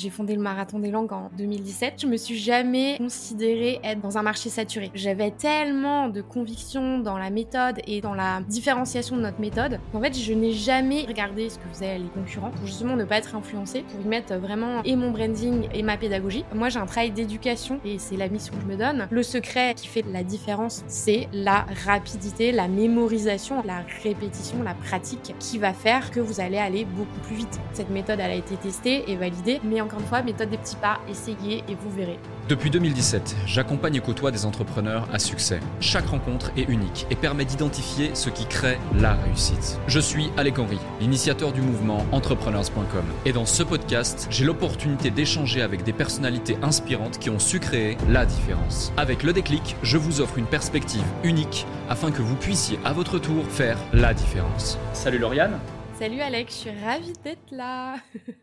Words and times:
J'ai 0.00 0.08
fondé 0.08 0.34
le 0.34 0.40
Marathon 0.40 0.78
des 0.78 0.90
Langues 0.90 1.12
en 1.12 1.30
2017. 1.36 1.96
Je 1.98 2.06
me 2.06 2.16
suis 2.16 2.38
jamais 2.38 2.96
considérée 2.96 3.80
être 3.84 4.00
dans 4.00 4.16
un 4.16 4.22
marché 4.22 4.48
saturé. 4.48 4.90
J'avais 4.94 5.30
tellement 5.30 6.08
de 6.08 6.22
conviction 6.22 7.00
dans 7.00 7.18
la 7.18 7.28
méthode 7.28 7.80
et 7.86 8.00
dans 8.00 8.14
la 8.14 8.40
différenciation 8.48 9.16
de 9.16 9.20
notre 9.20 9.38
méthode 9.42 9.78
qu'en 9.92 10.00
fait, 10.00 10.16
je 10.16 10.32
n'ai 10.32 10.52
jamais 10.52 11.02
regardé 11.02 11.50
ce 11.50 11.58
que 11.58 11.68
faisaient 11.70 11.98
les 11.98 12.08
concurrents 12.14 12.50
pour 12.50 12.66
justement 12.66 12.96
ne 12.96 13.04
pas 13.04 13.18
être 13.18 13.34
influencée, 13.34 13.82
pour 13.82 14.00
y 14.00 14.08
mettre 14.08 14.34
vraiment 14.36 14.82
et 14.84 14.96
mon 14.96 15.10
branding 15.10 15.68
et 15.74 15.82
ma 15.82 15.98
pédagogie. 15.98 16.46
Moi, 16.54 16.70
j'ai 16.70 16.78
un 16.78 16.86
travail 16.86 17.10
d'éducation 17.10 17.78
et 17.84 17.98
c'est 17.98 18.16
la 18.16 18.30
mission 18.30 18.54
que 18.54 18.62
je 18.62 18.66
me 18.68 18.78
donne. 18.78 19.06
Le 19.10 19.22
secret 19.22 19.74
qui 19.74 19.86
fait 19.86 20.04
la 20.10 20.22
différence, 20.22 20.82
c'est 20.86 21.28
la 21.34 21.66
rapidité, 21.84 22.52
la 22.52 22.68
mémorisation, 22.68 23.62
la 23.66 23.84
répétition, 24.02 24.62
la 24.62 24.72
pratique 24.72 25.34
qui 25.38 25.58
va 25.58 25.74
faire 25.74 26.10
que 26.10 26.20
vous 26.20 26.40
allez 26.40 26.56
aller 26.56 26.86
beaucoup 26.86 27.20
plus 27.26 27.36
vite. 27.36 27.60
Cette 27.74 27.90
méthode, 27.90 28.18
elle 28.18 28.30
a 28.30 28.34
été 28.34 28.56
testée 28.56 29.04
et 29.06 29.16
validée, 29.16 29.60
mais 29.62 29.82
encore 29.90 30.00
une 30.00 30.06
fois, 30.06 30.22
méthode 30.22 30.50
des 30.50 30.56
petits 30.56 30.76
pas, 30.76 31.00
essayez 31.08 31.64
et 31.68 31.74
vous 31.74 31.90
verrez. 31.90 32.18
Depuis 32.48 32.70
2017, 32.70 33.34
j'accompagne 33.44 33.96
et 33.96 34.00
côtoie 34.00 34.30
des 34.30 34.46
entrepreneurs 34.46 35.08
à 35.12 35.18
succès. 35.18 35.58
Chaque 35.80 36.06
rencontre 36.06 36.52
est 36.56 36.68
unique 36.68 37.08
et 37.10 37.16
permet 37.16 37.44
d'identifier 37.44 38.12
ce 38.14 38.30
qui 38.30 38.46
crée 38.46 38.78
la 38.94 39.14
réussite. 39.14 39.80
Je 39.88 39.98
suis 39.98 40.30
Alec 40.36 40.60
Henry, 40.60 40.78
l'initiateur 41.00 41.52
du 41.52 41.60
mouvement 41.60 42.06
entrepreneurs.com. 42.12 43.04
Et 43.24 43.32
dans 43.32 43.46
ce 43.46 43.64
podcast, 43.64 44.28
j'ai 44.30 44.44
l'opportunité 44.44 45.10
d'échanger 45.10 45.60
avec 45.60 45.82
des 45.82 45.92
personnalités 45.92 46.56
inspirantes 46.62 47.18
qui 47.18 47.28
ont 47.28 47.40
su 47.40 47.58
créer 47.58 47.96
la 48.08 48.26
différence. 48.26 48.92
Avec 48.96 49.24
le 49.24 49.32
déclic, 49.32 49.74
je 49.82 49.98
vous 49.98 50.20
offre 50.20 50.38
une 50.38 50.46
perspective 50.46 51.04
unique 51.24 51.66
afin 51.88 52.12
que 52.12 52.22
vous 52.22 52.36
puissiez 52.36 52.78
à 52.84 52.92
votre 52.92 53.18
tour 53.18 53.44
faire 53.46 53.78
la 53.92 54.14
différence. 54.14 54.78
Salut 54.92 55.18
Lauriane 55.18 55.58
Salut 56.00 56.22
Alex, 56.22 56.54
je 56.54 56.58
suis 56.60 56.70
ravie 56.82 57.12
d'être 57.22 57.50
là. 57.52 57.96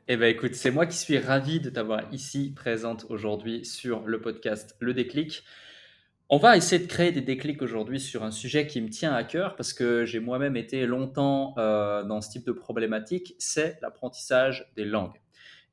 eh 0.07 0.15
bien 0.15 0.27
écoute, 0.27 0.53
c'est 0.53 0.69
moi 0.69 0.85
qui 0.85 0.95
suis 0.95 1.17
ravi 1.17 1.59
de 1.59 1.71
t'avoir 1.71 2.03
ici 2.13 2.53
présente 2.55 3.07
aujourd'hui 3.09 3.65
sur 3.65 4.05
le 4.05 4.21
podcast 4.21 4.75
Le 4.79 4.93
Déclic. 4.93 5.43
On 6.29 6.37
va 6.37 6.55
essayer 6.55 6.79
de 6.79 6.87
créer 6.87 7.11
des 7.11 7.21
déclics 7.21 7.63
aujourd'hui 7.63 7.99
sur 7.99 8.23
un 8.23 8.29
sujet 8.29 8.67
qui 8.67 8.79
me 8.79 8.89
tient 8.89 9.11
à 9.11 9.23
cœur 9.23 9.55
parce 9.55 9.73
que 9.73 10.05
j'ai 10.05 10.19
moi-même 10.19 10.55
été 10.55 10.85
longtemps 10.85 11.55
euh, 11.57 12.03
dans 12.03 12.21
ce 12.21 12.29
type 12.29 12.45
de 12.45 12.51
problématique, 12.51 13.33
c'est 13.39 13.79
l'apprentissage 13.81 14.71
des 14.75 14.85
langues. 14.85 15.19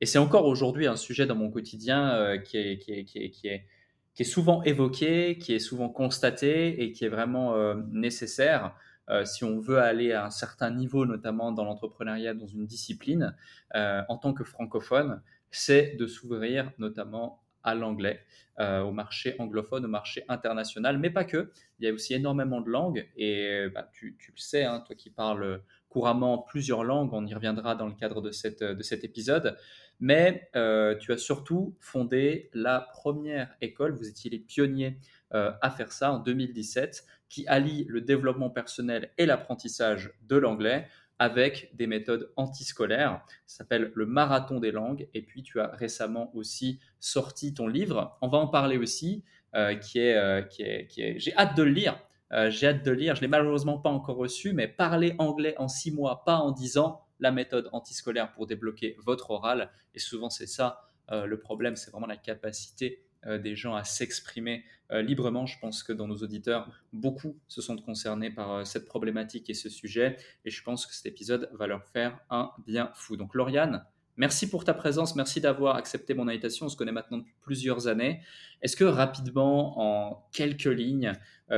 Et 0.01 0.07
c'est 0.07 0.17
encore 0.17 0.47
aujourd'hui 0.47 0.87
un 0.87 0.97
sujet 0.97 1.27
dans 1.27 1.37
mon 1.37 1.51
quotidien 1.51 2.15
euh, 2.15 2.39
qui, 2.39 2.57
est, 2.57 2.79
qui, 2.79 2.93
est, 2.93 3.05
qui, 3.05 3.19
est, 3.19 3.29
qui, 3.29 3.49
est, 3.49 3.67
qui, 4.15 4.23
est, 4.23 4.25
souvent 4.25 4.63
évoqué, 4.63 5.37
qui 5.37 5.53
est 5.55 5.59
souvent 5.59 5.91
constaté 5.91 6.83
et 6.83 6.93
qui 6.93 7.05
est 7.05 7.11
vraiment 7.11 7.55
euh, 7.57 7.75
nécessaire 7.93 8.75
euh, 9.11 9.25
si 9.25 9.45
on 9.45 9.61
veut 9.61 9.79
aller 9.79 10.13
à 10.13 10.25
un 10.25 10.31
certain 10.31 10.71
niveau, 10.71 11.07
notamment 11.07 11.53
dans 11.53 11.65
l'entrepreneuriat, 11.65 12.35
dans 12.35 12.47
une 12.47 12.67
discipline, 12.67 13.37
euh, 13.75 14.03
en 14.09 14.17
tant 14.17 14.33
que 14.33 14.45
francophone, 14.45 15.23
c'est 15.51 15.97
de 15.97 16.07
s'ouvrir 16.07 16.73
notamment 16.79 17.43
à 17.63 17.75
l'anglais, 17.75 18.21
euh, 18.61 18.83
au 18.83 18.93
marché 18.93 19.37
anglophone, 19.39 19.85
au 19.87 19.89
marché 19.89 20.25
international, 20.29 20.99
mais 20.99 21.11
pas 21.11 21.25
que. 21.25 21.51
Il 21.79 21.87
y 21.87 21.89
a 21.89 21.93
aussi 21.93 22.13
énormément 22.15 22.61
de 22.61 22.71
langues 22.71 23.09
et 23.17 23.69
bah, 23.75 23.89
tu, 23.93 24.17
le 24.19 24.39
sais, 24.39 24.65
hein, 24.65 24.83
toi 24.87 24.95
qui 24.95 25.11
parles 25.11 25.63
couramment 25.89 26.39
plusieurs 26.39 26.85
langues, 26.85 27.13
on 27.15 27.25
y 27.25 27.33
reviendra 27.33 27.75
dans 27.75 27.87
le 27.87 27.95
cadre 27.95 28.21
de, 28.21 28.31
cet 28.33 29.05
épisode, 29.05 29.57
mais 30.01 30.51
tu 30.53 31.13
as 31.13 31.19
surtout 31.19 31.77
fondé 31.81 32.51
la 32.53 32.81
première 32.81 33.55
école, 33.61 33.97
vous 33.97 34.09
étiez 34.09 34.31
les 34.31 34.41
pionniers 34.41 34.99
à 35.31 35.71
faire 35.71 35.93
ça 35.93 36.13
en 36.13 36.19
2017, 36.19 37.07
qui 37.35 37.49
allie 37.49 37.85
le 37.89 38.01
développement 38.01 38.49
personnel 38.49 39.11
et 39.19 39.27
l'apprentissage 39.27 40.13
de 40.23 40.37
l'anglais 40.37 40.87
avec 41.19 41.69
des 41.75 41.89
méthodes 41.89 42.33
antiscolaires. 42.37 43.25
Ça 43.45 43.59
s'appelle 43.59 43.91
le 43.93 44.07
marathon 44.07 44.61
des 44.61 44.71
langues. 44.71 45.09
Et 45.15 45.23
puis, 45.23 45.43
tu 45.43 45.59
as 45.59 45.67
récemment 45.67 46.31
aussi 46.37 46.79
sorti 47.01 47.53
ton 47.53 47.67
livre. 47.67 48.17
On 48.21 48.29
va 48.29 48.39
en 48.39 48.47
parler 48.47 48.77
aussi, 48.77 49.25
euh, 49.57 49.75
qui, 49.75 49.99
est, 49.99 50.15
euh, 50.15 50.43
qui, 50.43 50.63
est, 50.63 50.87
qui 50.87 51.03
est... 51.03 51.19
J'ai 51.19 51.35
hâte 51.37 51.57
de 51.57 51.65
le 51.65 51.73
lire. 51.73 52.01
Euh, 52.33 52.51
j'ai 52.51 52.69
hâte 52.69 52.85
de 52.85 52.93
le 52.93 52.97
lire. 52.99 53.17
Je 53.17 53.23
l'ai 53.23 53.29
malheureusement 53.29 53.79
pas 53.79 53.91
encore 53.91 54.17
reçu, 54.17 54.53
mais 54.53 54.69
parler 54.69 55.17
anglais 55.19 55.57
en 55.59 55.67
six 55.67 55.91
mois, 55.91 56.23
pas 56.25 56.37
en 56.37 56.53
dix 56.53 56.79
ans, 56.79 57.01
la 57.19 57.33
méthode 57.33 57.69
antiscolaire 57.73 58.31
pour 58.31 58.47
débloquer 58.47 58.97
votre 59.05 59.33
oral. 59.33 59.73
Et 59.93 59.99
souvent, 59.99 60.31
c'est 60.31 60.47
ça 60.47 60.83
le 61.11 61.39
problème, 61.39 61.77
c'est 61.77 61.91
vraiment 61.91 62.07
la 62.07 62.17
capacité 62.17 63.05
des 63.27 63.57
gens 63.57 63.75
à 63.75 63.85
s'exprimer 63.85 64.65
euh, 64.91 65.01
librement. 65.01 65.47
Je 65.47 65.59
pense 65.59 65.83
que 65.83 65.93
dans 65.93 66.07
nos 66.07 66.19
auditeurs, 66.19 66.71
beaucoup 66.93 67.39
se 67.49 67.63
sont 67.63 67.77
concernés 67.77 68.31
par 68.31 68.53
euh, 68.53 68.65
cette 68.65 68.85
problématique 68.85 69.49
et 69.49 69.55
ce 69.55 69.71
sujet. 69.71 70.19
Et 70.45 70.51
je 70.51 70.63
pense 70.63 70.87
que 70.87 70.95
cet 70.95 71.07
épisode 71.07 71.49
va 71.55 71.67
leur 71.67 71.85
faire 71.85 72.19
un 72.29 72.51
bien 72.67 72.91
fou. 72.95 73.17
Donc, 73.17 73.35
Lauriane, 73.35 73.85
Merci 74.17 74.49
pour 74.49 74.63
ta 74.63 74.75
présence, 74.75 75.17
merci 75.17 75.41
d'avoir 75.41 75.75
accepté 75.75 76.15
mon 76.15 76.29
invitation. 76.29 76.67
On 76.67 76.69
se 76.69 76.77
connaît 76.77 76.93
maintenant 76.93 77.19
depuis 77.19 77.35
plusieurs 77.41 77.89
années. 77.89 78.21
Est-ce 78.63 78.77
que 78.77 78.85
rapidement, 78.85 79.81
en 79.81 80.29
quelques 80.33 80.67
lignes, 80.67 81.15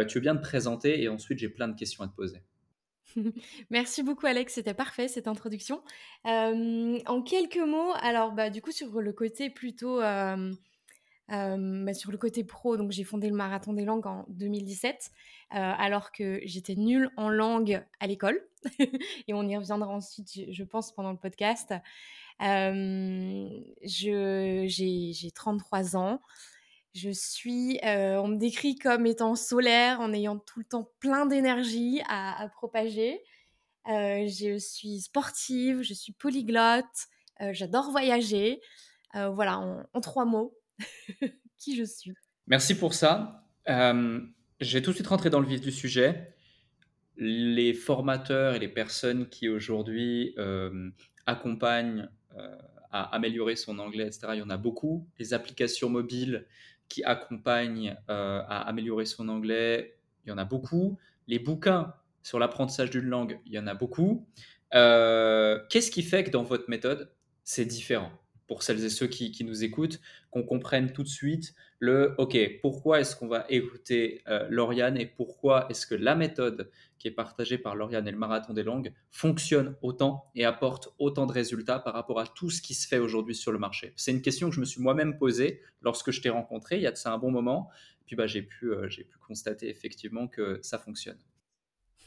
tu 0.08 0.14
veux 0.14 0.22
bien 0.22 0.34
te 0.34 0.40
présenter 0.40 1.02
et 1.02 1.10
ensuite 1.10 1.38
j'ai 1.38 1.50
plein 1.50 1.68
de 1.68 1.76
questions 1.76 2.02
à 2.02 2.08
te 2.08 2.16
poser? 2.16 2.40
Merci 3.70 4.02
beaucoup 4.02 4.24
Alex, 4.24 4.54
c'était 4.54 4.72
parfait 4.72 5.06
cette 5.06 5.28
introduction. 5.28 5.82
en 6.24 7.22
quelques 7.26 7.58
mots, 7.58 7.92
alors 8.00 8.32
bah, 8.32 8.48
du 8.48 8.62
coup 8.62 8.72
sur 8.72 9.02
le 9.02 9.12
côté 9.12 9.50
plutôt 9.50 10.00
bah, 11.28 11.94
sur 11.94 12.12
le 12.12 12.18
côté 12.18 12.44
pro, 12.44 12.76
donc 12.76 12.92
j'ai 12.92 13.04
fondé 13.04 13.28
le 13.28 13.34
Marathon 13.34 13.72
des 13.72 13.84
langues 13.84 14.06
en 14.06 14.24
2017, 14.28 15.10
alors 15.50 16.12
que 16.12 16.40
j'étais 16.44 16.76
nulle 16.76 17.10
en 17.16 17.28
langue 17.28 17.84
à 18.00 18.06
l'école. 18.06 18.40
et 19.28 19.34
on 19.34 19.46
y 19.48 19.56
reviendra 19.56 19.88
ensuite, 19.88 20.28
je, 20.50 20.64
pense, 20.64 20.92
pendant 20.92 21.10
le 21.10 21.18
podcast. 21.18 21.74
j'ai 23.82 25.30
33 25.34 25.96
ans. 25.96 26.20
Je 26.94 27.10
suis, 27.10 27.78
on 27.82 28.28
me 28.28 28.36
décrit 28.36 28.76
comme 28.76 29.04
étant 29.06 29.34
solaire, 29.34 30.00
en 30.00 30.12
ayant 30.12 30.38
tout 30.38 30.60
le 30.60 30.64
temps 30.64 30.90
plein 30.98 31.26
d'énergie 31.26 32.00
à, 32.08 32.48
propager. 32.54 33.20
je 33.86 34.56
suis 34.58 35.00
sportive, 35.00 35.82
je 35.82 35.92
suis 35.92 36.12
polyglotte, 36.12 37.08
j'adore 37.50 37.90
voyager. 37.90 38.60
voilà, 39.12 39.58
en, 39.92 40.00
trois 40.00 40.24
mots, 40.24 40.55
qui 41.58 41.76
je 41.76 41.84
suis. 41.84 42.12
Merci 42.46 42.76
pour 42.76 42.94
ça. 42.94 43.44
Euh, 43.68 44.20
je 44.60 44.78
vais 44.78 44.82
tout 44.82 44.90
de 44.90 44.94
suite 44.94 45.06
rentrer 45.08 45.30
dans 45.30 45.40
le 45.40 45.46
vif 45.46 45.60
du 45.60 45.72
sujet. 45.72 46.34
Les 47.16 47.74
formateurs 47.74 48.54
et 48.54 48.58
les 48.58 48.68
personnes 48.68 49.28
qui 49.28 49.48
aujourd'hui 49.48 50.34
euh, 50.38 50.90
accompagnent 51.26 52.08
euh, 52.36 52.56
à 52.92 53.14
améliorer 53.14 53.56
son 53.56 53.78
anglais, 53.78 54.06
etc., 54.06 54.28
il 54.34 54.38
y 54.38 54.42
en 54.42 54.50
a 54.50 54.56
beaucoup. 54.56 55.08
Les 55.18 55.34
applications 55.34 55.88
mobiles 55.88 56.46
qui 56.88 57.02
accompagnent 57.02 57.96
à 58.06 58.68
améliorer 58.68 59.06
son 59.06 59.28
anglais, 59.28 59.98
il 60.24 60.28
y 60.28 60.32
en 60.32 60.38
a 60.38 60.44
beaucoup. 60.44 60.98
Les 61.26 61.40
bouquins 61.40 61.94
sur 62.22 62.38
l'apprentissage 62.38 62.90
d'une 62.90 63.06
langue, 63.06 63.40
il 63.44 63.52
y 63.52 63.58
en 63.58 63.66
a 63.66 63.74
beaucoup. 63.74 64.24
Qu'est-ce 64.70 65.90
qui 65.90 66.04
fait 66.04 66.22
que 66.22 66.30
dans 66.30 66.44
votre 66.44 66.70
méthode, 66.70 67.10
c'est 67.42 67.64
différent? 67.64 68.12
Pour 68.46 68.62
celles 68.62 68.84
et 68.84 68.90
ceux 68.90 69.06
qui, 69.06 69.44
nous 69.44 69.64
écoutent, 69.64 70.00
qu'on 70.30 70.42
comprenne 70.42 70.92
tout 70.92 71.02
de 71.02 71.08
suite 71.08 71.54
le 71.78 72.14
OK, 72.18 72.38
pourquoi 72.62 73.00
est-ce 73.00 73.16
qu'on 73.16 73.28
va 73.28 73.44
écouter 73.48 74.22
euh, 74.28 74.46
Lauriane 74.48 74.96
et 74.96 75.06
pourquoi 75.06 75.66
est-ce 75.68 75.86
que 75.86 75.94
la 75.94 76.14
méthode 76.14 76.70
qui 76.98 77.08
est 77.08 77.12
partagée 77.12 77.58
par 77.58 77.76
Lauriane 77.76 78.08
et 78.08 78.10
le 78.10 78.16
marathon 78.16 78.54
des 78.54 78.62
langues 78.62 78.92
fonctionne 79.10 79.76
autant 79.82 80.30
et 80.34 80.44
apporte 80.44 80.94
autant 80.98 81.26
de 81.26 81.32
résultats 81.32 81.78
par 81.78 81.92
rapport 81.92 82.18
à 82.18 82.26
tout 82.26 82.50
ce 82.50 82.62
qui 82.62 82.74
se 82.74 82.88
fait 82.88 82.98
aujourd'hui 82.98 83.34
sur 83.34 83.52
le 83.52 83.58
marché? 83.58 83.92
C'est 83.96 84.12
une 84.12 84.22
question 84.22 84.48
que 84.48 84.54
je 84.54 84.60
me 84.60 84.64
suis 84.64 84.80
moi-même 84.80 85.18
posée 85.18 85.60
lorsque 85.82 86.12
je 86.12 86.20
t'ai 86.22 86.30
rencontré 86.30 86.76
il 86.76 86.82
y 86.82 86.86
a 86.86 86.92
de 86.92 86.96
ça 86.96 87.12
un 87.12 87.18
bon 87.18 87.30
moment. 87.30 87.68
Puis 88.06 88.16
bah, 88.16 88.26
j'ai 88.26 88.42
pu, 88.42 88.72
euh, 88.72 88.88
j'ai 88.88 89.04
pu 89.04 89.18
constater 89.18 89.68
effectivement 89.68 90.28
que 90.28 90.60
ça 90.62 90.78
fonctionne. 90.78 91.18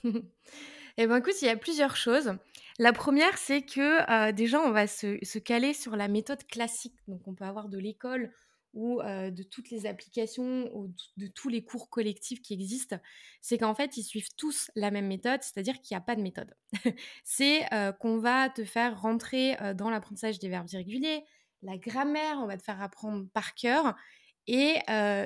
Eh 1.02 1.08
bien, 1.08 1.16
écoute, 1.16 1.42
il 1.42 1.46
y 1.46 1.50
a 1.50 1.56
plusieurs 1.56 1.96
choses. 1.96 2.34
La 2.78 2.92
première, 2.92 3.38
c'est 3.38 3.62
que 3.62 4.32
déjà, 4.32 4.60
on 4.60 4.72
va 4.72 4.86
se, 4.86 5.40
caler 5.40 5.74
sur 5.74 5.96
la 5.96 6.10
méthode 6.10 6.46
classique. 6.46 6.98
Donc, 7.08 7.26
on 7.26 7.34
peut 7.34 7.46
avoir 7.46 7.70
de 7.70 7.78
l'école 7.78 8.34
ou 8.74 9.02
de 9.02 9.44
toutes 9.44 9.70
les 9.70 9.86
applications 9.86 10.70
ou 10.76 10.94
de 11.16 11.28
tous 11.28 11.48
les 11.48 11.64
cours 11.64 11.90
collectifs 11.90 12.42
qui 12.42 12.54
existent. 12.54 12.98
C'est 13.40 13.58
qu'en 13.58 13.74
fait, 13.74 13.96
ils 13.96 14.04
suivent 14.04 14.28
tous 14.36 14.72
la 14.76 14.92
même 14.92 15.08
méthode, 15.08 15.42
c'est-à-dire 15.42 15.80
qu'il 15.80 15.96
n'y 15.96 16.00
a 16.00 16.04
pas 16.04 16.18
de 16.18 16.22
méthode. 16.22 16.54
c'est 17.24 17.64
qu'on 18.02 18.18
va 18.18 18.50
te 18.50 18.66
faire 18.66 19.00
rentrer 19.00 19.56
dans 19.76 19.90
l'apprentissage 19.90 20.38
des 20.40 20.50
verbes 20.50 20.68
irréguliers, 20.70 21.24
la 21.62 21.78
grammaire, 21.78 22.40
on 22.40 22.46
va 22.46 22.58
te 22.58 22.64
faire 22.64 22.82
apprendre 22.82 23.26
par 23.34 23.56
cœur 23.56 23.96
et 24.48 24.76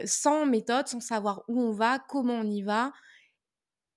sans 0.06 0.46
méthode, 0.46 0.88
sans 0.88 1.00
savoir 1.00 1.44
où 1.48 1.60
on 1.60 1.72
va, 1.72 1.98
comment 1.98 2.36
on 2.36 2.48
y 2.48 2.62
va, 2.62 2.94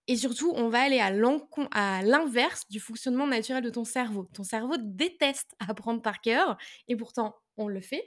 et 0.08 0.16
surtout, 0.16 0.52
on 0.54 0.68
va 0.68 0.82
aller 0.82 1.00
à 1.00 1.10
l'inverse 1.10 2.68
du 2.68 2.78
fonctionnement 2.80 3.26
naturel 3.26 3.62
de 3.62 3.70
ton 3.70 3.84
cerveau. 3.84 4.28
Ton 4.32 4.44
cerveau 4.44 4.76
déteste 4.78 5.54
apprendre 5.68 6.02
par 6.02 6.20
cœur, 6.20 6.56
et 6.88 6.96
pourtant, 6.96 7.36
on 7.56 7.68
le 7.68 7.80
fait. 7.80 8.04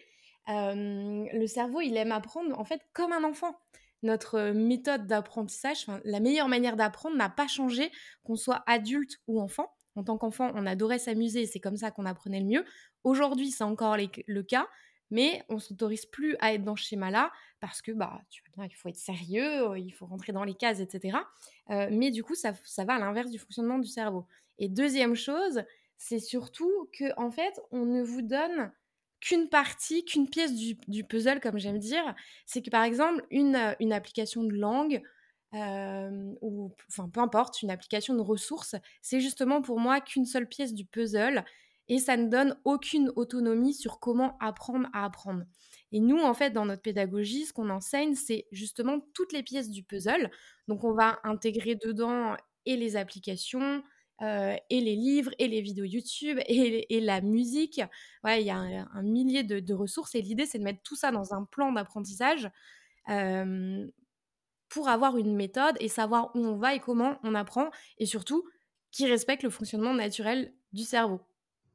le 0.48 1.48
cerveau, 1.48 1.82
il 1.82 1.98
aime 1.98 2.12
apprendre 2.12 2.58
en 2.58 2.64
fait 2.64 2.82
comme 2.94 3.12
un 3.12 3.24
enfant. 3.24 3.60
Notre 4.02 4.52
méthode 4.52 5.08
d'apprentissage, 5.08 5.86
la 6.06 6.22
meilleure 6.22 6.48
manière 6.48 6.78
d'apprendre 6.78 7.18
n'a 7.18 7.30
pas 7.30 7.48
changé 7.48 7.92
qu'on 8.24 8.38
soit 8.38 8.64
adulte 8.66 9.18
ou 9.28 9.42
enfant. 9.42 9.68
en 9.96 10.04
tant 10.04 10.18
qu'enfant, 10.18 10.52
on 10.56 10.66
adorait 10.66 11.00
s'amuser, 11.00 11.46
c'est 11.46 11.60
comme 11.60 11.76
ça 11.76 11.92
qu'on 11.92 12.06
apprenait 12.06 12.40
le 12.40 12.46
mieux. 12.46 12.66
Aujourd'hui, 13.04 13.52
c'est 13.52 13.66
encore 13.66 13.98
le 13.98 14.44
cas, 14.44 14.70
mais 15.12 15.44
on 15.50 15.60
s'autorise 15.60 16.06
plus 16.06 16.36
à 16.40 16.54
être 16.54 16.64
dans 16.64 16.76
ce 16.76 16.84
schéma-là 16.84 17.32
parce 17.60 17.82
que 17.82 17.92
bah 17.92 18.22
tu 18.30 18.42
vois 18.44 18.64
bien, 18.64 18.72
il 18.72 18.76
faut 18.76 18.90
être 18.90 18.96
sérieux, 18.98 19.78
il 19.78 19.92
faut 19.92 20.06
rentrer 20.06 20.32
dans 20.32 20.44
les 20.44 20.54
cases, 20.54 20.80
etc. 20.80 21.18
Euh, 21.70 21.90
mais 21.92 22.12
du 22.12 22.24
coup, 22.24 22.36
ça, 22.36 22.54
ça 22.64 22.86
va 22.86 22.96
à 22.96 23.00
l'inverse 23.00 23.30
du 23.30 23.40
fonctionnement 23.40 23.80
du 23.80 23.88
cerveau. 23.88 24.26
Et 24.58 24.70
deuxième 24.70 25.16
chose, 25.16 25.64
c'est 25.98 26.20
surtout 26.20 26.90
que 26.98 27.06
en 27.18 27.32
fait, 27.32 27.60
on 27.72 27.86
ne 27.86 28.02
vous 28.02 28.22
donne 28.22 28.72
qu'une 29.20 29.50
partie, 29.50 30.06
qu'une 30.06 30.30
pièce 30.30 30.54
du, 30.56 31.04
puzzle, 31.04 31.40
comme 31.42 31.60
j'aime 31.60 31.80
dire. 31.80 32.16
C'est 32.46 32.62
que 32.62 32.70
par 32.70 32.84
exemple, 32.84 33.26
une, 33.32 33.76
une 33.80 33.94
application 33.94 34.44
de 34.44 34.54
langue 34.54 35.02
euh, 35.56 36.36
ou 36.42 36.72
enfin 36.88 37.10
peu 37.10 37.20
importe, 37.20 37.62
une 37.64 37.72
application 37.72 38.14
de 38.14 38.22
ressources, 38.22 38.76
c'est 39.02 39.20
justement 39.20 39.62
pour 39.62 39.80
moi 39.80 40.00
qu'une 40.00 40.26
seule 40.26 40.48
pièce 40.48 40.74
du 40.74 40.86
puzzle 40.86 41.44
et 41.90 42.00
ça 42.00 42.16
ne 42.16 42.30
donne 42.30 42.56
aucune 42.64 43.12
autonomie 43.16 43.74
sur 43.74 44.00
comment 44.00 44.38
apprendre 44.40 44.88
à 44.94 45.06
apprendre. 45.06 45.44
Et 45.92 46.00
nous, 46.00 46.20
en 46.20 46.34
fait, 46.34 46.52
dans 46.52 46.66
notre 46.66 46.84
pédagogie, 46.84 47.46
ce 47.46 47.54
qu'on 47.54 47.70
enseigne, 47.70 48.14
c'est 48.14 48.46
justement 48.52 49.00
toutes 49.14 49.34
les 49.34 49.42
pièces 49.42 49.70
du 49.70 49.84
puzzle. 49.84 50.30
Donc, 50.68 50.84
on 50.84 50.94
va 50.94 51.20
intégrer 51.24 51.76
dedans 51.76 52.36
et 52.66 52.78
les 52.78 52.96
applications, 52.96 53.84
euh, 54.22 54.56
et 54.70 54.82
les 54.82 54.96
livres, 54.96 55.32
et 55.40 55.48
les 55.48 55.62
vidéos 55.62 55.86
YouTube, 55.86 56.40
et, 56.46 57.00
la 57.00 57.22
musique. 57.22 57.82
il 58.26 58.42
y 58.42 58.52
a 58.52 58.58
un, 58.58 59.02
millier 59.02 59.44
de, 59.44 59.74
ressources, 59.74 60.14
et 60.14 60.22
l'idée, 60.22 60.46
c'est 60.46 60.60
de 60.60 60.64
mettre 60.64 60.84
tout 60.84 60.96
ça 60.96 61.12
dans 61.12 61.34
un 61.34 61.44
plan 61.46 61.72
d'apprentissage 61.72 62.50
euh, 63.10 63.88
pour 64.68 64.90
avoir 64.90 65.18
une 65.18 65.36
méthode 65.36 65.76
et 65.80 65.88
savoir 65.88 66.36
où 66.36 66.46
on 66.46 66.58
va 66.58 66.76
et 66.76 66.80
comment 66.80 67.18
on 67.24 67.34
apprend, 67.34 67.72
et 67.98 68.06
surtout, 68.06 68.48
qui 68.92 69.08
respecte 69.08 69.42
le 69.42 69.50
fonctionnement 69.50 69.96
naturel 69.96 70.54
du 70.74 70.84
cerveau. 70.84 71.22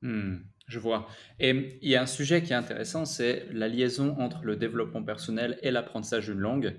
Hmm, 0.05 0.37
je 0.69 0.79
vois. 0.79 1.09
Et 1.41 1.79
il 1.81 1.89
y 1.89 1.97
a 1.97 2.03
un 2.03 2.06
sujet 2.06 2.43
qui 2.43 2.53
est 2.53 2.56
intéressant, 2.56 3.06
c'est 3.06 3.47
la 3.51 3.69
liaison 3.69 4.15
entre 4.21 4.45
le 4.45 4.55
développement 4.55 5.03
personnel 5.03 5.59
et 5.62 5.71
l'apprentissage 5.71 6.27
d'une 6.27 6.39
langue. 6.39 6.77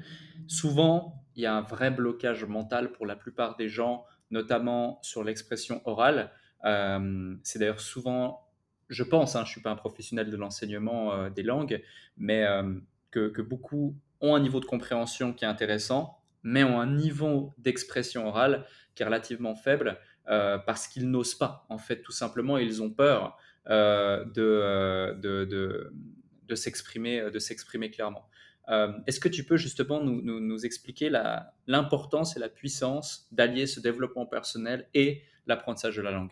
Souvent, 0.47 1.25
il 1.35 1.41
y 1.41 1.47
a 1.47 1.55
un 1.55 1.61
vrai 1.61 1.89
blocage 1.89 2.45
mental 2.45 2.91
pour 2.91 3.07
la 3.07 3.15
plupart 3.15 3.57
des 3.57 3.67
gens, 3.67 4.05
notamment 4.29 4.99
sur 5.01 5.23
l'expression 5.23 5.81
orale. 5.85 6.31
Euh, 6.65 7.35
c'est 7.43 7.57
d'ailleurs 7.57 7.81
souvent, 7.81 8.47
je 8.89 9.03
pense, 9.03 9.35
hein, 9.35 9.39
je 9.39 9.49
ne 9.49 9.51
suis 9.53 9.61
pas 9.61 9.71
un 9.71 9.75
professionnel 9.75 10.29
de 10.29 10.37
l'enseignement 10.37 11.13
euh, 11.13 11.29
des 11.31 11.43
langues, 11.43 11.81
mais 12.15 12.45
euh, 12.45 12.75
que, 13.09 13.29
que, 13.29 13.41
beaucoup 13.41 13.97
ont 14.21 14.35
un 14.35 14.39
niveau 14.39 14.59
de 14.59 14.65
compréhension 14.65 15.33
qui 15.33 15.45
est 15.45 15.47
intéressant, 15.47 16.19
mais 16.43 16.63
ont 16.63 16.79
un 16.79 16.91
niveau 16.91 17.53
d'expression 17.57 18.27
orale 18.27 18.65
qui 18.93 19.01
est 19.01 19.05
relativement 19.05 19.55
faible. 19.55 19.97
Euh, 20.27 20.57
parce 20.57 20.87
qu'ils 20.87 21.09
n'osent 21.09 21.35
pas. 21.35 21.65
En 21.69 21.77
fait, 21.77 22.01
tout 22.01 22.11
simplement, 22.11 22.57
ils 22.57 22.81
ont 22.81 22.89
peur 22.89 23.37
euh, 23.69 24.25
euh, 24.37 25.13
de, 25.13 25.45
de, 25.45 25.93
de, 26.47 26.55
s'exprimer, 26.55 27.29
de 27.29 27.39
s'exprimer 27.39 27.91
clairement. 27.91 28.27
Est-ce 29.05 29.19
que 29.19 29.29
tu 29.29 29.43
peux 29.43 29.57
justement 29.57 30.01
nous, 30.01 30.21
nous, 30.23 30.65
expliquer 30.65 31.11
l'importance 31.67 32.35
et 32.35 32.39
la 32.39 32.49
puissance 32.49 33.27
d'allier 33.31 33.67
ce 33.67 33.79
développement 33.79 34.25
personnel 34.25 34.87
et 34.95 35.21
l'apprentissage 35.45 35.97
de 35.97 36.01
la 36.01 36.09
langue? 36.09 36.31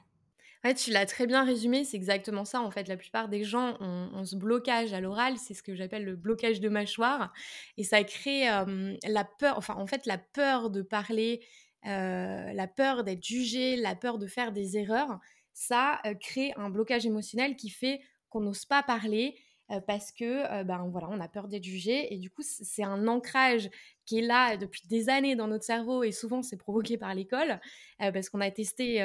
Ouais, 0.64 0.74
tu 0.74 0.90
l'as 0.90 1.06
très 1.06 1.28
bien 1.28 1.46
résumé, 1.46 1.84
c'est 1.84 1.98
exactement 1.98 2.44
ça. 2.44 2.62
En 2.62 2.72
fait, 2.72 2.88
la 2.88 2.98
plupart 2.98 3.30
des 3.30 3.44
gens 3.44 3.78
ont, 3.82 4.26
ce 4.26 4.36
blocage 4.36 4.94
à 4.94 5.02
l'oral, 5.02 5.38
c'est 5.38 5.54
ce 5.54 5.62
que 5.62 5.76
j'appelle 5.76 6.06
le 6.06 6.16
blocage 6.16 6.60
de 6.60 6.70
mâchoire, 6.70 7.32
et 7.78 7.84
ça 7.84 8.04
crée 8.04 8.46
la 8.48 9.24
peur, 9.26 9.56
enfin, 9.58 9.76
en 9.76 9.86
fait, 9.86 10.08
la 10.08 10.18
peur 10.18 10.72
de 10.72 10.82
parler, 10.82 11.46
euh, 11.86 12.54
la 12.54 12.68
peur 12.68 13.04
d'être 13.04 13.24
jugé, 13.24 13.76
la 13.76 13.96
peur 13.96 14.18
de 14.18 14.28
faire 14.28 14.52
des 14.52 14.78
erreurs, 14.78 15.20
ça 15.54 16.00
euh, 16.06 16.14
crée 16.14 16.54
un 16.56 16.70
blocage 16.70 17.06
émotionnel 17.06 17.56
qui 17.56 17.70
fait 17.70 18.02
qu'on 18.30 18.42
n'ose 18.42 18.66
pas 18.66 18.84
parler 18.84 19.36
euh, 19.72 19.80
parce 19.82 20.12
que 20.12 20.64
ben 20.64 20.88
voilà, 20.90 21.08
on 21.10 21.20
a 21.20 21.28
peur 21.28 21.48
d'être 21.48 21.64
jugé 21.64 22.14
et 22.14 22.18
du 22.18 22.30
coup 22.30 22.42
c'est 22.42 22.84
un 22.84 23.08
ancrage 23.08 23.70
qui 24.06 24.20
est 24.20 24.22
là 24.22 24.58
depuis 24.58 24.88
des 24.88 25.10
années 25.10 25.36
dans 25.36 25.48
notre 25.48 25.64
cerveau 25.64 26.04
et 26.04 26.12
souvent 26.12 26.42
c'est 26.42 26.58
provoqué 26.58 26.98
par 26.98 27.14
l'école 27.14 27.60
parce 28.00 28.30
qu'on 28.30 28.42
a 28.42 28.52
testé 28.52 29.02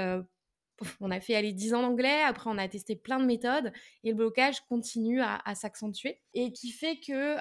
on 1.01 1.11
a 1.11 1.21
fait 1.21 1.35
aller 1.35 1.53
10 1.53 1.75
ans 1.75 1.83
d'anglais, 1.83 2.23
après 2.23 2.51
on 2.51 2.59
a 2.59 2.69
testé 2.69 2.97
plein 2.97 3.19
de 3.19 3.25
méthodes 3.25 3.73
et 4.05 4.11
le 4.11 4.17
blocage 4.17 4.61
continue 4.69 5.21
à, 5.21 5.55
s'accentuer 5.55 6.21
et 6.35 6.53
qui 6.53 6.71
fait 6.71 6.99
que 7.01 7.37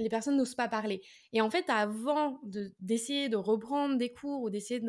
les 0.00 0.08
personnes 0.08 0.36
n'osent 0.36 0.54
pas 0.54 0.68
parler. 0.68 1.02
Et 1.32 1.40
en 1.40 1.50
fait, 1.50 1.68
avant 1.68 2.40
d'essayer 2.80 3.28
de, 3.28 3.36
reprendre 3.36 3.96
des 3.96 4.12
cours 4.12 4.42
ou 4.42 4.50
d'essayer 4.50 4.80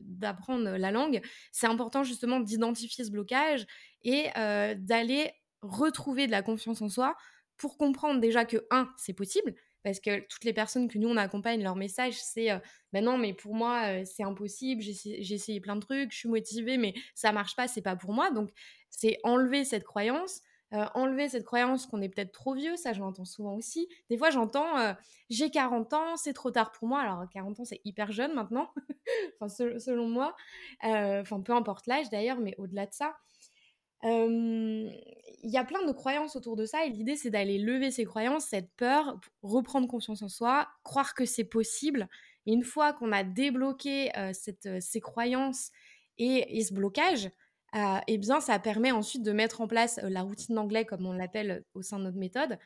d'apprendre 0.00 0.76
la 0.76 0.90
langue, 0.90 1.20
c'est 1.52 1.66
important 1.66 2.04
justement 2.04 2.40
d'identifier 2.40 3.04
ce 3.04 3.10
blocage 3.10 3.66
et 4.04 4.28
d'aller 4.76 5.32
retrouver 5.62 6.26
de 6.26 6.32
la 6.32 6.42
confiance 6.42 6.82
en 6.82 6.88
soi 6.88 7.16
pour 7.56 7.78
comprendre 7.78 8.20
déjà 8.20 8.44
que, 8.44 8.66
un, 8.70 8.88
c'est 8.96 9.14
possible, 9.14 9.54
parce 9.82 10.00
que 10.00 10.20
toutes 10.28 10.44
les 10.44 10.52
personnes 10.52 10.88
que 10.88 10.98
nous 10.98 11.08
on 11.08 11.16
accompagne, 11.16 11.62
leur 11.62 11.76
message 11.76 12.14
c'est 12.20 12.48
ben 12.92 13.04
non 13.04 13.18
mais 13.18 13.32
pour 13.32 13.54
moi 13.54 14.00
euh, 14.00 14.04
c'est 14.04 14.22
impossible, 14.22 14.82
j'ai 14.82 15.34
essayé 15.34 15.60
plein 15.60 15.76
de 15.76 15.80
trucs, 15.80 16.12
je 16.12 16.18
suis 16.18 16.28
motivée 16.28 16.76
mais 16.76 16.94
ça 17.14 17.32
marche 17.32 17.56
pas, 17.56 17.68
c'est 17.68 17.82
pas 17.82 17.96
pour 17.96 18.12
moi. 18.12 18.30
Donc 18.30 18.50
c'est 18.90 19.18
enlever 19.22 19.64
cette 19.64 19.84
croyance, 19.84 20.40
euh, 20.72 20.84
enlever 20.94 21.28
cette 21.28 21.44
croyance 21.44 21.86
qu'on 21.86 22.00
est 22.02 22.08
peut-être 22.08 22.32
trop 22.32 22.54
vieux, 22.54 22.76
ça 22.76 22.92
je 22.92 23.00
l'entends 23.00 23.24
souvent 23.24 23.54
aussi. 23.54 23.88
Des 24.10 24.18
fois 24.18 24.30
j'entends 24.30 24.94
j'ai 25.30 25.50
40 25.50 25.92
ans, 25.92 26.16
c'est 26.16 26.32
trop 26.32 26.50
tard 26.50 26.72
pour 26.72 26.88
moi. 26.88 27.00
Alors 27.00 27.24
40 27.30 27.60
ans 27.60 27.64
c'est 27.64 27.80
hyper 27.84 28.12
jeune 28.12 28.34
maintenant, 28.34 28.72
enfin 29.40 29.48
selon 29.78 30.08
moi, 30.08 30.34
enfin 30.82 31.40
peu 31.40 31.52
importe 31.52 31.86
l'âge 31.86 32.10
d'ailleurs, 32.10 32.38
mais 32.38 32.54
au-delà 32.58 32.86
de 32.86 32.92
ça 32.92 33.16
il 34.02 35.50
y 35.50 35.56
a 35.56 35.64
plein 35.64 35.84
de 35.86 35.92
croyances 35.92 36.36
autour 36.36 36.56
de 36.56 36.66
ça 36.66 36.84
et 36.84 36.90
l'idée 36.90 37.16
c'est 37.16 37.30
d'aller 37.30 37.58
lever 37.58 37.90
ces 37.90 38.04
croyances, 38.04 38.46
cette 38.46 38.70
peur, 38.76 39.18
reprendre 39.42 39.88
confiance 39.88 40.22
en 40.22 40.28
soi, 40.28 40.68
croire 40.82 41.14
que 41.14 41.24
c'est 41.24 41.44
possible. 41.44 42.08
Et 42.46 42.52
une 42.52 42.64
fois 42.64 42.92
qu'on 42.92 43.12
a 43.12 43.24
débloqué 43.24 44.10
cette, 44.32 44.80
ces 44.80 45.00
croyances 45.00 45.70
et, 46.18 46.62
ce 46.62 46.74
blocage, 46.74 47.30
eh 48.06 48.18
bien 48.18 48.40
ça 48.40 48.58
permet 48.58 48.92
ensuite 48.92 49.22
de 49.22 49.32
mettre 49.32 49.60
en 49.60 49.66
place 49.66 49.98
la 50.02 50.22
routine 50.22 50.54
d'anglais 50.54 50.84
comme 50.84 51.06
on 51.06 51.12
l'appelle 51.12 51.64
au 51.74 51.82
sein 51.82 51.98
de 51.98 52.04
notre 52.04 52.18
méthode 52.18 52.58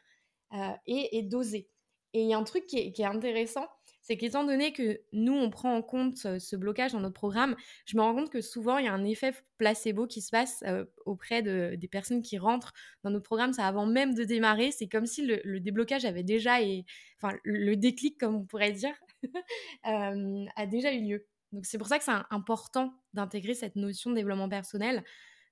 et, 0.87 1.23
d'oser. 1.23 1.69
Et 2.13 2.23
il 2.23 2.29
y 2.29 2.35
a 2.35 2.39
un 2.39 2.45
truc 2.45 2.67
qui 2.67 2.79
est 2.79 3.05
intéressant, 3.05 3.69
c'est 4.11 4.17
qu'étant 4.17 4.43
donné 4.43 4.73
que 4.73 5.01
nous, 5.13 5.35
on 5.35 5.51
prend 5.51 5.73
en 5.73 5.83
compte 5.83 6.17
ce 6.17 6.57
blocage 6.57 6.91
dans 6.91 6.99
notre 6.99 7.15
programme, 7.15 7.55
je 7.87 7.97
me 7.97 8.03
rends 8.03 8.13
compte 8.13 8.29
que 8.29 8.41
souvent, 8.41 8.79
il 8.79 8.87
y 8.87 8.89
a 8.89 8.93
un 8.93 9.05
effet 9.05 9.33
placebo 9.57 10.09
qui 10.09 10.21
se 10.21 10.31
passe 10.31 10.65
euh, 10.67 10.85
auprès 11.07 11.43
de, 11.43 11.77
des 11.77 11.87
personnes 11.87 12.21
qui 12.21 12.37
rentrent 12.37 12.73
dans 13.05 13.11
notre 13.11 13.23
programme. 13.23 13.53
Ça 13.53 13.69
avant 13.69 13.87
même 13.87 14.15
de 14.15 14.25
démarrer. 14.25 14.73
C'est 14.73 14.89
comme 14.89 15.07
si 15.07 15.25
le, 15.25 15.61
déblocage 15.61 16.05
avait 16.05 16.25
déjà, 16.25 16.61
et, 16.61 16.85
enfin, 17.23 17.37
le 17.45 17.77
déclic, 17.77 18.19
comme 18.19 18.35
on 18.35 18.45
pourrait 18.45 18.73
dire, 18.73 18.97
euh, 19.87 20.45
a 20.57 20.67
déjà 20.67 20.93
eu 20.93 21.03
lieu. 21.03 21.27
Donc, 21.53 21.65
c'est 21.65 21.79
pour 21.79 21.87
ça 21.87 21.99
que 21.99 22.05
c'est 22.05 22.11
important 22.31 22.93
d'intégrer 23.15 23.55
cette 23.55 23.77
notion 23.77 24.11
de 24.11 24.17
développement 24.17 24.49
personnel 24.49 25.05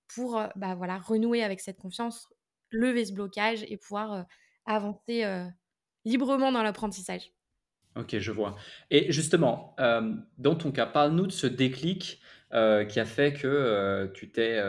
pour 0.09 0.37
euh, 0.37 0.49
bah, 0.57 0.75
voilà, 0.75 0.99
renouer 0.99 1.45
avec 1.45 1.61
cette 1.61 1.79
confiance, 1.79 2.27
lever 2.73 3.05
ce 3.05 3.13
blocage 3.13 3.65
et 3.69 3.77
pouvoir 3.77 4.27
avancer 4.67 5.25
librement 6.05 6.51
dans 6.51 6.65
l'apprentissage. 6.65 7.31
Ok, 7.99 8.17
je 8.19 8.31
vois. 8.31 8.55
Et 8.91 9.11
justement, 9.11 9.75
euh, 9.81 10.15
dans 10.39 10.55
ton 10.55 10.71
cas, 10.71 10.87
parle-nous 10.87 11.27
de 11.27 11.33
ce 11.33 11.49
déclic 11.49 12.21
euh, 12.55 12.85
qui 12.85 13.01
a 13.01 13.05
fait 13.05 13.33
que 13.33 13.49
euh, 13.49 14.07
tu 14.15 14.31
t'es 14.31 14.63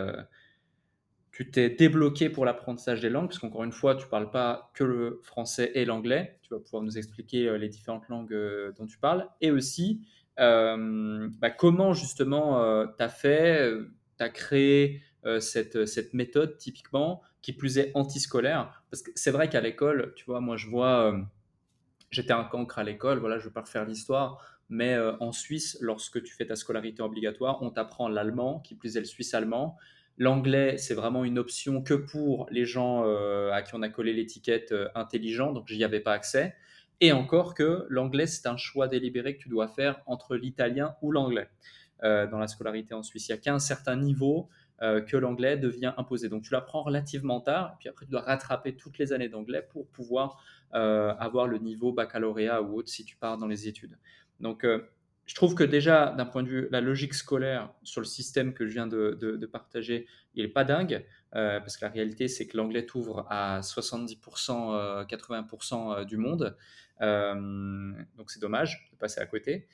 tu 1.31 1.51
t'es 1.51 1.69
débloqué 1.69 2.29
pour 2.29 2.43
l'apprentissage 2.43 2.99
des 2.99 3.09
langues, 3.09 3.27
parce 3.27 3.39
qu'encore 3.39 3.63
une 3.63 3.71
fois, 3.71 3.95
tu 3.95 4.03
ne 4.05 4.09
parles 4.09 4.29
pas 4.29 4.71
que 4.73 4.83
le 4.83 5.21
français 5.23 5.71
et 5.73 5.85
l'anglais. 5.85 6.37
Tu 6.41 6.53
vas 6.53 6.59
pouvoir 6.59 6.83
nous 6.83 6.97
expliquer 6.97 7.57
les 7.57 7.69
différentes 7.69 8.09
langues 8.09 8.35
dont 8.77 8.85
tu 8.85 8.97
parles. 8.97 9.25
Et 9.39 9.49
aussi, 9.51 10.05
bah, 10.37 11.49
comment 11.57 11.93
justement 11.93 12.85
tu 12.97 13.03
as 13.03 13.07
fait, 13.07 13.71
tu 14.17 14.23
as 14.23 14.29
créé 14.29 15.01
cette, 15.39 15.85
cette 15.85 16.13
méthode 16.13 16.57
typiquement, 16.57 17.21
qui 17.41 17.53
plus 17.53 17.77
est 17.77 17.91
antiscolaire. 17.93 18.83
Parce 18.91 19.01
que 19.01 19.11
c'est 19.15 19.31
vrai 19.31 19.47
qu'à 19.47 19.61
l'école, 19.61 20.13
tu 20.17 20.25
vois, 20.25 20.41
moi 20.41 20.57
je 20.57 20.67
vois 20.67 21.13
j'étais 22.11 22.33
un 22.33 22.43
cancre 22.43 22.79
à 22.79 22.83
l'école, 22.83 23.19
voilà, 23.19 23.37
je 23.37 23.43
ne 23.45 23.49
vais 23.49 23.53
pas 23.53 23.61
refaire 23.61 23.85
l'histoire, 23.85 24.59
mais 24.69 24.93
euh, 24.93 25.13
en 25.19 25.31
Suisse, 25.31 25.77
lorsque 25.81 26.21
tu 26.23 26.33
fais 26.33 26.45
ta 26.45 26.55
scolarité 26.55 27.01
obligatoire, 27.01 27.61
on 27.61 27.71
t'apprend 27.71 28.07
l'allemand, 28.07 28.59
qui 28.59 28.75
plus 28.75 28.97
est 28.97 28.99
le 28.99 29.05
suisse-allemand. 29.05 29.77
L'anglais, 30.17 30.77
c'est 30.77 30.93
vraiment 30.93 31.23
une 31.23 31.39
option 31.39 31.81
que 31.81 31.93
pour 31.95 32.47
les 32.51 32.65
gens 32.65 33.03
euh, 33.05 33.51
à 33.51 33.61
qui 33.63 33.73
on 33.73 33.81
a 33.81 33.89
collé 33.89 34.13
l'étiquette 34.13 34.71
euh, 34.71 34.87
intelligent, 34.93 35.53
donc 35.53 35.67
j'y 35.67 35.83
avais 35.83 36.01
pas 36.01 36.13
accès. 36.13 36.55
Et 37.01 37.11
encore 37.13 37.55
que 37.55 37.85
l'anglais, 37.89 38.27
c'est 38.27 38.47
un 38.47 38.57
choix 38.57 38.87
délibéré 38.87 39.37
que 39.37 39.43
tu 39.43 39.49
dois 39.49 39.69
faire 39.69 40.01
entre 40.05 40.35
l'italien 40.35 40.95
ou 41.01 41.11
l'anglais 41.11 41.49
dans 42.01 42.39
la 42.39 42.47
scolarité 42.47 42.93
en 42.93 43.03
Suisse. 43.03 43.27
Il 43.27 43.33
n'y 43.33 43.37
a 43.37 43.41
qu'un 43.41 43.59
certain 43.59 43.97
niveau 43.97 44.49
que 44.79 45.17
l'anglais 45.17 45.57
devient 45.57 45.93
imposé. 45.97 46.29
Donc 46.29 46.43
tu 46.43 46.51
l'apprends 46.51 46.83
relativement 46.83 47.41
tard, 47.41 47.73
et 47.73 47.77
puis 47.79 47.89
après 47.89 48.05
tu 48.05 48.11
dois 48.11 48.21
rattraper 48.21 48.75
toutes 48.75 48.97
les 48.97 49.13
années 49.13 49.29
d'anglais 49.29 49.65
pour 49.69 49.87
pouvoir 49.87 50.41
avoir 50.71 51.47
le 51.47 51.57
niveau 51.57 51.91
baccalauréat 51.91 52.61
ou 52.61 52.77
autre 52.77 52.89
si 52.89 53.05
tu 53.05 53.15
pars 53.15 53.37
dans 53.37 53.47
les 53.47 53.67
études. 53.67 53.97
Donc, 54.39 54.63
euh, 54.63 54.79
je 55.25 55.35
trouve 55.35 55.53
que 55.53 55.63
déjà, 55.63 56.11
d'un 56.17 56.25
point 56.25 56.41
de 56.41 56.47
vue 56.47 56.67
la 56.71 56.81
logique 56.81 57.13
scolaire 57.13 57.71
sur 57.83 58.01
le 58.01 58.07
système 58.07 58.53
que 58.53 58.65
je 58.65 58.73
viens 58.73 58.87
de, 58.87 59.45
partager, 59.51 60.07
il 60.33 60.43
n'est 60.43 60.51
pas 60.51 60.63
dingue, 60.63 61.05
euh, 61.35 61.59
parce 61.59 61.77
que 61.77 61.85
la 61.85 61.91
réalité, 61.91 62.27
c'est 62.27 62.47
que 62.47 62.57
l'anglais 62.57 62.85
t'ouvre 62.85 63.27
à 63.29 63.59
70%, 63.61 65.05
80% 65.05 65.99
euh, 65.99 66.03
du 66.03 66.17
monde. 66.17 66.57
donc 66.99 68.31
c'est 68.31 68.41
dommage 68.41 68.89
de 68.91 68.97
passer 68.97 69.21
à 69.21 69.25
côté. 69.27 69.67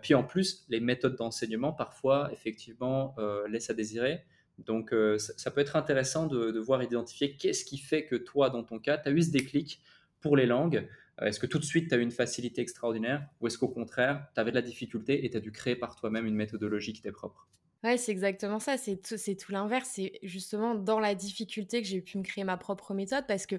puis 0.00 0.14
en 0.14 0.22
plus, 0.22 0.64
les 0.68 0.80
méthodes 0.80 1.16
d'enseignement, 1.16 1.72
parfois, 1.72 2.30
effectivement, 2.32 3.16
laissent 3.48 3.70
à 3.70 3.74
désirer. 3.74 4.24
Donc 4.58 4.94
ça, 5.18 5.50
peut 5.50 5.60
être 5.60 5.74
intéressant 5.74 6.26
de 6.26 6.58
voir 6.60 6.84
identifier 6.84 7.36
qu'est-ce 7.36 7.64
qui 7.64 7.78
fait 7.78 8.06
que 8.06 8.14
toi, 8.14 8.48
dans 8.48 8.62
ton 8.62 8.78
cas, 8.78 8.96
tu 8.96 9.08
as 9.08 9.12
eu 9.12 9.22
ce 9.22 9.30
déclic 9.30 9.82
pour 10.20 10.36
les 10.36 10.46
langues 10.46 10.88
euh, 11.20 11.26
est-ce 11.26 11.40
que 11.40 11.46
tout 11.46 11.58
de 11.58 11.64
suite, 11.64 11.88
tu 11.88 11.94
as 11.94 11.98
eu 11.98 12.02
une 12.02 12.10
facilité 12.10 12.62
extraordinaire 12.62 13.26
ou 13.40 13.46
est-ce 13.46 13.58
qu'au 13.58 13.68
contraire, 13.68 14.26
tu 14.34 14.40
avais 14.40 14.50
de 14.50 14.56
la 14.56 14.62
difficulté 14.62 15.24
et 15.24 15.30
tu 15.30 15.36
as 15.36 15.40
dû 15.40 15.52
créer 15.52 15.76
par 15.76 15.96
toi-même 15.96 16.26
une 16.26 16.34
méthodologie 16.34 16.92
qui 16.92 17.02
t'est 17.02 17.12
propre? 17.12 17.48
Ouais, 17.82 17.96
c'est 17.96 18.12
exactement 18.12 18.58
ça. 18.58 18.76
C'est 18.76 18.96
tout, 19.00 19.16
tout 19.16 19.52
l'inverse. 19.52 19.88
C'est 19.94 20.18
justement 20.22 20.74
dans 20.74 21.00
la 21.00 21.14
difficulté 21.14 21.80
que 21.80 21.88
j'ai 21.88 22.02
pu 22.02 22.18
me 22.18 22.22
créer 22.22 22.44
ma 22.44 22.58
propre 22.58 22.92
méthode 22.92 23.24
parce 23.26 23.46
que, 23.46 23.56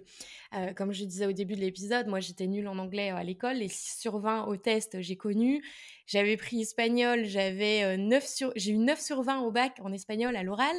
euh, 0.55 0.73
comme 0.73 0.93
je 0.93 1.05
disais 1.05 1.25
au 1.25 1.31
début 1.31 1.55
de 1.55 1.61
l'épisode, 1.61 2.05
moi 2.05 2.19
j'étais 2.19 2.45
nulle 2.45 2.67
en 2.67 2.77
anglais 2.77 3.11
euh, 3.11 3.15
à 3.15 3.23
l'école. 3.23 3.57
Les 3.57 3.67
6 3.67 3.99
sur 3.99 4.19
20 4.19 4.45
au 4.45 4.57
test, 4.57 5.01
j'ai 5.01 5.15
connu. 5.15 5.63
J'avais 6.05 6.37
pris 6.37 6.61
espagnol, 6.61 7.25
j'avais 7.25 7.97
9 7.97 8.23
sur, 8.23 8.51
j'ai 8.55 8.73
eu 8.73 8.77
9 8.77 8.99
sur 8.99 9.23
20 9.23 9.39
au 9.41 9.51
bac 9.51 9.77
en 9.81 9.91
espagnol 9.91 10.35
à 10.35 10.43
l'oral. 10.43 10.75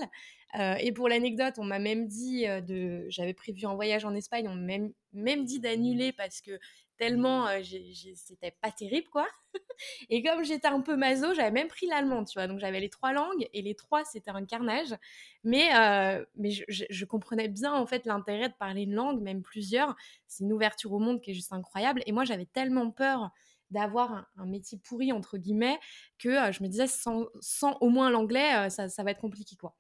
Et 0.55 0.93
pour 0.93 1.09
l'anecdote, 1.09 1.55
on 1.59 1.65
m'a 1.65 1.79
même 1.79 2.07
dit 2.07 2.45
de, 2.45 3.07
j'avais 3.09 3.35
prévu 3.35 3.67
un 3.67 3.75
voyage 3.75 4.05
en 4.05 4.15
Espagne, 4.15 4.49
on 4.49 4.55
m'a 4.55 4.79
même, 5.13 5.45
dit 5.45 5.61
d'annuler 5.61 6.13
parce 6.13 6.41
que 6.41 6.59
tellement 6.99 7.47
c'était 8.15 8.55
pas 8.61 8.71
terrible 8.71 9.09
quoi. 9.09 9.27
et 10.11 10.23
comme 10.23 10.45
j'étais 10.45 10.69
un 10.69 10.81
peu 10.81 10.97
maso, 10.97 11.35
j'avais 11.35 11.51
même 11.51 11.69
pris 11.69 11.87
l'allemand, 11.87 12.25
tu 12.25 12.39
vois. 12.39 12.47
Donc 12.47 12.59
j'avais 12.59 12.81
les 12.81 12.91
trois 12.91 13.13
langues 13.13 13.49
et 13.53 13.63
les 13.63 13.75
trois 13.75 14.05
c'était 14.05 14.31
un 14.31 14.45
carnage. 14.45 14.95
Mais, 15.43 15.71
mais 16.37 16.51
je, 16.51 17.05
comprenais 17.05 17.49
bien 17.49 17.73
en 17.73 17.87
fait 17.87 18.07
l'intérêt 18.07 18.49
de 18.49 18.55
parler 18.55 18.83
une 18.83 18.95
langue, 18.95 19.23
même 19.23 19.43
plusieurs. 19.43 19.97
C'est 20.29 20.45
une 20.45 20.53
ouverture 20.53 20.93
au 20.93 20.99
monde 20.99 21.21
qui 21.21 21.31
est 21.31 21.35
juste 21.35 21.53
incroyable. 21.53 22.03
Et 22.07 22.13
moi 22.13 22.25
j'avais 22.25 22.47
tellement 22.47 22.91
peur 22.91 23.31
d'avoir 23.71 24.27
un, 24.37 24.47
métier 24.47 24.79
pourri 24.79 25.13
entre 25.13 25.39
guillemets 25.39 25.79
que 26.19 26.53
je 26.53 26.63
me 26.63 26.69
disais 26.69 26.87
sans, 26.87 27.27
au 27.81 27.89
moins 27.89 28.11
l'anglais 28.11 28.69
ça 28.71 29.03
va 29.03 29.11
être 29.11 29.21
compliqué 29.21 29.57
quoi. 29.57 29.75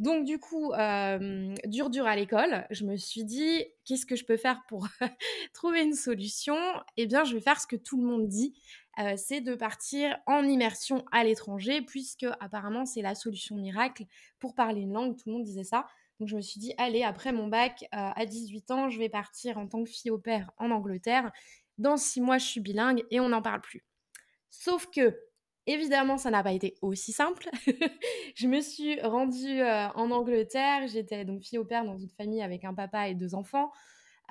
Donc 0.00 0.24
du 0.24 0.38
coup, 0.38 0.72
dur 1.66 1.90
dur 1.90 2.06
à 2.06 2.16
l'école, 2.16 2.66
je 2.70 2.86
me 2.86 2.96
suis 2.96 3.22
dit 3.22 3.66
qu'est-ce 3.84 4.06
que 4.06 4.16
je 4.16 4.24
peux 4.24 4.38
faire 4.38 4.62
pour 4.66 4.88
trouver 5.52 5.82
une 5.82 5.92
solution? 5.92 6.56
Eh 6.96 7.06
bien, 7.06 7.22
je 7.24 7.34
vais 7.34 7.42
faire 7.42 7.60
ce 7.60 7.66
que 7.66 7.76
tout 7.76 8.00
le 8.00 8.06
monde 8.06 8.26
dit, 8.26 8.58
c'est 9.16 9.42
de 9.42 9.54
partir 9.54 10.16
en 10.24 10.42
immersion 10.44 11.04
à 11.12 11.22
l'étranger, 11.22 11.82
puisque 11.82 12.26
apparemment 12.40 12.86
c'est 12.86 13.02
la 13.02 13.14
solution 13.14 13.56
miracle 13.56 14.04
pour 14.38 14.54
parler 14.54 14.80
une 14.80 14.94
langue. 14.94 15.18
Tout 15.18 15.28
le 15.28 15.34
monde 15.34 15.44
disait 15.44 15.64
ça. 15.64 15.86
Donc 16.18 16.28
je 16.28 16.36
me 16.36 16.40
suis 16.40 16.60
dit 16.60 16.72
allez, 16.78 17.02
après 17.02 17.32
mon 17.32 17.48
bac 17.48 17.84
à 17.92 18.24
18 18.24 18.70
ans, 18.70 18.88
je 18.88 18.98
vais 18.98 19.10
partir 19.10 19.58
en 19.58 19.66
tant 19.66 19.84
que 19.84 19.90
fille 19.90 20.10
au 20.10 20.18
père 20.18 20.50
en 20.56 20.70
Angleterre. 20.70 21.30
Dans 21.76 21.98
six 21.98 22.22
mois, 22.22 22.38
je 22.38 22.46
suis 22.46 22.60
bilingue 22.60 23.04
et 23.10 23.20
on 23.20 23.28
n'en 23.28 23.42
parle 23.42 23.60
plus. 23.60 23.84
Sauf 24.48 24.86
que 24.90 25.14
Évidemment, 25.70 26.18
ça 26.18 26.32
n'a 26.32 26.42
pas 26.42 26.52
été 26.52 26.74
aussi 26.82 27.12
simple. 27.12 27.48
je 28.34 28.48
me 28.48 28.60
suis 28.60 29.00
rendue 29.02 29.60
euh, 29.60 29.88
en 29.94 30.10
Angleterre. 30.10 30.88
J'étais 30.88 31.24
donc 31.24 31.42
fille 31.42 31.58
au 31.58 31.64
père 31.64 31.84
dans 31.84 31.96
une 31.96 32.08
famille 32.08 32.42
avec 32.42 32.64
un 32.64 32.74
papa 32.74 33.08
et 33.08 33.14
deux 33.14 33.36
enfants. 33.36 33.70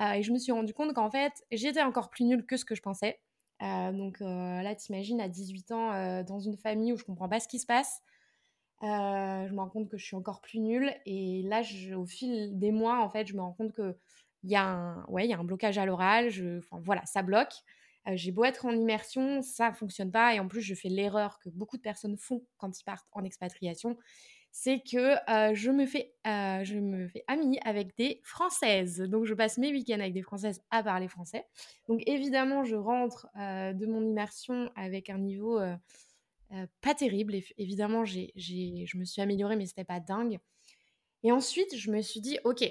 Euh, 0.01 0.11
et 0.11 0.21
je 0.21 0.33
me 0.33 0.37
suis 0.37 0.51
rendu 0.51 0.73
compte 0.73 0.93
qu'en 0.93 1.09
fait, 1.09 1.31
j'étais 1.49 1.81
encore 1.81 2.09
plus 2.09 2.25
nulle 2.25 2.45
que 2.45 2.57
ce 2.57 2.65
que 2.65 2.75
je 2.75 2.81
pensais. 2.81 3.21
Euh, 3.61 3.93
donc 3.93 4.19
là, 4.19 4.75
t'imagines, 4.75 5.21
à 5.21 5.29
18 5.29 5.71
ans, 5.71 6.23
dans 6.23 6.41
une 6.41 6.57
famille 6.57 6.91
où 6.91 6.97
je 6.97 7.05
comprends 7.05 7.29
pas 7.29 7.39
ce 7.39 7.47
qui 7.47 7.59
se 7.59 7.65
passe. 7.65 8.01
je 8.81 9.53
me 9.53 9.59
rends 9.59 9.69
compte 9.69 9.87
que 9.87 9.97
je 9.97 10.03
suis 10.03 10.17
encore 10.17 10.41
plus 10.41 10.59
nulle. 10.59 10.93
Et 11.05 11.43
là, 11.43 11.61
au 11.95 12.05
fil 12.05 12.59
des 12.59 12.73
mois, 12.73 13.01
en 13.01 13.09
fait, 13.09 13.27
je 13.27 13.33
me 13.33 13.39
rends 13.39 13.53
compte 13.53 13.73
qu'il 13.73 13.95
y, 14.43 14.57
a 14.57 14.65
un, 14.65 15.05
y 15.19 15.33
a 15.33 15.39
un 15.39 15.45
blocage 15.45 15.77
à 15.77 15.85
l'oral. 15.85 16.31
Voilà, 16.83 17.05
ça 17.05 17.21
bloque 17.21 17.63
j'ai 18.15 18.31
beau 18.31 18.43
être 18.43 18.65
en 18.65 18.71
immersion, 18.71 19.41
ça 19.41 19.73
fonctionne 19.73 20.11
pas. 20.11 20.33
Et 20.33 20.39
en 20.39 20.47
plus, 20.47 20.61
je 20.61 20.75
fais 20.75 20.89
l'erreur 20.89 21.39
que 21.39 21.49
beaucoup 21.49 21.77
de 21.77 21.81
personnes 21.81 22.17
font 22.17 22.43
quand 22.57 22.79
ils 22.79 22.83
partent 22.83 23.07
en 23.11 23.23
expatriation, 23.23 23.97
c'est 24.51 24.81
que 24.81 25.15
je 25.53 25.69
me 25.69 25.85
fais, 25.85 26.13
je 26.25 26.79
me 26.79 27.07
fais 27.07 27.23
amie 27.27 27.59
avec 27.65 27.95
des 27.97 28.19
Françaises. 28.23 28.99
Donc, 29.01 29.25
je 29.25 29.33
passe 29.33 29.57
mes 29.57 29.71
week-ends 29.71 29.99
avec 29.99 30.13
des 30.13 30.23
Françaises 30.23 30.61
à 30.71 30.81
parler 30.81 31.07
français. 31.07 31.45
Donc, 31.87 32.01
évidemment, 32.07 32.63
je 32.63 32.75
rentre 32.75 33.27
de 33.35 33.85
mon 33.85 34.01
immersion 34.03 34.71
avec 34.75 35.09
un 35.09 35.19
niveau 35.19 35.59
pas 36.81 36.95
terrible. 36.95 37.35
évidemment, 37.57 38.05
j'ai, 38.05 38.33
je 38.35 38.97
me 38.97 39.05
suis 39.05 39.21
améliorée, 39.21 39.55
mais 39.55 39.67
c'était 39.67 39.83
pas 39.83 39.99
dingue. 39.99 40.39
Et 41.23 41.31
ensuite, 41.31 41.75
je 41.75 41.91
me 41.91 42.01
suis 42.01 42.21
dit, 42.21 42.39
ok, 42.43 42.63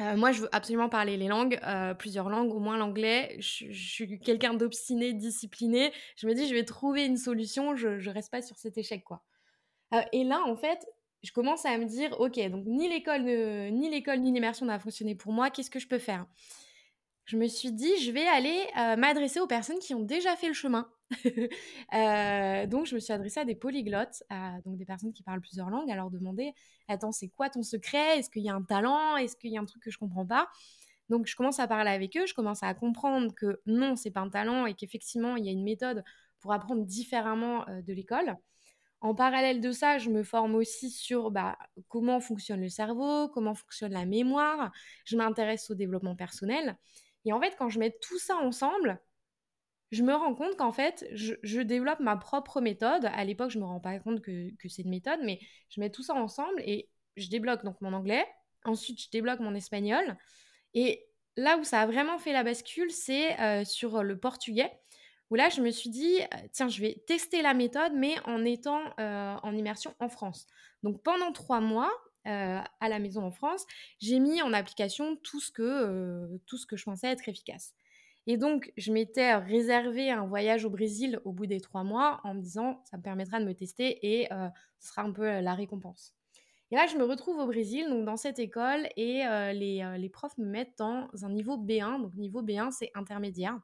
euh, 0.00 0.16
moi, 0.16 0.32
je 0.32 0.42
veux 0.42 0.48
absolument 0.52 0.88
parler 0.88 1.16
les 1.16 1.28
langues, 1.28 1.58
euh, 1.64 1.92
plusieurs 1.92 2.30
langues, 2.30 2.54
au 2.54 2.60
moins 2.60 2.78
l'anglais. 2.78 3.36
Je, 3.38 3.72
suis 3.72 4.18
quelqu'un 4.20 4.54
d'obstiné, 4.54 5.12
discipliné. 5.12 5.92
Je 6.16 6.26
me 6.26 6.34
dis, 6.34 6.48
je 6.48 6.54
vais 6.54 6.64
trouver 6.64 7.04
une 7.04 7.18
solution. 7.18 7.76
Je, 7.76 7.98
je 7.98 8.10
reste 8.10 8.30
pas 8.30 8.40
sur 8.40 8.56
cet 8.56 8.78
échec, 8.78 9.04
quoi. 9.04 9.22
Euh, 9.92 10.00
et 10.12 10.24
là, 10.24 10.42
en 10.46 10.56
fait, 10.56 10.86
je 11.22 11.30
commence 11.32 11.66
à 11.66 11.76
me 11.76 11.84
dire, 11.84 12.18
ok, 12.20 12.40
donc 12.48 12.64
ni 12.66 12.88
l'école, 12.88 13.22
ni 13.22 13.90
l'école, 13.90 14.20
ni 14.20 14.32
l'immersion 14.32 14.64
n'a 14.64 14.78
fonctionné 14.78 15.14
pour 15.14 15.32
moi. 15.32 15.50
Qu'est-ce 15.50 15.70
que 15.70 15.78
je 15.78 15.88
peux 15.88 15.98
faire? 15.98 16.26
Je 17.26 17.36
me 17.36 17.46
suis 17.46 17.70
dit, 17.70 17.96
je 17.98 18.10
vais 18.10 18.26
aller 18.26 18.58
m'adresser 18.96 19.38
aux 19.38 19.46
personnes 19.46 19.78
qui 19.78 19.94
ont 19.94 20.02
déjà 20.02 20.34
fait 20.36 20.48
le 20.48 20.54
chemin. 20.54 20.90
Euh, 21.94 22.66
donc, 22.66 22.86
je 22.86 22.94
me 22.94 23.00
suis 23.00 23.12
adressée 23.12 23.40
à 23.40 23.44
des 23.44 23.54
polyglottes, 23.54 24.22
donc 24.64 24.78
des 24.78 24.86
personnes 24.86 25.12
qui 25.12 25.22
parlent 25.22 25.42
plusieurs 25.42 25.68
langues, 25.68 25.90
à 25.90 25.94
leur 25.94 26.10
demander 26.10 26.54
Attends, 26.88 27.12
c'est 27.12 27.28
quoi 27.28 27.50
ton 27.50 27.62
secret? 27.62 28.18
Est-ce 28.18 28.30
qu'il 28.30 28.42
y 28.42 28.48
a 28.48 28.54
un 28.54 28.62
talent? 28.62 29.16
Est-ce 29.18 29.36
qu'il 29.36 29.50
y 29.52 29.58
a 29.58 29.60
un 29.60 29.66
truc 29.66 29.82
que 29.82 29.90
je 29.90 29.98
comprends 29.98 30.26
pas? 30.26 30.48
Donc, 31.10 31.26
je 31.26 31.36
commence 31.36 31.60
à 31.60 31.68
parler 31.68 31.90
avec 31.90 32.16
eux, 32.16 32.26
je 32.26 32.32
commence 32.32 32.62
à 32.62 32.72
comprendre 32.72 33.34
que 33.34 33.60
non, 33.66 33.96
c'est 33.96 34.10
pas 34.10 34.20
un 34.20 34.30
talent 34.30 34.64
et 34.64 34.74
qu'effectivement, 34.74 35.36
il 35.36 35.44
y 35.44 35.48
a 35.48 35.52
une 35.52 35.64
méthode 35.64 36.02
pour 36.40 36.52
apprendre 36.52 36.84
différemment 36.84 37.68
euh, 37.68 37.82
de 37.82 37.92
l'école. 37.92 38.36
En 39.02 39.14
parallèle 39.14 39.60
de 39.60 39.72
ça, 39.72 39.98
je 39.98 40.10
me 40.10 40.22
forme 40.22 40.54
aussi 40.54 40.88
sur 40.90 41.30
bah, 41.30 41.58
comment 41.88 42.20
fonctionne 42.20 42.60
le 42.60 42.68
cerveau, 42.68 43.28
comment 43.28 43.54
fonctionne 43.54 43.92
la 43.92 44.06
mémoire. 44.06 44.70
Je 45.04 45.16
m'intéresse 45.16 45.70
au 45.70 45.74
développement 45.74 46.14
personnel. 46.14 46.76
Et 47.24 47.32
en 47.32 47.40
fait, 47.40 47.56
quand 47.58 47.68
je 47.68 47.80
mets 47.80 47.96
tout 48.00 48.18
ça 48.18 48.36
ensemble, 48.36 49.00
je 49.92 50.02
me 50.02 50.14
rends 50.14 50.34
compte 50.34 50.56
qu'en 50.56 50.72
fait, 50.72 51.06
je, 51.12 51.60
développe 51.60 52.00
ma 52.00 52.16
propre 52.16 52.62
méthode. 52.62 53.04
À 53.04 53.24
l'époque, 53.24 53.50
je 53.50 53.58
me 53.58 53.64
rends 53.64 53.78
pas 53.78 53.98
compte 53.98 54.22
que, 54.22 54.50
c'est 54.68 54.82
une 54.82 54.90
méthode, 54.90 55.20
mais 55.22 55.38
je 55.68 55.80
mets 55.80 55.90
tout 55.90 56.02
ça 56.02 56.14
ensemble 56.14 56.60
et 56.62 56.88
je 57.16 57.28
débloque 57.28 57.62
donc 57.62 57.78
mon 57.82 57.92
anglais. 57.92 58.26
Ensuite, 58.64 59.02
je 59.02 59.10
débloque 59.10 59.40
mon 59.40 59.54
espagnol. 59.54 60.16
Et 60.72 61.06
là 61.36 61.58
où 61.58 61.64
ça 61.64 61.82
a 61.82 61.86
vraiment 61.86 62.18
fait 62.18 62.32
la 62.32 62.42
bascule, 62.42 62.90
c'est 62.90 63.38
euh, 63.38 63.66
sur 63.66 64.02
le 64.02 64.18
portugais, 64.18 64.72
où 65.28 65.34
là, 65.34 65.50
je 65.50 65.60
me 65.60 65.70
suis 65.70 65.90
dit, 65.90 66.20
euh, 66.22 66.36
tiens, 66.52 66.70
je 66.70 66.80
vais 66.80 67.04
tester 67.06 67.42
la 67.42 67.52
méthode, 67.52 67.92
mais 67.94 68.14
en 68.24 68.46
étant 68.46 68.80
euh, 68.98 69.36
en 69.42 69.54
immersion 69.54 69.94
en 70.00 70.08
France. 70.08 70.46
Donc 70.82 71.02
pendant 71.02 71.32
trois 71.32 71.60
mois, 71.60 71.92
à 72.24 72.88
la 72.88 73.00
maison 73.00 73.24
en 73.24 73.32
France, 73.32 73.66
j'ai 73.98 74.20
mis 74.20 74.42
en 74.42 74.52
application 74.52 75.16
tout 75.16 75.40
ce 75.40 75.50
que, 75.50 76.38
tout 76.46 76.56
ce 76.56 76.66
que 76.66 76.76
je 76.76 76.84
pensais 76.84 77.08
être 77.08 77.28
efficace. 77.28 77.74
Et 78.26 78.36
donc, 78.36 78.72
je 78.76 78.92
m'étais 78.92 79.34
réservé 79.34 80.10
un 80.10 80.26
voyage 80.26 80.64
au 80.64 80.70
Brésil 80.70 81.20
au 81.24 81.32
bout 81.32 81.46
des 81.46 81.60
trois 81.60 81.82
mois 81.82 82.20
en 82.22 82.34
me 82.34 82.40
disant, 82.40 82.80
ça 82.84 82.96
me 82.96 83.02
permettra 83.02 83.40
de 83.40 83.44
me 83.44 83.54
tester 83.54 83.98
et 84.20 84.28
ce 84.78 84.88
sera 84.88 85.02
un 85.02 85.12
peu 85.12 85.40
la 85.40 85.54
récompense. 85.54 86.14
Et 86.70 86.76
là, 86.76 86.86
je 86.86 86.96
me 86.96 87.04
retrouve 87.04 87.38
au 87.38 87.46
Brésil, 87.46 87.88
donc 87.88 88.04
dans 88.04 88.16
cette 88.16 88.38
école, 88.38 88.88
et 88.96 89.24
les, 89.52 89.96
les, 89.98 90.08
profs 90.08 90.38
me 90.38 90.46
mettent 90.46 90.78
dans 90.78 91.08
un 91.22 91.30
niveau 91.30 91.56
B1. 91.56 92.00
Donc, 92.00 92.14
niveau 92.14 92.42
B1, 92.42 92.70
c'est 92.70 92.90
intermédiaire. 92.94 93.58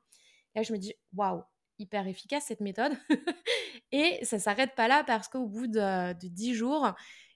Et 0.54 0.58
là, 0.58 0.62
je 0.62 0.72
me 0.72 0.78
dis, 0.78 0.92
waouh, 1.14 1.42
hyper 1.78 2.08
efficace 2.08 2.44
cette 2.46 2.60
méthode. 2.60 2.92
et 3.92 4.18
ça 4.24 4.40
s'arrête 4.40 4.74
pas 4.74 4.88
là 4.88 5.04
parce 5.04 5.28
qu'au 5.28 5.46
bout 5.46 5.68
de, 5.68 6.12
dix 6.26 6.54
jours, 6.54 6.92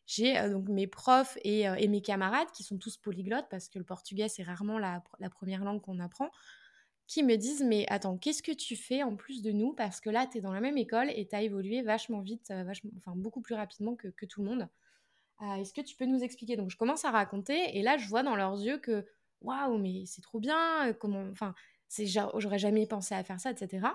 j'ai 0.07 0.35
donc 0.51 0.69
mes 0.69 0.89
profs 0.89 1.39
et, 1.45 1.63
et, 1.63 1.87
mes 1.87 2.03
camarades 2.03 2.51
qui 2.53 2.65
sont 2.65 2.79
tous 2.79 2.97
polyglottes 2.97 3.47
parce 3.49 3.69
que 3.69 3.79
le 3.79 3.85
portugais, 3.85 4.29
c'est 4.29 4.43
rarement 4.43 4.79
la 4.79 5.31
première 5.31 5.63
langue 5.63 5.81
qu'on 5.81 6.01
apprend 6.01 6.31
qui 7.13 7.23
me 7.23 7.37
disent 7.37 7.63
mais 7.63 7.85
attends 7.91 8.17
qu'est-ce 8.17 8.43
que 8.43 8.53
tu 8.53 8.75
fais 8.75 9.03
en 9.03 9.17
plus 9.17 9.43
de 9.43 9.53
nous? 9.53 9.75
Parce 9.75 10.01
que 10.01 10.09
là 10.09 10.27
tu 10.27 10.39
es 10.39 10.41
dans 10.41 10.53
la 10.53 10.61
même 10.61 10.79
école 10.79 11.11
et 11.11 11.29
tu 11.29 11.37
as 11.37 11.43
évolué 11.43 11.83
vachement 11.83 12.21
vite 12.23 12.51
euh, 12.51 12.65
vachement, 12.65 12.91
enfin 12.97 13.13
beaucoup 13.15 13.43
plus 13.43 13.55
rapidement 13.55 13.95
que, 13.97 14.09
tout 14.25 14.43
le 14.43 14.49
monde. 14.49 14.69
Euh, 15.43 15.57
est-ce 15.57 15.75
que 15.75 15.83
tu 15.83 15.95
peux 15.95 16.07
nous 16.07 16.23
expliquer? 16.25 16.57
Donc 16.57 16.71
je 16.71 16.79
commence 16.79 17.05
à 17.05 17.11
raconter 17.11 17.77
et 17.77 17.83
là 17.83 17.99
je 17.99 18.09
vois 18.09 18.23
dans 18.23 18.35
leurs 18.35 18.59
yeux 18.59 18.79
que 18.79 19.05
waouh 19.43 19.77
mais 19.77 20.05
c'est 20.07 20.23
trop 20.23 20.41
bien 20.41 20.89
euh, 20.89 20.93
comment 20.95 21.27
enfin 21.31 21.55
j'aurais 22.39 22.59
jamais 22.59 22.87
pensé 22.87 23.15
à 23.15 23.23
faire 23.23 23.39
ça 23.39 23.51
etc 23.51 23.87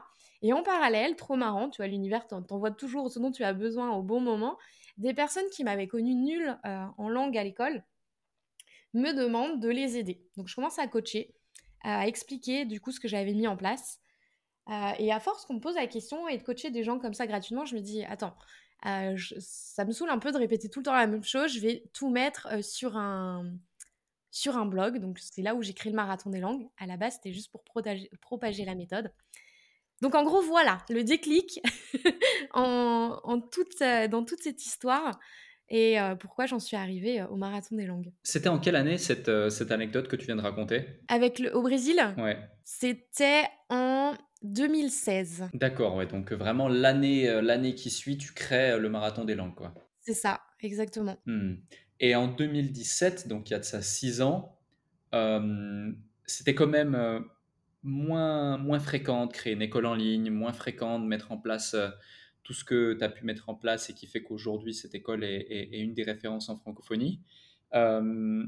et 0.44 0.54
en 0.54 0.62
parallèle 0.62 1.16
trop 1.16 1.36
marrant 1.36 1.72
tu 1.72 1.78
vois 1.78 1.88
l'univers 1.88 2.28
t'envoie 2.28 2.70
toujours 2.70 3.10
ce 3.10 3.18
dont 3.18 3.32
tu 3.32 3.44
as 3.44 3.54
besoin 3.54 3.90
au 3.94 4.04
bon 4.04 4.20
moment. 4.20 4.60
Des 4.98 5.16
personnes 5.16 5.50
qui 5.52 5.64
m'avaient 5.64 5.88
connu 5.88 6.14
nulle 6.14 6.60
en 6.64 7.10
langue 7.10 7.36
à 7.36 7.44
l'école 7.44 7.84
me 8.94 9.12
demandent 9.14 9.60
de 9.60 9.70
les 9.70 9.98
aider. 9.98 10.22
Donc 10.38 10.48
je 10.48 10.56
commence 10.56 10.80
à 10.80 10.88
coacher 10.88 11.37
à 11.88 12.08
expliquer 12.08 12.66
du 12.66 12.82
coup 12.82 12.92
ce 12.92 13.00
que 13.00 13.08
j'avais 13.08 13.34
mis 13.34 13.48
en 13.48 13.58
place. 13.58 14.00
et 15.00 15.12
à 15.12 15.20
force 15.20 15.46
qu'on 15.46 15.56
me 15.56 15.60
pose 15.60 15.76
la 15.76 15.88
question 15.88 16.28
et 16.28 16.38
de 16.38 16.44
coacher 16.44 16.72
des 16.72 16.84
gens 16.84 17.00
comme 17.00 17.14
ça 17.14 17.28
gratuitement, 17.28 17.66
je 17.66 17.76
me 17.76 17.82
dis: 17.82 18.04
«Attends, 18.06 18.36
ça 18.84 19.86
me 19.86 19.92
saoule 19.92 20.10
un 20.10 20.20
peu 20.20 20.32
de 20.32 20.38
répéter 20.38 20.70
tout 20.70 20.80
le 20.80 20.86
temps 20.86 20.94
la 20.94 21.08
même 21.08 21.24
chose, 21.24 21.54
je 21.54 21.60
vais 21.60 21.84
tout 21.94 22.10
mettre, 22.10 22.64
sur 22.64 22.98
un 22.98 23.52
sur 24.32 24.58
un 24.58 24.66
blog». 24.66 25.00
Donc 25.00 25.20
c'est 25.20 25.42
là 25.42 25.56
où 25.56 25.64
j'ai 25.64 25.74
créé 25.74 25.92
le 25.92 25.96
Marathon 25.96 26.30
des 26.30 26.40
langues. 26.40 26.68
À 26.78 26.86
la 26.86 26.98
base, 26.98 27.16
c'était 27.16 27.34
juste 27.34 27.52
pour 27.52 27.64
propager 27.64 28.66
la 28.66 28.76
méthode. 28.76 29.12
Donc 30.02 30.14
en 30.14 30.24
gros, 30.24 30.42
voilà, 30.42 30.80
le 30.90 31.04
déclic 31.04 31.60
en 32.54 33.42
toute, 33.52 33.80
dans 33.80 34.24
toute 34.26 34.42
cette 34.42 34.66
histoire 34.66 35.20
et 35.70 35.98
pourquoi 36.20 36.46
j'en 36.46 36.60
suis 36.60 36.78
arrivée 36.78 37.24
au 37.24 37.36
marathon 37.36 37.76
des 37.76 37.86
langues? 37.86 38.12
C'était 38.24 38.50
en 38.50 38.60
quelle 38.60 38.76
année 38.76 38.98
cette, 38.98 39.32
cette 39.50 39.72
anecdote 39.72 40.08
que 40.08 40.16
tu 40.16 40.26
viens 40.26 40.36
de 40.36 40.42
raconter? 40.42 40.86
Avec 41.08 41.40
le, 41.40 41.56
au 41.56 41.62
Brésil? 41.62 42.00
Ouais. 42.18 42.38
C'était 42.64 43.44
en 43.70 44.14
2016. 44.44 45.50
D'accord, 45.54 45.96
ouais, 45.96 46.06
donc 46.06 46.32
vraiment 46.32 46.68
l'année 46.68 47.42
l'année 47.42 47.76
qui 47.76 47.90
suit, 47.90 48.18
tu 48.18 48.34
crées 48.34 48.80
le 48.80 48.90
marathon 48.90 49.26
des 49.26 49.36
langues, 49.36 49.56
quoi. 49.56 49.74
C'est 50.02 50.14
ça, 50.14 50.42
exactement. 50.62 51.18
Mmh. 51.26 51.56
Et 52.00 52.16
en 52.16 52.28
2017, 52.28 53.28
donc 53.28 53.50
il 53.50 53.54
y 53.54 53.56
a 53.56 53.60
de 53.60 53.66
ça 53.66 53.82
six 53.82 54.22
ans, 54.22 54.58
c'était 56.26 56.56
quand 56.56 56.68
même 56.68 57.26
moins, 57.84 58.58
moins 58.58 58.80
fréquent 58.80 59.26
de 59.26 59.34
créer 59.34 59.54
une 59.54 59.62
école 59.62 59.86
en 59.86 59.96
ligne, 59.96 60.30
moins 60.30 60.54
fréquent 60.54 61.00
de 61.00 61.06
mettre 61.06 61.32
en 61.32 61.38
place 61.38 61.76
tout 62.48 62.54
ce 62.54 62.64
que 62.64 62.94
tu 62.94 63.04
as 63.04 63.10
pu 63.10 63.26
mettre 63.26 63.50
en 63.50 63.56
place 63.56 63.90
et 63.90 63.94
qui 63.94 64.08
fait 64.08 64.24
qu'aujourd'hui, 64.24 64.74
cette 64.74 64.96
école 64.96 65.26
est, 65.26 65.68
une 65.74 65.94
des 65.94 66.04
références 66.04 66.48
en 66.48 66.56
francophonie. 66.56 67.20
Euh, 67.76 68.46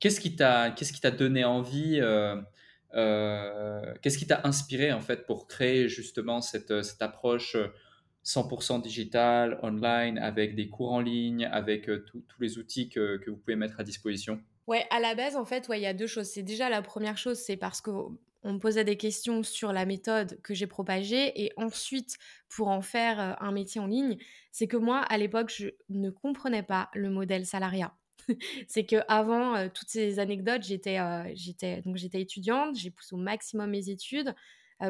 qu'est-ce 0.00 0.20
qui 0.20 0.34
t'a 0.34 1.10
donné 1.10 1.44
envie 1.44 2.00
euh, 2.00 2.40
euh, 2.94 3.92
Qu'est-ce 4.00 4.16
qui 4.16 4.26
t'a 4.26 4.40
inspiré 4.44 4.90
en 4.90 5.02
fait 5.02 5.26
pour 5.26 5.46
créer 5.48 5.86
justement 5.86 6.40
cette, 6.40 6.72
approche 7.00 7.58
100% 8.24 8.80
digitale, 8.80 9.58
online, 9.62 10.16
avec 10.16 10.54
des 10.54 10.70
cours 10.70 10.92
en 10.92 11.00
ligne, 11.00 11.44
avec 11.52 11.90
tous 12.06 12.40
les 12.40 12.56
outils 12.56 12.88
que, 12.88 13.20
vous 13.28 13.36
pouvez 13.36 13.56
mettre 13.56 13.80
à 13.80 13.84
disposition? 13.84 14.40
Ouais, 14.66 14.86
à 14.88 14.98
la 14.98 15.14
base, 15.14 15.36
en 15.36 15.44
fait, 15.44 15.68
il 15.70 15.80
y 15.82 15.84
a 15.84 15.92
deux 15.92 16.06
choses. 16.06 16.28
C'est 16.28 16.42
déjà 16.42 16.70
la 16.70 16.80
première 16.80 17.18
chose, 17.18 17.36
c'est 17.36 17.58
parce 17.58 17.82
que 17.82 17.90
on 18.44 18.52
me 18.52 18.58
posait 18.58 18.84
des 18.84 18.96
questions 18.96 19.42
sur 19.42 19.72
la 19.72 19.86
méthode 19.86 20.40
que 20.42 20.54
j'ai 20.54 20.66
propagée 20.66 21.42
et 21.42 21.52
ensuite 21.56 22.18
pour 22.48 22.68
en 22.68 22.82
faire 22.82 23.36
un 23.40 23.52
métier 23.52 23.80
en 23.80 23.86
ligne, 23.86 24.18
c'est 24.52 24.68
que 24.68 24.76
moi 24.76 24.98
à 25.00 25.18
l'époque 25.18 25.50
je 25.50 25.68
ne 25.88 26.10
comprenais 26.10 26.62
pas 26.62 26.90
le 26.94 27.10
modèle 27.10 27.46
salariat. 27.46 27.96
c'est 28.68 28.86
que 28.86 28.96
avant 29.08 29.68
toutes 29.70 29.88
ces 29.88 30.18
anecdotes, 30.18 30.62
j'étais 30.62 31.82
étudiante, 32.14 32.76
j'ai 32.76 32.90
poussé 32.90 33.14
au 33.14 33.18
maximum 33.18 33.70
mes 33.70 33.88
études 33.88 34.34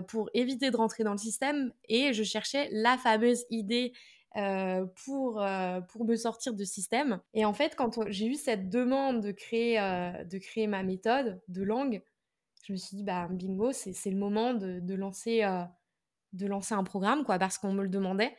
pour 0.08 0.30
éviter 0.34 0.70
de 0.70 0.76
rentrer 0.76 1.04
dans 1.04 1.12
le 1.12 1.18
système 1.18 1.72
et 1.88 2.12
je 2.12 2.22
cherchais 2.22 2.68
la 2.72 2.98
fameuse 2.98 3.44
idée 3.50 3.92
pour, 5.04 5.44
pour 5.88 6.04
me 6.04 6.16
sortir 6.16 6.54
de 6.54 6.64
système. 6.64 7.20
Et 7.34 7.44
en 7.44 7.52
fait, 7.52 7.76
quand 7.76 8.00
j'ai 8.08 8.26
eu 8.26 8.34
cette 8.34 8.68
demande 8.68 9.20
de 9.20 9.30
créer, 9.30 9.76
de 9.76 10.38
créer 10.38 10.66
ma 10.66 10.82
méthode 10.82 11.40
de 11.48 11.62
langue, 11.62 12.02
je 12.64 12.72
me 12.72 12.78
suis 12.78 12.96
dit, 12.96 13.04
bah, 13.04 13.28
bingo, 13.30 13.72
c'est 13.72 14.10
le 14.10 14.16
moment 14.16 14.54
de, 14.54 14.94
lancer, 14.94 15.44
euh, 15.44 15.62
de 16.32 16.46
lancer 16.46 16.74
un 16.74 16.84
programme, 16.84 17.24
quoi, 17.24 17.38
parce 17.38 17.58
qu'on 17.58 17.72
me 17.72 17.82
le 17.82 17.90
demandait. 17.90 18.34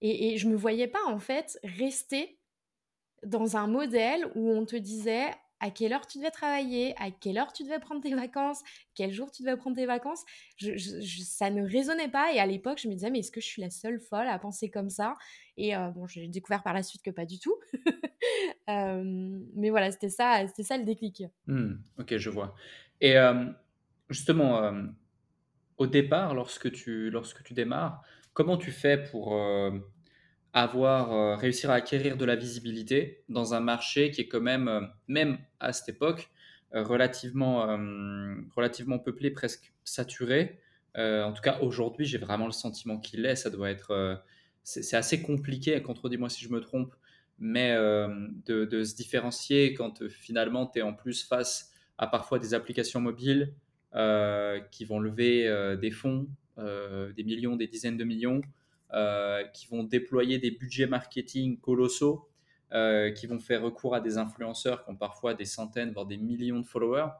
Et, 0.00 0.36
je 0.36 0.48
me 0.48 0.56
voyais 0.56 0.88
pas, 0.88 1.04
en 1.06 1.18
fait, 1.18 1.58
rester 1.62 2.38
dans 3.24 3.56
un 3.56 3.66
modèle 3.66 4.30
où 4.34 4.50
on 4.50 4.64
te 4.64 4.76
disait 4.76 5.26
à 5.60 5.70
quelle 5.70 5.92
heure 5.92 6.06
tu 6.06 6.18
devais 6.18 6.30
travailler, 6.30 6.94
à 6.98 7.10
quelle 7.10 7.36
heure 7.36 7.52
tu 7.52 7.64
devais 7.64 7.80
prendre 7.80 8.00
tes 8.00 8.14
vacances, 8.14 8.62
quel 8.94 9.12
jour 9.12 9.30
tu 9.32 9.42
devais 9.42 9.56
prendre 9.56 9.74
tes 9.74 9.86
vacances. 9.86 10.24
Ça 10.60 11.50
ne 11.50 11.68
résonnait 11.68 12.08
pas. 12.08 12.32
Et 12.32 12.38
à 12.38 12.46
l'époque, 12.46 12.78
je 12.80 12.88
me 12.88 12.94
disais, 12.94 13.10
mais 13.10 13.20
est-ce 13.20 13.32
que 13.32 13.40
je 13.40 13.46
suis 13.46 13.62
la 13.62 13.70
seule 13.70 13.98
folle 13.98 14.28
à 14.28 14.38
penser 14.38 14.70
comme 14.70 14.90
ça? 14.90 15.14
Et 15.56 15.74
euh, 15.74 15.88
bon, 15.90 16.06
j'ai 16.06 16.28
découvert 16.28 16.62
par 16.62 16.74
la 16.74 16.84
suite 16.84 17.02
que 17.02 17.10
pas 17.10 17.26
du 17.26 17.38
tout. 17.38 17.56
Euh, 18.68 19.02
mais 19.54 19.70
voilà, 19.70 19.90
c'était 19.90 20.10
ça, 20.10 20.46
ça 20.48 20.76
le 20.76 20.84
déclic. 20.84 21.22
Mmh, 21.46 21.72
ok, 21.98 22.18
je 22.18 22.28
vois. 22.28 22.54
Et 23.00 23.14
Justement, 24.08 24.62
euh, 24.62 24.82
au 25.76 25.86
départ, 25.86 26.34
lorsque 26.34 26.72
tu, 26.72 27.10
lorsque 27.10 27.42
tu 27.42 27.54
démarres, 27.54 28.02
comment 28.32 28.56
tu 28.56 28.70
fais 28.70 28.96
pour 28.96 29.34
euh, 29.34 29.70
avoir, 30.52 31.12
euh, 31.12 31.36
réussir 31.36 31.70
à 31.70 31.74
acquérir 31.74 32.16
de 32.16 32.24
la 32.24 32.34
visibilité 32.34 33.24
dans 33.28 33.54
un 33.54 33.60
marché 33.60 34.10
qui 34.10 34.22
est 34.22 34.28
quand 34.28 34.40
même, 34.40 34.90
même 35.08 35.38
à 35.60 35.72
cette 35.72 35.90
époque, 35.90 36.30
relativement, 36.72 37.66
relativement 38.54 38.98
peuplé, 38.98 39.30
presque 39.30 39.72
saturé. 39.84 40.60
en 40.94 41.32
tout 41.32 41.42
cas, 41.42 41.58
aujourd'hui, 41.60 42.04
j'ai 42.04 42.18
vraiment 42.18 42.44
le 42.46 42.52
sentiment 42.52 42.98
qu'il 42.98 43.24
est. 43.24 43.36
Ça 43.36 43.48
doit 43.48 43.70
être, 43.70 44.22
c'est 44.62 44.96
assez 44.96 45.22
compliqué, 45.22 45.80
contredis-moi 45.82 46.28
si 46.28 46.44
je 46.44 46.50
me 46.50 46.60
trompe, 46.60 46.94
mais 47.38 47.74
de, 47.74 48.66
de, 48.66 48.84
se 48.84 48.94
différencier 48.96 49.72
quand 49.72 50.06
finalement 50.08 50.66
tu 50.66 50.80
es 50.80 50.82
en 50.82 50.92
plus 50.92 51.26
face 51.26 51.72
à 51.96 52.06
parfois 52.06 52.38
des 52.38 52.52
applications 52.52 53.00
mobiles 53.00 53.54
qui 53.92 54.84
vont 54.84 55.00
lever 55.00 55.48
euh, 55.48 55.76
des 55.76 55.90
fonds, 55.90 56.28
euh, 56.58 57.12
des 57.12 57.24
millions, 57.24 57.56
des 57.56 57.66
dizaines 57.66 57.96
de 57.96 58.04
millions, 58.04 58.40
qui 59.52 59.66
vont 59.66 59.84
déployer 59.84 60.38
des 60.38 60.50
budgets 60.50 60.86
marketing 60.86 61.58
colossaux, 61.58 62.26
qui 62.70 63.26
vont 63.26 63.38
faire 63.38 63.62
recours 63.62 63.94
à 63.94 64.00
des 64.00 64.16
influenceurs 64.16 64.82
qui 64.82 64.90
ont 64.90 64.96
parfois 64.96 65.34
des 65.34 65.44
centaines, 65.44 65.92
voire 65.92 66.06
des 66.06 66.16
millions 66.16 66.60
de 66.60 66.66
followers. 66.66 67.10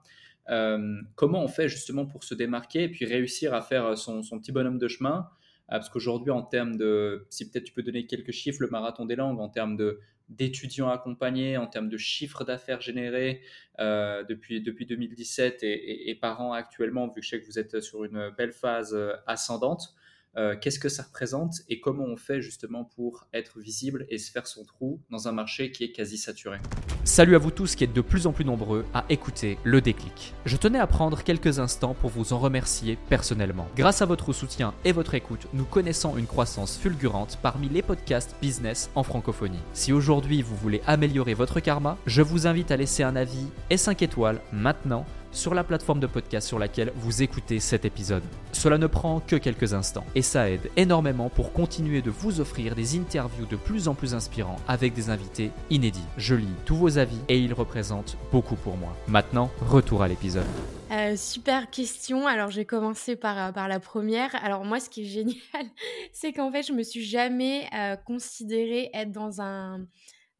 comment 1.14 1.42
on 1.44 1.48
fait 1.48 1.68
justement 1.68 2.06
pour 2.06 2.24
se 2.24 2.34
démarquer 2.34 2.84
et 2.84 2.88
puis 2.88 3.04
réussir 3.04 3.52
à 3.52 3.60
faire 3.60 3.98
son 3.98 4.22
petit 4.38 4.50
bonhomme 4.50 4.78
de 4.78 4.88
chemin? 4.88 5.28
Parce 5.68 5.90
qu'aujourd'hui, 5.90 6.30
en 6.30 6.42
termes 6.42 6.78
de, 6.78 7.26
si 7.28 7.50
peut-être 7.50 7.64
tu 7.64 7.74
peux 7.74 7.82
donner 7.82 8.06
quelques 8.06 8.32
chiffres, 8.32 8.62
le 8.62 8.70
marathon 8.70 9.04
des 9.04 9.16
langues, 9.16 9.38
en 9.38 9.50
termes 9.50 9.76
de 9.76 10.00
d'étudiants 10.28 10.88
accompagnés, 10.88 11.56
en 11.56 11.66
termes 11.66 11.88
de 11.88 11.96
chiffre 11.96 12.44
d'affaires 12.44 12.80
générés 12.80 13.40
euh, 13.80 14.24
depuis, 14.24 14.60
depuis 14.60 14.86
2017 14.86 15.62
et, 15.62 16.10
et, 16.10 16.14
par 16.14 16.40
an 16.40 16.52
actuellement, 16.52 17.08
vu 17.08 17.20
que 17.20 17.22
je 17.22 17.30
sais 17.30 17.40
que 17.40 17.46
vous 17.46 17.58
êtes 17.58 17.80
sur 17.80 18.04
une 18.04 18.30
belle 18.36 18.52
phase 18.52 18.94
euh, 18.94 19.14
ascendante. 19.26 19.94
Euh, 20.36 20.56
qu'est-ce 20.60 20.78
que 20.78 20.88
ça 20.88 21.02
représente 21.02 21.62
et 21.68 21.80
comment 21.80 22.04
on 22.04 22.16
fait 22.16 22.40
justement 22.40 22.84
pour 22.84 23.26
être 23.32 23.58
visible 23.58 24.06
et 24.08 24.18
se 24.18 24.30
faire 24.30 24.46
son 24.46 24.64
trou 24.64 25.00
dans 25.10 25.26
un 25.28 25.32
marché 25.32 25.70
qui 25.70 25.84
est 25.84 25.92
quasi 25.92 26.18
saturé. 26.18 26.58
Salut 27.04 27.34
à 27.34 27.38
vous 27.38 27.50
tous 27.50 27.74
qui 27.74 27.84
êtes 27.84 27.92
de 27.92 28.00
plus 28.00 28.26
en 28.26 28.32
plus 28.32 28.44
nombreux 28.44 28.84
à 28.94 29.04
écouter 29.08 29.58
le 29.64 29.80
déclic. 29.80 30.34
Je 30.44 30.56
tenais 30.56 30.78
à 30.78 30.86
prendre 30.86 31.22
quelques 31.22 31.58
instants 31.58 31.94
pour 31.94 32.10
vous 32.10 32.32
en 32.32 32.38
remercier 32.38 32.98
personnellement. 33.08 33.66
Grâce 33.76 34.02
à 34.02 34.06
votre 34.06 34.32
soutien 34.32 34.74
et 34.84 34.92
votre 34.92 35.14
écoute, 35.14 35.48
nous 35.54 35.64
connaissons 35.64 36.16
une 36.16 36.26
croissance 36.26 36.76
fulgurante 36.76 37.38
parmi 37.42 37.68
les 37.68 37.82
podcasts 37.82 38.36
business 38.40 38.90
en 38.94 39.02
francophonie. 39.02 39.58
Si 39.72 39.92
aujourd'hui 39.92 40.42
vous 40.42 40.56
voulez 40.56 40.82
améliorer 40.86 41.34
votre 41.34 41.60
karma, 41.60 41.96
je 42.06 42.22
vous 42.22 42.46
invite 42.46 42.70
à 42.70 42.76
laisser 42.76 43.02
un 43.02 43.16
avis 43.16 43.46
et 43.70 43.76
5 43.76 44.02
étoiles 44.02 44.40
maintenant 44.52 45.06
sur 45.38 45.54
la 45.54 45.62
plateforme 45.62 46.00
de 46.00 46.08
podcast 46.08 46.48
sur 46.48 46.58
laquelle 46.58 46.92
vous 46.96 47.22
écoutez 47.22 47.60
cet 47.60 47.84
épisode. 47.84 48.24
Cela 48.52 48.76
ne 48.76 48.88
prend 48.88 49.20
que 49.20 49.36
quelques 49.36 49.72
instants 49.72 50.04
et 50.16 50.22
ça 50.22 50.50
aide 50.50 50.68
énormément 50.76 51.28
pour 51.28 51.52
continuer 51.52 52.02
de 52.02 52.10
vous 52.10 52.40
offrir 52.40 52.74
des 52.74 52.98
interviews 52.98 53.46
de 53.46 53.56
plus 53.56 53.86
en 53.86 53.94
plus 53.94 54.14
inspirants 54.14 54.56
avec 54.66 54.94
des 54.94 55.10
invités 55.10 55.52
inédits. 55.70 56.04
Je 56.16 56.34
lis 56.34 56.48
tous 56.64 56.74
vos 56.74 56.98
avis 56.98 57.20
et 57.28 57.38
ils 57.38 57.54
représentent 57.54 58.16
beaucoup 58.32 58.56
pour 58.56 58.76
moi. 58.76 58.96
Maintenant, 59.06 59.50
retour 59.60 60.02
à 60.02 60.08
l'épisode. 60.08 60.46
Euh, 60.90 61.16
super 61.16 61.70
question. 61.70 62.26
Alors, 62.26 62.50
je 62.50 62.56
vais 62.56 62.64
commencer 62.64 63.14
par, 63.14 63.38
euh, 63.38 63.52
par 63.52 63.68
la 63.68 63.78
première. 63.78 64.34
Alors, 64.42 64.64
moi, 64.64 64.80
ce 64.80 64.90
qui 64.90 65.02
est 65.02 65.04
génial, 65.18 65.66
c'est 66.12 66.32
qu'en 66.32 66.50
fait, 66.50 66.62
je 66.62 66.72
me 66.72 66.82
suis 66.82 67.04
jamais 67.04 67.68
euh, 67.74 67.94
considérée 67.96 68.90
être 68.92 69.12
dans 69.12 69.40
un, 69.40 69.86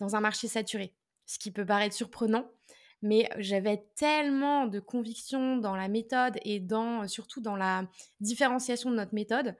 dans 0.00 0.16
un 0.16 0.20
marché 0.20 0.48
saturé. 0.48 0.92
Ce 1.26 1.38
qui 1.38 1.50
peut 1.50 1.66
paraître 1.66 1.94
surprenant, 1.94 2.50
mais 3.02 3.28
j'avais 3.38 3.84
tellement 3.94 4.66
de 4.66 4.80
conviction 4.80 5.56
dans 5.56 5.76
la 5.76 5.88
méthode 5.88 6.38
et 6.42 6.61
dans, 6.61 7.06
surtout 7.06 7.40
dans 7.40 7.56
la 7.56 7.88
différenciation 8.20 8.90
de 8.90 8.96
notre 8.96 9.14
méthode 9.14 9.54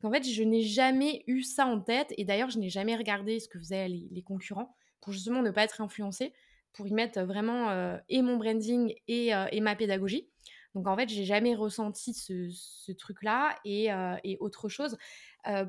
qu'en 0.00 0.12
fait, 0.12 0.22
je 0.22 0.42
n'ai 0.42 0.62
jamais 0.62 1.24
eu 1.26 1.42
ça 1.42 1.66
en 1.66 1.80
tête. 1.80 2.12
Et 2.18 2.24
d'ailleurs, 2.24 2.50
je 2.50 2.58
n'ai 2.58 2.70
jamais 2.70 2.94
regardé 2.94 3.40
ce 3.40 3.48
que 3.48 3.58
faisaient 3.58 3.88
les, 3.88 4.22
concurrents 4.22 4.74
pour 5.00 5.12
justement 5.12 5.42
ne 5.42 5.50
pas 5.50 5.64
être 5.64 5.80
influencée, 5.80 6.32
pour 6.72 6.86
y 6.86 6.92
mettre 6.92 7.20
vraiment 7.22 7.70
euh, 7.70 7.98
et 8.08 8.22
mon 8.22 8.36
branding 8.36 8.94
et, 9.08 9.34
euh, 9.34 9.46
et, 9.50 9.60
ma 9.60 9.74
pédagogie. 9.76 10.28
Donc 10.74 10.88
en 10.88 10.96
fait, 10.96 11.08
j'ai 11.08 11.24
jamais 11.24 11.54
ressenti 11.54 12.14
ce, 12.14 12.48
ce 12.50 12.92
truc-là 12.92 13.56
et, 13.64 13.92
euh, 13.92 14.16
et, 14.24 14.36
autre 14.40 14.68
chose 14.68 14.96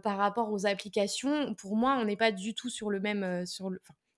par 0.04 0.18
rapport 0.18 0.54
aux 0.54 0.66
applications. 0.66 1.54
Pour 1.56 1.76
moi, 1.76 1.98
on 2.00 2.06
n'est 2.06 2.16
pas 2.16 2.32
du 2.32 2.56
tout 2.56 2.70
sur 2.70 2.90
le 2.90 3.02
même, 3.02 3.46
sur 3.46 3.70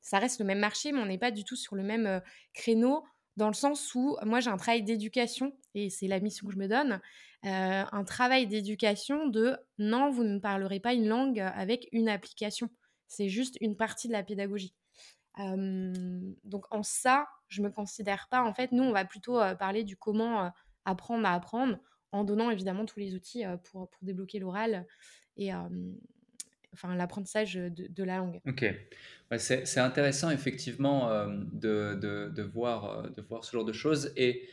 ça 0.07 0.19
reste 0.19 0.39
le 0.39 0.45
même 0.45 0.59
marché, 0.59 0.93
mais 0.93 0.99
on 0.99 1.05
n'est 1.05 1.17
pas 1.17 1.31
du 1.31 1.43
tout 1.43 1.57
sur 1.57 1.75
le 1.75 1.83
même 1.83 2.21
créneau 2.53 3.03
dans 3.35 3.49
le 3.49 3.53
sens 3.53 3.93
où 3.93 4.15
moi 4.23 4.39
j'ai 4.39 4.49
un 4.49 4.55
travail 4.55 4.81
d'éducation 4.81 5.51
et 5.75 5.89
c'est 5.89 6.07
la 6.07 6.21
mission 6.21 6.47
que 6.47 6.53
je 6.53 6.57
me 6.57 6.69
donne, 6.69 7.01
un 7.43 8.03
travail 8.05 8.47
d'éducation 8.47 9.27
de 9.27 9.57
non, 9.77 10.09
vous 10.09 10.23
ne 10.23 10.39
parlerez 10.39 10.79
pas 10.79 10.93
une 10.93 11.09
langue 11.09 11.39
avec 11.39 11.89
une 11.91 12.07
application. 12.07 12.69
C'est 13.07 13.27
juste 13.27 13.57
une 13.59 13.75
partie 13.75 14.07
de 14.07 14.13
la 14.13 14.23
pédagogie. 14.23 14.73
donc 15.37 16.65
en 16.71 16.83
ça, 16.83 17.27
je 17.49 17.61
me 17.61 17.69
considère 17.69 18.29
pas. 18.31 18.43
En 18.43 18.53
fait, 18.53 18.71
nous, 18.71 18.83
on 18.83 18.93
va 18.93 19.03
plutôt 19.03 19.39
parler 19.59 19.83
du 19.83 19.97
comment 19.97 20.51
apprendre 20.85 21.27
à 21.27 21.33
apprendre 21.33 21.79
en 22.13 22.23
donnant 22.23 22.49
évidemment 22.49 22.85
tous 22.85 22.99
les 22.99 23.13
outils 23.13 23.43
pour, 23.65 23.89
débloquer 24.01 24.39
l'oral 24.39 24.87
enfin, 26.77 26.95
l'apprentissage 26.95 27.55
de, 27.55 28.03
la 28.03 28.17
langue. 28.17 28.39
Ok, 28.47 28.65
c'est 29.37 29.79
intéressant 29.79 30.29
effectivement 30.29 31.09
de, 31.51 31.95
de, 31.95 32.31
de, 32.33 32.43
voir, 32.43 33.03
ce 33.41 33.51
genre 33.51 33.65
de 33.65 33.73
choses. 33.73 34.13
Et 34.15 34.47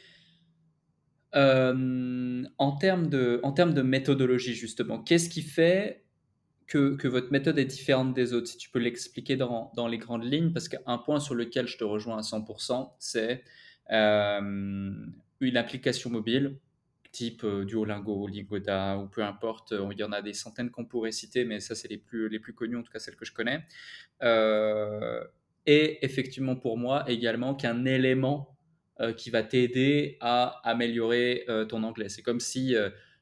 en, 1.35 2.77
termes 2.81 3.09
de, 3.09 3.41
en 3.43 3.53
termes 3.53 3.75
de 3.75 3.83
méthodologie, 3.83 4.55
justement, 4.55 5.03
qu'est-ce 5.03 5.29
qui 5.29 5.43
fait 5.43 6.05
que, 6.67 7.07
votre 7.07 7.31
méthode 7.31 7.59
est 7.59 7.65
différente 7.65 8.15
des 8.15 8.33
autres? 8.33 8.49
Si 8.49 8.57
tu 8.57 8.71
peux 8.71 8.79
l'expliquer 8.79 9.37
dans, 9.37 9.89
les 9.89 9.99
grandes 9.99 10.25
lignes, 10.25 10.53
parce 10.53 10.69
qu'un 10.69 10.99
point 10.99 11.21
sur 11.21 11.35
lequel 11.35 11.67
je 11.67 11.77
te 11.77 11.85
rejoins 11.85 12.19
à 12.19 12.23
100%, 12.23 12.93
c'est 12.99 13.45
une 13.91 15.57
application 15.57 16.11
mobile 16.11 16.59
type 17.15 17.47
Duolingo, 17.47 18.27
Lingoda 18.27 18.99
ou 18.99 19.07
peu 19.09 19.23
importe. 19.23 19.73
Il 19.93 19.99
y 19.99 20.05
en 20.05 20.13
a 20.13 20.21
des 20.21 20.33
centaines 20.35 20.71
qu'on 20.71 20.85
pourrait 20.85 21.13
citer, 21.13 21.45
mais 21.45 21.61
ça, 21.61 21.75
c'est 21.75 21.89
les 21.89 21.99
plus, 21.99 22.29
les 22.29 22.41
plus 22.41 22.55
connus, 22.55 22.77
en 22.77 22.83
tout 22.83 22.93
cas 22.93 22.99
celles 22.99 23.17
que 23.17 23.25
je 23.25 23.33
connais. 23.33 23.65
et 25.67 26.05
effectivement, 26.05 26.57
pour 26.57 26.77
moi, 26.77 27.05
également 27.09 27.55
qu'un 27.55 27.85
élément 27.85 28.59
qui 29.17 29.31
va 29.31 29.43
t'aider 29.43 30.19
à 30.21 30.61
améliorer 30.65 31.47
ton 31.69 31.83
anglais. 31.83 32.09
C'est 32.09 32.23
comme 32.23 32.41
si 32.41 32.75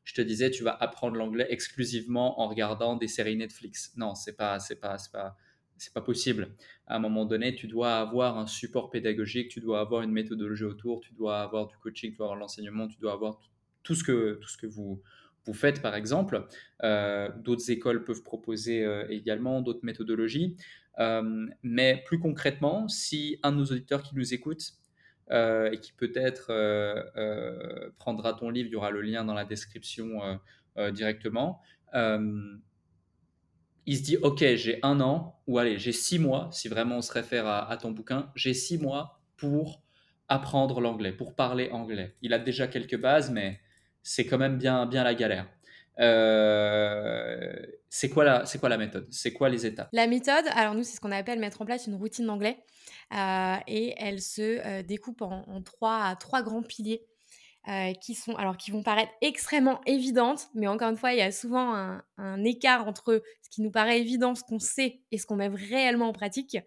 je 0.04 0.14
te 0.14 0.20
disais, 0.20 0.50
tu 0.50 0.64
vas 0.64 0.76
apprendre 0.80 1.16
l'anglais 1.16 1.46
exclusivement 1.50 2.40
en 2.40 2.48
regardant 2.48 2.96
des 2.96 3.08
séries 3.08 3.36
Netflix. 3.36 3.92
Non, 3.96 4.14
c'est 4.14 4.36
pas, 4.36 4.58
c'est 4.58 4.80
pas, 4.80 4.98
c'est 4.98 5.12
pas, 5.12 5.36
c'est 5.76 5.92
pas 5.92 6.00
possible. 6.00 6.54
À 6.86 6.96
un 6.96 6.98
moment 6.98 7.24
donné, 7.24 7.54
tu 7.54 7.68
dois 7.68 7.98
avoir 7.98 8.38
un 8.38 8.46
support 8.46 8.90
pédagogique, 8.90 9.48
tu 9.48 9.60
dois 9.60 9.80
avoir 9.80 10.02
une 10.02 10.12
méthodologie 10.12 10.64
autour, 10.64 11.00
tu 11.00 11.12
dois 11.12 11.40
avoir 11.40 11.66
du 11.66 11.76
coaching, 11.76 12.10
tu 12.10 12.16
dois 12.16 12.26
avoir 12.26 12.38
l'enseignement, 12.38 12.88
tu 12.88 12.98
dois 12.98 13.12
avoir 13.12 13.38
ce 13.84 14.04
que, 14.04 14.38
tout 14.40 14.48
ce 14.48 14.56
que 14.56 14.66
vous, 14.66 15.02
vous 15.44 15.54
faites, 15.54 15.82
par 15.82 15.94
exemple. 15.94 16.46
Euh, 16.82 17.28
d'autres 17.38 17.70
écoles 17.70 18.04
peuvent 18.04 18.22
proposer 18.22 18.84
euh, 18.84 19.06
également 19.08 19.62
d'autres 19.62 19.84
méthodologies. 19.84 20.56
Euh, 20.98 21.46
mais 21.62 22.02
plus 22.06 22.18
concrètement, 22.18 22.88
si 22.88 23.38
un 23.42 23.52
de 23.52 23.56
nos 23.56 23.64
auditeurs 23.64 24.02
qui 24.02 24.16
nous 24.16 24.34
écoute 24.34 24.72
et 25.30 25.78
qui 25.80 25.94
peut-être 25.94 26.52
prendra 27.96 28.34
ton 28.34 28.50
livre, 28.50 28.68
il 28.68 28.72
y 28.72 28.76
aura 28.76 28.90
le 28.90 29.00
lien 29.00 29.24
dans 29.24 29.32
la 29.32 29.46
description 29.46 30.38
directement, 30.92 31.62
il 31.94 33.96
se 33.96 34.02
dit, 34.02 34.18
OK, 34.18 34.44
j'ai 34.56 34.78
un 34.82 35.00
an, 35.00 35.40
ou 35.46 35.58
allez, 35.58 35.78
j'ai 35.78 35.92
six 35.92 36.18
mois, 36.18 36.50
si 36.52 36.68
vraiment 36.68 36.98
on 36.98 37.00
se 37.00 37.12
réfère 37.12 37.46
à 37.46 37.74
ton 37.78 37.92
bouquin, 37.92 38.30
j'ai 38.34 38.52
six 38.52 38.76
mois 38.76 39.22
pour 39.38 39.82
apprendre 40.28 40.82
l'anglais, 40.82 41.12
pour 41.12 41.34
parler 41.34 41.70
anglais. 41.70 42.14
Il 42.20 42.34
a 42.34 42.38
déjà 42.38 42.66
quelques 42.66 43.00
bases, 43.00 43.30
mais 43.30 43.58
c'est 44.02 44.26
quand 44.26 44.38
même 44.38 44.58
bien, 44.58 44.86
bien 44.86 45.04
la 45.04 45.14
galère. 45.14 45.46
Euh, 46.00 47.52
c'est 47.88 48.08
quoi, 48.08 48.24
la, 48.24 48.78
méthode? 48.78 49.06
C'est 49.10 49.32
quoi 49.32 49.48
les 49.48 49.66
étapes? 49.66 49.88
La 49.92 50.06
méthode, 50.06 50.44
alors 50.54 50.74
nous, 50.74 50.82
c'est 50.82 50.96
ce 50.96 51.00
qu'on 51.00 51.12
appelle 51.12 51.38
mettre 51.38 51.60
en 51.60 51.66
place 51.66 51.86
une 51.86 51.94
routine 51.94 52.26
d'anglais. 52.26 52.58
Euh, 53.14 53.56
et 53.66 53.94
elle 53.98 54.20
se 54.20 54.66
euh, 54.66 54.82
découpe 54.82 55.22
en, 55.22 55.62
trois, 55.62 56.16
trois 56.16 56.42
grands 56.42 56.62
piliers. 56.62 57.04
qui 58.00 58.14
sont 58.14 58.34
alors 58.34 58.56
qui 58.56 58.72
vont 58.72 58.82
paraître 58.82 59.12
extrêmement 59.20 59.80
évidentes, 59.86 60.48
mais 60.54 60.66
encore 60.66 60.88
une 60.88 60.96
fois, 60.96 61.12
il 61.12 61.18
y 61.18 61.22
a 61.22 61.30
souvent 61.30 61.74
un, 61.74 62.02
un 62.16 62.42
écart 62.42 62.88
entre 62.88 63.22
ce 63.42 63.50
qui 63.50 63.62
nous 63.62 63.70
paraît 63.70 64.00
évident, 64.00 64.34
ce 64.34 64.42
qu'on 64.42 64.58
sait 64.58 65.00
et 65.12 65.18
ce 65.18 65.26
qu'on 65.26 65.36
met 65.36 65.48
réellement 65.48 66.08
en 66.08 66.12
pratique. 66.12 66.58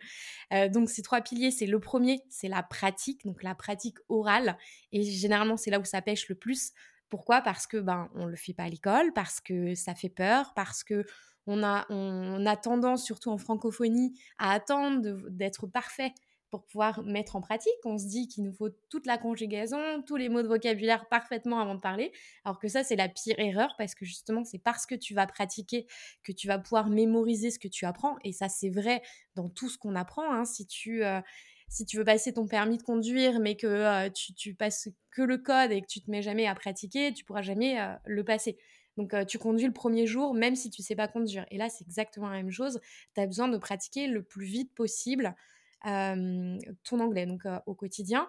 donc 0.71 0.89
ces 0.89 1.01
trois 1.01 1.19
piliers, 1.19 1.51
c'est 1.51 1.65
le 1.65 1.79
premier, 1.81 2.21
c'est 2.29 2.47
la 2.47 2.63
pratique, 2.63 3.25
donc 3.25 3.43
la 3.43 3.55
pratique 3.55 3.97
orale, 4.07 4.57
et 4.93 5.01
généralement 5.03 5.57
c'est 5.57 5.71
là 5.71 5.79
où 5.79 5.83
ça 5.83 6.01
pêche 6.01 6.29
le 6.29 6.35
plus. 6.35 6.71
Pourquoi? 7.09 7.41
Parce 7.41 7.67
que 7.67 7.77
ben 7.77 8.09
on 8.15 8.25
le 8.25 8.35
fait 8.35 8.53
pas 8.53 8.63
à 8.63 8.69
l'école, 8.69 9.13
parce 9.13 9.39
que 9.41 9.75
ça 9.75 9.95
fait 9.95 10.09
peur, 10.09 10.53
parce 10.55 10.83
que 10.83 11.05
on 11.47 11.63
a, 11.63 11.85
on, 11.89 12.45
a 12.45 12.55
tendance, 12.57 13.03
surtout 13.03 13.29
en 13.29 13.37
francophonie, 13.37 14.19
à 14.39 14.51
attendre 14.51 15.29
d'être 15.29 15.67
parfait 15.67 16.11
pour 16.49 16.65
pouvoir 16.65 17.03
mettre 17.03 17.35
en 17.35 17.41
pratique. 17.41 17.73
On 17.83 17.97
se 17.97 18.07
dit 18.07 18.27
qu'il 18.27 18.43
nous 18.43 18.53
faut 18.53 18.69
toute 18.89 19.05
la 19.05 19.17
conjugaison, 19.17 20.01
tous 20.03 20.15
les 20.15 20.29
mots 20.29 20.41
de 20.41 20.47
vocabulaire 20.47 21.07
parfaitement 21.09 21.59
avant 21.59 21.75
de 21.75 21.81
parler, 21.81 22.11
alors 22.45 22.59
que 22.59 22.67
ça, 22.67 22.83
c'est 22.83 22.95
la 22.95 23.09
pire 23.09 23.35
erreur 23.39 23.75
parce 23.77 23.93
que 23.93 24.05
justement, 24.05 24.43
c'est 24.43 24.59
parce 24.59 24.85
que 24.85 24.95
tu 24.95 25.13
vas 25.13 25.27
pratiquer 25.27 25.85
que 26.23 26.31
tu 26.31 26.47
vas 26.47 26.57
pouvoir 26.57 26.89
mémoriser 26.89 27.51
ce 27.51 27.59
que 27.59 27.67
tu 27.67 27.85
apprends. 27.85 28.15
Et 28.23 28.31
ça, 28.31 28.49
c'est 28.49 28.69
vrai 28.69 29.01
dans 29.35 29.49
tout 29.49 29.69
ce 29.69 29.77
qu'on 29.77 29.95
apprend. 29.95 30.31
Hein. 30.31 30.45
Si 30.45 30.65
tu, 30.65 31.03
euh, 31.03 31.19
si 31.67 31.85
tu 31.85 31.97
veux 31.97 32.05
passer 32.05 32.33
ton 32.33 32.47
permis 32.47 32.77
de 32.77 32.83
conduire, 32.83 33.39
mais 33.39 33.55
que 33.55 33.67
euh, 33.67 34.09
tu, 34.09 34.53
passes 34.53 34.89
que 35.11 35.21
le 35.21 35.37
code 35.37 35.71
et 35.71 35.81
que 35.81 35.87
tu 35.87 36.01
te 36.01 36.09
mets 36.09 36.21
jamais 36.21 36.47
à 36.47 36.55
pratiquer, 36.55 37.13
tu 37.13 37.23
pourras 37.23 37.41
jamais 37.41 37.79
euh, 37.79 37.93
le 38.05 38.23
passer. 38.23 38.57
Donc, 38.97 39.13
euh, 39.13 39.25
tu 39.25 39.37
conduis 39.37 39.65
le 39.65 39.73
premier 39.73 40.07
jour, 40.07 40.33
même 40.33 40.55
si 40.55 40.69
tu 40.69 40.81
sais 40.81 40.95
pas 40.95 41.07
conduire. 41.07 41.45
Et 41.51 41.57
là, 41.57 41.69
c'est 41.69 41.85
exactement 41.85 42.29
la 42.29 42.37
même 42.37 42.51
chose. 42.51 42.79
Tu 43.13 43.21
as 43.21 43.25
besoin 43.25 43.47
de 43.47 43.57
pratiquer 43.57 44.07
le 44.07 44.23
plus 44.23 44.45
vite 44.45 44.73
possible 44.73 45.35
ton 45.83 46.99
anglais, 46.99 47.27
donc 47.27 47.43
au 47.67 47.75
quotidien. 47.75 48.27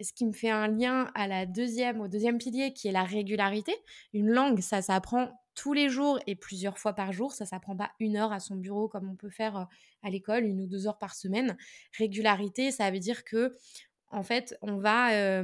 Ce 0.00 0.12
qui 0.12 0.24
me 0.24 0.32
fait 0.32 0.50
un 0.50 0.68
lien 0.68 1.10
à 1.16 1.26
la 1.26 1.44
deuxième, 1.44 2.00
au 2.00 2.06
deuxième 2.06 2.38
pilier, 2.38 2.72
qui 2.72 2.86
est 2.86 2.92
la 2.92 3.02
régularité. 3.02 3.74
Une 4.12 4.30
langue, 4.30 4.60
ça 4.60 4.80
s'apprend 4.80 5.43
tous 5.54 5.72
les 5.72 5.88
jours 5.88 6.18
et 6.26 6.34
plusieurs 6.34 6.78
fois 6.78 6.92
par 6.92 7.12
jour. 7.12 7.32
Ça, 7.32 7.46
ça 7.46 7.60
prend 7.60 7.76
pas 7.76 7.92
une 8.00 8.16
heure 8.16 8.32
à 8.32 8.40
son 8.40 8.56
bureau 8.56 8.88
comme 8.88 9.08
on 9.08 9.16
peut 9.16 9.30
faire 9.30 9.68
à 10.02 10.10
l'école, 10.10 10.44
une 10.44 10.60
ou 10.60 10.66
deux 10.66 10.86
heures 10.86 10.98
par 10.98 11.14
semaine. 11.14 11.56
Régularité, 11.96 12.70
ça 12.70 12.90
veut 12.90 12.98
dire 12.98 13.24
que, 13.24 13.56
en 14.10 14.22
fait, 14.22 14.56
on 14.62 14.78
va, 14.78 15.42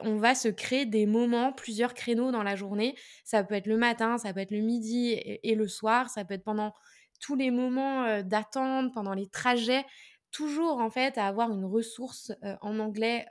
on 0.00 0.16
va 0.16 0.34
se 0.34 0.48
créer 0.48 0.86
des 0.86 1.06
moments, 1.06 1.52
plusieurs 1.52 1.94
créneaux 1.94 2.30
dans 2.30 2.42
la 2.42 2.56
journée. 2.56 2.96
Ça 3.24 3.42
peut 3.44 3.54
être 3.54 3.66
le 3.66 3.76
matin, 3.76 4.18
ça 4.18 4.32
peut 4.32 4.40
être 4.40 4.50
le 4.50 4.60
midi 4.60 5.12
et, 5.12 5.54
le 5.54 5.68
soir, 5.68 6.08
ça 6.08 6.24
peut 6.24 6.34
être 6.34 6.44
pendant 6.44 6.74
tous 7.20 7.34
les 7.34 7.50
moments 7.50 8.22
d'attente, 8.22 8.92
pendant 8.94 9.14
les 9.14 9.28
trajets. 9.28 9.84
Toujours, 10.30 10.78
en 10.78 10.90
fait, 10.90 11.18
à 11.18 11.26
avoir 11.26 11.50
une 11.50 11.64
ressource 11.64 12.32
en 12.60 12.78
anglais 12.78 13.26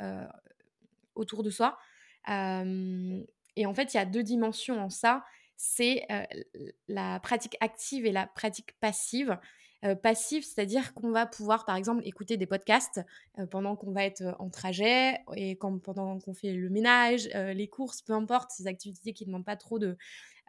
autour 1.16 1.44
de 1.44 1.50
soi. 1.50 1.78
et 2.28 3.66
en 3.66 3.74
fait, 3.74 3.94
il 3.94 3.98
y 3.98 4.00
a 4.00 4.06
deux 4.06 4.24
dimensions 4.24 4.80
en 4.80 4.90
ça 4.90 5.24
c'est 5.58 6.06
la 6.88 7.20
pratique 7.20 7.58
active 7.60 8.06
et 8.06 8.12
la 8.12 8.28
pratique 8.28 8.78
passive. 8.80 9.38
passive, 10.02 10.44
c'est-à-dire 10.44 10.94
qu'on 10.94 11.12
va 11.12 11.26
pouvoir, 11.26 11.65
par 11.65 11.76
exemple, 11.76 12.02
écouter 12.06 12.38
des 12.38 12.48
podcasts 12.48 13.02
pendant 13.52 13.76
qu'on 13.76 13.91
va 13.91 14.04
être 14.04 14.36
en 14.39 14.50
trajet 14.50 15.20
et 15.36 15.58
quand, 15.58 15.78
pendant 15.80 16.20
qu'on 16.20 16.34
fait 16.34 16.54
le 16.54 16.70
ménage, 16.70 17.28
les 17.34 17.68
courses, 17.68 18.02
peu 18.02 18.13
importe, 18.13 18.52
ces 18.52 18.68
activités 18.68 19.13
qui 19.13 19.26
ne 19.26 19.28
demandent 19.28 19.46
pas 19.46 19.58
trop 19.58 19.80
de, 19.80 19.98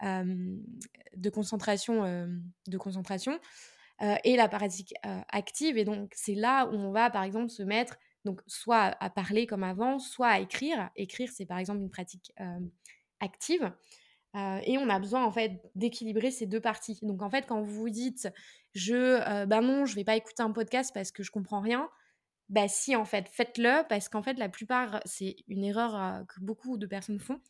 de 0.03 1.31
concentration. 1.31 2.05
de 2.67 2.79
concentration. 2.79 3.39
et 4.25 4.37
la 4.37 4.49
pratique 4.49 4.95
active, 5.03 5.77
et 5.77 5.85
donc 5.85 6.13
c'est 6.15 6.35
là 6.35 6.67
où 6.67 6.75
on 6.75 6.93
va, 6.93 7.11
par 7.11 7.23
exemple, 7.23 7.51
se 7.51 7.63
mettre 7.63 7.99
donc 8.27 8.43
soit 8.47 8.97
à 9.01 9.09
parler 9.09 9.47
comme 9.47 9.63
avant, 9.63 9.99
soit 9.99 10.29
à 10.29 10.41
écrire. 10.41 10.91
Écrire, 10.97 11.31
c'est 11.33 11.47
par 11.47 11.59
exemple 11.59 11.81
une 11.81 11.91
pratique 11.91 12.33
active. 13.21 13.73
Euh, 14.37 14.61
et 14.65 14.77
on 14.77 14.89
a 14.91 14.99
besoin 14.99 15.25
en 15.25 15.31
fait 15.31 15.63
d'équilibrer 15.75 16.31
ces 16.31 16.47
deux 16.47 16.61
parties. 16.61 16.99
Donc 17.03 17.23
en 17.23 17.31
fait, 17.31 17.47
quand 17.47 17.63
vous 17.63 17.81
vous 17.81 17.91
dites 17.91 18.29
je 18.75 18.95
euh, 18.95 19.47
bah 19.47 19.61
non, 19.61 19.87
je 19.87 19.95
vais 19.95 20.05
pas 20.05 20.17
écouter 20.17 20.43
un 20.43 20.53
podcast 20.53 20.91
parce 20.93 21.11
que 21.11 21.23
je 21.23 21.31
comprends 21.31 21.61
rien, 21.61 21.89
bah 22.51 22.69
si 22.69 22.95
en 22.95 23.05
fait, 23.05 23.29
faites-le 23.29 23.87
parce 23.89 24.09
qu'en 24.09 24.23
fait 24.23 24.39
la 24.39 24.49
plupart 24.49 25.01
c'est 25.07 25.37
une 25.49 25.65
erreur 25.65 25.97
euh, 25.97 26.25
que 26.25 26.41
beaucoup 26.41 26.77
de 26.77 26.87
personnes 26.87 27.21
font, 27.21 27.41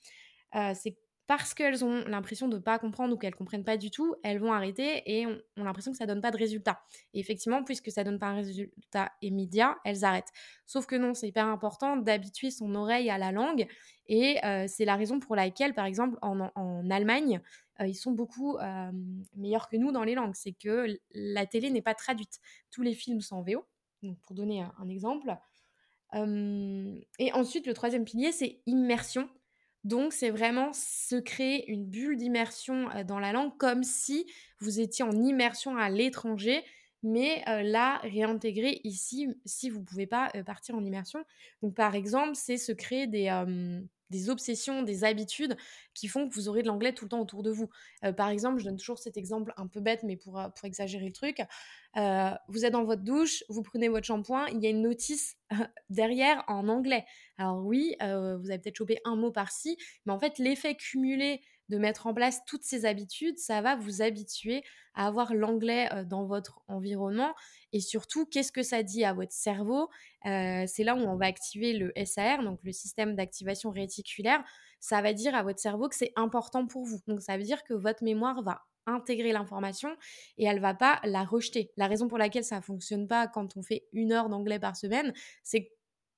c'est 0.74 0.96
parce 1.26 1.54
qu'elles 1.54 1.84
ont 1.84 2.04
l'impression 2.06 2.46
de 2.46 2.56
ne 2.56 2.62
pas 2.62 2.78
comprendre 2.78 3.14
ou 3.14 3.18
qu'elles 3.18 3.32
ne 3.32 3.36
comprennent 3.36 3.64
pas 3.64 3.76
du 3.76 3.90
tout, 3.90 4.14
elles 4.22 4.38
vont 4.38 4.52
arrêter 4.52 5.02
et 5.06 5.26
ont, 5.26 5.40
l'impression 5.56 5.90
que 5.90 5.98
ça 5.98 6.06
donne 6.06 6.20
pas 6.20 6.30
de 6.30 6.36
résultat. 6.36 6.80
Et 7.14 7.20
effectivement, 7.20 7.64
puisque 7.64 7.90
ça 7.90 8.04
donne 8.04 8.18
pas 8.18 8.28
un 8.28 8.36
résultat 8.36 9.10
immédiat, 9.22 9.76
elles 9.84 10.04
arrêtent. 10.04 10.32
Sauf 10.66 10.86
que 10.86 10.94
non, 10.94 11.14
c'est 11.14 11.26
hyper 11.28 11.46
important 11.46 11.96
d'habituer 11.96 12.50
son 12.50 12.74
oreille 12.76 13.10
à 13.10 13.18
la 13.18 13.32
langue 13.32 13.66
et 14.06 14.44
euh, 14.44 14.66
c'est 14.68 14.84
la 14.84 14.94
raison 14.94 15.18
pour 15.18 15.34
laquelle, 15.34 15.74
par 15.74 15.84
exemple, 15.84 16.16
en, 16.22 16.90
Allemagne, 16.90 17.40
euh, 17.80 17.86
ils 17.86 17.94
sont 17.94 18.12
beaucoup 18.12 18.56
euh, 18.58 18.92
meilleurs 19.34 19.68
que 19.68 19.76
nous 19.76 19.90
dans 19.90 20.04
les 20.04 20.14
langues. 20.14 20.34
C'est 20.34 20.52
que 20.52 20.86
la 21.12 21.46
télé 21.46 21.70
n'est 21.70 21.82
pas 21.82 21.94
traduite. 21.94 22.38
Tous 22.70 22.82
les 22.82 22.94
films 22.94 23.20
sont 23.20 23.36
en 23.36 23.42
VO, 23.42 23.64
donc 24.02 24.18
pour 24.20 24.36
donner 24.36 24.62
un 24.62 24.88
exemple. 24.88 25.36
et 26.14 27.32
ensuite, 27.32 27.66
le 27.66 27.74
troisième 27.74 28.04
pilier, 28.04 28.30
c'est 28.30 28.60
immersion. 28.66 29.28
Donc, 29.86 30.12
c'est 30.12 30.30
vraiment 30.30 30.72
se 30.72 31.14
créer 31.14 31.70
une 31.70 31.86
bulle 31.86 32.16
d'immersion 32.16 32.88
dans 33.06 33.20
la 33.20 33.32
langue 33.32 33.56
comme 33.56 33.84
si 33.84 34.26
vous 34.58 34.80
étiez 34.80 35.04
en 35.04 35.12
immersion 35.12 35.76
à 35.76 35.90
l'étranger, 35.90 36.64
mais 37.04 37.44
là, 37.62 37.98
réintégrer 38.02 38.80
ici 38.82 39.28
si 39.44 39.70
vous 39.70 39.78
ne 39.78 39.84
pouvez 39.84 40.08
pas 40.08 40.32
partir 40.44 40.74
en 40.74 40.84
immersion. 40.84 41.24
Donc, 41.62 41.76
par 41.76 41.94
exemple, 41.94 42.32
c'est 42.34 42.56
se 42.56 42.72
créer 42.72 43.06
des, 43.06 43.28
des 44.10 44.30
obsessions, 44.30 44.82
des 44.82 45.04
habitudes 45.04 45.56
qui 45.94 46.08
font 46.08 46.28
que 46.28 46.34
vous 46.34 46.48
aurez 46.48 46.62
de 46.62 46.68
l'anglais 46.68 46.92
tout 46.92 47.04
le 47.04 47.08
temps 47.10 47.20
autour 47.20 47.42
de 47.42 47.50
vous. 47.50 47.68
Euh, 48.04 48.12
par 48.12 48.28
exemple, 48.28 48.58
je 48.58 48.64
donne 48.64 48.76
toujours 48.76 48.98
cet 48.98 49.16
exemple 49.16 49.52
un 49.56 49.66
peu 49.66 49.80
bête, 49.80 50.02
mais 50.02 50.16
pour, 50.16 50.38
euh, 50.38 50.48
pour 50.48 50.64
exagérer 50.64 51.06
le 51.06 51.12
truc. 51.12 51.40
Euh, 51.96 52.30
vous 52.48 52.64
êtes 52.64 52.72
dans 52.72 52.84
votre 52.84 53.02
douche, 53.02 53.42
vous 53.48 53.62
prenez 53.62 53.88
votre 53.88 54.06
shampoing, 54.06 54.46
il 54.48 54.62
y 54.62 54.66
a 54.66 54.70
une 54.70 54.82
notice 54.82 55.36
derrière 55.90 56.44
en 56.46 56.68
anglais. 56.68 57.04
Alors 57.38 57.64
oui, 57.64 57.94
vous 58.00 58.50
avez 58.50 58.58
peut-être 58.58 58.76
chopé 58.76 58.98
un 59.04 59.16
mot 59.16 59.30
par-ci, 59.30 59.76
mais 60.04 60.12
en 60.12 60.18
fait, 60.18 60.38
l'effet 60.38 60.74
cumulé 60.74 61.42
de 61.68 61.78
mettre 61.78 62.06
en 62.06 62.14
place 62.14 62.44
toutes 62.46 62.62
ces 62.64 62.84
habitudes, 62.84 63.38
ça 63.38 63.60
va 63.60 63.76
vous 63.76 64.02
habituer 64.02 64.62
à 64.94 65.06
avoir 65.06 65.34
l'anglais 65.34 65.88
dans 66.06 66.24
votre 66.24 66.62
environnement. 66.68 67.34
Et 67.72 67.80
surtout, 67.80 68.24
qu'est-ce 68.26 68.52
que 68.52 68.62
ça 68.62 68.82
dit 68.82 69.04
à 69.04 69.12
votre 69.12 69.32
cerveau? 69.32 69.88
C'est 70.24 70.84
là 70.84 70.94
où 70.94 71.00
on 71.00 71.16
va 71.16 71.26
activer 71.26 71.72
le 71.72 71.92
SAR, 72.04 72.42
donc 72.42 72.60
le 72.62 72.72
système 72.72 73.14
d'activation 73.14 73.70
réticulaire. 73.70 74.42
Ça 74.80 75.02
va 75.02 75.12
dire 75.12 75.34
à 75.34 75.42
votre 75.42 75.58
cerveau 75.58 75.88
que 75.88 75.96
c'est 75.96 76.12
important 76.16 76.66
pour 76.66 76.84
vous. 76.84 77.00
Donc 77.06 77.20
ça 77.20 77.36
veut 77.36 77.42
dire 77.42 77.64
que 77.64 77.74
votre 77.74 78.04
mémoire 78.04 78.42
va 78.42 78.62
intégrer 78.86 79.32
l'information 79.32 79.96
et 80.38 80.44
elle 80.44 80.60
va 80.60 80.72
pas 80.72 81.00
la 81.02 81.24
rejeter. 81.24 81.72
La 81.76 81.88
raison 81.88 82.06
pour 82.06 82.18
laquelle 82.18 82.44
ça 82.44 82.62
fonctionne 82.62 83.08
pas 83.08 83.26
quand 83.26 83.56
on 83.56 83.62
fait 83.62 83.88
une 83.92 84.12
heure 84.12 84.28
d'anglais 84.28 84.60
par 84.60 84.76
semaine, 84.76 85.12
c'est 85.42 85.64
que 85.64 85.72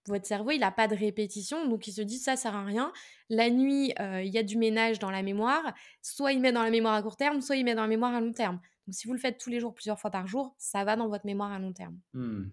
votre 0.09 0.27
cerveau, 0.27 0.51
il 0.51 0.61
n'a 0.61 0.71
pas 0.71 0.89
de 0.89 0.95
répétition, 0.95 1.69
donc 1.69 1.87
il 1.87 1.93
se 1.93 2.03
dit 2.03 2.19
ça 2.19 2.37
sert 2.37 2.55
à 2.55 2.65
rien. 2.65 2.93
La 3.29 3.51
nuit, 3.51 3.93
euh, 4.01 4.23
il 4.23 4.33
y 4.33 4.39
a 4.39 4.43
du 4.43 4.57
ménage 4.57 4.99
dans 4.99 5.11
la 5.11 5.23
mémoire. 5.23 5.75
Soit 6.03 6.33
il 6.33 6.41
met 6.41 6.53
dans 6.53 6.63
la 6.63 6.71
mémoire 6.71 6.95
à 6.95 7.03
court 7.03 7.17
terme, 7.17 7.41
soit 7.41 7.57
il 7.57 7.65
met 7.65 7.75
dans 7.75 7.83
la 7.83 7.89
mémoire 7.89 8.15
à 8.15 8.21
long 8.21 8.33
terme. 8.33 8.61
Donc 8.87 8.95
si 8.95 9.07
vous 9.07 9.13
le 9.13 9.19
faites 9.19 9.39
tous 9.39 9.51
les 9.51 9.61
jours, 9.61 9.75
plusieurs 9.75 9.99
fois 9.99 10.11
par 10.11 10.27
jour, 10.27 10.55
ça 10.59 10.85
va 10.85 10.97
dans 10.97 11.09
votre 11.09 11.27
mémoire 11.27 11.53
à 11.53 11.59
long 11.59 11.73
terme. 11.73 11.99
Hmm. 12.15 12.47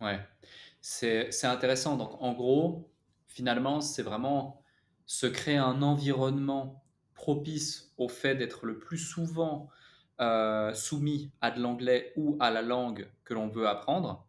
Ouais, 0.00 0.20
c'est 0.80 1.44
intéressant. 1.44 1.96
Donc 1.96 2.20
en 2.20 2.32
gros, 2.32 2.90
finalement, 3.26 3.80
c'est 3.80 4.02
vraiment 4.02 4.62
se 5.06 5.26
créer 5.26 5.56
un 5.56 5.82
environnement 5.82 6.84
propice 7.14 7.92
au 7.96 8.08
fait 8.08 8.34
d'être 8.34 8.66
le 8.66 8.78
plus 8.78 8.98
souvent 8.98 9.68
euh, 10.20 10.72
soumis 10.74 11.32
à 11.40 11.50
de 11.50 11.60
l'anglais 11.60 12.12
ou 12.16 12.36
à 12.40 12.50
la 12.50 12.62
langue 12.62 13.10
que 13.24 13.34
l'on 13.34 13.48
veut 13.48 13.68
apprendre 13.68 14.26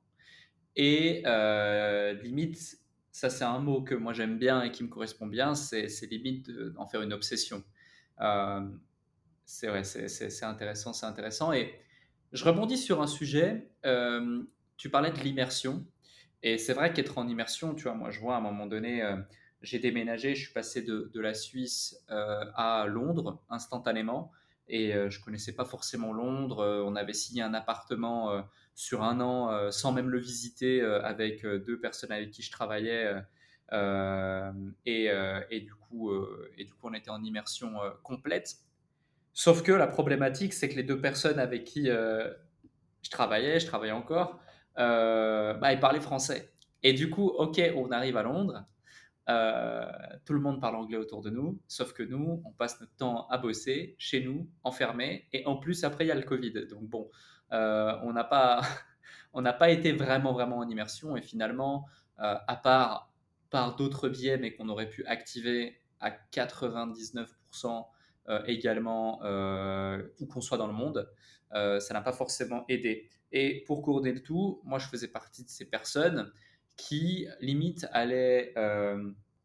et 0.78 1.24
euh, 1.26 2.14
limite, 2.14 2.78
ça 3.12 3.32
c'est 3.32 3.44
un 3.44 3.58
mot 3.58 3.82
que 3.82 3.96
moi 3.96 4.14
j'aime 4.14 4.38
bien 4.38 4.62
et 4.62 4.72
qui 4.72 4.84
me 4.84 4.90
correspond 4.90 5.26
bien, 5.26 5.56
c'est 5.56 5.88
limite 6.04 6.52
d'en 6.52 6.86
faire 6.86 7.02
une 7.02 7.14
obsession. 7.14 7.64
Euh, 8.22 8.62
c'est 9.44 9.68
vrai, 9.68 9.84
c'est 9.84 10.44
intéressant, 10.44 10.94
c'est 10.94 11.08
intéressant. 11.08 11.52
Et 11.52 11.74
je 12.32 12.46
rebondis 12.46 12.78
sur 12.78 13.02
un 13.02 13.08
sujet, 13.08 13.72
euh, 13.88 14.44
tu 14.78 14.92
parlais 14.92 15.10
de 15.10 15.18
l'immersion. 15.18 15.84
Et 16.44 16.60
c'est 16.60 16.74
vrai 16.74 16.94
qu'être 16.94 17.18
en 17.18 17.28
immersion, 17.28 17.74
tu 17.74 17.84
vois, 17.84 17.96
moi 17.96 18.12
je 18.12 18.20
vois 18.20 18.36
à 18.36 18.38
un 18.38 18.42
moment 18.42 18.68
donné, 18.68 19.02
j'ai 19.64 19.80
déménagé, 19.80 20.36
je 20.36 20.44
suis 20.44 20.54
passé 20.54 20.84
de, 20.84 21.10
de 21.12 21.20
la 21.20 21.34
Suisse 21.34 22.06
à 22.08 22.86
Londres 22.88 23.42
instantanément. 23.50 24.32
Et 24.70 24.92
je 24.92 25.20
connaissais 25.24 25.54
pas 25.54 25.66
forcément 25.66 26.14
Londres. 26.14 26.84
on 26.86 26.96
avait 26.96 27.14
signé 27.14 27.42
un 27.42 27.56
appartement 27.56 28.44
sur 28.78 29.04
un 29.04 29.20
an 29.22 29.52
euh, 29.52 29.72
sans 29.72 29.92
même 29.92 30.12
le 30.12 30.20
visiter 30.20 30.82
euh, 30.82 31.02
avec 31.02 31.44
euh, 31.44 31.58
deux 31.58 31.80
personnes 31.80 32.12
avec 32.12 32.30
qui 32.30 32.44
je 32.44 32.52
travaillais. 32.52 33.12
Et, 34.86 35.62
du 35.62 35.74
coup, 35.74 36.12
on 36.84 36.94
était 36.94 37.10
en 37.10 37.24
immersion 37.24 37.74
complète. 38.04 38.58
Sauf 39.34 39.64
que 39.64 39.72
la 39.72 39.88
problématique, 39.88 40.54
c'est 40.54 40.70
que 40.70 40.76
les 40.76 40.84
deux 40.84 41.02
personnes 41.02 41.40
avec 41.40 41.64
qui 41.64 41.88
je 41.88 43.10
travaillais, 43.10 43.60
je 43.60 43.66
travaillais 43.66 43.92
encore, 43.92 44.40
bah, 44.76 45.74
ils 45.74 45.80
parlaient 45.80 46.00
français. 46.00 46.54
Et 46.84 46.94
du 46.94 47.10
coup, 47.10 47.28
ok, 47.28 47.60
on 47.76 47.90
arrive 47.92 48.16
à 48.16 48.24
Londres, 48.24 48.64
tout 50.24 50.34
le 50.34 50.40
monde 50.40 50.62
parle 50.62 50.76
anglais 50.76 50.98
autour 50.98 51.24
de 51.24 51.32
nous, 51.32 51.60
sauf 51.68 51.94
que 51.94 52.04
nous, 52.04 52.44
on 52.46 52.52
passe 52.52 52.80
notre 52.80 52.96
temps 52.96 53.28
à 53.28 53.38
bosser 53.38 53.96
chez 53.98 54.24
nous, 54.24 54.48
enfermés, 54.64 55.28
et 55.34 55.46
en 55.46 55.58
plus, 55.58 55.84
après, 55.84 56.06
il 56.06 56.08
y 56.10 56.12
a 56.12 56.16
le 56.16 56.22
Covid. 56.22 56.68
Donc 56.68 56.84
bon, 56.84 57.10
on 57.52 58.14
n'a 58.14 58.24
pas, 58.24 58.62
on 59.34 59.42
n'a 59.42 59.54
pas 59.54 59.70
été 59.70 59.92
vraiment, 59.92 60.34
vraiment 60.34 60.60
en 60.60 60.70
immersion. 60.70 61.16
Et 61.16 61.22
finalement, 61.22 61.86
euh, 62.20 62.36
à 62.48 62.56
part 62.56 63.12
par 63.50 63.76
d'autres 63.76 64.10
biais, 64.10 64.38
mais 64.38 64.54
qu'on 64.54 64.68
aurait 64.68 64.90
pu 64.90 65.06
activer 65.06 65.80
à 66.00 66.12
99% 66.12 67.86
euh, 68.30 68.44
également, 68.46 69.22
où 70.20 70.26
qu'on 70.26 70.42
soit 70.42 70.58
dans 70.58 70.68
le 70.68 70.74
monde, 70.74 71.10
ça 71.52 71.94
n'a 71.94 72.02
pas 72.02 72.12
forcément 72.12 72.66
aidé. 72.68 73.10
Et 73.32 73.64
pour 73.66 73.82
courder 73.82 74.12
le 74.12 74.22
tout, 74.22 74.62
moi, 74.64 74.80
je 74.80 74.88
faisais 74.88 75.08
partie 75.08 75.44
de 75.44 75.50
ces 75.50 75.66
personnes 75.66 76.32
qui, 76.76 77.28
limite, 77.40 77.88
allaient 77.94 78.54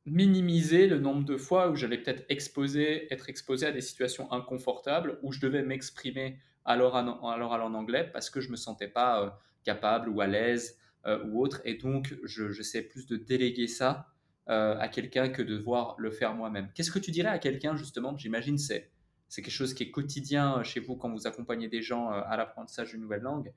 minimiser 0.05 0.89
le 0.89 0.99
nombre 0.99 1.25
de 1.25 1.37
fois 1.37 1.71
où 1.71 1.77
j'allais 1.77 1.99
peut-être 1.99 2.25
être 2.29 3.29
exposé 3.31 3.67
à 3.67 3.73
des 3.73 3.81
situations 3.81 4.31
inconfortables, 4.33 5.19
où 5.23 5.33
je 5.33 5.41
devais 5.41 5.63
m'exprimer 5.63 6.39
alors 6.65 6.95
en 6.95 7.75
anglais 7.75 8.09
parce 8.13 8.31
que 8.31 8.41
je 8.41 8.51
me 8.51 8.57
sentais 8.57 8.89
pas 8.89 9.23
euh, 9.23 9.31
capable 9.65 10.09
ou 10.09 10.21
à 10.21 10.27
l'aise 10.27 10.79
euh, 11.07 11.25
ou 11.27 11.43
autre. 11.43 11.61
Et 11.65 11.75
donc, 11.75 12.15
je, 12.25 12.63
sais 12.63 12.83
plus 12.83 13.07
de 13.07 13.17
déléguer 13.17 13.67
ça 13.67 14.09
euh, 14.49 14.77
à 14.79 14.89
quelqu'un 14.89 15.29
que 15.29 15.43
de 15.43 15.57
devoir 15.57 15.97
le 15.99 16.11
faire 16.11 16.35
moi-même. 16.35 16.71
Qu'est-ce 16.75 16.91
que 16.91 16.99
tu 16.99 17.11
dirais 17.11 17.29
à 17.29 17.39
quelqu'un, 17.39 17.77
justement? 17.77 18.17
J'imagine 18.17 18.59
c'est 18.59 18.91
c'est 19.29 19.41
quelque 19.41 19.55
chose 19.55 19.73
qui 19.73 19.85
est 19.85 19.91
quotidien 19.91 20.63
chez 20.63 20.79
vous 20.79 20.95
quand 20.95 21.11
vous 21.11 21.27
accompagnez 21.27 21.67
des 21.67 21.81
gens 21.81 22.11
à 22.11 22.37
l'apprentissage 22.37 22.91
d'une 22.91 23.01
nouvelle 23.01 23.23
langue, 23.23 23.51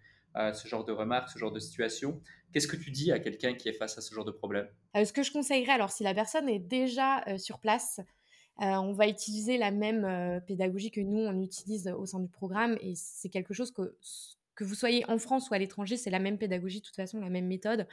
ce 0.53 0.69
genre 0.69 0.85
de 0.85 0.93
remarques, 0.93 1.29
ce 1.29 1.37
genre 1.37 1.51
de 1.51 1.59
situation. 1.59 2.21
Qu'est-ce 2.53 2.69
que 2.69 2.77
tu 2.77 2.91
dis 2.91 3.11
à 3.11 3.19
quelqu'un 3.19 3.55
qui 3.55 3.67
est 3.67 3.73
face 3.73 3.97
à 3.97 4.01
ce 4.01 4.15
genre 4.15 4.23
de 4.23 4.31
problème? 4.31 4.69
Ce 4.95 5.11
que 5.11 5.21
je 5.21 5.33
conseillerais, 5.33 5.73
alors 5.73 5.91
si 5.91 6.05
la 6.05 6.13
personne 6.13 6.47
est 6.47 6.59
déjà 6.59 7.25
sur 7.37 7.59
place, 7.59 7.99
euh, 8.61 8.75
on 8.75 8.93
va 8.93 9.07
utiliser 9.07 9.57
la 9.57 9.71
même 9.71 10.05
euh, 10.05 10.39
pédagogie 10.39 10.89
que 10.89 11.01
nous, 11.01 11.19
on 11.19 11.41
utilise 11.41 11.87
au 11.87 12.05
sein 12.05 12.19
du 12.19 12.29
programme. 12.29 12.77
Et 12.81 12.93
c'est 12.95 13.29
quelque 13.29 13.53
chose 13.53 13.71
que, 13.71 13.97
que 14.55 14.63
vous 14.63 14.75
soyez 14.75 15.09
en 15.09 15.17
France 15.17 15.49
ou 15.49 15.53
à 15.53 15.57
l'étranger, 15.57 15.97
c'est 15.97 16.09
la 16.09 16.19
même 16.19 16.37
pédagogie, 16.37 16.79
de 16.79 16.85
toute 16.85 16.95
façon, 16.95 17.19
la 17.19 17.29
même 17.29 17.47
méthode. 17.47 17.87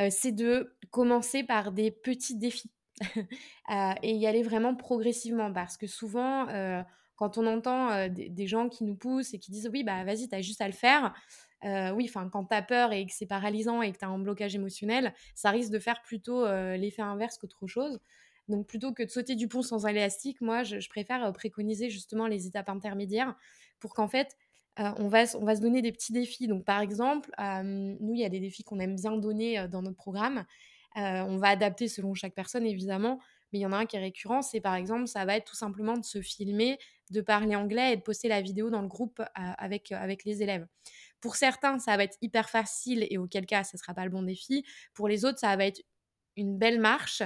Euh, 0.00 0.08
c'est 0.10 0.32
de 0.32 0.76
commencer 0.90 1.42
par 1.42 1.72
des 1.72 1.90
petits 1.90 2.36
défis 2.36 2.70
et 4.02 4.12
y 4.12 4.26
aller 4.26 4.42
vraiment 4.42 4.76
progressivement. 4.76 5.52
Parce 5.52 5.76
que 5.76 5.88
souvent, 5.88 6.46
quand 7.16 7.36
on 7.36 7.46
entend 7.46 8.08
des, 8.08 8.46
gens 8.46 8.68
qui 8.68 8.84
nous 8.84 8.94
poussent 8.94 9.34
et 9.34 9.38
qui 9.38 9.50
disent 9.50 9.68
oui, 9.70 9.84
bah 9.84 10.04
vas-y, 10.04 10.28
t'as 10.28 10.40
juste 10.40 10.62
à 10.62 10.66
le 10.66 10.72
faire. 10.72 11.12
oui, 11.62 12.06
enfin, 12.08 12.30
quand 12.30 12.44
t'as 12.44 12.62
peur 12.62 12.94
et 12.94 13.04
que 13.04 13.12
c'est 13.12 13.26
paralysant 13.26 13.82
et 13.82 13.92
que 13.92 13.98
t'as 13.98 14.06
un 14.06 14.18
blocage 14.18 14.54
émotionnel, 14.54 15.12
ça 15.34 15.50
risque 15.50 15.72
de 15.72 15.78
faire 15.78 16.00
plutôt 16.00 16.46
l'effet 16.46 17.02
inverse 17.02 17.36
qu'autre 17.36 17.66
chose. 17.66 18.00
Donc 18.48 18.66
plutôt 18.66 18.92
que 18.92 19.02
de 19.02 19.10
sauter 19.10 19.34
du 19.34 19.48
pont 19.48 19.62
sans 19.62 19.86
élastique, 19.86 20.40
moi, 20.40 20.62
je, 20.62 20.88
préfère 20.88 21.24
euh, 21.24 21.32
préconiser 21.32 21.90
justement 21.90 22.26
les 22.26 22.46
étapes 22.46 22.68
intermédiaires 22.68 23.34
pour 23.80 23.94
qu'en 23.94 24.08
fait, 24.08 24.36
euh, 24.78 24.90
on, 24.98 25.08
va, 25.08 25.26
se 25.26 25.60
donner 25.60 25.82
des 25.82 25.92
petits 25.92 26.12
défis. 26.12 26.46
Donc 26.46 26.64
par 26.64 26.80
exemple, 26.80 27.30
euh, 27.40 27.62
nous, 27.62 28.14
il 28.14 28.20
y 28.20 28.24
a 28.24 28.28
des 28.28 28.40
défis 28.40 28.62
qu'on 28.62 28.78
aime 28.78 28.96
bien 28.96 29.16
donner 29.16 29.66
dans 29.68 29.82
notre 29.82 29.96
programme. 29.96 30.44
on 30.94 31.36
va 31.38 31.48
adapter 31.48 31.88
selon 31.88 32.14
chaque 32.14 32.34
personne, 32.34 32.66
évidemment. 32.66 33.20
Mais 33.52 33.60
il 33.60 33.62
y 33.62 33.66
en 33.66 33.72
a 33.72 33.76
un 33.76 33.86
qui 33.86 33.96
est 33.96 34.00
récurrent, 34.00 34.42
c'est 34.42 34.60
par 34.60 34.74
exemple, 34.74 35.06
ça 35.06 35.24
va 35.24 35.36
être 35.36 35.44
tout 35.44 35.54
simplement 35.54 35.96
de 35.96 36.04
se 36.04 36.20
filmer, 36.20 36.78
de 37.10 37.20
parler 37.20 37.54
anglais 37.54 37.92
et 37.92 37.96
de 37.96 38.02
poster 38.02 38.28
la 38.28 38.42
vidéo 38.42 38.70
dans 38.70 38.82
le 38.82 38.88
groupe 38.88 39.22
avec, 39.34 39.92
avec 39.92 40.24
les 40.24 40.42
élèves. 40.42 40.66
Pour 41.20 41.36
certains, 41.36 41.78
ça 41.78 41.96
va 41.96 42.04
être 42.04 42.18
hyper 42.22 42.50
facile 42.50 43.06
et 43.08 43.18
auquel 43.18 43.46
cas, 43.46 43.62
ce 43.62 43.76
ne 43.76 43.78
sera 43.78 43.94
pas 43.94 44.04
le 44.04 44.10
bon 44.10 44.22
défi. 44.22 44.64
Pour 44.94 45.06
les 45.06 45.24
autres, 45.24 45.38
ça 45.38 45.54
va 45.56 45.64
être 45.64 45.80
une 46.36 46.58
belle 46.58 46.80
marche 46.80 47.22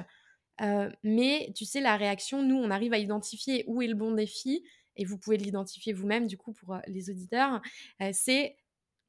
euh, 0.61 0.91
mais 1.03 1.53
tu 1.57 1.65
sais, 1.65 1.81
la 1.81 1.97
réaction, 1.97 2.43
nous, 2.43 2.57
on 2.57 2.71
arrive 2.71 2.93
à 2.93 2.99
identifier 2.99 3.65
où 3.67 3.83
est 3.83 3.87
le 3.87 3.95
bon 3.95 4.13
défi, 4.13 4.63
et 4.97 5.05
vous 5.05 5.19
pouvez 5.19 5.37
l'identifier 5.37 5.93
vous-même, 5.93 6.27
du 6.27 6.37
coup, 6.37 6.53
pour 6.53 6.75
euh, 6.75 6.81
les 6.87 7.11
auditeurs. 7.11 7.61
Euh, 8.03 8.11
c'est 8.13 8.57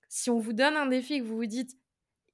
si 0.07 0.29
on 0.29 0.39
vous 0.39 0.53
donne 0.53 0.75
un 0.75 0.85
défi 0.85 1.15
et 1.15 1.19
que 1.19 1.25
vous 1.25 1.35
vous 1.35 1.45
dites, 1.45 1.71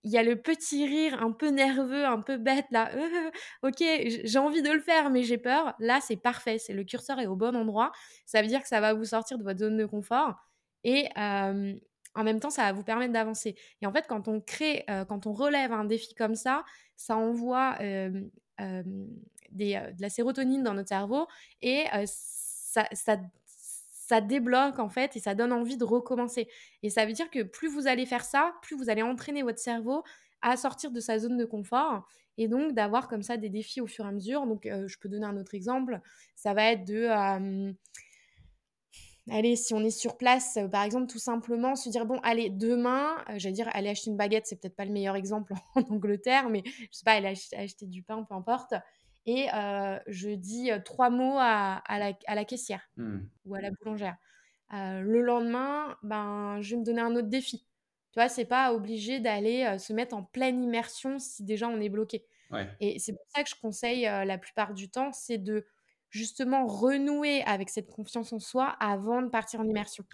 il 0.03 0.11
y 0.11 0.17
a 0.17 0.23
le 0.23 0.41
petit 0.41 0.85
rire 0.85 1.21
un 1.21 1.31
peu 1.31 1.49
nerveux, 1.49 2.05
un 2.05 2.21
peu 2.21 2.37
bête, 2.37 2.65
là, 2.71 2.91
ok, 3.63 3.83
j'ai 4.23 4.39
envie 4.39 4.61
de 4.61 4.71
le 4.71 4.79
faire, 4.79 5.09
mais 5.09 5.23
j'ai 5.23 5.37
peur, 5.37 5.75
là, 5.79 5.99
c'est 6.01 6.15
parfait, 6.15 6.59
c'est 6.59 6.73
le 6.73 6.83
curseur 6.83 7.19
est 7.19 7.27
au 7.27 7.35
bon 7.35 7.55
endroit. 7.55 7.91
Ça 8.25 8.41
veut 8.41 8.47
dire 8.47 8.61
que 8.61 8.67
ça 8.67 8.79
va 8.79 8.93
vous 8.93 9.05
sortir 9.05 9.37
de 9.37 9.43
votre 9.43 9.59
zone 9.59 9.77
de 9.77 9.85
confort. 9.85 10.35
Et 10.83 11.09
en 11.17 12.23
même 12.23 12.39
temps, 12.39 12.49
ça 12.49 12.63
va 12.63 12.71
vous 12.71 12.83
permettre 12.83 13.11
d'avancer. 13.11 13.55
Et 13.81 13.87
en 13.87 13.91
fait, 13.91 14.05
quand 14.07 14.27
on 14.27 14.39
crée, 14.39 14.85
quand 15.09 15.27
on 15.27 15.33
relève 15.33 15.73
un 15.73 15.83
défi 15.83 16.15
comme 16.15 16.35
ça, 16.35 16.63
ça 16.95 17.17
envoie 17.17 17.77
de 18.59 20.01
la 20.01 20.09
sérotonine 20.09 20.63
dans 20.63 20.73
notre 20.73 20.89
cerveau 20.89 21.27
et 21.61 21.85
ça, 22.05 22.87
ça, 22.93 24.21
débloque 24.21 24.79
en 24.79 24.89
fait 24.89 25.15
et 25.15 25.19
ça 25.19 25.35
donne 25.35 25.51
envie 25.51 25.77
de 25.77 25.83
recommencer. 25.83 26.47
Et 26.83 26.89
ça 26.89 27.05
veut 27.05 27.13
dire 27.13 27.29
que 27.29 27.43
plus 27.43 27.67
vous 27.67 27.87
allez 27.87 28.05
faire 28.05 28.23
ça, 28.23 28.53
plus 28.61 28.77
vous 28.77 28.89
allez 28.89 29.01
entraîner 29.01 29.43
votre 29.43 29.59
cerveau 29.59 30.03
à 30.41 30.55
sortir 30.55 30.91
de 30.91 30.99
sa 30.99 31.19
zone 31.19 31.37
de 31.37 31.45
confort 31.45 32.07
et 32.37 32.47
donc 32.47 32.73
d'avoir 32.73 33.07
comme 33.07 33.23
ça 33.23 33.37
des 33.37 33.49
défis 33.49 33.81
au 33.81 33.87
fur 33.87 34.05
et 34.05 34.07
à 34.07 34.11
mesure. 34.11 34.45
Donc 34.45 34.63
je 34.63 34.97
peux 34.97 35.09
donner 35.09 35.25
un 35.25 35.37
autre 35.37 35.55
exemple, 35.55 35.99
ça 36.35 36.53
va 36.53 36.71
être 36.71 36.85
de 36.85 37.73
allez, 39.29 39.55
si 39.55 39.73
on 39.73 39.83
est 39.83 39.89
sur 39.89 40.17
place, 40.17 40.57
par 40.71 40.83
exemple, 40.83 41.07
tout 41.07 41.19
simplement 41.19 41.75
se 41.75 41.89
dire, 41.89 42.05
bon, 42.05 42.19
allez, 42.23 42.49
demain, 42.49 43.17
j'allais 43.35 43.53
dire, 43.53 43.69
aller 43.73 43.89
acheter 43.89 44.09
une 44.09 44.17
baguette, 44.17 44.47
c'est 44.47 44.59
peut-être 44.59 44.75
pas 44.75 44.85
le 44.85 44.91
meilleur 44.91 45.15
exemple 45.15 45.53
en 45.75 45.81
Angleterre, 45.81 46.49
mais 46.49 46.63
je 46.65 46.87
sais 46.91 47.03
pas, 47.03 47.13
aller 47.13 47.27
acheter, 47.27 47.85
du 47.85 48.03
pain, 48.03 48.23
peu 48.23 48.35
importe. 48.35 48.73
et 49.25 49.47
je 50.07 50.29
dis 50.35 50.69
trois 50.85 51.09
mots 51.09 51.37
à, 51.37 51.81
la, 51.89 52.13
à 52.27 52.35
la, 52.35 52.45
caissière 52.45 52.89
mmh. 52.97 53.17
ou 53.45 53.55
à 53.55 53.61
la 53.61 53.71
boulangère. 53.71 54.17
le 54.71 55.21
lendemain, 55.21 55.97
ben, 56.03 56.59
je 56.61 56.71
vais 56.71 56.79
me 56.79 56.85
donner 56.85 57.01
un 57.01 57.15
autre 57.15 57.29
défi. 57.29 57.65
Tu 58.11 58.19
vois, 58.19 58.29
c'est 58.29 58.45
pas 58.45 58.73
obligé 58.73 59.19
d'aller 59.19 59.77
se 59.79 59.93
mettre 59.93 60.15
en 60.15 60.23
pleine 60.23 60.63
immersion 60.63 61.19
si 61.19 61.43
déjà 61.43 61.67
on 61.67 61.79
est 61.79 61.89
bloqué. 61.89 62.25
Et 62.79 62.99
c'est 62.99 63.13
pour 63.13 63.25
ça 63.35 63.43
que 63.43 63.49
je 63.49 63.55
conseille 63.61 64.03
la 64.03 64.37
plupart 64.37 64.73
du 64.73 64.89
temps, 64.89 65.11
c'est 65.11 65.37
de 65.37 65.65
justement 66.09 66.65
renouer 66.65 67.41
avec 67.43 67.69
cette 67.69 67.89
confiance 67.89 68.33
en 68.33 68.39
soi 68.39 68.75
avant 68.79 69.21
de 69.21 69.29
partir 69.29 69.59
en 69.59 69.65
immersion. 69.65 70.05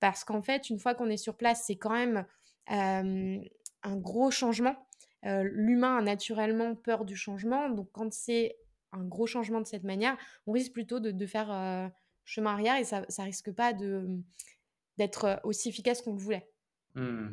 parce 0.00 0.24
qu'en 0.24 0.42
fait, 0.42 0.68
une 0.70 0.78
fois 0.78 0.94
qu'on 0.94 1.08
est 1.08 1.16
sur 1.16 1.36
place, 1.36 1.64
c'est 1.66 1.76
quand 1.76 1.92
même 1.92 2.24
un 2.68 3.96
gros 3.96 4.30
changement. 4.30 4.76
L'humain 5.22 5.98
a 5.98 6.02
naturellement 6.02 6.74
peur 6.74 7.04
du 7.04 7.16
changement, 7.16 7.68
donc 7.70 7.88
quand 7.92 8.12
c'est 8.12 8.56
un 8.92 9.04
gros 9.04 9.26
changement 9.26 9.60
de 9.60 9.66
cette 9.66 9.84
manière, 9.84 10.16
on 10.46 10.52
risque 10.52 10.72
plutôt 10.72 11.00
de, 11.00 11.26
faire 11.26 11.90
chemin 12.24 12.52
arrière 12.52 12.76
et 12.76 12.84
ça, 12.84 13.04
ça 13.08 13.22
risque 13.22 13.52
pas 13.52 13.72
d'être 14.96 15.40
aussi 15.44 15.68
efficace 15.68 16.02
qu'on 16.02 16.14
le 16.14 16.20
voulait. 16.20 16.48
Mmh. 16.94 17.28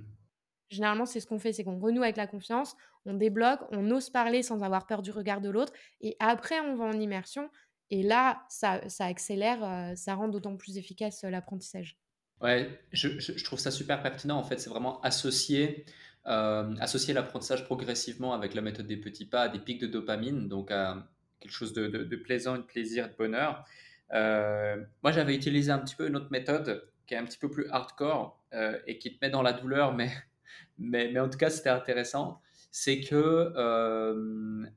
Généralement, 0.74 1.06
c'est 1.06 1.20
ce 1.20 1.28
qu'on 1.28 1.40
fait, 1.40 1.54
c'est 1.54 1.64
qu'on 1.64 1.80
renoue 1.80 2.04
avec 2.04 2.18
la 2.18 2.28
confiance, 2.28 2.76
on 3.06 3.14
débloque, 3.14 3.60
on 3.72 3.90
ose 3.92 4.10
parler 4.10 4.44
sans 4.44 4.64
avoir 4.64 4.88
peur 4.88 5.02
du 5.02 5.12
regard 5.12 5.40
de 5.40 5.50
l'autre, 5.50 5.74
et 6.02 6.16
après, 6.20 6.60
on 6.60 6.76
va 6.76 6.86
en 6.86 7.00
immersion. 7.00 7.50
Et 7.92 8.02
là, 8.02 8.44
ça, 8.50 8.82
accélère, 9.00 9.94
ça 9.96 10.16
rend 10.16 10.28
d'autant 10.28 10.56
plus 10.56 10.78
efficace 10.78 11.24
l'apprentissage. 11.24 11.98
Ouais, 12.44 12.70
je, 12.92 13.44
trouve 13.44 13.60
ça 13.60 13.72
super 13.72 14.04
pertinent. 14.04 14.38
En 14.38 14.44
fait, 14.44 14.60
c'est 14.60 14.70
vraiment 14.70 15.00
associer, 15.02 15.86
euh, 16.28 16.76
associer 16.82 17.14
l'apprentissage 17.14 17.64
progressivement 17.64 18.34
avec 18.34 18.54
la 18.54 18.62
méthode 18.62 18.86
des 18.86 18.98
petits 18.98 19.26
pas 19.26 19.48
des 19.48 19.60
pics 19.60 19.80
de 19.80 19.88
dopamine, 19.88 20.50
donc 20.50 20.70
à 20.70 21.08
quelque 21.40 21.54
chose 21.54 21.74
de, 21.74 22.16
plaisant, 22.18 22.58
de 22.58 22.64
plaisir, 22.64 23.10
de 23.10 23.16
bonheur. 23.16 23.66
Euh, 24.14 24.84
moi, 25.04 25.14
j'avais 25.14 25.36
utilisé 25.36 25.72
un 25.72 25.80
petit 25.80 25.96
peu 25.96 26.08
une 26.08 26.18
autre 26.18 26.32
méthode 26.32 26.86
qui 27.08 27.14
est 27.14 27.18
un 27.18 27.26
petit 27.26 27.38
peu 27.38 27.50
plus 27.50 27.70
hardcore 27.70 28.38
euh, 28.54 28.78
et 28.88 28.98
qui 28.98 29.16
te 29.16 29.24
met 29.24 29.32
dans 29.32 29.42
la 29.42 29.54
douleur, 29.54 29.94
mais, 29.94 30.12
mais, 30.78 31.10
mais 31.12 31.20
en 31.20 31.30
tout 31.30 31.38
cas, 31.38 31.50
c'était 31.50 31.70
intéressant. 31.70 32.42
C'est 32.72 33.02
que 33.02 33.54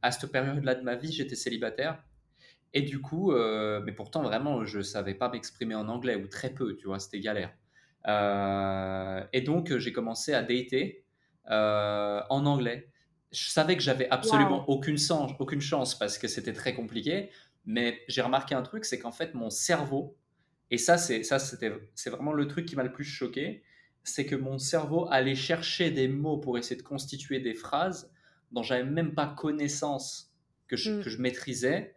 à 0.03 0.11
cette 0.11 0.31
période-là 0.31 0.75
de 0.75 0.83
ma 0.83 0.97
vie, 0.97 1.13
j'étais 1.13 1.37
célibataire 1.37 2.03
et 2.77 2.83
du 2.83 3.01
coup, 3.01 3.33
euh, 3.33 3.81
mais 3.87 3.93
pourtant, 3.93 4.23
vraiment, 4.23 4.67
je 4.67 4.83
savais 4.83 5.15
pas 5.15 5.31
m'exprimer 5.31 5.75
en 5.75 5.89
anglais, 5.89 6.15
ou 6.15 6.27
très 6.27 6.51
peu, 6.51 6.77
tu 6.77 6.89
vois, 6.89 6.99
c'était 6.99 7.21
galère. 7.21 7.51
Euh, 8.07 9.25
et 9.33 9.41
donc, 9.41 9.75
j'ai 9.79 9.95
commencé 9.95 10.35
à 10.35 10.43
dater 10.43 11.03
euh, 11.51 12.21
en 12.29 12.45
anglais. 12.45 12.91
Je 13.33 13.49
savais 13.49 13.79
que 13.79 13.83
j'avais 13.83 14.11
absolument 14.11 14.69
aucune, 14.69 14.99
chance, 14.99 15.33
aucune 15.39 15.63
chance 15.63 15.99
parce 15.99 16.19
que 16.19 16.29
c'était 16.29 16.53
très 16.53 16.75
compliqué, 16.75 17.31
mais 17.65 18.03
j'ai 18.09 18.21
remarqué 18.21 18.55
un 18.55 18.63
truc, 18.63 18.85
c'est 18.85 18.99
qu'en 18.99 19.11
fait, 19.11 19.33
mon 19.33 19.49
cerveau, 19.49 20.15
et 20.71 20.77
ça, 20.77 20.99
c'est 20.99 21.23
ça, 21.23 21.39
c'était, 21.39 21.73
c'est 21.95 22.11
vraiment 22.11 22.35
le 22.35 22.47
truc 22.47 22.67
qui 22.67 22.77
m'a 22.77 22.83
le 22.83 22.93
plus 22.93 23.05
choqué, 23.05 23.63
c'est 24.09 24.27
que 24.27 24.37
mon 24.37 24.59
cerveau 24.59 25.09
allait 25.11 25.35
chercher 25.35 25.91
des 25.91 26.09
mots 26.09 26.39
pour 26.39 26.59
essayer 26.59 26.77
de 26.77 26.87
constituer 26.87 27.41
des 27.41 27.55
phrases 27.55 28.11
dont 28.53 28.63
j'avais 28.63 28.85
même 28.85 29.15
pas 29.15 29.27
connaissance 29.27 30.33
que 30.69 30.77
je, 30.77 30.91
mm. 30.91 31.03
que 31.03 31.11
je 31.11 31.21
maîtrisais 31.21 31.95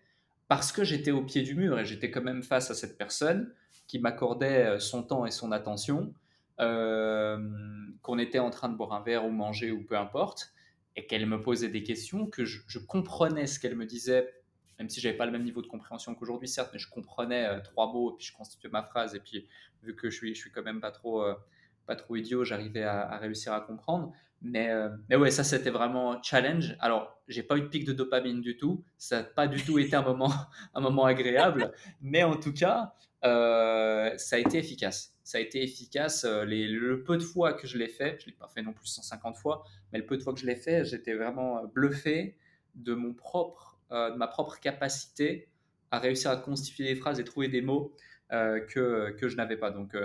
parce 0.48 0.72
que 0.72 0.84
j'étais 0.84 1.12
au 1.12 1.24
pied 1.24 1.44
du 1.44 1.56
mur 1.56 1.80
et 1.80 1.86
j'étais 1.86 2.10
quand 2.12 2.24
même 2.24 2.44
face 2.44 2.72
à 2.72 2.74
cette 2.74 2.98
personne 2.98 3.54
qui 3.88 4.00
m'accordait 4.00 4.66
euh, 4.66 4.80
son 4.80 5.04
temps 5.04 5.26
et 5.26 5.32
son 5.32 5.52
attention, 5.52 6.14
euh, 6.60 7.38
qu'on 8.02 8.20
était 8.20 8.40
en 8.40 8.50
train 8.50 8.70
de 8.70 8.76
boire 8.76 8.94
un 8.94 9.02
verre 9.02 9.26
ou 9.26 9.32
manger 9.32 9.72
ou 9.72 9.84
peu 9.84 9.98
importe, 9.98 10.52
et 10.96 11.06
qu'elle 11.06 11.26
me 11.26 11.42
posait 11.42 11.70
des 11.70 11.84
questions, 11.84 12.28
que 12.28 12.46
je, 12.46 12.80
comprenais 12.80 13.48
ce 13.48 13.60
qu'elle 13.60 13.76
me 13.76 13.86
disait, 13.86 14.34
même 14.78 14.90
si 14.90 15.00
j'avais 15.00 15.18
pas 15.18 15.26
le 15.26 15.32
même 15.32 15.44
niveau 15.44 15.62
de 15.62 15.68
compréhension 15.68 16.14
qu'aujourd'hui, 16.16 16.48
certes, 16.48 16.72
mais 16.74 16.80
je 16.80 16.90
comprenais 16.90 17.46
euh, 17.46 17.60
trois 17.62 17.92
mots, 17.92 18.14
et 18.14 18.18
puis 18.18 18.26
je 18.26 18.34
constituais 18.34 18.70
ma 18.70 18.84
phrase, 18.84 19.16
et 19.16 19.20
puis 19.20 19.48
vu 19.84 19.96
que 19.96 20.10
je 20.10 20.18
suis, 20.18 20.36
je 20.36 20.40
suis 20.40 20.52
quand 20.52 20.64
même 20.64 20.82
pas 20.82 20.92
trop, 20.92 21.24
pas 21.90 21.96
trop 21.96 22.16
idiot, 22.16 22.44
j'arrivais 22.44 22.84
à, 22.84 23.18
réussir 23.18 23.52
à 23.52 23.62
comprendre. 23.62 24.14
Mais, 24.44 24.70
euh, 24.70 24.90
mais 25.10 25.16
ouais, 25.16 25.32
ça 25.32 25.44
c'était 25.44 25.72
vraiment 25.72 26.22
challenge. 26.22 26.78
Alors, 26.80 27.20
j'ai 27.28 27.42
pas 27.42 27.58
eu 27.58 27.62
de 27.62 27.66
pic 27.66 27.84
de 27.84 27.94
dopamine 27.94 28.42
du 28.42 28.58
tout. 28.58 28.84
Ça 29.00 29.18
n'a 29.18 29.24
pas 29.24 29.48
du 29.48 29.60
tout 29.64 29.80
été 29.80 29.96
un 29.96 30.04
moment, 30.04 30.32
un 30.76 30.82
moment 30.82 31.06
agréable. 31.06 31.74
Mais 32.00 32.22
en 32.22 32.36
tout 32.36 32.54
cas, 32.54 32.94
euh, 33.26 34.16
ça 34.18 34.36
a 34.36 34.40
été 34.40 34.60
efficace. 34.60 35.16
Ça 35.24 35.40
a 35.40 35.42
été 35.42 35.64
efficace. 35.64 36.26
Euh, 36.26 36.46
les, 36.46 36.68
le 36.68 37.04
peu 37.04 37.18
de 37.18 37.24
fois 37.24 37.54
que 37.54 37.66
je 37.66 37.80
l'ai 37.80 37.88
fait, 37.88 38.20
je 38.22 38.28
l'ai 38.28 38.34
pas 38.34 38.48
fait 38.48 38.62
non 38.62 38.72
plus 38.72 38.86
150 38.86 39.36
fois, 39.36 39.64
mais 39.92 39.98
le 39.98 40.06
peu 40.06 40.16
de 40.16 40.22
fois 40.22 40.34
que 40.34 40.40
je 40.40 40.46
l'ai 40.46 40.56
fait, 40.56 40.86
j'étais 40.86 41.16
vraiment 41.16 41.66
bluffé 41.74 42.38
de 42.76 42.94
mon 42.94 43.16
propre, 43.16 43.80
de 43.90 44.16
ma 44.16 44.28
propre 44.28 44.60
capacité 44.60 45.50
à 45.90 45.98
réussir 45.98 46.30
à 46.30 46.38
constituer 46.38 46.84
des 46.84 46.96
phrases 46.96 47.20
et 47.20 47.24
trouver 47.24 47.48
des 47.48 47.64
mots 47.64 47.96
que, 48.30 49.10
que 49.10 49.28
je 49.28 49.36
n'avais 49.36 49.58
pas. 49.58 49.72
Donc, 49.72 49.96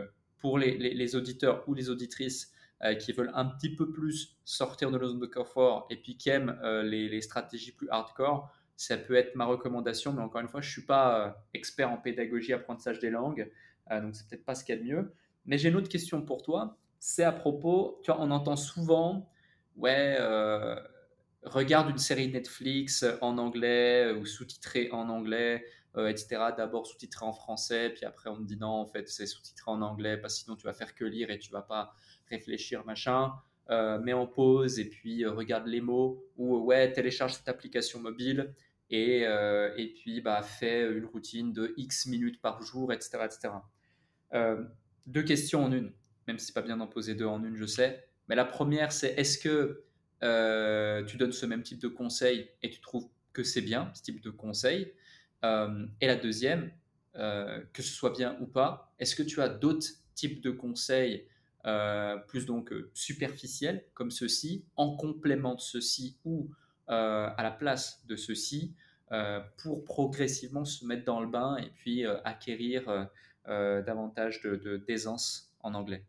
pour 0.44 0.59
les, 0.59 1.16
auditeurs 1.16 1.66
ou 1.66 1.72
les 1.72 1.88
auditrices 1.88 2.52
euh, 2.83 2.94
qui 2.96 3.12
veulent 3.12 3.33
un 3.33 3.46
petit 3.46 3.74
peu 3.74 3.90
plus 3.90 4.37
sortir 4.44 4.90
de 4.90 4.98
leur 4.98 5.09
zone 5.09 5.18
de 5.18 5.24
confort 5.24 5.87
et 5.88 5.96
puis 5.96 6.18
qui 6.18 6.28
aiment 6.28 6.61
euh, 6.62 6.83
les, 6.83 7.22
stratégies 7.22 7.72
plus 7.72 7.88
hardcore, 7.88 8.52
ça 8.76 8.98
peut 8.98 9.14
être 9.14 9.35
ma 9.37 9.46
recommandation. 9.46 10.12
Mais 10.12 10.20
encore 10.20 10.42
une 10.42 10.48
fois, 10.48 10.61
je 10.61 10.68
ne 10.68 10.72
suis 10.72 10.83
pas 10.83 11.18
euh, 11.18 11.30
expert 11.54 11.90
en 11.90 11.96
pédagogie, 11.96 12.52
apprentissage 12.52 12.98
des 12.98 13.09
langues, 13.09 13.50
donc 13.90 14.14
c'est 14.14 14.28
peut-être 14.28 14.44
pas 14.44 14.54
ce 14.54 14.64
qu'il 14.64 14.74
y 14.74 14.78
a 14.78 14.83
de 14.83 14.87
mieux. 14.87 15.14
Mais 15.46 15.57
j'ai 15.57 15.70
une 15.70 15.76
autre 15.76 15.88
question 15.88 16.20
pour 16.20 16.42
toi. 16.42 16.76
C'est 16.98 17.24
à 17.24 17.33
propos, 17.33 18.02
tu 18.04 18.12
vois, 18.12 18.20
on 18.20 18.30
entend 18.30 18.57
souvent, 18.57 19.30
ouais, 19.78 20.18
regarde 21.42 21.88
une 21.88 21.96
série 21.96 22.28
Netflix 22.28 23.02
en 23.22 23.38
anglais 23.38 24.12
ou 24.12 24.26
sous-titrée 24.26 24.90
en 24.92 25.09
anglais, 25.09 25.64
etc. 25.96 26.26
D'abord 26.57 26.87
sous-titrée 26.87 27.24
en 27.24 27.33
français, 27.33 27.90
puis 27.90 28.04
après 28.04 28.30
on 28.30 28.37
me 28.37 28.44
dit 28.44 28.57
non, 28.57 28.68
en 28.68 28.87
fait, 28.87 29.09
c'est 29.09 29.26
sous-titré 29.26 29.70
en 29.70 29.80
anglais, 29.83 30.16
parce 30.16 30.35
que 30.35 30.44
sinon 30.44 30.57
tu 30.57 30.64
vas 30.64 30.72
faire 30.72 30.94
que 30.94 31.04
lire 31.04 31.30
et 31.30 31.38
tu 31.38 31.52
vas 31.52 31.62
pas 31.62 31.94
réfléchir, 32.28 32.85
machin. 32.85 33.33
Euh, 33.70 33.98
mets 33.98 34.12
en 34.12 34.26
pause 34.26 34.78
et 34.78 34.85
puis 34.90 35.24
euh, 35.24 35.30
regarde 35.30 35.66
les 35.66 35.80
mots 35.80 36.22
ou 36.37 36.59
ouais 36.59 36.92
télécharge 36.92 37.33
cette 37.33 37.48
application 37.48 37.98
mobile 37.98 38.52
et, 38.90 39.26
euh, 39.26 39.74
et 39.78 39.94
puis 39.94 40.20
bah 40.20 40.42
fais 40.42 40.83
une 40.92 41.07
routine 41.07 41.50
de 41.54 41.72
X 41.78 42.04
minutes 42.04 42.42
par 42.42 42.61
jour 42.61 42.92
etc 42.92 43.20
etc 43.24 43.54
deux 45.07 45.22
questions 45.22 45.64
en 45.64 45.72
une 45.72 45.94
même 46.28 46.38
si 46.38 46.48
c'est 46.48 46.52
pas 46.52 46.61
bien 46.61 46.76
d'en 46.76 46.87
poser 46.87 47.14
deux 47.14 47.24
en 47.24 47.42
une 47.42 47.57
je 47.57 47.64
sais 47.64 48.07
mais 48.28 48.35
la 48.35 48.44
première 48.44 48.92
c'est 48.92 49.14
est-ce 49.14 49.38
que 49.38 49.83
tu 51.09 51.16
donnes 51.16 51.33
ce 51.33 51.46
même 51.46 51.62
type 51.62 51.80
de 51.80 51.88
conseil 51.88 52.50
et 52.61 52.68
tu 52.68 52.83
trouves 52.83 53.09
que 53.33 53.42
c'est 53.42 53.62
bien 53.62 53.90
ce 53.94 54.02
type 54.02 54.20
de 54.20 54.28
conseil? 54.28 54.92
Et 56.00 56.07
la 56.07 56.16
deuxième 56.16 56.70
que 57.14 57.83
ce 57.83 57.92
soit 57.92 58.11
bien 58.11 58.37
ou 58.40 58.46
pas 58.46 58.92
est-ce 58.98 59.14
que 59.14 59.22
tu 59.22 59.40
as 59.40 59.48
d'autres 59.48 59.88
types 60.14 60.42
de 60.42 60.50
conseils 60.50 61.26
euh, 61.66 62.18
plus 62.18 62.44
donc 62.44 62.72
euh, 62.72 62.90
superficiel 62.92 63.85
comme 63.94 64.11
ceci, 64.11 64.66
en 64.76 64.96
complément 64.96 65.54
de 65.54 65.62
ceci 65.62 66.18
ou 66.26 66.50
euh, 66.90 67.30
à 67.35 67.42
la 67.42 67.50
place 67.50 68.04
de 68.07 68.16
ceci, 68.16 68.74
pour 69.59 69.85
progressivement 69.85 70.64
se 70.64 70.85
mettre 70.85 71.04
dans 71.04 71.20
le 71.20 71.28
bain 71.28 71.57
et 71.59 71.70
puis 71.76 72.04
acquérir 72.24 73.09
davantage 73.46 74.42
de, 74.42 74.76
d'aisance 74.76 75.54
en 75.61 75.74
anglais? 75.74 76.04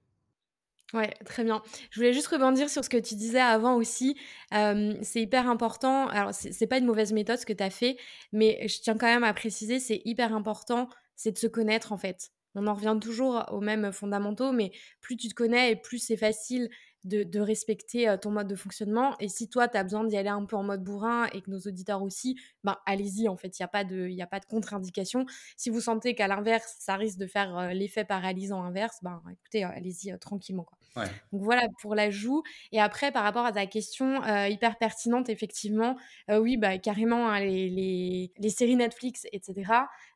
Ouais, 0.96 1.14
très 1.26 1.44
bien. 1.44 1.62
Je 1.92 2.00
voulais 2.00 2.14
juste 2.14 2.28
rebondir 2.28 2.70
sur 2.70 2.84
ce 2.84 2.90
que 2.90 2.98
tu 2.98 3.16
disais 3.16 3.40
avant 3.40 3.76
aussi. 3.76 4.18
c'est 4.52 5.22
hyper 5.22 5.50
important. 5.50 6.08
Alors, 6.08 6.34
c'est 6.34 6.68
pas 6.68 6.78
une 6.78 6.86
mauvaise 6.86 7.12
méthode 7.12 7.38
ce 7.38 7.46
que 7.46 7.54
tu 7.54 7.64
as 7.64 7.70
fait, 7.70 7.98
mais 8.32 8.66
je 8.68 8.80
tiens 8.82 8.98
quand 8.98 9.08
même 9.08 9.24
à 9.26 9.34
préciser, 9.34 9.80
c'est 9.80 10.02
hyper 10.06 10.34
important, 10.34 10.90
c'est 11.16 11.32
de 11.34 11.38
se 11.38 11.48
connaître 11.48 11.92
en 11.92 11.98
fait 11.98 12.32
on 12.56 12.68
en 12.68 12.74
revient 12.74 12.98
toujours 13.00 13.46
aux 13.52 13.62
mêmes 13.62 13.92
fondamentaux, 13.92 14.52
mais 14.52 14.72
plus 15.02 15.18
tu 15.18 15.28
te 15.28 15.34
connais 15.34 15.72
et 15.72 15.76
plus 15.76 16.00
c'est 16.00 16.18
facile 16.18 16.70
de, 17.04 17.40
respecter 17.40 18.16
ton 18.20 18.32
mode 18.32 18.48
de 18.48 18.56
fonctionnement. 18.56 19.16
Et 19.20 19.28
si 19.28 19.48
toi, 19.48 19.68
tu 19.68 19.78
as 19.78 19.84
besoin 19.84 20.06
d'y 20.06 20.18
aller 20.18 20.30
un 20.30 20.44
peu 20.46 20.56
en 20.56 20.64
mode 20.64 20.84
bourrin 20.84 21.28
et 21.34 21.42
que 21.42 21.52
nos 21.52 21.60
auditeurs 21.60 22.02
aussi, 22.02 22.36
ben, 22.64 22.78
allez-y, 22.88 23.28
en 23.28 23.38
fait, 23.38 23.60
il 23.60 23.62
n'y 23.62 23.66
a 23.66 23.68
pas 23.68 23.84
de, 23.84 24.08
de 24.08 24.46
contre-indication. 24.48 25.26
Si 25.56 25.70
vous 25.70 25.82
sentez 25.82 26.16
qu'à 26.16 26.28
l'inverse, 26.28 26.78
ça 26.80 26.96
risque 26.96 27.20
de 27.20 27.28
faire 27.28 27.74
l'effet 27.74 28.06
paralysant 28.06 28.64
inverse, 28.64 28.98
ben, 29.04 29.22
écoutez, 29.32 29.64
allez-y 29.64 30.18
tranquillement. 30.18 30.64
Quoi. 30.64 30.80
Donc 30.96 31.44
voilà 31.44 31.64
pour 31.82 31.96
l'ajout. 31.96 32.44
Et 32.72 32.80
après, 32.80 33.12
par 33.12 33.24
rapport 33.24 33.46
à 33.46 33.52
ta 33.52 33.66
question 33.66 34.24
hyper 34.46 34.78
pertinente, 34.78 35.30
effectivement, 35.30 35.98
oui, 36.30 36.58
bah, 36.58 36.78
carrément, 36.78 37.30
hein, 37.30 37.40
les, 37.40 38.32
les, 38.38 38.50
séries 38.50 38.76
Netflix, 38.76 39.26
etc., 39.32 39.72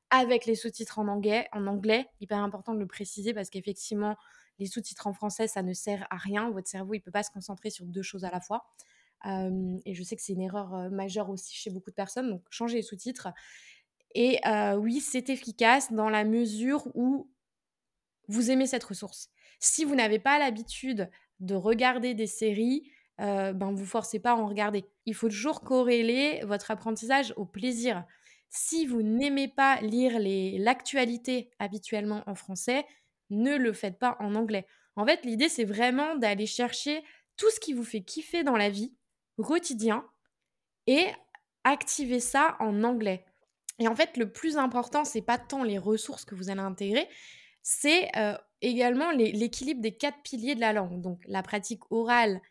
avec 0.09 0.45
les 0.45 0.55
sous-titres 0.55 0.99
en 0.99 1.07
anglais, 1.07 1.47
en 1.51 1.67
anglais, 1.67 2.07
hyper 2.19 2.39
important 2.39 2.73
de 2.73 2.79
le 2.79 2.87
préciser 2.87 3.33
parce 3.33 3.49
qu'effectivement, 3.49 4.17
les 4.57 4.65
sous-titres 4.65 5.07
en 5.07 5.13
français, 5.13 5.47
ça 5.47 5.61
ne 5.61 5.73
sert 5.73 6.07
à 6.09 6.17
rien. 6.17 6.49
Votre 6.49 6.67
cerveau, 6.67 6.93
il 6.93 7.01
peut 7.01 7.11
pas 7.11 7.23
se 7.23 7.31
concentrer 7.31 7.69
sur 7.69 7.85
deux 7.85 8.01
choses 8.01 8.25
à 8.25 8.31
la 8.31 8.39
fois. 8.39 8.65
et 9.25 9.93
je 9.93 10.03
sais 10.03 10.15
que 10.15 10.21
c'est 10.21 10.33
une 10.33 10.41
erreur 10.41 10.89
majeure 10.89 11.29
aussi 11.29 11.55
chez 11.55 11.69
beaucoup 11.69 11.91
de 11.91 11.95
personnes. 11.95 12.29
Donc, 12.29 12.43
changez 12.49 12.77
les 12.77 12.83
sous-titres. 12.83 13.29
Et 14.15 14.39
oui, 14.77 14.99
c'est 14.99 15.29
efficace 15.29 15.91
dans 15.91 16.09
la 16.09 16.23
mesure 16.23 16.87
où 16.95 17.29
vous 18.29 18.51
aimez 18.51 18.67
cette 18.67 18.83
ressource. 18.85 19.29
Si 19.59 19.83
vous 19.83 19.95
n'avez 19.95 20.19
pas 20.19 20.39
l'habitude 20.39 21.09
de 21.41 21.55
regarder 21.55 22.13
des 22.13 22.27
séries, 22.27 22.89
euh, 23.19 23.51
ben 23.51 23.73
vous 23.73 23.85
forcez 23.85 24.19
pas 24.19 24.31
à 24.31 24.35
en 24.35 24.47
regarder. 24.47 24.85
Il 25.05 25.13
faut 25.13 25.27
toujours 25.27 25.61
corréler 25.61 26.41
votre 26.45 26.71
apprentissage 26.71 27.33
au 27.35 27.45
plaisir. 27.45 28.05
Si 28.49 28.85
vous 28.85 29.01
n'aimez 29.01 29.47
pas 29.47 29.81
lire 29.81 30.13
l'actualité 30.17 31.51
habituellement 31.59 32.23
en 32.25 32.35
français, 32.35 32.85
ne 33.29 33.57
le 33.57 33.73
faites 33.73 33.99
pas 33.99 34.15
en 34.19 34.35
anglais. 34.35 34.65
En 34.95 35.05
fait, 35.05 35.23
l'idée, 35.25 35.49
c'est 35.49 35.65
vraiment 35.65 36.15
d'aller 36.15 36.45
chercher 36.45 37.03
tout 37.37 37.49
ce 37.51 37.59
qui 37.59 37.73
vous 37.73 37.83
fait 37.83 38.01
kiffer 38.01 38.43
dans 38.43 38.57
la 38.57 38.69
vie, 38.69 38.93
quotidien, 39.37 40.05
et 40.87 41.05
activer 41.63 42.19
ça 42.19 42.57
en 42.59 42.83
anglais. 42.83 43.25
Et 43.79 43.87
en 43.87 43.95
fait, 43.95 44.17
le 44.17 44.31
plus 44.31 44.57
important, 44.57 45.05
c'est 45.05 45.21
pas 45.21 45.37
tant 45.37 45.63
les 45.63 45.77
ressources 45.77 46.25
que 46.25 46.35
vous 46.35 46.49
allez 46.49 46.59
intégrer, 46.59 47.07
c'est 47.61 48.09
également 48.61 49.11
l'équilibre 49.11 49.81
des 49.81 49.95
quatre 49.95 50.21
piliers 50.23 50.55
de 50.55 50.59
la 50.59 50.73
langue. 50.73 51.01
Donc, 51.01 51.21
la 51.27 51.43
pratique 51.43 51.81
orale 51.91 52.41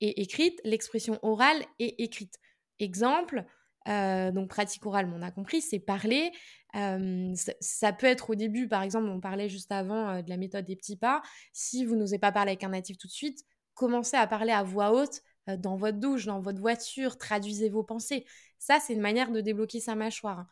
et 0.00 0.22
écrite, 0.22 0.60
l'expression 0.64 1.18
orale 1.22 1.64
et 1.78 2.02
écrite. 2.02 2.38
Exemple, 2.78 3.44
donc 3.86 4.48
pratique 4.48 4.86
orale, 4.86 5.12
on 5.14 5.22
a 5.22 5.30
compris, 5.30 5.60
c'est 5.60 5.80
parler. 5.80 6.32
Euh, 6.76 7.34
ça, 7.60 7.92
peut 7.92 8.06
être 8.06 8.30
au 8.30 8.34
début, 8.34 8.68
par 8.68 8.82
exemple, 8.82 9.08
on 9.08 9.20
parlait 9.20 9.48
juste 9.48 9.72
avant 9.72 10.22
de 10.22 10.28
la 10.28 10.36
méthode 10.36 10.64
des 10.64 10.76
petits 10.76 10.96
pas. 10.96 11.22
Si 11.52 11.84
vous 11.84 11.96
n'osez 11.96 12.18
pas 12.18 12.32
parler 12.32 12.52
avec 12.52 12.64
un 12.64 12.70
natif 12.70 12.96
tout 12.96 13.08
de 13.08 13.12
suite, 13.12 13.44
commencez 13.74 14.16
à 14.16 14.26
parler 14.26 14.52
à 14.52 14.62
voix 14.62 14.92
haute 14.92 15.22
dans 15.58 15.76
votre 15.76 15.98
douche, 15.98 16.26
dans 16.26 16.40
votre 16.40 16.60
voiture, 16.60 17.18
traduisez 17.18 17.68
vos 17.68 17.82
pensées. 17.82 18.24
Ça, 18.58 18.78
c'est 18.78 18.92
une 18.92 19.00
manière 19.00 19.30
de 19.30 19.40
débloquer 19.40 19.80
sa 19.80 19.94
mâchoire. 19.94 20.46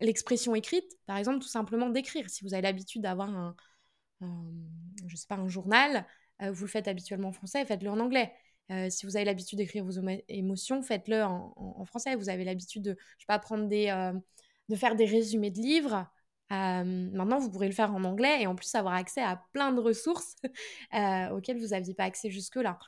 L'expression 0.00 0.54
écrite, 0.54 0.98
par 1.06 1.16
exemple, 1.16 1.40
tout 1.40 1.48
simplement 1.48 1.90
d'écrire. 1.90 2.28
Si 2.30 2.44
vous 2.44 2.54
avez 2.54 2.62
l'habitude 2.62 3.02
d'avoir 3.02 3.30
un, 3.30 3.56
je 5.06 5.16
sais 5.16 5.26
pas, 5.28 5.36
un 5.36 5.48
journal, 5.48 6.06
vous 6.40 6.64
le 6.64 6.70
faites 6.70 6.88
habituellement 6.88 7.28
en 7.28 7.32
français, 7.32 7.64
faites-le 7.64 7.90
en 7.90 8.00
anglais. 8.00 8.32
si 8.90 9.06
vous 9.06 9.16
avez 9.16 9.24
l'habitude 9.24 9.58
d'écrire 9.58 9.84
vos 9.84 10.00
émotions, 10.28 10.82
faites-le 10.82 11.22
en, 11.22 11.84
français. 11.84 12.16
Vous 12.16 12.28
avez 12.28 12.44
l'habitude 12.44 12.82
de, 12.82 12.96
sais 13.18 13.26
pas, 13.26 13.38
prendre 13.38 13.66
des, 13.66 14.12
de 14.68 14.76
faire 14.76 14.96
des 14.96 15.06
résumés 15.06 15.50
de 15.50 15.58
livres. 15.60 16.06
maintenant, 16.50 17.38
vous 17.38 17.50
pourrez 17.50 17.68
le 17.68 17.74
faire 17.74 17.94
en 17.94 18.04
anglais 18.04 18.42
et 18.42 18.46
en 18.46 18.54
plus 18.54 18.74
avoir 18.74 18.94
accès 18.94 19.22
à 19.22 19.42
plein 19.52 19.72
de 19.72 19.80
ressources 19.80 20.36
auxquelles 21.32 21.58
vous 21.58 21.68
n'aviez 21.68 21.94
pas 21.94 22.04
accès 22.04 22.30
jusque-là. 22.30 22.78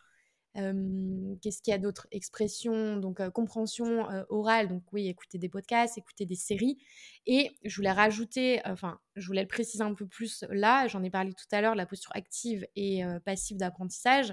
Qu'est-ce 0.54 1.62
qu'il 1.62 1.70
y 1.70 1.74
a 1.74 1.78
d'autres 1.78 2.06
expressions 2.10 2.96
Donc, 2.96 3.26
compréhension 3.30 4.06
orale. 4.28 4.68
Donc, 4.68 4.82
oui, 4.92 5.08
écouter 5.08 5.38
des 5.38 5.48
podcasts, 5.48 5.96
écouter 5.98 6.26
des 6.26 6.34
séries. 6.34 6.78
Et 7.26 7.50
je 7.64 7.76
voulais 7.76 7.92
rajouter, 7.92 8.60
enfin, 8.64 8.98
je 9.16 9.26
voulais 9.26 9.42
le 9.42 9.48
préciser 9.48 9.82
un 9.82 9.94
peu 9.94 10.06
plus 10.06 10.44
là. 10.50 10.88
J'en 10.88 11.02
ai 11.02 11.10
parlé 11.10 11.32
tout 11.32 11.46
à 11.52 11.60
l'heure, 11.60 11.74
la 11.74 11.86
posture 11.86 12.12
active 12.14 12.66
et 12.76 13.02
passive 13.24 13.56
d'apprentissage. 13.58 14.32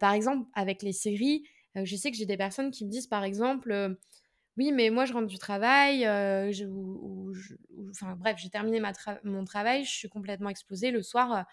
par 0.00 0.12
exemple, 0.12 0.48
avec 0.54 0.82
les 0.82 0.92
séries, 0.92 1.44
je 1.74 1.96
sais 1.96 2.10
que 2.10 2.16
j'ai 2.16 2.26
des 2.26 2.36
personnes 2.36 2.70
qui 2.70 2.84
me 2.84 2.90
disent, 2.90 3.06
par 3.06 3.24
exemple, 3.24 3.96
oui, 4.56 4.72
mais 4.72 4.90
moi, 4.90 5.04
je 5.06 5.12
rentre 5.14 5.28
du 5.28 5.38
travail, 5.38 6.06
enfin, 7.90 8.16
bref, 8.16 8.36
j'ai 8.38 8.50
terminé 8.50 8.80
mon 9.24 9.44
travail, 9.44 9.84
je 9.84 9.90
suis 9.90 10.08
complètement 10.08 10.48
explosée. 10.50 10.90
Le 10.90 11.02
soir, 11.02 11.46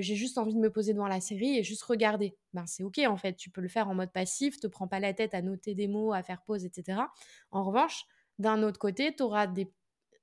j'ai 0.00 0.14
juste 0.14 0.38
envie 0.38 0.54
de 0.54 0.60
me 0.60 0.70
poser 0.70 0.92
devant 0.94 1.08
la 1.08 1.20
série 1.20 1.58
et 1.58 1.62
juste 1.62 1.82
regarder. 1.82 2.36
Ben, 2.54 2.66
c'est 2.66 2.82
ok 2.82 3.00
en 3.06 3.16
fait, 3.16 3.34
tu 3.34 3.50
peux 3.50 3.60
le 3.60 3.68
faire 3.68 3.88
en 3.88 3.94
mode 3.94 4.12
passif, 4.12 4.58
te 4.58 4.66
prends 4.66 4.88
pas 4.88 5.00
la 5.00 5.12
tête 5.12 5.34
à 5.34 5.42
noter 5.42 5.74
des 5.74 5.88
mots, 5.88 6.12
à 6.12 6.22
faire 6.22 6.42
pause, 6.42 6.64
etc. 6.64 7.02
En 7.50 7.64
revanche, 7.64 8.04
d'un 8.38 8.62
autre 8.62 8.78
côté, 8.78 9.14
tu 9.14 9.22
auras 9.22 9.46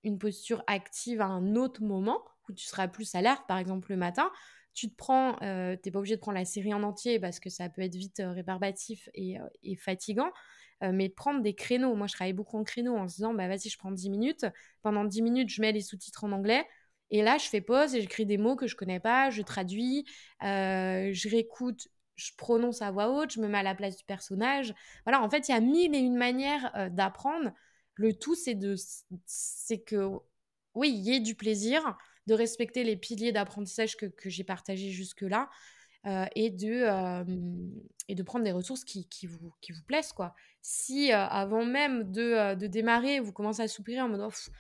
une 0.04 0.18
posture 0.18 0.64
active 0.68 1.22
à 1.22 1.28
un 1.28 1.56
autre 1.56 1.84
moment 1.84 2.24
où 2.50 2.54
tu 2.54 2.66
seras 2.66 2.88
plus 2.88 3.14
alerte, 3.14 3.44
par 3.48 3.58
exemple 3.60 3.92
le 3.92 3.98
matin. 3.98 4.32
Tu 4.74 4.90
te 4.90 4.96
prends, 4.96 5.36
euh, 5.44 5.76
t'es 5.76 5.92
pas 5.92 6.00
obligé 6.00 6.16
de 6.16 6.22
prendre 6.22 6.38
la 6.38 6.46
série 6.46 6.74
en 6.74 6.82
entier 6.82 7.20
parce 7.20 7.40
que 7.40 7.50
ça 7.50 7.70
peut 7.70 7.82
être 7.82 7.96
vite 7.96 8.22
rébarbatif 8.26 9.10
et, 9.14 9.38
et 9.64 9.76
fatigant, 9.76 10.32
mais 10.82 11.10
de 11.10 11.14
prendre 11.14 11.42
des 11.42 11.54
créneaux. 11.54 11.94
Moi, 11.94 12.08
je 12.08 12.14
travaille 12.14 12.34
beaucoup 12.34 12.58
en 12.58 12.64
créneaux 12.64 12.96
en 12.96 13.08
se 13.08 13.18
disant, 13.18 13.34
bah 13.34 13.48
vas-y, 13.48 13.70
je 13.70 13.78
prends 13.78 13.92
10 13.92 14.10
minutes. 14.10 14.46
Pendant 14.82 15.06
10 15.06 15.22
minutes, 15.22 15.50
je 15.50 15.62
mets 15.62 15.72
les 15.72 15.82
sous-titres 15.82 16.24
en 16.24 16.32
anglais 16.32 16.66
et 17.12 17.22
là, 17.22 17.38
je 17.38 17.48
fais 17.48 17.60
pause 17.60 17.94
et 17.94 18.02
j'écris 18.02 18.26
des 18.26 18.38
mots 18.38 18.56
que 18.56 18.68
je 18.68 18.76
connais 18.76 19.02
pas, 19.02 19.30
je 19.30 19.42
traduis, 19.42 20.06
euh, 20.44 21.12
je 21.14 21.30
réécoute, 21.30 21.90
je 22.16 22.32
prononce 22.38 22.82
à 22.82 22.90
voix 22.90 23.10
haute, 23.10 23.32
je 23.34 23.42
me 23.42 23.50
mets 23.50 23.58
à 23.58 23.64
la 23.64 23.76
place 23.76 23.98
du 23.98 24.06
personnage. 24.06 24.74
Voilà, 25.06 25.22
en 25.22 25.30
fait, 25.30 25.50
il 25.50 25.52
y 25.52 25.56
a 25.56 25.60
mille 25.60 25.94
et 25.94 26.00
une 26.00 26.16
manières 26.16 26.72
euh, 26.76 26.90
d'apprendre. 26.90 27.52
Le 27.96 28.14
tout, 28.14 28.34
c'est 28.34 28.56
de, 28.56 28.76
c'est 29.26 29.82
que, 29.82 30.10
oui, 30.74 30.90
il 30.90 31.02
y 31.02 31.14
ait 31.14 31.20
du 31.20 31.36
plaisir, 31.36 31.98
de 32.28 32.34
respecter 32.34 32.86
les 32.86 32.96
piliers 32.96 33.34
d'apprentissage 33.34 33.98
que, 33.98 34.06
que 34.06 34.30
j'ai 34.30 34.46
partagés 34.46 34.90
jusque-là. 34.90 35.50
Euh, 36.08 36.26
et, 36.36 36.50
de, 36.50 36.88
et 38.08 38.16
de 38.16 38.24
prendre 38.24 38.44
des 38.44 38.52
ressources 38.52 38.84
qui, 38.84 39.08
qui, 39.08 39.28
vous, 39.28 39.54
qui 39.62 39.72
vous 39.72 39.84
plaisent. 39.84 40.14
Quoi. 40.14 40.34
Si 40.64 41.12
avant 41.12 41.64
même 41.64 42.12
de, 42.12 42.56
de, 42.56 42.66
démarrer, 42.66 43.20
vous 43.20 43.32
commencez 43.32 43.62
à 43.62 43.68
soupirer 43.68 44.02
en 44.02 44.10
mode 44.10 44.22
oh, 44.22 44.52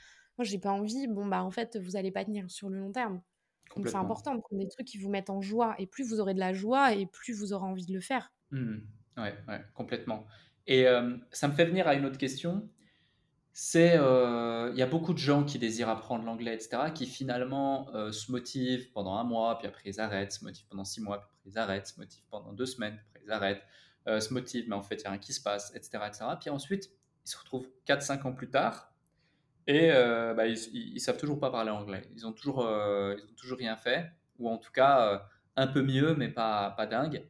moi 0.41 0.45
j'ai 0.49 0.57
pas 0.57 0.71
envie, 0.71 1.07
bon 1.07 1.27
bah 1.27 1.43
en 1.43 1.51
fait 1.51 1.77
vous 1.77 1.95
allez 1.95 2.09
pas 2.09 2.25
tenir 2.25 2.49
sur 2.49 2.67
le 2.67 2.79
long 2.79 2.91
terme. 2.91 3.21
Donc 3.75 3.87
c'est 3.87 3.95
important 3.95 4.33
de 4.33 4.41
prendre 4.41 4.59
des 4.59 4.67
trucs 4.67 4.87
qui 4.87 4.97
vous 4.97 5.09
mettent 5.09 5.29
en 5.29 5.39
joie 5.39 5.75
et 5.77 5.85
plus 5.85 6.03
vous 6.03 6.19
aurez 6.19 6.33
de 6.33 6.39
la 6.39 6.51
joie 6.51 6.93
et 6.95 7.05
plus 7.05 7.31
vous 7.31 7.53
aurez 7.53 7.65
envie 7.65 7.85
de 7.85 7.93
le 7.93 8.01
faire. 8.01 8.33
Mmh. 8.49 8.77
Ouais, 9.17 9.35
ouais, 9.47 9.61
complètement. 9.75 10.25
Et 10.65 10.85
ça 11.31 11.47
me 11.47 11.53
fait 11.53 11.65
venir 11.65 11.87
à 11.87 11.93
une 11.93 12.05
autre 12.05 12.17
question. 12.17 12.67
C'est, 13.53 13.93
il 13.93 14.77
y 14.77 14.81
a 14.81 14.87
beaucoup 14.87 15.13
de 15.13 15.19
gens 15.19 15.43
qui 15.43 15.59
désirent 15.59 15.89
apprendre 15.89 16.25
l'anglais, 16.25 16.55
etc., 16.55 16.91
qui 16.93 17.05
finalement 17.05 17.87
se 18.11 18.31
motivent 18.31 18.91
pendant 18.93 19.13
un 19.13 19.23
mois, 19.23 19.59
puis 19.59 19.67
après 19.67 19.83
ils 19.85 19.99
arrêtent, 20.01 20.31
se 20.31 20.43
motivent 20.43 20.67
pendant 20.67 20.85
six 20.85 21.01
mois, 21.01 21.19
puis 21.19 21.27
après 21.29 21.49
ils 21.51 21.57
arrêtent, 21.59 21.87
se 21.87 21.99
motivent 21.99 22.25
pendant 22.31 22.51
deux 22.51 22.65
semaines, 22.65 22.95
puis 22.95 23.05
après 23.09 23.21
ils 23.25 23.31
arrêtent, 23.31 23.63
se 24.21 24.33
motivent, 24.33 24.67
mais 24.67 24.75
en 24.75 24.81
fait 24.81 24.95
il 24.95 25.01
n'y 25.01 25.07
a 25.07 25.11
rien 25.11 25.19
qui 25.19 25.33
se 25.33 25.41
passe, 25.41 25.71
etc., 25.75 26.03
etc. 26.07 26.25
Puis 26.39 26.49
ensuite 26.49 26.89
ils 27.25 27.29
se 27.29 27.37
retrouvent 27.37 27.69
4-5 27.87 28.23
ans 28.23 28.33
plus 28.33 28.49
tard 28.49 28.90
et 29.67 29.91
euh, 29.91 30.33
bah, 30.33 30.47
ils, 30.47 30.93
ne 30.93 30.99
savent 30.99 31.17
toujours 31.17 31.39
pas 31.39 31.51
parler 31.51 31.71
anglais. 31.71 32.07
Ils 32.15 32.25
ont 32.25 32.33
toujours, 32.33 32.65
euh, 32.65 33.15
ils 33.17 33.23
ont 33.23 33.35
toujours 33.35 33.57
rien 33.57 33.75
fait, 33.75 34.11
ou 34.39 34.49
en 34.49 34.57
tout 34.57 34.71
cas 34.71 35.07
euh, 35.07 35.19
un 35.55 35.67
peu 35.67 35.81
mieux, 35.81 36.15
mais 36.15 36.29
pas, 36.29 36.71
pas 36.71 36.87
dingue. 36.87 37.25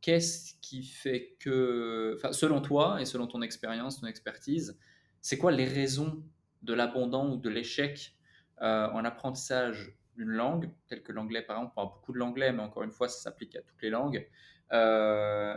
Qu'est-ce 0.00 0.54
qui 0.60 0.82
fait 0.84 1.36
que, 1.40 2.18
selon 2.32 2.60
toi 2.60 3.00
et 3.00 3.06
selon 3.06 3.26
ton 3.26 3.40
expérience, 3.40 4.00
ton 4.00 4.06
expertise, 4.06 4.78
c'est 5.22 5.38
quoi 5.38 5.50
les 5.50 5.64
raisons 5.64 6.22
de 6.62 6.74
l'abondant 6.74 7.30
ou 7.30 7.36
de 7.36 7.48
l'échec 7.48 8.14
en 8.60 9.04
apprentissage 9.04 9.96
d'une 10.14 10.28
langue, 10.28 10.70
telle 10.88 11.02
que 11.02 11.10
l'anglais 11.10 11.42
par 11.42 11.56
exemple, 11.56 11.72
on 11.72 11.74
parle 11.74 11.88
beaucoup 11.94 12.12
de 12.12 12.18
l'anglais, 12.18 12.52
mais 12.52 12.62
encore 12.62 12.82
une 12.82 12.90
fois, 12.90 13.08
ça 13.08 13.18
s'applique 13.18 13.56
à 13.56 13.62
toutes 13.62 13.80
les 13.80 13.88
langues, 13.88 14.28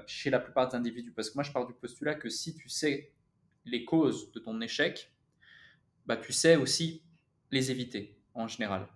chez 0.08 0.30
la 0.30 0.40
plupart 0.40 0.70
des 0.70 0.76
individus? 0.78 1.12
Parce 1.12 1.30
que 1.30 1.36
moi, 1.36 1.44
je 1.44 1.52
pars 1.52 1.68
du 1.68 1.74
postulat 1.74 2.16
que 2.16 2.30
si 2.30 2.56
tu 2.56 2.70
sais 2.70 3.12
les 3.66 3.84
causes 3.84 4.32
de 4.32 4.40
ton 4.40 4.62
échec, 4.62 5.12
bah, 6.08 6.18
tu 6.18 6.34
sais 6.34 6.56
aussi 6.56 7.04
les 7.52 7.70
éviter 7.70 8.18
en 8.34 8.48
général. 8.48 8.88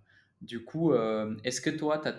Du 0.42 0.64
coup, 0.64 0.94
euh, 0.94 1.36
est-ce 1.44 1.62
que 1.62 1.70
toi, 1.70 2.00
tu 2.00 2.08
as 2.08 2.16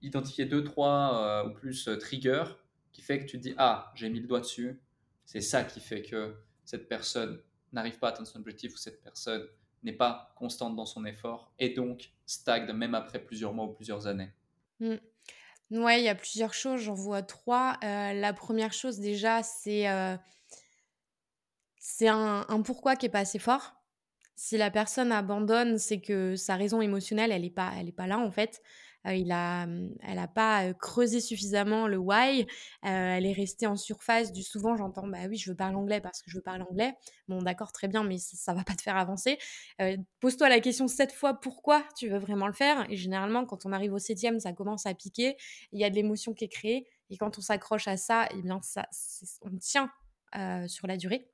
identifié 0.00 0.46
deux, 0.46 0.64
trois 0.64 1.44
euh, 1.44 1.48
ou 1.48 1.52
plus 1.52 1.88
euh, 1.88 1.96
triggers 1.96 2.44
qui 2.92 3.02
fait 3.02 3.18
que 3.18 3.24
tu 3.24 3.38
te 3.38 3.42
dis 3.42 3.54
Ah, 3.58 3.92
j'ai 3.94 4.08
mis 4.08 4.20
le 4.20 4.26
doigt 4.26 4.40
dessus, 4.40 4.80
c'est 5.26 5.40
ça 5.40 5.64
qui 5.64 5.80
fait 5.80 6.02
que 6.02 6.36
cette 6.64 6.88
personne 6.88 7.42
n'arrive 7.72 7.98
pas 7.98 8.08
à 8.08 8.10
atteindre 8.10 8.28
son 8.28 8.38
objectif 8.38 8.74
ou 8.74 8.76
cette 8.78 9.02
personne 9.02 9.46
n'est 9.82 9.92
pas 9.92 10.32
constante 10.36 10.76
dans 10.76 10.86
son 10.86 11.04
effort 11.04 11.52
et 11.58 11.70
donc 11.70 12.10
stagne 12.26 12.70
même 12.72 12.94
après 12.94 13.18
plusieurs 13.18 13.54
mois 13.54 13.64
ou 13.64 13.72
plusieurs 13.72 14.06
années 14.06 14.30
mmh. 14.80 14.96
Ouais, 15.70 16.00
il 16.00 16.04
y 16.04 16.08
a 16.08 16.16
plusieurs 16.16 16.52
choses, 16.52 16.80
j'en 16.80 16.94
vois 16.94 17.22
trois. 17.22 17.78
la 17.82 18.32
première 18.32 18.72
chose 18.72 18.98
déjà, 18.98 19.42
c'est 19.44 19.86
un, 19.86 20.18
un, 22.00 22.62
pourquoi 22.62 22.96
qui 22.96 23.06
est 23.06 23.10
pas 23.10 23.20
assez 23.20 23.38
fort 23.38 23.79
si 24.42 24.56
la 24.56 24.70
personne 24.70 25.12
abandonne, 25.12 25.76
c'est 25.76 26.00
que 26.00 26.34
sa 26.34 26.56
raison 26.56 26.80
émotionnelle, 26.80 27.30
elle 27.30 27.42
n'est 27.42 27.50
pas, 27.50 27.72
pas 27.94 28.06
là 28.06 28.18
en 28.18 28.30
fait. 28.30 28.62
Euh, 29.06 29.14
il 29.14 29.30
a, 29.32 29.64
elle 29.64 30.14
n'a 30.14 30.28
pas 30.28 30.72
creusé 30.72 31.20
suffisamment 31.20 31.86
le 31.86 31.98
why. 31.98 32.40
Euh, 32.40 32.46
elle 32.86 33.26
est 33.26 33.34
restée 33.34 33.66
en 33.66 33.76
surface 33.76 34.32
du 34.32 34.42
souvent. 34.42 34.78
J'entends, 34.78 35.06
bah 35.06 35.18
oui, 35.28 35.36
je 35.36 35.50
veux 35.50 35.56
parler 35.56 35.76
anglais 35.76 36.00
parce 36.00 36.22
que 36.22 36.30
je 36.30 36.36
veux 36.36 36.42
parler 36.42 36.64
anglais. 36.70 36.94
Bon, 37.28 37.42
d'accord, 37.42 37.70
très 37.70 37.86
bien, 37.86 38.02
mais 38.02 38.16
ça, 38.16 38.52
ne 38.54 38.56
va 38.58 38.64
pas 38.64 38.74
te 38.74 38.80
faire 38.80 38.96
avancer. 38.96 39.36
Euh, 39.82 39.98
pose-toi 40.20 40.48
la 40.48 40.60
question 40.60 40.88
sept 40.88 41.12
fois 41.12 41.34
pourquoi 41.34 41.84
tu 41.94 42.08
veux 42.08 42.18
vraiment 42.18 42.46
le 42.46 42.54
faire? 42.54 42.86
Et 42.88 42.96
généralement, 42.96 43.44
quand 43.44 43.66
on 43.66 43.72
arrive 43.72 43.92
au 43.92 43.98
septième, 43.98 44.40
ça 44.40 44.54
commence 44.54 44.86
à 44.86 44.94
piquer. 44.94 45.36
Il 45.72 45.78
y 45.78 45.84
a 45.84 45.90
de 45.90 45.96
l'émotion 45.96 46.32
qui 46.32 46.44
est 46.44 46.48
créée. 46.48 46.86
Et 47.10 47.18
quand 47.18 47.36
on 47.36 47.42
s'accroche 47.42 47.88
à 47.88 47.98
ça, 47.98 48.26
eh 48.34 48.40
bien, 48.40 48.58
ça, 48.62 48.88
on 49.42 49.54
tient 49.58 49.90
sur 50.66 50.86
la 50.86 50.96
durée 50.96 51.30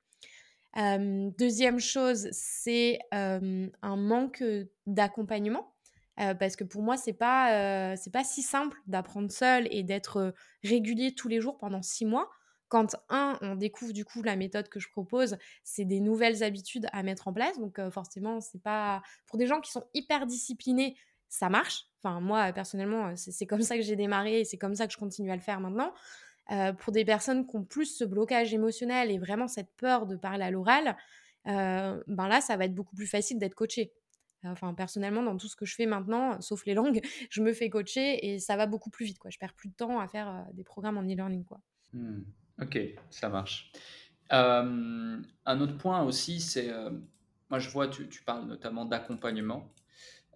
deuxième 1.39 1.81
chose, 1.81 2.29
c'est 2.33 2.99
un 3.13 3.97
manque 3.97 4.45
d'accompagnement. 4.87 5.75
parce 6.17 6.57
que 6.57 6.65
pour 6.65 6.83
moi, 6.83 6.97
c'est 6.97 7.13
pas, 7.13 7.97
c'est 7.97 8.13
pas 8.13 8.25
si 8.25 8.43
simple 8.43 8.79
d'apprendre 8.87 9.31
seul 9.31 9.69
et 9.71 9.83
d'être 9.83 10.35
régulier 10.63 11.15
tous 11.15 11.29
les 11.29 11.41
jours 11.41 11.59
pendant 11.59 11.83
six 11.83 12.07
mois. 12.07 12.31
Quand, 12.69 12.97
un, 13.11 13.39
on 13.43 13.55
découvre 13.55 13.93
du 13.93 14.05
coup 14.05 14.23
la 14.23 14.35
méthode 14.35 14.69
que 14.69 14.81
je 14.81 14.91
propose, 14.91 15.37
c'est 15.63 15.85
des 15.85 16.01
nouvelles 16.01 16.43
habitudes 16.43 16.89
à 16.93 17.05
mettre 17.05 17.29
en 17.29 17.33
place. 17.33 17.59
Donc, 17.59 17.81
forcément, 17.91 18.41
c'est 18.41 18.63
pas. 18.63 19.03
Pour 19.27 19.39
des 19.39 19.47
gens 19.47 19.61
qui 19.61 19.71
sont 19.71 19.85
hyper 19.95 20.27
disciplinés, 20.27 20.97
ça 21.29 21.49
marche. 21.49 21.85
Enfin, 22.03 22.21
moi, 22.21 22.53
personnellement, 22.53 23.15
c'est 23.17 23.47
comme 23.47 23.63
ça 23.63 23.77
que 23.77 23.83
j'ai 23.83 23.97
démarré 23.97 24.41
et 24.41 24.45
c'est 24.45 24.59
comme 24.59 24.75
ça 24.75 24.87
que 24.87 24.93
je 24.93 24.99
continue 24.99 25.31
à 25.31 25.37
le 25.37 25.43
faire 25.43 25.61
maintenant. 25.61 25.93
Pour 26.79 26.93
des 26.93 27.05
personnes 27.05 27.47
qui 27.47 27.57
ont 27.57 27.65
plus 27.65 27.97
ce 27.97 28.05
blocage 28.05 28.55
émotionnel 28.55 29.11
et 29.11 29.19
vraiment 29.19 29.49
cette 29.49 29.71
peur 29.77 30.07
de 30.07 30.17
parler 30.17 30.45
à 30.45 30.51
l'oral, 30.51 30.97
ben 31.45 32.29
là, 32.29 32.41
ça 32.41 32.57
va 32.57 32.65
être 32.65 32.75
beaucoup 32.75 32.97
plus 32.97 33.07
facile 33.07 33.39
d'être 33.39 33.55
coaché. 33.55 33.93
Enfin, 34.45 34.75
personnellement, 34.75 35.23
dans 35.23 35.37
tout 35.37 35.49
ce 35.49 35.57
que 35.57 35.65
je 35.67 35.75
fais 35.75 35.87
maintenant, 35.87 36.41
sauf 36.41 36.65
les 36.67 36.75
langues, 36.75 37.01
je 37.31 37.43
me 37.43 37.53
fais 37.53 37.71
coacher 37.71 38.27
et 38.27 38.39
ça 38.39 38.57
va 38.57 38.67
beaucoup 38.67 38.91
plus 38.91 39.05
vite. 39.05 39.19
Quoi. 39.19 39.31
Je 39.31 39.39
perds 39.39 39.55
plus 39.55 39.69
de 39.69 39.75
temps 39.75 39.99
à 40.01 40.09
faire 40.09 40.47
des 40.53 40.65
programmes 40.65 40.99
en 40.99 41.03
e-learning. 41.03 41.45
Mmh. 41.93 42.21
Ok, 42.63 42.79
ça 43.11 43.29
marche. 43.29 43.73
un 44.31 45.61
autre 45.61 45.77
point 45.77 46.03
aussi, 46.03 46.41
c'est, 46.41 46.71
moi 47.51 47.59
je 47.59 47.69
vois, 47.71 47.89
tu, 47.89 48.23
parles 48.25 48.47
notamment 48.47 48.85
d'accompagnement. 48.85 49.73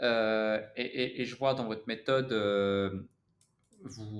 Et, 0.00 1.24
je 1.24 1.36
vois 1.36 1.54
dans 1.54 1.66
votre 1.66 1.86
méthode, 1.86 2.32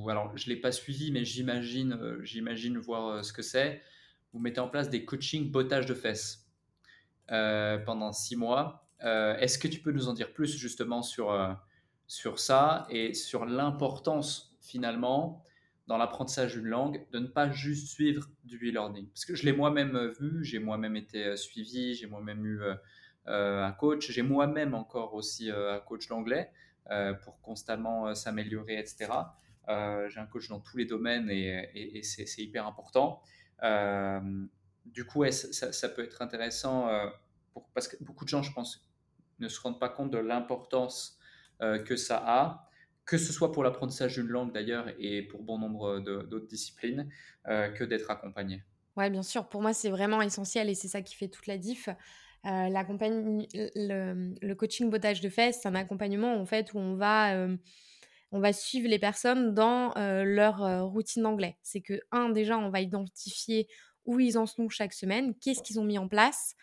alors 0.09 0.37
je 0.37 0.49
ne 0.49 0.55
l'ai 0.55 0.61
pas 0.61 0.73
suivi, 0.73 1.13
mais 1.13 1.25
j'imagine, 1.25 2.19
j'imagine 2.23 2.79
voir 2.79 3.25
ce 3.25 3.33
que 3.33 3.43
c'est. 3.43 3.83
Vous 4.33 4.39
mettez 4.39 4.61
en 4.61 4.69
place 4.69 4.91
des 4.91 5.05
coachings 5.05 5.51
bottage 5.51 5.87
de 5.87 5.95
fesses 5.95 6.47
pendant 7.29 8.13
six 8.13 8.37
mois. 8.37 8.87
Euh, 9.05 9.37
est-ce 9.37 9.59
que 9.59 9.69
tu 9.69 9.81
peux 9.81 9.93
nous 9.93 10.09
en 10.09 10.13
dire 10.13 10.33
plus 10.33 10.57
justement 10.57 11.03
sur, 11.03 11.33
euh, 11.33 11.53
sur 12.07 12.39
ça 12.39 12.87
et 12.91 13.15
sur 13.15 13.47
l'importance 13.47 14.57
finalement 14.61 15.43
dans 15.87 15.97
l'apprentissage 15.97 16.55
d'une 16.55 16.67
langue 16.67 17.05
de 17.11 17.19
ne 17.19 17.27
pas 17.27 17.51
juste 17.51 17.89
suivre 17.89 18.29
du 18.45 18.57
e-learning? 18.57 19.09
Parce 19.09 19.25
que 19.25 19.35
je 19.35 19.45
l'ai 19.45 19.53
moi-même 19.53 20.13
vu, 20.21 20.45
j'ai 20.45 20.59
moi-même 20.59 20.97
été 20.97 21.25
euh, 21.25 21.37
suivi, 21.37 21.95
j'ai 21.95 22.07
moi-même 22.07 22.45
eu 22.45 22.63
un 23.27 23.73
coach, 23.73 24.11
j'ai 24.11 24.23
moi-même 24.23 24.75
encore 24.75 25.15
aussi 25.15 25.51
un 25.51 25.79
coach 25.79 26.09
d'anglais 26.09 26.51
pour 27.23 27.41
constamment 27.43 28.13
s'améliorer, 28.15 28.77
etc. 28.79 29.13
j'ai 30.09 30.21
un 30.21 30.27
coach 30.27 30.49
dans 30.49 30.61
tous 30.61 30.77
les 30.77 30.85
domaines 30.85 31.31
et, 31.31 32.03
c'est 32.03 32.43
hyper 32.43 32.67
important. 32.67 33.23
du 34.87 35.05
coup, 35.05 35.25
ça, 35.31 35.89
peut 35.89 36.05
être 36.05 36.23
intéressant 36.23 36.89
pour, 37.53 37.69
parce 37.75 37.89
que 37.89 37.97
beaucoup 38.03 38.25
de 38.25 38.31
gens, 38.31 38.43
je 38.43 38.53
pense, 38.53 38.91
ne 39.41 39.49
se 39.49 39.61
rendent 39.61 39.81
pas 39.81 39.89
compte 39.89 40.11
de 40.11 40.19
l'importance 40.19 41.19
euh, 41.63 41.79
que 41.79 41.97
ça 41.97 42.23
a, 42.25 42.69
que 43.05 43.19
ce 43.19 43.33
soit 43.33 43.53
pour 43.53 43.65
l'apprentissage 43.65 44.15
d'une 44.15 44.29
langue 44.29 44.53
d'ailleurs 44.53 44.87
et 44.99 45.23
pour 45.23 45.43
bon 45.43 45.59
nombre 45.59 45.99
d'autres 46.01 46.47
disciplines, 46.47 47.11
euh, 47.49 47.69
que 47.71 47.85
d'être 47.85 48.11
accompagné. 48.11 48.63
Oui, 48.97 49.11
bien 49.11 49.23
sûr. 49.23 49.49
Pour 49.49 49.63
moi, 49.63 49.73
c'est 49.73 49.91
vraiment 49.91 50.23
essentiel 50.23 50.69
et 50.69 50.75
c'est 50.75 50.89
ça 50.89 51.03
qui 51.03 51.15
fait 51.15 51.29
toute 51.29 51.47
la 51.47 51.59
diff. 51.59 51.89
Euh, 52.47 52.69
le, 54.41 54.55
coaching 54.55 54.89
bottage 54.89 55.21
de 55.21 55.29
fesses, 55.29 55.61
c'est 55.63 55.69
un 55.69 55.75
accompagnement 55.75 56.35
en 56.35 56.47
fait 56.47 56.73
où 56.73 56.79
on 56.79 56.95
va, 56.95 57.47
on 58.33 58.41
va 58.41 58.53
suivre 58.53 58.89
les 58.89 58.99
personnes 58.99 59.55
dans 59.55 59.93
leur 59.97 60.91
routine 60.91 61.23
d'anglais. 61.23 61.57
C'est 61.63 61.81
que, 61.81 62.01
un, 62.13 62.29
déjà, 62.31 62.59
on 62.59 62.71
va 62.71 62.81
identifier 62.81 63.69
où 64.07 64.19
ils 64.19 64.39
en 64.39 64.47
sont 64.47 64.69
chaque 64.69 64.95
semaine, 64.95 65.35
qu'est-ce 65.41 65.63
qu'ils 65.63 65.79
ont 65.79 65.85
mis 65.85 65.99
en 65.99 66.09
place, 66.09 66.55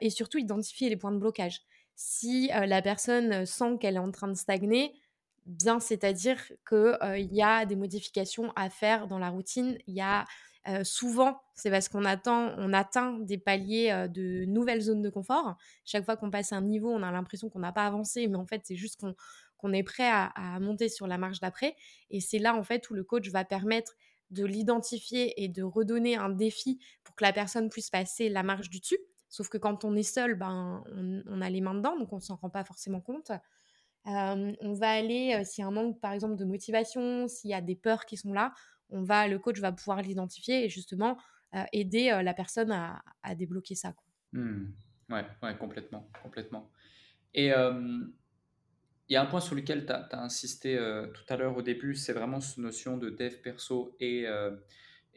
et 0.00 0.10
surtout 0.10 0.38
identifier 0.38 0.88
les 0.88 0.96
points 0.96 1.12
de 1.12 1.18
blocage. 1.18 1.60
Si 1.94 2.48
la 2.48 2.82
personne 2.82 3.46
sent 3.46 3.78
qu'elle 3.80 3.96
est 3.96 4.00
en 4.00 4.10
train 4.10 4.28
de 4.28 4.34
stagner, 4.34 4.94
bien 5.44 5.80
c'est-à-dire 5.80 6.40
qu'il 6.68 7.28
y 7.32 7.42
a 7.42 7.66
des 7.66 7.76
modifications 7.76 8.52
à 8.54 8.70
faire 8.70 9.08
dans 9.08 9.18
la 9.18 9.28
routine. 9.28 9.76
Il 9.86 9.94
y 9.94 10.00
a 10.00 10.24
souvent, 10.84 11.40
c'est 11.54 11.70
parce 11.70 11.88
qu'on 11.88 12.04
attend, 12.04 12.56
atteint 12.72 13.18
des 13.18 13.38
paliers 13.38 14.06
de 14.08 14.44
nouvelles 14.44 14.82
zones 14.82 15.02
de 15.02 15.10
confort. 15.10 15.56
Chaque 15.84 16.04
fois 16.04 16.16
qu'on 16.16 16.30
passe 16.30 16.52
un 16.52 16.62
niveau, 16.62 16.90
on 16.90 17.02
a 17.02 17.10
l'impression 17.10 17.50
qu'on 17.50 17.58
n'a 17.58 17.72
pas 17.72 17.86
avancé, 17.86 18.28
mais 18.28 18.36
en 18.36 18.46
fait, 18.46 18.62
c'est 18.64 18.76
juste 18.76 19.00
qu'on 19.00 19.14
est 19.72 19.82
prêt 19.82 20.08
à, 20.08 20.58
monter 20.60 20.88
sur 20.88 21.06
la 21.06 21.18
marche 21.18 21.40
d'après. 21.40 21.76
Et 22.10 22.20
c'est 22.20 22.38
là, 22.38 22.54
en 22.54 22.64
fait, 22.64 22.88
où 22.90 22.94
le 22.94 23.04
coach 23.04 23.28
va 23.30 23.44
permettre 23.44 23.92
de 24.30 24.44
l'identifier 24.44 25.42
et 25.42 25.48
de 25.48 25.62
redonner 25.62 26.16
un 26.16 26.30
défi 26.30 26.80
pour 27.04 27.14
que 27.14 27.24
la 27.24 27.32
personne 27.32 27.68
puisse 27.68 27.90
passer 27.90 28.28
la 28.28 28.42
marche 28.42 28.70
du 28.70 28.80
dessus. 28.80 28.98
Sauf 29.28 29.48
que 29.48 29.58
quand 29.58 29.84
on 29.84 29.94
est 29.94 30.02
seul, 30.02 30.34
ben, 30.34 30.82
on, 31.26 31.40
a 31.40 31.50
les 31.50 31.60
mains 31.60 31.74
dedans, 31.74 31.98
donc 31.98 32.12
on 32.12 32.16
ne 32.16 32.20
s'en 32.20 32.36
rend 32.36 32.50
pas 32.50 32.64
forcément 32.64 33.00
compte. 33.00 33.30
on 34.04 34.72
va 34.74 34.90
aller, 34.90 35.42
s'il 35.44 35.62
y 35.62 35.64
a 35.64 35.68
un 35.68 35.70
manque 35.70 36.00
par 36.00 36.12
exemple 36.12 36.36
de 36.36 36.44
motivation, 36.44 37.28
s'il 37.28 37.50
y 37.50 37.54
a 37.54 37.60
des 37.60 37.76
peurs 37.76 38.04
qui 38.04 38.16
sont 38.16 38.32
là, 38.32 38.52
on 38.90 39.02
va, 39.02 39.28
le 39.28 39.38
coach 39.38 39.58
va 39.58 39.72
pouvoir 39.72 40.02
l'identifier 40.02 40.64
et 40.64 40.68
justement 40.68 41.18
aider 41.72 42.18
la 42.22 42.34
personne 42.34 42.72
à, 42.72 43.34
débloquer 43.34 43.74
ça. 43.74 43.92
Quoi. 43.92 44.04
Mmh. 44.32 44.72
Ouais, 45.10 45.26
ouais, 45.42 45.56
complètement, 45.56 46.08
complètement. 46.22 46.70
Il 49.12 49.14
y 49.14 49.16
a 49.18 49.22
un 49.22 49.26
point 49.26 49.40
sur 49.40 49.54
lequel 49.54 49.84
tu 49.84 49.92
as, 49.92 50.08
insisté 50.12 50.78
tout 51.12 51.24
à 51.28 51.36
l'heure 51.36 51.54
au 51.54 51.60
début, 51.60 51.94
c'est 51.94 52.14
vraiment 52.14 52.40
cette 52.40 52.56
notion 52.56 52.96
de 52.96 53.10
dev 53.10 53.42
perso 53.42 53.94
et, 54.00 54.26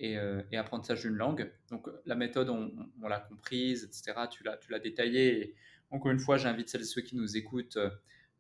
euh, 0.02 0.42
et, 0.52 0.58
apprentissage 0.58 1.04
d'une 1.04 1.16
langue. 1.16 1.50
Donc 1.70 1.88
la 2.06 2.16
méthode, 2.16 2.50
on, 2.50 3.08
l'a 3.08 3.22
comprise, 3.22 3.86
etc. 3.86 4.28
Tu 4.30 4.44
l'as, 4.44 4.58
tu 4.58 4.70
l'as 4.70 4.80
détaillé. 4.80 5.56
encore 5.92 6.12
une 6.12 6.20
fois, 6.20 6.36
j'invite 6.36 6.68
celles 6.68 6.82
et 6.82 6.86
ceux 6.86 7.02
qui 7.02 7.16
nous 7.16 7.38
écoutent 7.38 7.78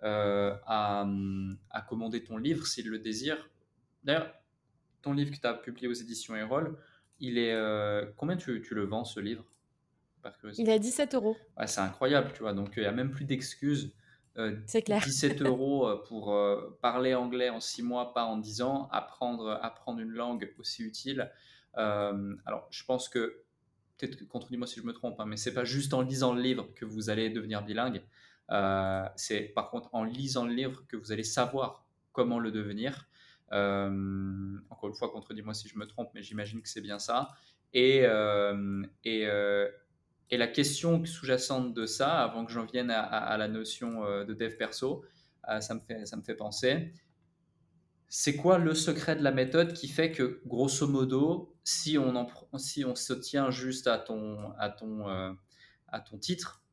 euh, 0.03 0.57
à, 0.65 1.07
à, 1.69 1.81
commander 1.83 2.21
ton 2.21 2.35
livre 2.35 2.67
s'ils 2.67 2.89
le 2.89 2.99
désirent. 2.99 3.49
D'ailleurs, 4.03 4.33
ton 5.01 5.13
livre 5.13 5.31
que 5.31 5.39
tu 5.39 5.47
as 5.47 5.53
publié 5.53 5.87
aux 5.87 5.93
éditions 5.93 6.35
Erol, 6.35 6.77
il 7.21 7.37
est 7.37 7.53
euh, 7.53 8.05
combien 8.17 8.35
tu, 8.35 8.61
tu, 8.61 8.75
le 8.75 8.83
vends 8.83 9.05
ce 9.05 9.21
livre? 9.21 9.45
Il 10.57 10.67
est 10.67 10.73
à 10.73 10.79
17 10.79 11.15
euros. 11.15 11.37
c'est 11.65 11.79
incroyable, 11.79 12.31
tu 12.33 12.41
vois. 12.41 12.53
Donc 12.53 12.73
il 12.75 12.81
n'y 12.81 12.87
a 12.87 12.91
même 12.91 13.11
plus 13.11 13.25
d'excuses. 13.25 13.93
C'est 14.65 14.81
clair. 14.81 15.01
17 15.03 15.41
euros 15.43 15.89
pour 16.07 16.37
parler 16.81 17.15
anglais 17.15 17.49
en 17.49 17.59
6 17.59 17.83
mois, 17.83 18.13
pas 18.13 18.25
en 18.25 18.37
10 18.37 18.61
ans, 18.61 18.89
apprendre, 18.91 19.59
apprendre 19.61 19.99
une 19.99 20.11
langue 20.11 20.53
aussi 20.59 20.83
utile. 20.83 21.31
Euh, 21.77 22.35
alors, 22.45 22.67
je 22.69 22.83
pense 22.83 23.09
que, 23.09 23.41
peut-être 23.97 24.27
contredis-moi 24.27 24.67
si 24.67 24.79
je 24.79 24.85
me 24.85 24.93
trompe, 24.93 25.19
hein, 25.19 25.25
mais 25.25 25.37
c'est 25.37 25.53
pas 25.53 25.65
juste 25.65 25.93
en 25.93 26.01
lisant 26.01 26.33
le 26.33 26.41
livre 26.41 26.67
que 26.75 26.85
vous 26.85 27.09
allez 27.09 27.29
devenir 27.29 27.63
bilingue. 27.63 28.03
Euh, 28.51 29.07
c'est 29.15 29.41
par 29.41 29.71
contre 29.71 29.89
en 29.93 30.03
lisant 30.03 30.45
le 30.45 30.53
livre 30.53 30.85
que 30.87 30.97
vous 30.97 31.11
allez 31.11 31.23
savoir 31.23 31.85
comment 32.11 32.39
le 32.39 32.51
devenir. 32.51 33.07
Euh, 33.51 34.57
encore 34.69 34.89
une 34.89 34.95
fois, 34.95 35.09
contredis-moi 35.11 35.53
si 35.53 35.67
je 35.67 35.77
me 35.77 35.85
trompe, 35.85 36.09
mais 36.13 36.21
j'imagine 36.21 36.61
que 36.61 36.69
c'est 36.69 36.81
bien 36.81 36.99
ça. 36.99 37.29
Et, 37.73 38.03
et, 39.03 39.27
et, 40.29 40.37
la 40.37 40.47
question 40.47 41.03
sous-jacente 41.05 41.73
de 41.73 41.85
ça, 41.85 42.21
avant 42.21 42.45
que 42.45 42.51
j'en 42.51 42.65
vienne 42.65 42.91
à, 42.91 43.37
la 43.37 43.47
notion 43.47 44.03
de 44.23 44.33
dev 44.33 44.55
perso, 44.57 45.03
ça, 45.59 45.73
me 45.73 45.79
fait, 45.79 46.05
ça 46.05 46.17
me 46.17 46.23
fait 46.23 46.35
penser, 46.35 46.91
c'est 48.07 48.35
quoi 48.35 48.57
le 48.57 48.73
secret 48.73 49.15
de 49.15 49.23
la 49.23 49.31
méthode 49.31 49.73
qui 49.73 49.87
fait 49.87 50.11
que, 50.11 50.41
grosso 50.45 50.87
modo, 50.87 51.53
si 51.63 51.97
on, 51.97 52.27
si 52.57 52.85
on 52.85 52.95
se 52.95 53.13
tient 53.13 53.49
juste 53.49 53.87
à 53.87 53.97
ton, 53.97 54.51
à, 54.57 54.69
ton, 54.69 55.09
euh, 55.09 55.33
à 55.87 55.99
ton 55.99 56.17
titre, 56.17 56.63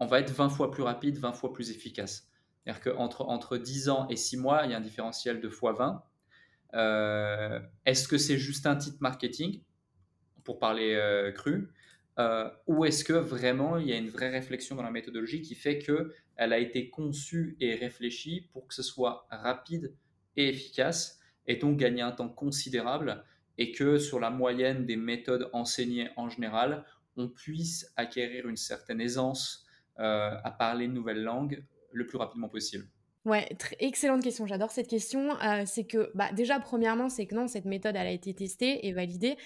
on 0.00 0.06
va 0.06 0.20
être 0.20 0.32
20 0.32 0.48
fois 0.48 0.70
plus 0.70 0.82
rapide, 0.82 1.18
20 1.18 1.32
fois 1.34 1.52
plus 1.52 1.70
efficace. 1.70 2.28
C'est-à-dire 2.64 2.82
qu'entre 2.82 3.22
entre 3.26 3.58
10 3.58 3.88
ans 3.90 4.08
et 4.08 4.16
6 4.16 4.38
mois, 4.38 4.62
il 4.64 4.70
y 4.70 4.74
a 4.74 4.78
un 4.78 4.80
différentiel 4.80 5.40
de 5.40 5.48
fois 5.48 5.72
20. 5.72 6.02
Euh, 6.74 7.60
est-ce 7.84 8.08
que 8.08 8.18
c'est 8.18 8.38
juste 8.38 8.66
un 8.66 8.76
titre 8.76 8.98
marketing, 9.00 9.62
pour 10.44 10.58
parler 10.58 10.94
euh, 10.94 11.30
cru, 11.32 11.72
ou 12.66 12.84
est-ce 12.84 13.04
que 13.04 13.12
vraiment 13.12 13.78
il 13.78 13.86
y 13.86 13.92
a 13.92 13.96
une 13.96 14.10
vraie 14.10 14.30
réflexion 14.30 14.74
dans 14.74 14.82
la 14.82 14.90
méthodologie 14.90 15.40
qui 15.40 15.54
fait 15.54 15.78
qu'elle 15.78 16.52
a 16.52 16.58
été 16.58 16.90
conçue 16.90 17.56
et 17.60 17.74
réfléchie 17.76 18.48
pour 18.52 18.66
que 18.66 18.74
ce 18.74 18.82
soit 18.82 19.26
rapide, 19.30 19.94
et 20.38 20.48
efficace 20.48 21.18
et 21.46 21.56
donc 21.56 21.76
gagner 21.76 22.02
un 22.02 22.12
temps 22.12 22.28
considérable 22.28 23.24
et 23.58 23.72
que 23.72 23.98
sur 23.98 24.20
la 24.20 24.30
moyenne 24.30 24.86
des 24.86 24.96
méthodes 24.96 25.50
enseignées 25.52 26.08
en 26.16 26.28
général, 26.30 26.84
on 27.16 27.28
puisse 27.28 27.92
acquérir 27.96 28.48
une 28.48 28.56
certaine 28.56 29.00
aisance 29.00 29.66
euh, 29.98 30.30
à 30.44 30.50
parler 30.52 30.84
une 30.84 30.94
nouvelle 30.94 31.22
langue 31.22 31.64
le 31.92 32.06
plus 32.06 32.18
rapidement 32.18 32.48
possible. 32.48 32.86
Ouais, 33.28 33.46
excellente 33.78 34.22
question. 34.22 34.46
J'adore 34.46 34.70
cette 34.70 34.88
question. 34.88 35.36
C'est 35.66 35.84
que, 35.84 36.10
bah, 36.14 36.32
déjà, 36.32 36.58
premièrement, 36.60 37.10
c'est 37.10 37.26
que 37.26 37.34
non, 37.34 37.46
cette 37.46 37.66
méthode, 37.66 37.94
a 37.94 38.10
été 38.10 38.32
testée 38.32 38.86
et 38.86 38.92
validée. 38.94 39.36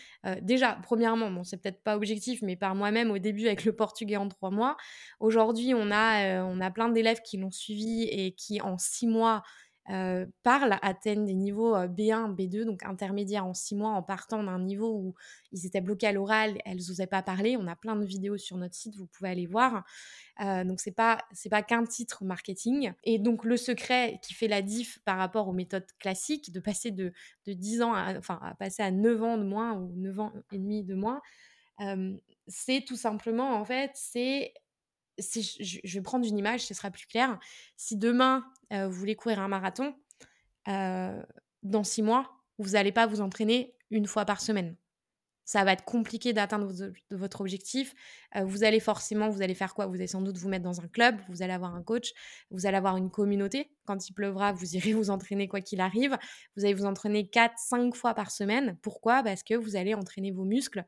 Déjà, 0.40 0.78
premièrement, 0.84 1.32
bon, 1.32 1.42
c'est 1.42 1.56
peut-être 1.56 1.82
pas 1.82 1.96
objectif, 1.96 2.42
mais 2.42 2.54
par 2.54 2.76
moi-même, 2.76 3.10
au 3.10 3.18
début, 3.18 3.46
avec 3.46 3.64
le 3.64 3.74
portugais 3.74 4.16
en 4.16 4.28
trois 4.28 4.52
mois. 4.52 4.76
Aujourd'hui, 5.18 5.74
on 5.74 5.90
a, 5.90 6.44
on 6.44 6.60
a 6.60 6.70
plein 6.70 6.90
d'élèves 6.90 7.22
qui 7.22 7.38
l'ont 7.38 7.50
suivi 7.50 8.04
et 8.04 8.32
qui, 8.32 8.60
en 8.60 8.78
six 8.78 9.08
mois, 9.08 9.42
euh, 9.90 10.26
parlent, 10.44 10.78
atteignent 10.80 11.26
des 11.26 11.34
niveaux 11.34 11.74
B1, 11.74 12.36
B2, 12.36 12.64
donc 12.64 12.84
intermédiaires 12.84 13.44
en 13.44 13.54
six 13.54 13.74
mois 13.74 13.90
en 13.90 14.02
partant 14.02 14.42
d'un 14.44 14.60
niveau 14.60 14.90
où 14.90 15.14
ils 15.50 15.66
étaient 15.66 15.80
bloqués 15.80 16.06
à 16.06 16.12
l'oral, 16.12 16.58
elles 16.64 16.76
n'osaient 16.76 17.08
pas 17.08 17.22
parler. 17.22 17.56
On 17.58 17.66
a 17.66 17.74
plein 17.74 17.96
de 17.96 18.04
vidéos 18.04 18.38
sur 18.38 18.56
notre 18.56 18.76
site, 18.76 18.96
vous 18.96 19.06
pouvez 19.06 19.30
aller 19.30 19.46
voir. 19.46 19.84
Euh, 20.40 20.64
donc 20.64 20.80
c'est 20.80 20.92
pas 20.92 21.18
pas 21.50 21.62
qu'un 21.62 21.84
titre 21.84 22.24
marketing. 22.24 22.92
Et 23.04 23.18
donc 23.18 23.44
le 23.44 23.56
secret 23.56 24.20
qui 24.22 24.34
fait 24.34 24.48
la 24.48 24.62
diff 24.62 25.00
par 25.04 25.18
rapport 25.18 25.48
aux 25.48 25.52
méthodes 25.52 25.86
classiques, 25.98 26.52
de 26.52 26.60
passer 26.60 26.92
de, 26.92 27.12
de 27.46 27.52
10 27.52 27.82
ans, 27.82 27.92
à, 27.92 28.16
enfin 28.16 28.38
à 28.42 28.54
passer 28.54 28.82
à 28.82 28.90
9 28.90 29.22
ans 29.22 29.36
de 29.36 29.44
moins 29.44 29.74
ou 29.74 29.92
9 29.96 30.20
ans 30.20 30.32
et 30.52 30.58
demi 30.58 30.84
de 30.84 30.94
moins, 30.94 31.20
c'est 32.46 32.84
tout 32.86 32.96
simplement 32.96 33.54
en 33.56 33.64
fait 33.64 33.90
c'est 33.94 34.54
je, 35.18 35.78
je 35.84 35.98
vais 35.98 36.02
prendre 36.02 36.26
une 36.26 36.38
image, 36.38 36.60
ce 36.60 36.74
sera 36.74 36.90
plus 36.90 37.06
clair. 37.06 37.38
Si 37.76 37.96
demain, 37.96 38.44
vous 38.70 38.92
voulez 38.92 39.14
courir 39.14 39.40
un 39.40 39.48
marathon, 39.48 39.94
dans 40.66 41.84
six 41.84 42.02
mois, 42.02 42.30
vous 42.58 42.70
n'allez 42.70 42.92
pas 42.92 43.06
vous 43.06 43.20
entraîner 43.20 43.74
une 43.90 44.06
fois 44.06 44.24
par 44.24 44.40
semaine 44.40 44.76
ça 45.44 45.64
va 45.64 45.72
être 45.72 45.84
compliqué 45.84 46.32
d'atteindre 46.32 46.72
votre 47.10 47.40
objectif. 47.40 47.94
Euh, 48.36 48.44
vous 48.44 48.64
allez 48.64 48.80
forcément, 48.80 49.28
vous 49.28 49.42
allez 49.42 49.54
faire 49.54 49.74
quoi? 49.74 49.86
Vous 49.86 49.96
allez 49.96 50.06
sans 50.06 50.22
doute 50.22 50.38
vous 50.38 50.48
mettre 50.48 50.64
dans 50.64 50.80
un 50.80 50.88
club, 50.88 51.20
vous 51.28 51.42
allez 51.42 51.52
avoir 51.52 51.74
un 51.74 51.82
coach, 51.82 52.12
vous 52.50 52.66
allez 52.66 52.76
avoir 52.76 52.96
une 52.96 53.10
communauté. 53.10 53.70
Quand 53.84 54.08
il 54.08 54.12
pleuvra, 54.12 54.52
vous 54.52 54.76
irez 54.76 54.92
vous 54.92 55.10
entraîner 55.10 55.48
quoi 55.48 55.60
qu'il 55.60 55.80
arrive. 55.80 56.16
Vous 56.56 56.64
allez 56.64 56.74
vous 56.74 56.86
entraîner 56.86 57.28
4, 57.28 57.54
5 57.58 57.94
fois 57.94 58.14
par 58.14 58.30
semaine. 58.30 58.78
Pourquoi? 58.82 59.22
Parce 59.22 59.42
que 59.42 59.54
vous 59.54 59.76
allez 59.76 59.94
entraîner 59.94 60.30
vos 60.30 60.44
muscles 60.44 60.84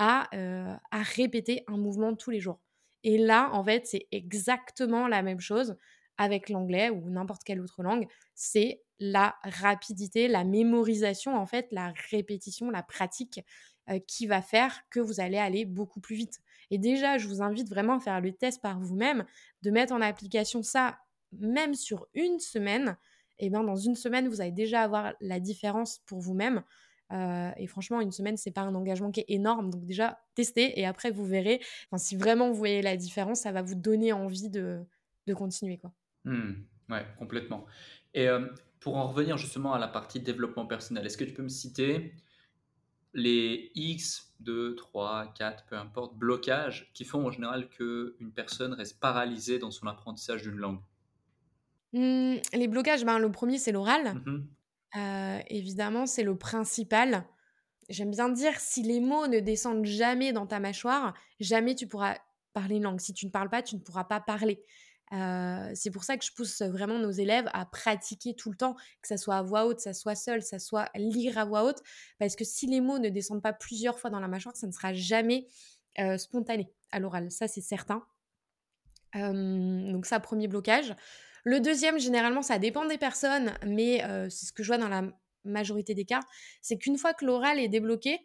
euh, 0.00 0.74
à 0.90 1.02
répéter 1.02 1.64
un 1.66 1.76
mouvement 1.76 2.14
tous 2.14 2.30
les 2.30 2.40
jours. 2.40 2.60
Et 3.04 3.18
là, 3.18 3.50
en 3.52 3.62
fait, 3.62 3.86
c'est 3.86 4.08
exactement 4.10 5.06
la 5.06 5.22
même 5.22 5.40
chose 5.40 5.76
avec 6.16 6.48
l'anglais 6.48 6.90
ou 6.90 7.10
n'importe 7.10 7.44
quelle 7.44 7.60
autre 7.60 7.82
langue. 7.82 8.06
C'est 8.34 8.82
la 8.98 9.36
rapidité, 9.42 10.26
la 10.26 10.44
mémorisation, 10.44 11.36
en 11.36 11.46
fait, 11.46 11.68
la 11.70 11.92
répétition, 12.10 12.70
la 12.70 12.82
pratique 12.82 13.40
euh, 13.90 13.98
qui 14.06 14.26
va 14.26 14.40
faire 14.40 14.80
que 14.90 15.00
vous 15.00 15.20
allez 15.20 15.36
aller 15.36 15.66
beaucoup 15.66 16.00
plus 16.00 16.16
vite. 16.16 16.40
Et 16.70 16.78
déjà, 16.78 17.18
je 17.18 17.28
vous 17.28 17.42
invite 17.42 17.68
vraiment 17.68 17.96
à 17.96 18.00
faire 18.00 18.20
le 18.20 18.32
test 18.32 18.62
par 18.62 18.80
vous-même, 18.80 19.24
de 19.62 19.70
mettre 19.70 19.92
en 19.92 20.00
application 20.00 20.62
ça, 20.62 20.98
même 21.32 21.74
sur 21.74 22.06
une 22.14 22.38
semaine. 22.38 22.96
Et 23.38 23.50
bien, 23.50 23.64
dans 23.64 23.76
une 23.76 23.96
semaine, 23.96 24.28
vous 24.28 24.40
allez 24.40 24.52
déjà 24.52 24.82
avoir 24.82 25.12
la 25.20 25.40
différence 25.40 25.98
pour 26.06 26.20
vous-même. 26.20 26.62
Euh, 27.14 27.50
et 27.56 27.66
franchement, 27.66 28.00
une 28.00 28.12
semaine, 28.12 28.36
c'est 28.36 28.50
pas 28.50 28.62
un 28.62 28.74
engagement 28.74 29.10
qui 29.10 29.20
est 29.20 29.26
énorme. 29.28 29.70
Donc 29.70 29.84
déjà, 29.84 30.20
testez 30.34 30.78
et 30.78 30.86
après, 30.86 31.10
vous 31.10 31.24
verrez. 31.24 31.60
Enfin, 31.86 31.98
si 31.98 32.16
vraiment 32.16 32.48
vous 32.48 32.56
voyez 32.56 32.82
la 32.82 32.96
différence, 32.96 33.40
ça 33.40 33.52
va 33.52 33.62
vous 33.62 33.74
donner 33.76 34.12
envie 34.12 34.50
de, 34.50 34.80
de 35.26 35.34
continuer. 35.34 35.78
Quoi. 35.78 35.92
Mmh, 36.24 36.52
ouais, 36.90 37.06
complètement. 37.18 37.66
Et 38.14 38.28
euh, 38.28 38.46
pour 38.80 38.96
en 38.96 39.06
revenir 39.06 39.36
justement 39.36 39.74
à 39.74 39.78
la 39.78 39.88
partie 39.88 40.20
développement 40.20 40.66
personnel, 40.66 41.06
est-ce 41.06 41.16
que 41.16 41.24
tu 41.24 41.32
peux 41.32 41.42
me 41.42 41.48
citer 41.48 42.14
les 43.12 43.70
X, 43.76 44.34
2, 44.40 44.74
3, 44.74 45.32
4, 45.36 45.66
peu 45.66 45.76
importe, 45.76 46.16
blocages 46.16 46.90
qui 46.94 47.04
font 47.04 47.24
en 47.26 47.30
général 47.30 47.68
qu'une 47.68 48.32
personne 48.34 48.72
reste 48.72 48.98
paralysée 48.98 49.60
dans 49.60 49.70
son 49.70 49.86
apprentissage 49.86 50.42
d'une 50.42 50.56
langue? 50.56 50.80
Mmh, 51.92 52.38
Les 52.54 52.66
blocages, 52.66 53.04
ben, 53.04 53.20
le 53.20 53.30
premier, 53.30 53.58
c'est 53.58 53.70
l'oral. 53.70 54.20
Mmh 54.26 54.42
euh, 54.96 55.40
évidemment, 55.48 56.06
c'est 56.06 56.22
le 56.22 56.36
principal. 56.36 57.26
J'aime 57.88 58.10
bien 58.10 58.28
dire, 58.28 58.58
si 58.60 58.82
les 58.82 59.00
mots 59.00 59.26
ne 59.26 59.40
descendent 59.40 59.84
jamais 59.84 60.32
dans 60.32 60.46
ta 60.46 60.60
mâchoire, 60.60 61.14
jamais 61.40 61.74
tu 61.74 61.86
pourras 61.86 62.16
parler 62.52 62.76
une 62.76 62.84
langue. 62.84 63.00
Si 63.00 63.12
tu 63.12 63.26
ne 63.26 63.30
parles 63.30 63.50
pas, 63.50 63.62
tu 63.62 63.74
ne 63.74 63.80
pourras 63.80 64.04
pas 64.04 64.20
parler 64.20 64.64
c'est 65.74 65.90
pour 65.92 66.02
ça 66.02 66.16
que 66.16 66.24
je 66.24 66.32
pousse 66.32 66.62
vraiment 66.62 66.98
nos 66.98 67.10
élèves 67.10 67.48
à 67.52 67.66
pratiquer 67.66 68.34
tout 68.34 68.50
le 68.50 68.56
temps, 68.56 68.74
que 69.00 69.08
ça 69.08 69.16
soit 69.16 69.36
à 69.36 69.42
voix 69.42 69.66
haute, 69.66 69.80
ça 69.80 69.94
soit 69.94 70.14
seul, 70.14 70.42
ça 70.42 70.58
soit 70.58 70.90
lire 70.94 71.38
à 71.38 71.44
voix 71.44 71.64
haute, 71.64 71.82
parce 72.18 72.34
que 72.34 72.44
si 72.44 72.66
les 72.66 72.80
mots 72.80 72.98
ne 72.98 73.08
descendent 73.10 73.42
pas 73.42 73.52
plusieurs 73.52 73.98
fois 73.98 74.10
dans 74.10 74.20
la 74.20 74.28
mâchoire, 74.28 74.56
ça 74.56 74.66
ne 74.66 74.72
sera 74.72 74.92
jamais 74.92 75.46
spontané 76.16 76.68
à 76.90 76.98
l'oral, 76.98 77.30
ça 77.30 77.46
c'est 77.46 77.60
certain. 77.60 78.04
donc 79.14 80.06
ça, 80.06 80.18
premier 80.20 80.48
blocage. 80.48 80.94
Le 81.44 81.60
deuxième, 81.60 81.98
généralement, 81.98 82.42
ça 82.42 82.58
dépend 82.58 82.86
des 82.86 82.98
personnes, 82.98 83.52
mais 83.66 84.02
c'est 84.30 84.46
ce 84.46 84.52
que 84.52 84.62
je 84.62 84.68
vois 84.68 84.78
dans 84.78 84.88
la 84.88 85.02
majorité 85.44 85.94
des 85.94 86.04
cas, 86.04 86.20
c'est 86.62 86.78
qu'une 86.78 86.96
fois 86.96 87.14
que 87.14 87.24
l'oral 87.24 87.60
est 87.60 87.68
débloqué, 87.68 88.18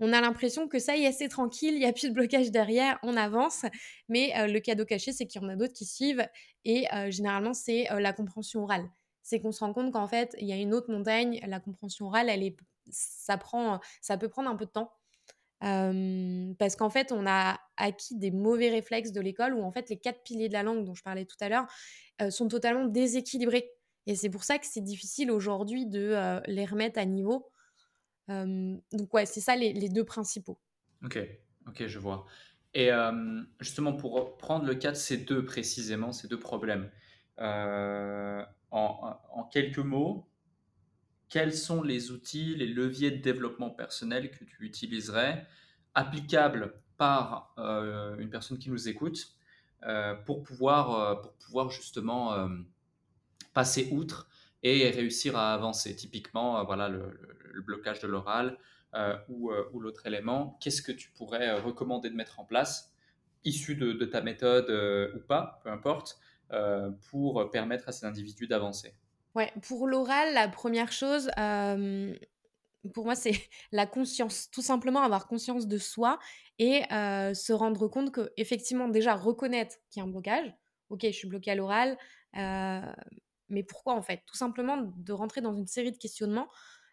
on 0.00 0.12
a 0.12 0.20
l'impression 0.20 0.68
que 0.68 0.78
ça 0.78 0.96
y 0.96 1.04
est, 1.04 1.12
c'est 1.12 1.28
tranquille, 1.28 1.74
il 1.74 1.78
n'y 1.78 1.86
a 1.86 1.92
plus 1.92 2.08
de 2.08 2.14
blocage 2.14 2.50
derrière, 2.50 2.98
on 3.02 3.16
avance. 3.16 3.64
Mais 4.08 4.32
euh, 4.36 4.46
le 4.48 4.58
cadeau 4.60 4.84
caché, 4.84 5.12
c'est 5.12 5.26
qu'il 5.26 5.40
y 5.40 5.44
en 5.44 5.48
a 5.48 5.56
d'autres 5.56 5.72
qui 5.72 5.86
suivent. 5.86 6.26
Et 6.64 6.92
euh, 6.92 7.10
généralement, 7.10 7.54
c'est 7.54 7.90
euh, 7.92 8.00
la 8.00 8.12
compréhension 8.12 8.64
orale. 8.64 8.90
C'est 9.22 9.40
qu'on 9.40 9.52
se 9.52 9.60
rend 9.60 9.72
compte 9.72 9.92
qu'en 9.92 10.08
fait, 10.08 10.34
il 10.40 10.48
y 10.48 10.52
a 10.52 10.56
une 10.56 10.74
autre 10.74 10.90
montagne. 10.90 11.40
La 11.46 11.60
compréhension 11.60 12.06
orale, 12.06 12.28
elle 12.28 12.42
est, 12.42 12.56
ça, 12.90 13.38
prend, 13.38 13.80
ça 14.00 14.18
peut 14.18 14.28
prendre 14.28 14.50
un 14.50 14.56
peu 14.56 14.66
de 14.66 14.70
temps. 14.70 14.92
Parce 16.58 16.76
qu'en 16.76 16.90
fait, 16.90 17.12
on 17.12 17.26
a 17.26 17.58
acquis 17.76 18.16
des 18.16 18.30
mauvais 18.30 18.70
réflexes 18.70 19.12
de 19.12 19.20
l'école 19.20 19.54
où 19.54 19.62
en 19.62 19.72
fait, 19.72 19.88
les 19.88 19.96
quatre 19.96 20.22
piliers 20.22 20.48
de 20.48 20.52
la 20.52 20.62
langue 20.62 20.84
dont 20.84 20.94
je 20.94 21.02
parlais 21.02 21.24
tout 21.24 21.36
à 21.40 21.48
l'heure 21.48 21.66
sont 22.30 22.48
totalement 22.48 22.84
déséquilibrés. 22.84 23.70
Et 24.06 24.14
c'est 24.14 24.28
pour 24.28 24.44
ça 24.44 24.58
que 24.58 24.66
c'est 24.66 24.82
difficile 24.82 25.30
aujourd'hui 25.30 25.86
de 25.86 26.40
les 26.46 26.66
remettre 26.66 26.98
à 26.98 27.04
niveau 27.04 27.50
donc 28.28 29.12
ouais, 29.12 29.26
c'est 29.26 29.40
ça 29.40 29.56
les, 29.56 29.88
deux 29.88 30.04
principaux. 30.04 30.58
Ok, 31.04 31.18
ok, 31.66 31.86
je 31.86 31.98
vois. 31.98 32.26
Et 32.72 32.90
justement, 33.60 33.92
pour 33.92 34.36
prendre 34.36 34.64
le 34.64 34.74
cas 34.74 34.90
de 34.90 34.96
ces 34.96 35.18
deux 35.18 35.44
précisément, 35.44 36.12
ces 36.12 36.28
deux 36.28 36.38
problèmes, 36.38 36.90
en, 37.38 38.46
en, 38.70 39.44
quelques 39.44 39.78
mots, 39.78 40.26
quels 41.34 41.52
sont 41.52 41.82
les 41.82 42.12
outils, 42.12 42.54
les 42.54 42.68
leviers 42.68 43.10
de 43.10 43.20
développement 43.20 43.70
personnel 43.70 44.30
que 44.30 44.44
tu 44.44 44.64
utiliserais, 44.64 45.44
applicables 45.94 46.74
par 46.96 47.52
une 48.20 48.30
personne 48.30 48.56
qui 48.56 48.70
nous 48.70 48.88
écoute, 48.88 49.34
pour, 50.26 50.44
pouvoir, 50.44 51.20
pour 51.22 51.32
pouvoir 51.32 51.70
justement 51.70 52.48
passer 53.52 53.88
outre 53.90 54.28
et 54.62 54.88
réussir 54.90 55.36
à 55.36 55.52
avancer? 55.52 55.96
Typiquement, 55.96 56.64
voilà 56.64 56.88
le 56.88 57.60
blocage 57.62 57.98
de 57.98 58.06
l'oral 58.06 58.56
euh, 58.94 59.16
euh, 59.28 59.64
ou, 59.72 59.80
l'autre 59.80 60.06
élément, 60.06 60.56
qu'est-ce 60.60 60.80
que 60.80 60.92
tu 60.92 61.10
pourrais 61.10 61.48
euh, 61.48 61.60
recommander 61.60 62.10
de 62.10 62.14
mettre 62.14 62.38
en 62.38 62.44
place, 62.44 62.92
issu 63.44 63.74
de, 63.74 63.92
ta 64.04 64.20
méthode 64.20 64.70
ou 65.14 65.18
pas, 65.18 65.60
peu 65.62 65.70
importe, 65.70 66.18
pour 67.10 67.50
permettre 67.50 67.88
à 67.88 67.92
ces 67.92 68.06
individus 68.06 68.46
d'avancer? 68.46 68.94
Ouais, 69.34 69.52
pour 69.66 69.86
l'oral, 69.88 70.32
la 70.34 70.48
première 70.48 70.92
chose, 70.92 71.30
pour 72.92 73.04
moi, 73.04 73.14
c'est 73.14 73.32
la 73.72 73.86
conscience. 73.86 74.50
Tout 74.50 74.62
simplement 74.62 75.02
avoir 75.02 75.26
conscience 75.26 75.66
de 75.66 75.78
soi 75.78 76.18
et 76.58 76.82
se 76.90 77.52
rendre 77.52 77.88
compte 77.88 78.12
que, 78.12 78.32
effectivement, 78.36 78.88
déjà 78.88 79.14
reconnaître 79.14 79.76
qu'il 79.90 80.00
y 80.00 80.04
a 80.04 80.08
un 80.08 80.10
blocage. 80.10 80.54
Ok, 80.90 81.00
je 81.02 81.10
suis 81.10 81.28
bloqué 81.28 81.50
à 81.50 81.54
l'oral, 81.54 81.98
mais 82.34 83.62
pourquoi 83.62 83.94
en 83.94 84.02
fait? 84.02 84.22
Tout 84.26 84.36
simplement 84.36 84.92
de 84.96 85.12
rentrer 85.12 85.40
dans 85.40 85.54
une 85.54 85.66
série 85.66 85.92
de 85.92 85.98
questionnements 85.98 86.48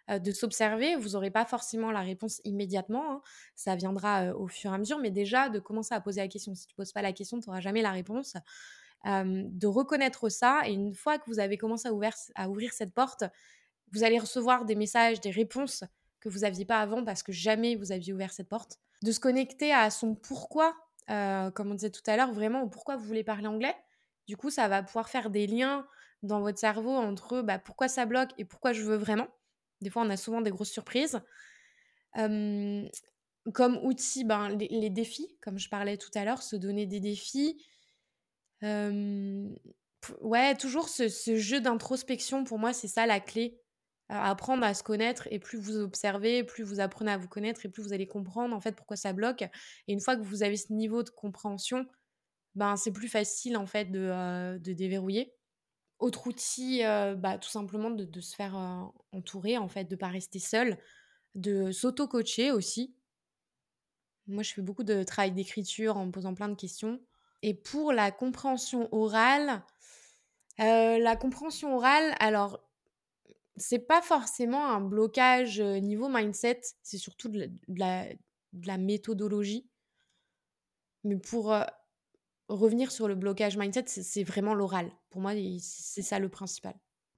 de 0.10 0.32
s'observer. 0.32 0.96
Vous 0.96 1.10
n'aurez 1.10 1.32
pas 1.32 1.46
forcément 1.46 1.92
la 1.92 2.02
réponse 2.02 2.42
immédiatement, 2.44 3.12
hein. 3.12 3.22
ça 3.56 3.76
viendra 3.76 4.36
au 4.36 4.48
fur 4.48 4.72
et 4.72 4.76
à 4.76 4.78
mesure, 4.78 4.98
mais 4.98 5.12
déjà 5.12 5.48
de 5.50 5.60
commencer 5.60 5.94
à 5.94 6.02
poser 6.02 6.22
la 6.22 6.28
question. 6.28 6.56
Si 6.56 6.68
tu 6.68 6.76
poses 6.76 6.92
pas 6.92 7.02
la 7.02 7.14
question, 7.14 7.40
tu 7.40 7.48
n'auras 7.48 7.62
jamais 7.62 7.82
la 7.82 7.92
réponse. 7.92 8.36
De 9.06 9.68
reconnaître 9.68 10.30
ça, 10.30 10.62
et 10.66 10.74
une 10.74 10.94
fois 10.94 11.18
que 11.18 11.26
vous 11.28 11.40
avez 11.40 11.58
commencé 11.58 11.88
à 11.88 11.94
ouvrir, 11.94 12.74
cette 12.74 12.94
porte, 12.94 13.24
vous 13.92 14.04
allez 14.04 14.20
recevoir 14.20 14.66
des 14.66 14.76
messages, 14.76 15.20
des 15.22 15.32
réponses 15.32 15.84
que 16.20 16.30
vous 16.30 16.40
n'aviez 16.40 16.66
pas 16.66 16.80
avant 16.80 17.04
parce 17.04 17.24
que 17.24 17.32
jamais 17.32 17.76
vous 17.76 17.92
aviez 17.92 18.14
ouvert 18.14 18.32
cette 18.32 18.48
porte. 18.48 18.80
De 19.02 19.12
se 19.12 19.20
connecter 19.20 19.74
à 19.74 19.90
son 19.90 20.16
pourquoi, 20.16 20.76
comme 21.08 21.72
on 21.72 21.76
disait 21.76 21.90
tout 21.90 22.04
à 22.06 22.16
l'heure, 22.16 22.32
vraiment 22.32 22.68
pourquoi 22.68 22.96
vous 22.96 23.06
voulez 23.06 23.24
parler 23.24 23.48
anglais. 23.48 23.76
Du 24.28 24.38
coup, 24.38 24.50
ça 24.50 24.68
va 24.68 24.84
pouvoir 24.84 25.10
faire 25.10 25.30
des 25.30 25.48
liens 25.48 25.88
dans 26.24 26.40
votre 26.40 26.60
cerveau 26.60 26.96
entre 26.96 27.42
bah, 27.42 27.60
pourquoi 27.60 27.88
ça 27.88 28.06
bloque 28.06 28.30
et 28.38 28.46
pourquoi 28.46 28.74
je 28.74 28.84
veux 28.84 28.96
vraiment. 28.96 29.28
Des 29.82 29.90
fois, 29.90 30.04
on 30.04 30.10
a 30.10 30.18
souvent 30.18 30.42
des 30.42 30.52
grosses 30.52 30.72
surprises. 30.72 31.20
comme 32.14 33.78
outil, 33.84 34.24
ben, 34.24 34.50
les, 34.50 34.90
défis, 34.90 35.36
comme 35.42 35.58
je 35.58 35.70
parlais 35.70 35.98
tout 35.98 36.12
à 36.14 36.24
l'heure, 36.24 36.44
se 36.44 36.56
donner 36.56 36.86
des 36.86 37.00
défis. 37.00 37.66
Ouais, 38.64 40.56
toujours 40.56 40.90
ce, 40.90 41.36
jeu 41.36 41.62
d'introspection, 41.62 42.44
pour 42.44 42.60
moi, 42.60 42.74
c'est 42.74 42.88
ça 42.88 43.06
la 43.06 43.20
clé. 43.20 43.60
apprendre 44.10 44.64
à 44.64 44.74
se 44.74 44.84
connaître 44.84 45.28
et 45.32 45.40
plus 45.40 45.58
vous 45.58 45.78
observez, 45.78 46.44
plus 46.44 46.64
vous 46.64 46.80
apprenez 46.80 47.12
à 47.12 47.18
vous 47.18 47.30
connaître 47.30 47.66
et 47.66 47.70
plus 47.70 47.82
vous 47.84 47.94
allez 47.94 48.08
comprendre 48.08 48.56
en 48.56 48.62
fait 48.62 48.76
pourquoi 48.76 48.98
ça 48.98 49.14
bloque. 49.14 49.44
Et 49.88 49.94
une 49.94 50.02
fois 50.02 50.16
que 50.16 50.24
vous 50.24 50.44
avez 50.44 50.58
ce 50.58 50.74
niveau 50.74 51.04
de 51.04 51.10
compréhension, 51.10 51.86
ben 52.56 52.76
c'est 52.76 52.92
plus 52.92 53.08
facile 53.08 53.58
en 53.58 53.66
fait 53.66 53.86
de, 53.86 54.58
de 54.58 54.74
déverrouiller. 54.74 55.34
Autre 56.02 56.26
outil, 56.26 56.84
euh, 56.84 57.14
bah, 57.14 57.38
tout 57.38 57.50
simplement 57.50 57.92
de, 57.92 58.22
se 58.22 58.36
faire 58.36 58.58
euh, 58.58 58.82
entourer, 59.12 59.60
en 59.60 59.68
fait, 59.68 59.84
de 59.86 59.96
pas 59.96 60.08
rester 60.08 60.40
seul, 60.40 60.80
de 61.36 61.72
s'auto-coacher 61.72 62.52
aussi. 62.52 62.96
Moi, 64.26 64.42
je 64.42 64.52
fais 64.52 64.64
beaucoup 64.64 64.84
de 64.84 65.04
travail 65.04 65.32
d'écriture 65.32 65.98
en 65.98 66.08
me 66.08 66.12
posant 66.12 66.34
plein 66.34 66.50
de 66.50 66.56
questions. 66.56 67.00
Et 67.44 67.54
pour 67.54 67.94
la 67.94 68.12
compréhension 68.12 68.88
orale, 68.92 69.64
euh, 70.60 71.00
la 71.00 71.16
compréhension 71.16 71.76
orale, 71.76 72.16
alors, 72.20 72.64
c'est 73.56 73.80
pas 73.80 74.02
forcément 74.02 74.68
un 74.68 74.82
blocage 74.82 75.60
niveau 75.60 76.08
mindset, 76.10 76.62
c'est 76.84 76.98
surtout 76.98 77.30
de 77.30 77.50
la, 77.68 78.78
méthodologie. 78.78 79.68
Mais 81.04 81.18
pour 81.18 81.54
revenir 82.48 82.92
sur 82.92 83.08
le 83.08 83.16
blocage 83.16 83.58
mindset, 83.58 83.86
c'est 83.88 84.24
vraiment 84.24 84.54
l'oral. 84.54 84.92
Pour 85.10 85.22
moi, 85.22 85.34
c'est 85.60 86.02
ça 86.02 86.20
le 86.20 86.30
principal. 86.30 86.76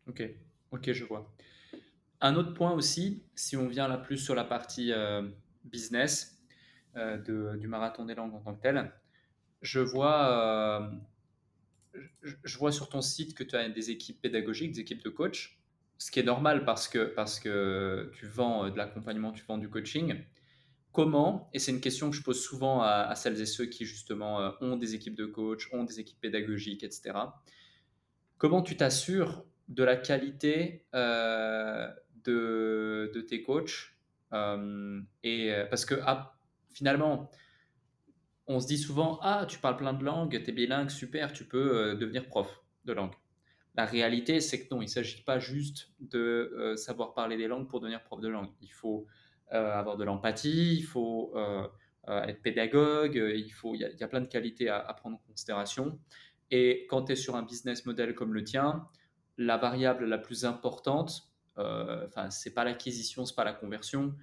Ok, 0.08 0.24
ok, 0.72 0.92
je 0.92 1.04
vois. 1.04 1.34
Un 2.22 2.36
autre 2.36 2.54
point 2.54 2.72
aussi, 2.72 3.24
si 3.36 3.58
on 3.58 3.68
vient 3.68 3.88
là 3.88 3.98
plus 3.98 4.18
sur 4.18 4.36
la 4.36 4.44
partie 4.44 4.92
euh, 4.92 5.28
business 5.66 6.42
euh, 6.96 7.18
de, 7.18 7.58
du 7.58 7.68
marathon 7.68 8.06
des 8.06 8.16
langues 8.16 8.34
en 8.34 8.40
tant 8.40 8.56
que 8.56 8.62
tel, 8.62 8.92
je 9.64 9.80
vois, 9.80 10.92
je, 12.22 12.58
vois 12.58 12.72
sur 12.72 12.90
ton 12.90 13.02
site 13.02 13.34
que 13.34 13.44
tu 13.44 13.56
as 13.56 13.68
des 13.70 13.90
équipes 13.90 14.22
pédagogiques, 14.22 14.74
des 14.74 14.82
équipes 14.82 15.04
de 15.04 15.10
coach, 15.10 15.60
ce 15.98 16.12
qui 16.12 16.20
est 16.20 16.24
normal 16.24 16.66
parce 16.66 16.88
que, 16.88 17.06
parce 17.06 17.40
que 17.40 18.12
tu 18.14 18.28
vends 18.28 18.70
de 18.70 18.78
l'accompagnement, 18.78 19.32
tu 19.32 19.44
vends 19.46 19.58
du 19.58 19.70
coaching. 19.70 20.22
Comment, 20.92 21.50
et 21.54 21.60
c'est 21.60 21.72
une 21.72 21.82
question 21.82 22.12
que 22.12 22.16
je 22.16 22.22
pose 22.22 22.44
souvent 22.44 22.82
à, 22.82 23.16
celles 23.16 23.42
et 23.42 23.48
ceux 23.48 23.66
qui 23.66 23.86
justement 23.86 24.54
ont 24.62 24.76
des 24.76 24.94
équipes 24.94 25.16
de 25.16 25.26
coach, 25.26 25.68
ont 25.74 25.86
des 25.86 26.00
équipes 26.00 26.20
pédagogiques, 26.20 26.84
etc. 26.84 27.18
Comment 28.38 28.62
tu 28.62 28.78
t'assures 28.78 29.44
de 29.70 29.84
la 29.84 29.96
qualité 29.96 30.86
de, 30.94 33.12
de, 33.12 33.22
tes 33.22 33.42
coachs 33.42 33.96
et 35.24 35.66
parce 35.70 35.86
que 35.86 35.96
ah, 36.04 36.38
finalement, 36.74 37.32
on 38.48 38.60
se 38.60 38.68
dit 38.68 38.78
souvent 38.78 39.20
Ah, 39.22 39.46
tu 39.48 39.60
parles 39.60 39.78
plein 39.78 39.94
de 39.94 40.04
langues, 40.04 40.42
tu 40.44 40.50
es 40.50 40.54
bilingue, 40.54 40.90
super, 40.90 41.34
tu 41.34 41.46
peux 41.46 41.78
euh, 41.78 41.96
devenir 41.96 42.28
prof 42.28 42.62
de 42.86 42.94
langue. 42.94 43.14
La 43.76 43.86
réalité, 43.86 44.40
c'est 44.40 44.66
que 44.66 44.74
non, 44.74 44.82
il 44.82 44.86
ne 44.86 44.90
s'agit 44.90 45.24
pas 45.24 45.40
juste 45.40 45.90
de 46.00 46.54
euh, 46.58 46.76
savoir 46.76 47.14
parler 47.14 47.38
des 47.38 47.48
langues 47.48 47.68
pour 47.68 47.80
devenir 47.80 48.04
prof 48.04 48.20
de 48.22 48.28
langue. 48.28 48.50
Il 48.62 48.72
faut 48.72 49.08
euh, 49.52 49.72
avoir 49.72 49.98
de 49.98 50.04
l'empathie, 50.04 50.76
il 50.76 50.84
faut 50.84 51.34
être 52.08 52.42
pédagogue, 52.42 53.16
il, 53.16 53.50
faut, 53.50 53.76
y 53.76 53.86
a, 53.86 54.08
plein 54.10 54.20
de 54.20 54.28
qualités 54.28 54.68
à, 54.68 54.94
prendre 54.94 55.16
en 55.16 55.22
considération. 55.30 55.98
Et 56.52 56.86
quand 56.90 57.06
tu 57.06 57.14
es 57.14 57.16
sur 57.16 57.38
un 57.38 57.44
business 57.44 57.86
model 57.86 58.14
comme 58.14 58.34
le 58.34 58.44
tien, 58.44 58.86
la 59.38 59.56
variable 59.56 60.06
la 60.06 60.18
plus 60.18 60.44
importante, 60.44 61.30
enfin, 61.56 62.30
c'est 62.30 62.54
pas 62.54 62.66
l'acquisition, 62.66 63.26
c'est 63.26 63.36
pas 63.36 63.46
la 63.46 63.54
conversion, 63.54 64.14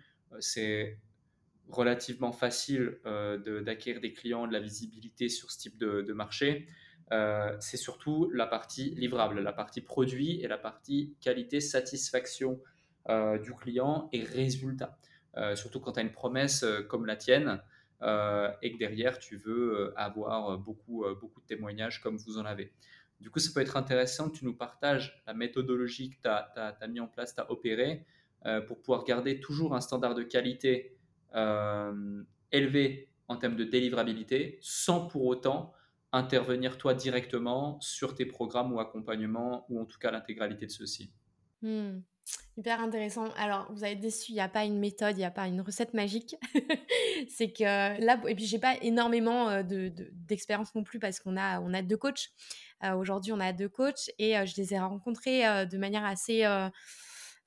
c'est 0.40 0.98
relativement 1.70 2.32
facile 2.32 2.98
euh, 3.06 3.62
d'acquérir 3.62 4.00
des 4.00 4.12
clients, 4.12 4.46
de 4.46 4.52
la 4.52 4.60
visibilité 4.60 5.28
sur 5.28 5.50
ce 5.50 5.58
type 5.58 5.78
de, 5.78 6.12
marché, 6.12 6.68
euh, 7.12 7.56
c'est 7.60 7.76
surtout 7.76 8.30
la 8.32 8.46
partie 8.46 8.90
livrable, 8.90 9.40
la 9.40 9.52
partie 9.52 9.80
produit 9.80 10.40
et 10.40 10.48
la 10.48 10.58
partie 10.58 11.14
qualité, 11.20 11.60
satisfaction 11.60 12.60
euh, 13.08 13.38
du 13.38 13.54
client 13.54 14.08
et 14.12 14.22
résultat. 14.22 14.98
surtout 15.54 15.80
quand 15.80 15.92
tu 15.92 16.00
as 16.00 16.02
une 16.02 16.12
promesse 16.12 16.64
comme 16.88 17.06
la 17.06 17.16
tienne 17.16 17.62
et 18.62 18.72
que 18.72 18.78
derrière 18.78 19.18
tu 19.18 19.36
veux 19.36 19.92
avoir 19.96 20.58
beaucoup, 20.58 21.04
beaucoup 21.20 21.40
de 21.40 21.46
témoignages 21.46 22.00
comme 22.00 22.16
vous 22.16 22.38
en 22.38 22.44
avez. 22.44 22.72
Du 23.20 23.30
coup, 23.30 23.38
ça 23.38 23.50
peut 23.54 23.60
être 23.60 23.76
intéressant 23.76 24.30
que 24.30 24.38
tu 24.38 24.44
nous 24.46 24.56
partages 24.56 25.22
la 25.26 25.34
méthodologie 25.34 26.10
que 26.10 26.16
tu 26.22 26.28
as, 26.28 26.50
as, 26.80 26.86
mis 26.88 27.00
en 27.00 27.06
place, 27.06 27.34
tu 27.34 27.40
as 27.40 27.50
opéré, 27.50 28.04
pour 28.66 28.80
pouvoir 28.80 29.04
garder 29.04 29.38
toujours 29.38 29.74
un 29.74 29.80
standard 29.80 30.14
de 30.14 30.22
qualité 30.22 30.99
élevé 32.52 33.10
en 33.28 33.36
termes 33.36 33.56
de 33.56 33.64
délivrabilité 33.64 34.58
sans 34.60 35.06
pour 35.06 35.24
autant 35.26 35.72
intervenir 36.12 36.78
toi 36.78 36.94
directement 36.94 37.80
sur 37.80 38.14
tes 38.14 38.26
programmes 38.26 38.72
ou 38.72 38.80
accompagnements 38.80 39.64
ou 39.68 39.80
en 39.80 39.84
tout 39.84 39.98
cas 39.98 40.10
l'intégralité 40.10 40.66
de 40.66 40.72
ceux-ci. 40.72 41.12
Hmm. 41.62 42.00
Hyper 42.56 42.80
intéressant. 42.80 43.30
Alors, 43.36 43.72
vous 43.72 43.84
avez 43.84 43.96
déçu, 43.96 44.32
il 44.32 44.34
n'y 44.34 44.40
a 44.40 44.48
pas 44.48 44.64
une 44.64 44.78
méthode, 44.78 45.16
il 45.16 45.20
n'y 45.20 45.24
a 45.24 45.30
pas 45.30 45.46
une 45.46 45.60
recette 45.60 45.94
magique. 45.94 46.36
c'est 47.28 47.52
que 47.52 47.64
là, 47.64 48.20
et 48.28 48.34
puis 48.34 48.44
j'ai 48.44 48.58
pas 48.58 48.76
énormément 48.82 49.48
euh, 49.48 49.62
d'expérience 49.64 50.74
non 50.74 50.84
plus 50.84 50.98
parce 50.98 51.20
qu'on 51.20 51.36
a, 51.36 51.60
on 51.60 51.72
a 51.72 51.82
deux 51.82 51.96
coachs. 51.96 52.30
Euh, 52.84 52.94
aujourd'hui, 52.94 53.32
on 53.32 53.40
a 53.40 53.52
deux 53.52 53.68
coachs 53.68 54.10
et 54.18 54.34
je 54.46 54.56
les 54.56 54.74
ai 54.74 54.78
rencontrés 54.78 55.66
de 55.66 55.78
manière 55.78 56.04
assez 56.04 56.44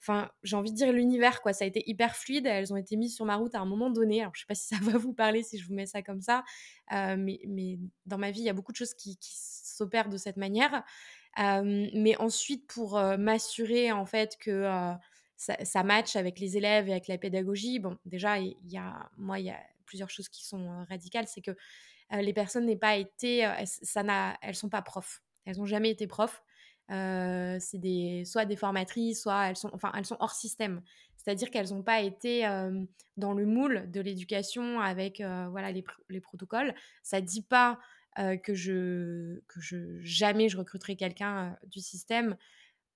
enfin, 0.04 0.30
j'ai 0.44 0.58
envie 0.58 0.72
de 0.72 0.76
dire 0.76 0.92
l'univers, 0.92 1.42
quoi. 1.42 1.54
Ça 1.54 1.64
a 1.64 1.68
été 1.68 1.82
hyper 1.90 2.16
fluide. 2.16 2.46
Elles 2.46 2.74
ont 2.74 2.78
été 2.78 2.98
mises 2.98 3.16
sur 3.16 3.24
ma 3.24 3.38
route 3.38 3.56
à 3.56 3.60
un 3.60 3.66
moment 3.66 3.90
donné. 3.90 4.22
Alors, 4.22 4.36
je 4.36 4.42
sais 4.42 4.46
pas 4.46 4.56
si 4.56 4.68
ça 4.68 4.76
va 4.82 4.98
vous 4.98 5.14
parler 5.14 5.44
si 5.44 5.58
je 5.58 5.66
vous 5.66 5.74
mets 5.74 5.86
ça 5.86 6.02
comme 6.02 6.22
ça, 6.22 6.44
euh, 6.92 7.16
mais, 7.18 7.40
mais, 7.48 7.80
dans 8.06 8.18
ma 8.18 8.32
vie, 8.32 8.42
il 8.42 8.46
y 8.46 8.50
a 8.50 8.54
beaucoup 8.54 8.74
de 8.74 8.78
choses 8.78 8.94
qui, 8.94 9.18
s'opèrent 9.22 10.10
de 10.10 10.18
cette 10.18 10.38
manière. 10.38 10.84
Euh, 11.40 11.88
mais 11.94 12.16
ensuite, 12.18 12.68
pour 12.68 12.98
euh, 12.98 13.18
m'assurer 13.18 13.92
en 13.92 14.06
fait 14.06 14.38
que 14.40 14.70
ça, 15.36 15.58
ça 15.64 15.84
match 15.84 16.16
avec 16.16 16.40
les 16.40 16.58
élèves 16.58 16.90
et 16.90 16.92
avec 16.92 17.08
la 17.08 17.18
pédagogie, 17.18 17.80
bon, 17.80 17.98
déjà, 18.06 18.38
il 18.40 18.56
y 18.66 18.78
a, 18.78 19.10
moi, 19.18 19.40
il 19.40 19.46
y 19.46 19.50
a 19.50 19.60
plusieurs 19.86 20.10
choses 20.10 20.30
qui 20.30 20.46
sont 20.46 20.86
radicales. 20.90 21.28
C'est 21.28 21.42
que 21.42 21.56
les 22.12 22.34
personnes 22.34 22.66
n'aient 22.66 22.76
pas 22.76 22.98
été, 22.98 23.50
ça 23.66 24.04
n'a, 24.04 24.38
elles 24.42 24.56
sont 24.56 24.70
pas 24.70 24.82
profs. 24.82 25.24
Elles 25.46 25.58
n'ont 25.58 25.66
jamais 25.66 25.90
été 25.90 26.08
profs. 26.08 26.44
C'est 26.90 27.80
des, 27.80 28.24
soit 28.26 28.46
des 28.46 28.56
formatrices, 28.56 29.22
soit 29.22 29.50
elles 29.50 29.56
sont, 29.56 29.70
enfin, 29.74 29.92
elles 29.96 30.06
sont 30.06 30.18
hors 30.20 30.34
système. 30.34 30.82
C'est-à-dire 31.18 31.50
qu'elles 31.50 31.70
n'ont 31.70 31.84
pas 31.84 32.02
été 32.02 32.44
dans 33.16 33.34
le 33.34 33.46
moule 33.46 33.90
de 33.90 34.02
l'éducation 34.02 34.80
avec 34.82 35.22
voilà, 35.50 35.72
les, 35.72 35.84
les, 36.10 36.20
protocoles. 36.20 36.74
Ça 37.02 37.22
ne 37.22 37.26
dit 37.26 37.44
pas 37.44 37.80
que, 38.44 38.54
je, 38.54 39.40
que 39.48 39.62
je, 39.62 40.00
jamais 40.02 40.50
je 40.50 40.58
recruterai 40.58 40.96
quelqu'un 40.96 41.58
du 41.68 41.80
système 41.80 42.36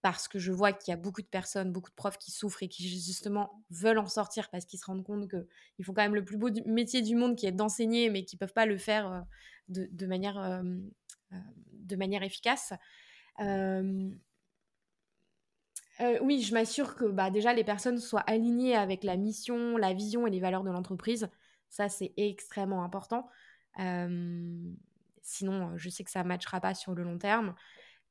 parce 0.01 0.27
que 0.27 0.39
je 0.39 0.51
vois 0.51 0.73
qu'il 0.73 0.91
y 0.91 0.93
a 0.93 0.97
beaucoup 0.97 1.21
de 1.21 1.27
personnes, 1.27 1.71
beaucoup 1.71 1.89
de 1.89 1.95
profs 1.95 2.17
qui 2.17 2.31
souffrent 2.31 2.63
et 2.63 2.67
qui 2.67 2.87
justement 2.87 3.63
veulent 3.71 3.97
en 3.97 4.07
sortir 4.07 4.49
parce 4.49 4.65
qu'ils 4.65 4.79
se 4.79 4.85
rendent 4.85 5.03
compte 5.03 5.29
qu'ils 5.29 5.85
font 5.85 5.93
quand 5.93 6.03
même 6.03 6.15
le 6.15 6.23
plus 6.23 6.37
beau 6.37 6.49
métier 6.65 7.01
du 7.01 7.15
monde 7.15 7.35
qui 7.35 7.47
est 7.47 7.51
d'enseigner 7.51 8.09
mais 8.09 8.23
qui 8.23 8.35
ne 8.35 8.39
peuvent 8.39 8.53
pas 8.53 8.65
le 8.65 8.77
faire 8.77 9.25
de 9.69 10.05
manière, 10.05 10.63
de 11.31 11.95
manière 11.95 12.23
efficace. 12.23 12.73
Euh, 13.39 14.09
euh, 15.99 16.19
oui, 16.21 16.41
je 16.41 16.53
m'assure 16.53 16.95
que 16.95 17.05
bah, 17.05 17.29
déjà 17.31 17.53
les 17.53 17.63
personnes 17.63 17.99
soient 17.99 18.21
alignées 18.21 18.75
avec 18.75 19.03
la 19.03 19.17
mission, 19.17 19.77
la 19.77 19.93
vision 19.93 20.27
et 20.27 20.29
les 20.29 20.39
valeurs 20.39 20.63
de 20.63 20.71
l'entreprise. 20.71 21.29
Ça, 21.69 21.89
c'est 21.89 22.13
extrêmement 22.17 22.83
important. 22.83 23.29
Euh, 23.79 24.73
sinon, 25.21 25.77
je 25.77 25.89
sais 25.89 26.03
que 26.03 26.11
ça 26.11 26.23
ne 26.23 26.27
matchera 26.27 26.61
pas 26.61 26.73
sur 26.73 26.93
le 26.93 27.03
long 27.03 27.17
terme. 27.17 27.55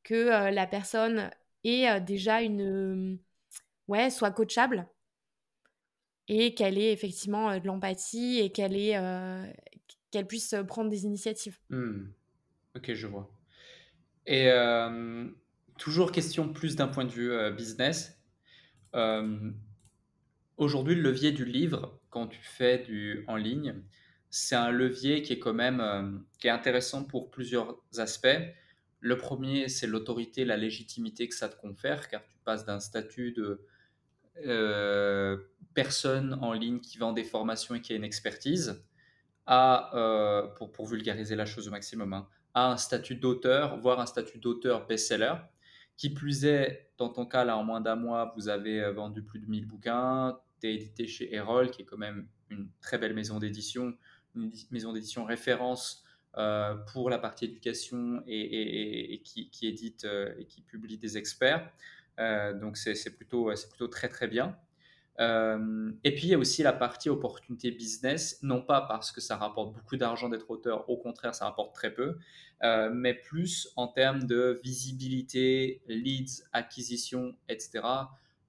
Que 0.03 0.51
la 0.51 0.67
personne 0.67 1.31
ait 1.65 2.01
déjà 2.01 2.43
une. 2.43 3.19
ouais, 3.89 4.11
soit 4.11 4.31
coachable 4.31 4.87
et 6.29 6.55
qu'elle 6.55 6.79
ait 6.79 6.93
effectivement 6.93 7.57
de 7.59 7.67
l'empathie 7.67 8.39
et 8.41 8.51
qu'elle 8.51 8.77
ait 8.77 8.97
qu'elle 10.11 10.27
puisse 10.27 10.55
prendre 10.69 10.91
des 10.91 11.05
initiatives. 11.05 11.59
Mmh. 11.71 12.07
Ok, 12.77 12.93
je 12.93 13.07
vois. 13.07 13.36
Et 14.27 14.51
euh, 14.51 15.29
toujours 15.79 16.11
question 16.11 16.53
plus 16.53 16.77
d'un 16.77 16.89
point 16.89 17.05
de 17.05 17.13
vue 17.13 17.31
euh, 17.31 17.51
business. 17.51 18.21
Euh, 18.95 19.51
aujourd'hui, 20.57 20.97
le 20.97 21.03
levier 21.03 21.33
du 21.33 21.45
livre, 21.45 22.01
quand 22.11 22.27
tu 22.27 22.41
fais 22.43 22.79
du 22.79 23.25
en 23.29 23.37
ligne, 23.37 23.83
c'est 24.31 24.57
un 24.57 24.71
levier 24.71 25.23
qui 25.23 25.33
est 25.35 25.39
quand 25.39 25.55
même 25.55 26.25
qui 26.41 26.49
est 26.49 26.51
intéressant 26.51 27.05
pour 27.05 27.31
plusieurs 27.31 27.81
aspects. 27.97 28.39
Le 29.01 29.17
premier, 29.17 29.69
c'est 29.69 29.87
l'autorité, 29.87 30.45
la 30.45 30.57
légitimité 30.57 31.29
que 31.29 31.35
ça 31.35 31.49
te 31.49 31.57
confère, 31.57 32.09
car 32.09 32.27
tu 32.27 32.37
passes 32.45 32.65
d'un 32.65 32.81
statut 32.81 33.33
de 33.33 33.65
personne 35.75 36.35
en 36.43 36.53
ligne 36.53 36.81
qui 36.81 36.99
vend 36.99 37.13
des 37.13 37.25
formations 37.25 37.77
et 37.77 37.81
qui 37.81 37.93
a 37.93 37.97
une 37.97 38.05
expertise 38.05 38.85
à, 39.47 40.51
pour, 40.57 40.73
pour 40.73 40.87
vulgariser 40.87 41.37
la 41.37 41.47
chose 41.47 41.69
au 41.69 41.71
maximum, 41.71 42.13
hein, 42.13 42.29
un 42.57 42.77
statut 42.79 43.15
d'auteur, 43.15 43.79
voire 43.79 44.01
un 44.01 44.07
statut 44.07 44.39
d'auteur 44.39 44.87
best-seller. 44.87 45.35
Qui 45.97 46.11
plus 46.11 46.45
est, 46.45 46.91
dans 46.99 47.09
ton 47.09 47.25
cas, 47.27 47.45
là, 47.45 47.57
en 47.57 47.65
moins 47.65 47.81
d'un 47.81 47.97
mois, 47.97 48.33
vous 48.37 48.49
avez 48.49 48.83
euh, 48.83 48.93
vendu 48.93 49.23
plus 49.23 49.39
de 49.39 49.47
1000 49.47 49.67
bouquins, 49.67 50.39
tu 50.61 50.69
édité 50.69 51.07
chez 51.07 51.35
Erol, 51.35 51.71
qui 51.71 51.83
est 51.83 51.85
quand 51.85 51.99
même 51.99 52.27
une 52.51 52.69
très 52.81 52.99
belle 52.99 53.15
maison 53.15 53.39
d'édition, 53.39 53.95
une 54.35 54.51
maison 54.71 54.93
d'édition 54.93 55.25
référence 55.25 56.05
euh, 56.37 56.75
pour 56.93 57.09
la 57.09 57.19
partie 57.19 57.47
éducation 57.47 58.23
et, 58.27 59.23
qui, 59.25 59.51
édite 59.63 60.05
euh, 60.05 60.35
et 60.39 60.45
qui 60.47 60.61
publie 60.63 60.99
des 60.99 61.17
experts. 61.17 61.71
donc 62.61 62.77
c'est 62.77 63.17
plutôt, 63.17 63.51
plutôt 63.71 63.89
très 63.89 64.09
très 64.09 64.29
bien. 64.29 64.57
Euh, 65.19 65.91
et 66.05 66.15
puis 66.15 66.25
il 66.25 66.31
y 66.31 66.35
a 66.35 66.39
aussi 66.39 66.63
la 66.63 66.73
partie 66.73 67.09
opportunité 67.09 67.71
business, 67.71 68.39
non 68.43 68.61
pas 68.61 68.83
parce 68.83 69.13
que 69.13 69.21
ça 69.21 69.37
rapporte 69.37 69.75
beaucoup 69.75 69.97
d'argent 69.97 70.29
d'être 70.29 70.51
auteur, 70.51 70.89
au 70.91 70.99
contraire 70.99 71.35
ça 71.35 71.47
rapporte 71.47 71.75
très 71.75 71.95
peu, 71.95 72.19
euh, 72.63 72.91
mais 72.93 73.15
plus 73.15 73.73
en 73.77 73.89
termes 73.89 74.25
de 74.25 74.61
visibilité, 74.63 75.83
leads, 75.89 76.45
acquisition, 76.53 77.35
etc. 77.49 77.83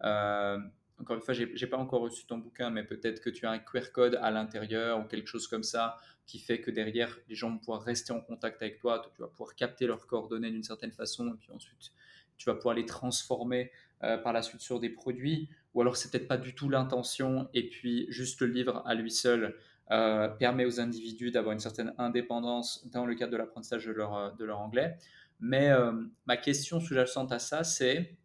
Euh, 0.03 0.59
encore 0.99 1.15
une 1.15 1.21
fois, 1.21 1.33
j'ai 1.33 1.45
n'ai 1.45 1.67
pas 1.67 1.77
encore 1.77 2.01
reçu 2.01 2.25
ton 2.25 2.39
bouquin, 2.39 2.69
mais 2.69 2.83
peut-être 2.83 3.21
que 3.21 3.29
tu 3.29 3.45
as 3.45 3.51
un 3.51 3.59
QR 3.59 3.91
code 3.93 4.19
à 4.21 4.31
l'intérieur 4.31 4.99
ou 4.99 5.03
quelque 5.03 5.27
chose 5.27 5.47
comme 5.47 5.63
ça 5.63 5.97
qui 6.25 6.39
fait 6.39 6.59
que 6.59 6.71
derrière, 6.71 7.17
les 7.29 7.35
gens 7.35 7.51
vont 7.51 7.59
pouvoir 7.59 7.81
rester 7.83 8.11
en 8.11 8.19
contact 8.19 8.61
avec 8.61 8.79
toi, 8.79 9.01
tu 9.15 9.21
vas 9.21 9.27
pouvoir 9.29 9.55
capter 9.55 9.87
leurs 9.87 10.07
coordonnées 10.07 10.51
d'une 10.51 10.63
certaine 10.63 10.91
façon, 10.91 11.29
et 11.33 11.37
puis 11.37 11.51
ensuite, 11.51 11.93
tu 12.37 12.49
vas 12.49 12.55
pouvoir 12.55 12.75
les 12.75 12.85
transformer 12.85 13.71
par 14.01 14.31
la 14.31 14.41
suite 14.41 14.61
sur 14.61 14.79
des 14.79 14.89
produits 14.89 15.49
ou 15.77 15.81
alors 15.81 15.95
c'est 15.95 16.09
peut-être 16.09 16.27
pas 16.27 16.39
du 16.39 16.55
tout 16.55 16.69
l'intention, 16.69 17.49
et 17.53 17.69
puis 17.69 18.07
juste 18.09 18.41
le 18.41 18.47
livre 18.47 18.81
à 18.87 18.95
lui 18.95 19.11
seul 19.11 19.55
euh, 19.91 20.27
permet 20.27 20.65
aux 20.65 20.79
individus 20.79 21.29
d'avoir 21.29 21.53
une 21.53 21.59
certaine 21.59 21.93
indépendance 21.99 22.87
dans 22.89 23.05
le 23.05 23.13
cadre 23.13 23.31
de 23.33 23.37
l'apprentissage 23.37 23.85
de 23.85 23.91
leur, 23.91 24.15
euh, 24.15 24.31
de 24.39 24.43
leur 24.43 24.59
anglais. 24.59 24.97
Mais 25.39 25.69
euh, 25.69 25.91
ma 26.25 26.35
question 26.35 26.79
sous-jacente 26.79 27.31
à 27.31 27.37
ça, 27.37 27.63
c'est 27.63 28.17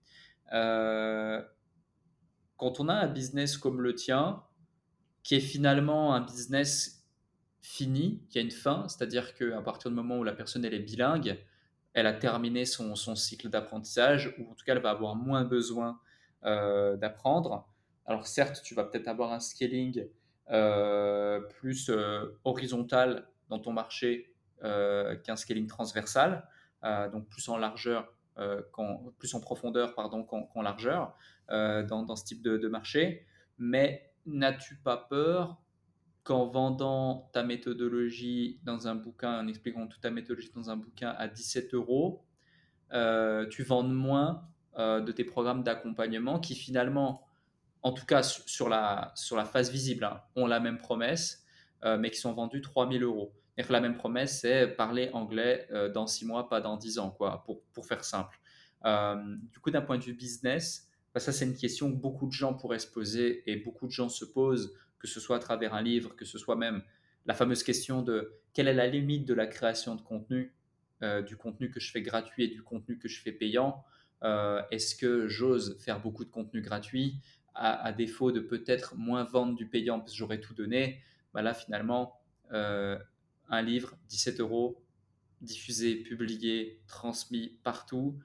quand 2.57 2.81
on 2.81 2.89
a 2.89 2.95
un 2.95 3.07
business 3.07 3.59
comme 3.59 3.83
le 3.83 3.95
tien, 3.95 4.43
qui 5.23 5.35
est 5.35 5.41
finalement 5.41 6.15
un 6.15 6.23
business 6.23 7.07
fini, 7.61 8.23
qui 8.31 8.39
a 8.39 8.41
une 8.41 8.51
fin, 8.51 8.89
c'est-à-dire 8.89 9.35
qu'à 9.35 9.61
partir 9.61 9.91
du 9.91 9.97
moment 9.97 10.19
où 10.19 10.25
la 10.25 10.33
personne 10.33 10.65
elle 10.65 10.73
est 10.73 10.79
bilingue, 10.79 11.39
elle 11.95 12.07
a 12.07 12.13
terminé 12.13 12.65
son, 12.65 12.95
cycle 13.17 13.49
d'apprentissage, 13.49 14.35
ou 14.39 14.51
en 14.51 14.55
tout 14.55 14.65
cas 14.65 14.75
elle 14.75 14.83
va 14.83 14.91
avoir 14.91 15.17
moins 15.17 15.45
besoin 15.45 16.01
euh, 16.45 16.97
d'apprendre. 16.97 17.69
Alors 18.07 18.27
certes, 18.27 18.63
tu 18.65 18.75
vas 18.75 18.85
peut-être 18.85 19.09
avoir 19.09 19.33
un 19.33 19.41
scaling 19.41 20.07
euh, 20.51 21.41
plus 21.41 21.89
euh, 21.89 22.39
horizontal 22.45 23.29
dans 23.49 23.59
ton 23.59 23.73
marché 23.73 24.29
qu'un 25.25 25.35
scaling 25.35 25.67
transversal, 25.67 26.47
donc 26.85 27.29
plus 27.29 27.49
en 27.49 27.57
largeur, 27.57 28.15
plus 29.19 29.35
en 29.35 29.41
profondeur 29.41 29.93
pardon 29.97 30.23
qu'en 30.23 30.63
largeur 30.63 31.17
dans, 31.49 32.15
ce 32.15 32.25
type 32.25 32.43
de 32.43 32.69
marché. 32.69 33.27
Mais 33.59 34.13
n'as-tu 34.25 34.77
pas 34.77 34.97
peur 34.97 35.61
qu'en 36.25 36.47
vendant 36.47 37.31
ta 37.33 37.43
méthodologie 37.43 38.61
dans 38.63 38.87
un 38.87 38.95
bouquin, 38.95 39.41
en 39.41 39.49
expliquant 39.49 39.87
toute 39.87 40.01
ta 40.01 40.11
méthodologie 40.11 40.53
dans 40.55 40.71
un 40.71 40.77
bouquin 40.77 41.11
à 41.11 41.29
17 41.29 41.75
euros, 41.75 42.25
euh, 42.93 43.47
tu 43.49 43.63
vendes 43.63 43.93
moins 43.93 44.49
euh, 44.79 45.01
de 45.01 45.11
tes 45.13 45.25
programmes 45.25 45.63
d'accompagnement 45.63 46.39
qui 46.39 46.55
finalement, 46.55 47.27
en 47.83 47.93
tout 47.93 48.07
cas 48.07 48.23
sur 48.23 48.69
la, 48.69 49.13
sur 49.17 49.37
la 49.37 49.45
visible, 49.63 50.05
hein, 50.05 50.21
ont 50.37 50.47
la 50.47 50.61
même 50.61 50.79
promesse, 50.79 51.45
euh, 51.85 51.99
mais 51.99 52.11
qui 52.11 52.19
sont 52.19 52.33
vendus 52.33 52.61
3000 52.61 53.03
euros. 53.03 53.33
Et 53.59 53.65
la 53.69 53.81
même 53.81 53.97
promesse, 53.97 54.41
c'est 54.41 54.67
parler 54.67 55.11
anglais 55.13 55.69
dans 55.93 56.07
6 56.07 56.25
mois, 56.25 56.49
pas 56.49 56.63
dans 56.63 56.79
10 56.79 56.99
ans, 56.99 57.11
quoi, 57.11 57.43
pour, 57.45 57.63
pour 57.75 57.85
faire 57.85 58.03
simple. 58.03 58.41
du 58.83 59.59
coup, 59.61 59.71
d'un 59.71 59.83
point 59.83 59.99
de 59.99 60.03
vue 60.03 60.15
business, 60.15 60.89
bah, 61.13 61.21
ça 61.21 61.33
c'est 61.33 61.45
une 61.45 61.55
question 61.55 61.91
que 61.93 61.97
beaucoup 61.97 62.27
de 62.27 62.33
gens 62.33 62.55
pourraient 62.55 62.79
se 62.79 62.87
poser 62.87 63.43
et 63.51 63.57
beaucoup 63.57 63.87
de 63.87 63.93
gens 63.93 64.09
se 64.09 64.25
posent 64.25 64.73
que 65.03 65.09
ce 65.09 65.19
soit 65.19 65.37
à 65.37 65.41
travers 65.41 65.75
un 65.75 65.83
livre, 65.83 66.15
que 66.15 66.25
ce 66.25 66.39
soit 66.39 66.55
même 66.55 66.81
la 67.27 67.35
fameuse 67.35 67.65
question 67.65 68.03
de 68.03 68.39
quelle 68.55 68.69
est 68.69 68.75
la 68.75 68.87
limite 68.87 69.27
de 69.27 69.35
la 69.35 69.49
création 69.49 69.97
de 69.97 70.01
contenu, 70.01 70.55
euh, 71.03 71.23
du 71.23 71.37
contenu 71.37 71.71
que 71.71 71.81
je 71.81 71.91
fais 71.91 72.03
gratuit 72.03 72.45
et 72.45 72.49
du 72.49 72.63
contenu 72.63 72.99
que 72.99 73.09
je 73.09 73.21
fais 73.21 73.33
payant. 73.33 73.85
Euh, 74.23 74.63
est-ce 74.71 74.95
que 74.95 75.27
j'ose 75.27 75.77
faire 75.81 76.01
beaucoup 76.01 76.25
de 76.25 76.31
contenu 76.31 76.63
gratuit? 76.63 77.19
À, 77.55 77.93
défaut 77.93 78.33
de 78.33 78.41
peut-être 78.41 78.95
moins 78.97 79.25
vendre 79.25 79.55
du 79.55 79.67
payant 79.67 79.99
parce 79.99 80.13
que 80.13 80.17
j'aurais 80.17 80.41
tout 80.41 80.55
donné 80.55 81.03
bah 81.35 81.43
Là, 81.43 81.53
finalement, 81.53 82.19
euh, 82.53 82.97
un 83.51 83.61
livre, 83.61 83.95
17 84.09 84.41
euros, 84.41 84.83
diffusé, 85.43 85.97
publié, 85.97 86.81
transmis 86.87 87.59
partout, 87.63 88.19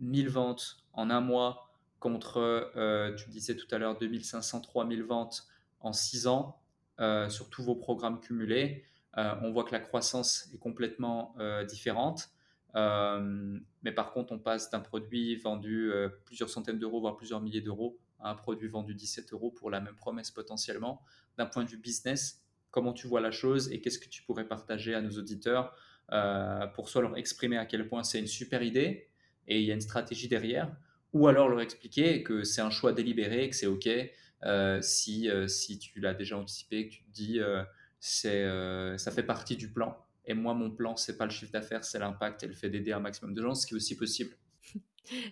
1000 0.00 0.28
ventes 0.28 0.84
en 0.92 1.08
un 1.08 1.22
mois 1.22 1.70
contre, 2.00 2.70
tu 3.16 3.30
disais 3.30 3.56
tout 3.56 3.66
à 3.74 3.78
l'heure, 3.78 3.96
2500, 3.96 4.60
3000 4.60 5.02
ventes 5.04 5.48
en 5.80 5.92
six 5.92 6.26
ans 6.26 6.60
euh, 7.00 7.28
sur 7.28 7.50
tous 7.50 7.62
vos 7.62 7.74
programmes 7.74 8.20
cumulés. 8.20 8.84
Euh, 9.18 9.34
on 9.42 9.50
voit 9.50 9.64
que 9.64 9.72
la 9.72 9.80
croissance 9.80 10.48
est 10.54 10.58
complètement 10.58 11.34
euh, 11.38 11.64
différente. 11.64 12.30
mais 12.74 13.92
par 13.92 14.12
contre, 14.12 14.32
on 14.32 14.38
passe 14.38 14.70
d'un 14.70 14.80
produit 14.80 15.36
vendu 15.36 15.90
plusieurs 16.24 16.50
centaines 16.50 16.78
d'euros, 16.78 17.00
voire 17.00 17.16
plusieurs 17.16 17.40
milliers 17.40 17.62
d'euros, 17.62 17.98
à 18.20 18.30
un 18.30 18.34
produit 18.34 18.68
vendu 18.68 18.94
17 18.94 19.32
euros 19.32 19.50
pour 19.50 19.70
la 19.70 19.80
même 19.80 19.96
promesse 19.96 20.30
potentiellement. 20.30 21.02
D'un 21.38 21.46
point 21.46 21.64
de 21.64 21.70
vue 21.70 21.78
business, 21.78 22.42
comment 22.70 22.92
tu 22.92 23.06
vois 23.06 23.22
la 23.22 23.30
chose 23.30 23.72
et 23.72 23.80
qu'est-ce 23.80 23.98
que 23.98 24.08
tu 24.08 24.22
pourrais 24.22 24.46
partager 24.46 24.94
à 24.94 25.00
nos 25.00 25.12
auditeurs 25.18 25.74
pour 26.74 26.88
soit 26.90 27.00
leur 27.00 27.16
exprimer 27.16 27.56
à 27.56 27.64
quel 27.64 27.88
point 27.88 28.02
c'est 28.04 28.18
une 28.18 28.26
super 28.26 28.62
idée 28.62 29.08
et 29.48 29.60
il 29.60 29.66
y 29.66 29.70
a 29.70 29.74
une 29.74 29.80
stratégie 29.80 30.28
derrière, 30.28 30.74
ou 31.12 31.28
alors 31.28 31.48
leur 31.48 31.60
expliquer 31.60 32.22
que 32.22 32.44
c'est 32.44 32.60
un 32.60 32.70
choix 32.70 32.92
délibéré, 32.92 33.48
que 33.48 33.56
c'est 33.56 33.66
OK, 33.66 33.88
si, 34.82 35.28
euh, 35.30 35.48
si 35.48 35.78
tu 35.78 36.00
l'as 36.00 36.14
déjà 36.14 36.36
anticipé, 36.36 36.88
que 36.88 36.92
tu 36.94 37.04
te 37.04 37.10
dis 37.10 37.40
euh, 37.40 37.62
c'est 38.00 38.46
ça 38.98 39.10
fait 39.10 39.22
partie 39.22 39.56
du 39.56 39.70
plan. 39.70 39.96
Et 40.24 40.34
moi, 40.34 40.54
mon 40.54 40.70
plan, 40.70 40.96
c'est 40.96 41.16
pas 41.16 41.24
le 41.24 41.30
chiffre 41.30 41.52
d'affaires, 41.52 41.84
c'est 41.84 42.00
l'impact 42.00 42.42
et 42.42 42.48
le 42.48 42.54
fait 42.54 42.68
d'aider 42.68 42.92
un 42.92 42.98
maximum 42.98 43.32
de 43.32 43.42
gens, 43.42 43.54
ce 43.54 43.66
qui 43.66 43.74
est 43.74 43.76
aussi 43.76 43.96
possible. 43.96 44.36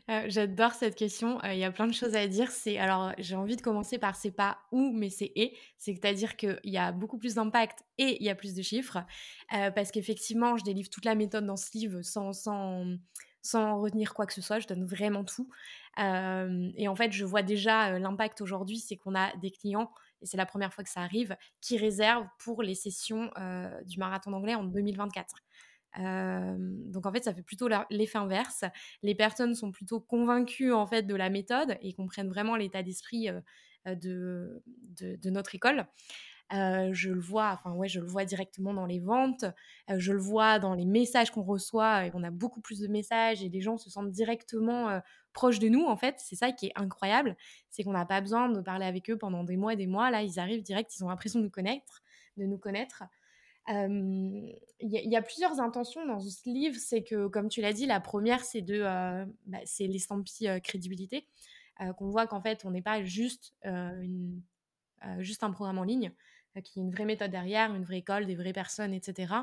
J'adore 0.29 0.73
cette 0.73 0.95
question. 0.95 1.43
Il 1.43 1.59
y 1.59 1.65
a 1.65 1.73
plein 1.73 1.89
de 1.89 1.93
choses 1.93 2.15
à 2.15 2.29
dire. 2.29 2.53
C'est 2.53 2.79
alors 2.79 3.13
j'ai 3.19 3.35
envie 3.35 3.57
de 3.57 3.61
commencer 3.61 3.99
par 3.99 4.15
c'est 4.15 4.31
pas 4.31 4.59
où, 4.71 4.93
mais 4.93 5.11
c'est 5.11 5.33
et. 5.35 5.57
C'est-à-dire 5.79 6.37
qu'il 6.37 6.61
y 6.63 6.79
a 6.79 6.93
beaucoup 6.93 7.19
plus 7.19 7.35
d'impact 7.35 7.81
et 7.99 8.19
il 8.21 8.25
y 8.25 8.31
a 8.31 8.37
plus 8.37 8.55
de 8.55 8.63
chiffres. 8.63 8.99
parce 9.51 9.91
qu'effectivement, 9.91 10.57
je 10.57 10.65
délivre 10.65 10.89
toute 10.89 11.05
la 11.05 11.17
méthode 11.17 11.45
dans 11.45 11.57
ce 11.57 11.77
livre 11.77 12.03
sans, 12.03 12.33
sans, 12.33 12.87
sans 13.45 13.79
retenir 13.79 14.15
quoi 14.15 14.27
que 14.27 14.33
ce 14.33 14.41
soit. 14.41 14.59
Je 14.59 14.67
donne 14.67 14.85
vraiment 14.85 15.23
tout. 15.25 15.49
et 15.99 16.89
en 16.89 16.97
fait, 16.97 17.13
je 17.13 17.25
vois 17.25 17.43
déjà 17.43 17.99
l'impact 17.99 18.41
aujourd'hui, 18.41 18.79
c'est 18.79 18.97
qu'on 18.97 19.15
a 19.15 19.37
des 19.37 19.51
clients, 19.51 19.93
et 20.23 20.27
c'est 20.27 20.39
la 20.39 20.47
première 20.47 20.73
fois 20.73 20.83
que 20.83 20.91
ça 20.91 21.03
arrive, 21.03 21.37
qui 21.61 21.77
réservent 21.77 22.27
pour 22.39 22.63
les 22.63 22.75
sessions 22.75 23.31
du 23.85 23.99
marathon 23.99 24.31
d'anglais 24.31 24.55
en 24.55 24.65
2024. 24.65 25.37
donc 25.99 27.07
en 27.07 27.13
fait, 27.13 27.23
ça 27.23 27.35
fait 27.35 27.43
plutôt 27.43 27.69
l'effet 27.91 28.19
inverse. 28.19 28.65
Les 29.03 29.15
personnes 29.15 29.55
sont 29.55 29.71
plutôt 29.71 30.01
convaincues 30.01 30.73
en 30.73 30.87
fait 30.87 31.03
de 31.03 31.15
la 31.15 31.29
méthode 31.29 31.77
et 31.83 31.93
comprennent 31.93 32.31
vraiment 32.31 32.57
l'état 32.57 32.83
d'esprit 32.83 33.29
de, 33.85 34.63
de, 34.97 35.31
notre 35.31 35.55
école 35.55 35.87
je 36.51 37.11
le 37.11 37.21
vois, 37.21 37.51
enfin 37.53 37.73
ouais, 37.73 37.89
je 37.89 38.01
le 38.01 38.07
vois 38.07 38.25
directement 38.25 38.75
dans 38.75 38.87
les 38.87 39.01
ventes, 39.01 39.45
je 39.89 40.13
le 40.13 40.19
vois 40.19 40.59
dans 40.59 40.75
les 40.75 40.85
messages 40.85 41.31
qu'on 41.31 41.43
reçoit, 41.43 42.07
et 42.07 42.11
on 42.15 42.23
a 42.23 42.31
beaucoup 42.31 42.61
plus 42.61 42.81
de 42.81 42.89
messages 42.89 43.43
et 43.43 43.49
les 43.49 43.61
gens 43.61 43.79
se 43.79 43.91
sentent 43.91 44.13
directement 44.13 45.01
proches 45.33 45.59
de 45.59 45.69
nous 45.69 45.85
en 45.85 45.97
fait. 45.97 46.17
C'est 46.19 46.37
ça 46.37 46.53
qui 46.53 46.67
est 46.67 46.73
incroyable, 46.77 47.37
c'est 47.71 47.83
qu'on 47.83 47.93
n'a 47.93 48.07
pas 48.07 48.21
besoin 48.21 48.49
de 48.49 48.61
parler 48.61 48.87
avec 48.87 49.11
eux 49.11 49.19
pendant 49.19 49.45
des 49.45 49.57
mois 49.57 49.73
et 49.73 49.77
des 49.77 49.87
mois. 49.87 50.11
Là, 50.11 50.23
ils 50.23 50.39
arrivent 50.39 50.63
direct, 50.63 50.95
ils 50.97 51.05
ont 51.05 51.09
l'impression 51.09 51.41
de 51.41 51.45
nous 51.45 51.51
connaître, 51.51 52.03
de 52.37 52.45
nous 52.45 52.59
connaître. 52.59 53.05
Il 53.67 54.55
y, 54.81 55.17
a 55.17 55.23
plusieurs 55.23 55.59
intentions 55.61 56.05
dans 56.07 56.21
ce 56.21 56.49
livre. 56.49 56.77
C'est 56.79 57.03
que, 57.03 57.29
comme 57.29 57.49
tu 57.49 57.63
l'as 57.63 57.73
dit, 57.73 57.87
la 57.87 57.99
première, 57.99 58.45
c'est 58.45 58.61
de, 58.61 58.83
bah, 59.47 59.59
c'est 59.65 59.87
l'estampille 59.87 60.61
crédibilité, 60.63 61.27
qu'on 61.97 62.11
voit 62.11 62.27
qu'en 62.27 62.43
fait, 62.43 62.65
on 62.65 62.71
n'est 62.71 62.83
pas 62.83 63.03
juste 63.03 63.55
juste 65.19 65.43
un 65.43 65.51
programme 65.51 65.79
en 65.79 65.85
ligne, 65.85 66.13
euh, 66.57 66.61
qui 66.61 66.79
est 66.79 66.83
une 66.83 66.91
vraie 66.91 67.05
méthode 67.05 67.31
derrière, 67.31 67.75
une 67.75 67.85
vraie 67.85 67.99
école, 67.99 68.27
des 68.27 68.35
vraies 68.35 68.53
personnes, 68.53 68.95
etc. 68.95 69.35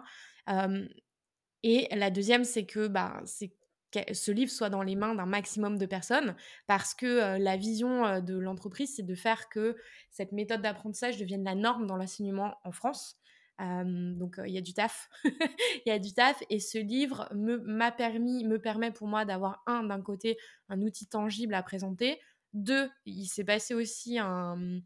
et 1.64 1.88
la 1.96 2.10
deuxième, 2.10 2.44
c'est 2.44 2.66
que 2.66 2.88
bah, 2.88 3.22
ce 3.26 4.32
livre 4.32 4.52
soit 4.52 4.70
dans 4.70 4.82
les 4.82 4.96
mains 4.96 5.16
d'un 5.16 5.26
maximum 5.26 5.78
de 5.78 5.86
personnes, 5.86 6.36
parce 6.68 6.96
que 6.96 7.38
la 7.38 7.58
vision 7.58 8.20
de 8.20 8.36
l'entreprise, 8.38 8.96
c'est 8.96 9.04
de 9.04 9.16
faire 9.16 9.50
que 9.50 9.76
cette 10.10 10.32
méthode 10.32 10.62
d'apprentissage 10.62 11.18
devienne 11.18 11.44
la 11.44 11.56
norme 11.56 11.86
dans 11.88 11.98
l'enseignement 11.98 12.58
en 12.64 12.72
France. 12.72 13.20
donc 13.60 14.40
il 14.44 14.52
y 14.52 14.58
a 14.58 14.62
du 14.62 14.74
taf, 14.74 15.10
il 15.24 15.90
y 15.90 15.92
a 15.92 16.00
du 16.00 16.14
taf, 16.14 16.42
et 16.50 16.60
ce 16.60 16.80
livre 16.80 17.30
m'a 17.34 17.92
permis, 17.92 18.44
me 18.44 18.60
permet 18.60 18.92
pour 18.92 19.08
moi 19.08 19.26
d'avoir 19.26 19.62
un 19.68 19.84
d'un 19.84 20.02
côté 20.02 20.38
un 20.70 20.82
outil 20.82 21.08
tangible 21.08 21.54
à 21.54 21.62
présenter, 21.62 22.20
deux, 22.54 22.90
il 23.06 23.28
s'est 23.28 23.44
passé 23.44 23.74
aussi 23.74 24.20
un 24.20 24.82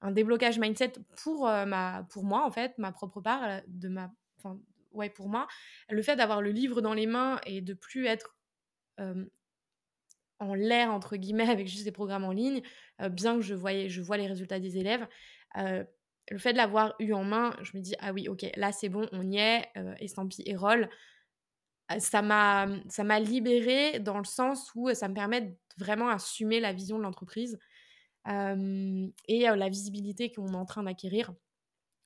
un 0.00 0.10
déblocage 0.10 0.58
mindset 0.58 0.94
pour, 1.22 1.46
ma, 1.46 2.06
pour 2.10 2.24
moi, 2.24 2.44
en 2.44 2.50
fait, 2.50 2.76
ma 2.78 2.92
propre 2.92 3.20
part, 3.20 3.60
de 3.66 3.88
ma, 3.88 4.10
enfin, 4.38 4.58
ouais, 4.92 5.10
pour 5.10 5.28
moi. 5.28 5.46
Le 5.88 6.02
fait 6.02 6.16
d'avoir 6.16 6.42
le 6.42 6.50
livre 6.50 6.80
dans 6.80 6.94
les 6.94 7.06
mains 7.06 7.40
et 7.46 7.60
de 7.60 7.74
plus 7.74 8.06
être 8.06 8.36
en 10.38 10.54
l'air, 10.54 10.92
entre 10.92 11.16
guillemets, 11.16 11.48
avec 11.50 11.68
juste 11.68 11.84
des 11.84 11.92
programmes 11.92 12.24
en 12.24 12.32
ligne, 12.32 12.62
bien 13.10 13.36
que 13.36 13.42
je, 13.42 13.54
voyais, 13.54 13.88
je 13.88 14.02
vois 14.02 14.16
les 14.16 14.26
résultats 14.26 14.60
des 14.60 14.78
élèves, 14.78 15.06
le 16.30 16.38
fait 16.38 16.52
de 16.52 16.58
l'avoir 16.58 16.94
eu 16.98 17.12
en 17.12 17.24
main, 17.24 17.54
je 17.62 17.76
me 17.76 17.82
dis, 17.82 17.94
ah 17.98 18.12
oui, 18.12 18.28
ok, 18.28 18.46
là 18.56 18.72
c'est 18.72 18.88
bon, 18.88 19.08
on 19.12 19.30
y 19.30 19.38
est, 19.38 19.68
estampille 20.00 20.44
et 20.46 20.56
roll. 20.56 20.88
Ça 21.98 22.22
m'a, 22.22 22.68
ça 22.88 23.04
m'a 23.04 23.20
libérée 23.20 23.98
dans 23.98 24.18
le 24.18 24.24
sens 24.24 24.70
où 24.74 24.92
ça 24.94 25.08
me 25.08 25.14
permet 25.14 25.42
de 25.42 25.54
vraiment 25.76 26.08
assumer 26.08 26.58
la 26.60 26.72
vision 26.72 26.96
de 26.96 27.02
l'entreprise 27.02 27.58
et 28.26 29.46
la 29.56 29.68
visibilité 29.68 30.32
qu'on 30.32 30.52
est 30.52 30.56
en 30.56 30.64
train 30.64 30.82
d'acquérir 30.82 31.34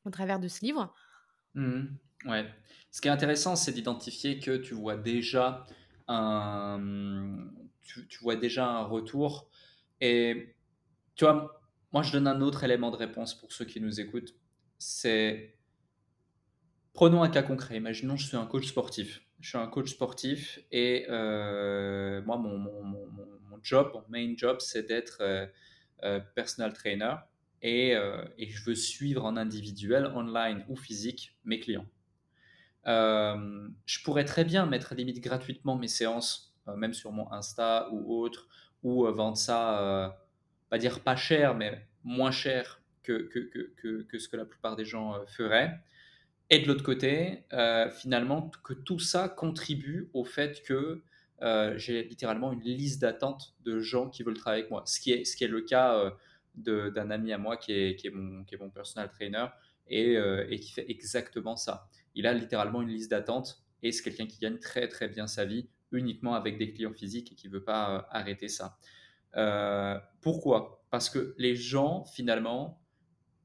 au 0.05 0.11
travers 0.11 0.41
de 0.41 0.49
ce 0.49 0.65
livre. 0.65 0.95
Mmh 1.55 1.87
ouais. 2.27 2.47
Ce 2.91 3.01
qui 3.01 3.09
est 3.09 3.11
intéressant, 3.11 3.57
c'est 3.57 3.73
d'identifier 3.73 4.39
que 4.39 4.57
tu 4.57 4.75
vois 4.75 4.97
déjà 4.97 5.67
un, 6.09 7.51
tu, 7.83 8.19
vois 8.23 8.37
déjà 8.37 8.67
un 8.67 8.85
retour. 8.85 9.51
Et 10.01 10.55
tu 11.15 11.25
vois, 11.25 11.61
moi, 11.93 12.03
je 12.03 12.13
donne 12.13 12.27
un 12.27 12.41
autre 12.41 12.65
élément 12.65 12.91
de 12.91 12.97
réponse 12.97 13.35
pour 13.35 13.53
ceux 13.53 13.65
qui 13.65 13.81
nous 13.81 14.01
écoutent. 14.01 14.35
C'est 14.79 15.59
prenons 16.95 17.23
un 17.23 17.29
cas 17.29 17.43
concret. 17.43 17.77
Imaginons, 17.77 18.17
je 18.17 18.27
suis 18.27 18.37
un 18.37 18.47
coach 18.47 18.67
sportif. 18.67 19.23
Je 19.41 19.51
suis 19.51 19.59
un 19.59 19.67
coach 19.67 19.91
sportif 19.91 20.61
et 20.73 21.05
moi, 21.09 22.39
mon, 22.39 23.61
job, 23.63 23.91
mon 23.95 24.05
main 24.09 24.35
job, 24.37 24.59
c'est 24.61 24.85
d'être 24.85 25.23
personal 26.35 26.73
trainer 26.73 27.15
euh, 27.65 28.25
et, 28.39 28.49
je 28.49 28.65
veux 28.65 28.75
suivre 28.75 29.25
en 29.25 29.37
individuel, 29.37 30.07
online 30.15 30.65
ou 30.69 30.77
physique 30.77 31.37
mes 31.45 31.59
clients. 31.59 31.87
Euh, 32.87 33.69
je 33.85 34.03
pourrais 34.05 34.25
très 34.25 34.45
bien 34.45 34.67
mettre 34.67 34.95
limite 34.95 35.21
gratuitement 35.21 35.77
mes 35.77 35.89
séances, 35.89 36.55
même 36.77 36.95
sur 36.95 37.13
mon 37.13 37.31
Insta 37.33 37.89
ou 37.93 38.21
autre, 38.21 38.49
ou 38.83 39.05
vendre 39.07 39.37
ça, 39.37 40.17
pas 40.71 40.79
dire 40.79 41.01
pas 41.01 41.17
cher, 41.17 41.55
mais 41.55 41.87
moins 42.05 42.31
cher 42.31 42.81
que, 43.03 43.29
que, 43.29 43.39
que, 43.39 44.03
que, 44.03 44.19
ce 44.19 44.29
que 44.29 44.37
la 44.37 44.45
plupart 44.45 44.77
des 44.77 44.85
gens 44.85 45.25
feraient. 45.27 45.81
et 46.51 46.61
de 46.61 46.69
l'autre 46.69 46.85
côté, 46.85 47.45
finalement, 47.97 48.51
que 48.63 48.75
tout 48.75 49.01
ça 49.01 49.29
contribue 49.29 50.11
au 50.13 50.25
fait 50.25 50.63
que 50.63 51.03
j'ai 51.41 52.05
littéralement 52.05 52.53
une 52.53 52.61
liste 52.61 53.01
d'attente 53.01 53.55
de 53.65 53.79
gens 53.81 54.09
qui 54.09 54.23
veulent 54.23 54.39
travailler 54.39 54.63
avec 54.63 54.71
moi. 54.71 54.83
Ce 54.87 55.01
qui 55.01 55.13
est, 55.13 55.25
ce 55.25 55.37
qui 55.37 55.45
est 55.45 55.49
le 55.49 55.63
cas 55.63 56.13
d'un 56.55 57.11
ami 57.11 57.33
à 57.33 57.39
moi 57.39 57.57
qui 57.57 57.73
est, 57.73 57.97
qui 57.97 58.07
est, 58.07 58.11
mon, 58.11 58.45
qui 58.45 58.55
est 58.55 58.59
mon 58.59 58.71
personal 58.71 59.11
trainer 59.11 59.47
et, 59.89 60.15
et, 60.15 60.59
qui 60.59 60.73
fait 60.73 60.91
exactement 60.91 61.57
ça. 61.57 61.89
Il 62.15 62.27
a 62.27 62.33
littéralement 62.33 62.83
une 62.83 62.89
liste 62.89 63.11
d'attente 63.11 63.63
et 63.83 63.93
c'est 63.93 64.03
quelqu'un 64.03 64.27
qui 64.27 64.39
gagne 64.39 64.59
très 64.59 64.89
très 64.89 65.09
bien 65.09 65.27
sa 65.27 65.45
vie 65.45 65.69
uniquement 65.93 66.35
avec 66.35 66.59
des 66.59 66.73
clients 66.73 66.95
physiques 66.95 67.33
et 67.33 67.35
qui 67.35 67.49
ne 67.49 67.53
veut 67.53 67.65
pas 67.65 68.09
arrêter 68.11 68.49
ça. 68.49 68.79
pourquoi? 70.23 70.83
Parce 70.91 71.11
que 71.11 71.35
les 71.37 71.55
gens, 71.55 72.05
finalement, 72.05 72.81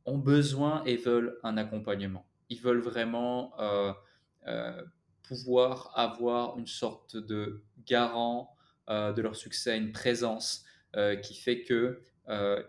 ont 0.05 0.17
besoin 0.17 0.83
et 0.85 0.95
veulent 0.95 1.39
un 1.43 1.57
accompagnement. 1.57 2.25
Ils 2.49 2.61
veulent 2.61 2.81
vraiment 2.81 3.53
euh, 3.59 3.93
euh, 4.47 4.83
pouvoir 5.31 5.93
avoir 5.95 6.59
une 6.59 6.67
sorte 6.67 7.15
de 7.15 7.63
garant 7.87 8.53
euh, 8.89 9.13
de 9.13 9.21
leur 9.21 9.37
succès, 9.37 9.77
une 9.77 9.93
présence 9.93 10.65
qui 11.23 11.35
fait 11.35 11.61
que 11.63 12.01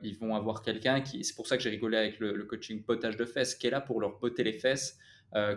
ils 0.01 0.17
vont 0.17 0.37
avoir 0.37 0.63
quelqu'un 0.63 1.01
qui. 1.01 1.25
C'est 1.25 1.35
pour 1.35 1.49
ça 1.49 1.57
que 1.57 1.63
j'ai 1.65 1.71
rigolé 1.71 1.97
avec 1.97 2.21
le, 2.21 2.45
coaching 2.45 2.85
potage 2.85 3.17
de 3.17 3.25
fesses, 3.25 3.57
qui 3.57 3.67
est 3.67 3.71
là 3.71 3.81
pour 3.81 4.01
leur 4.01 4.21
botter 4.21 4.45
les 4.45 4.53
fesses 4.53 4.97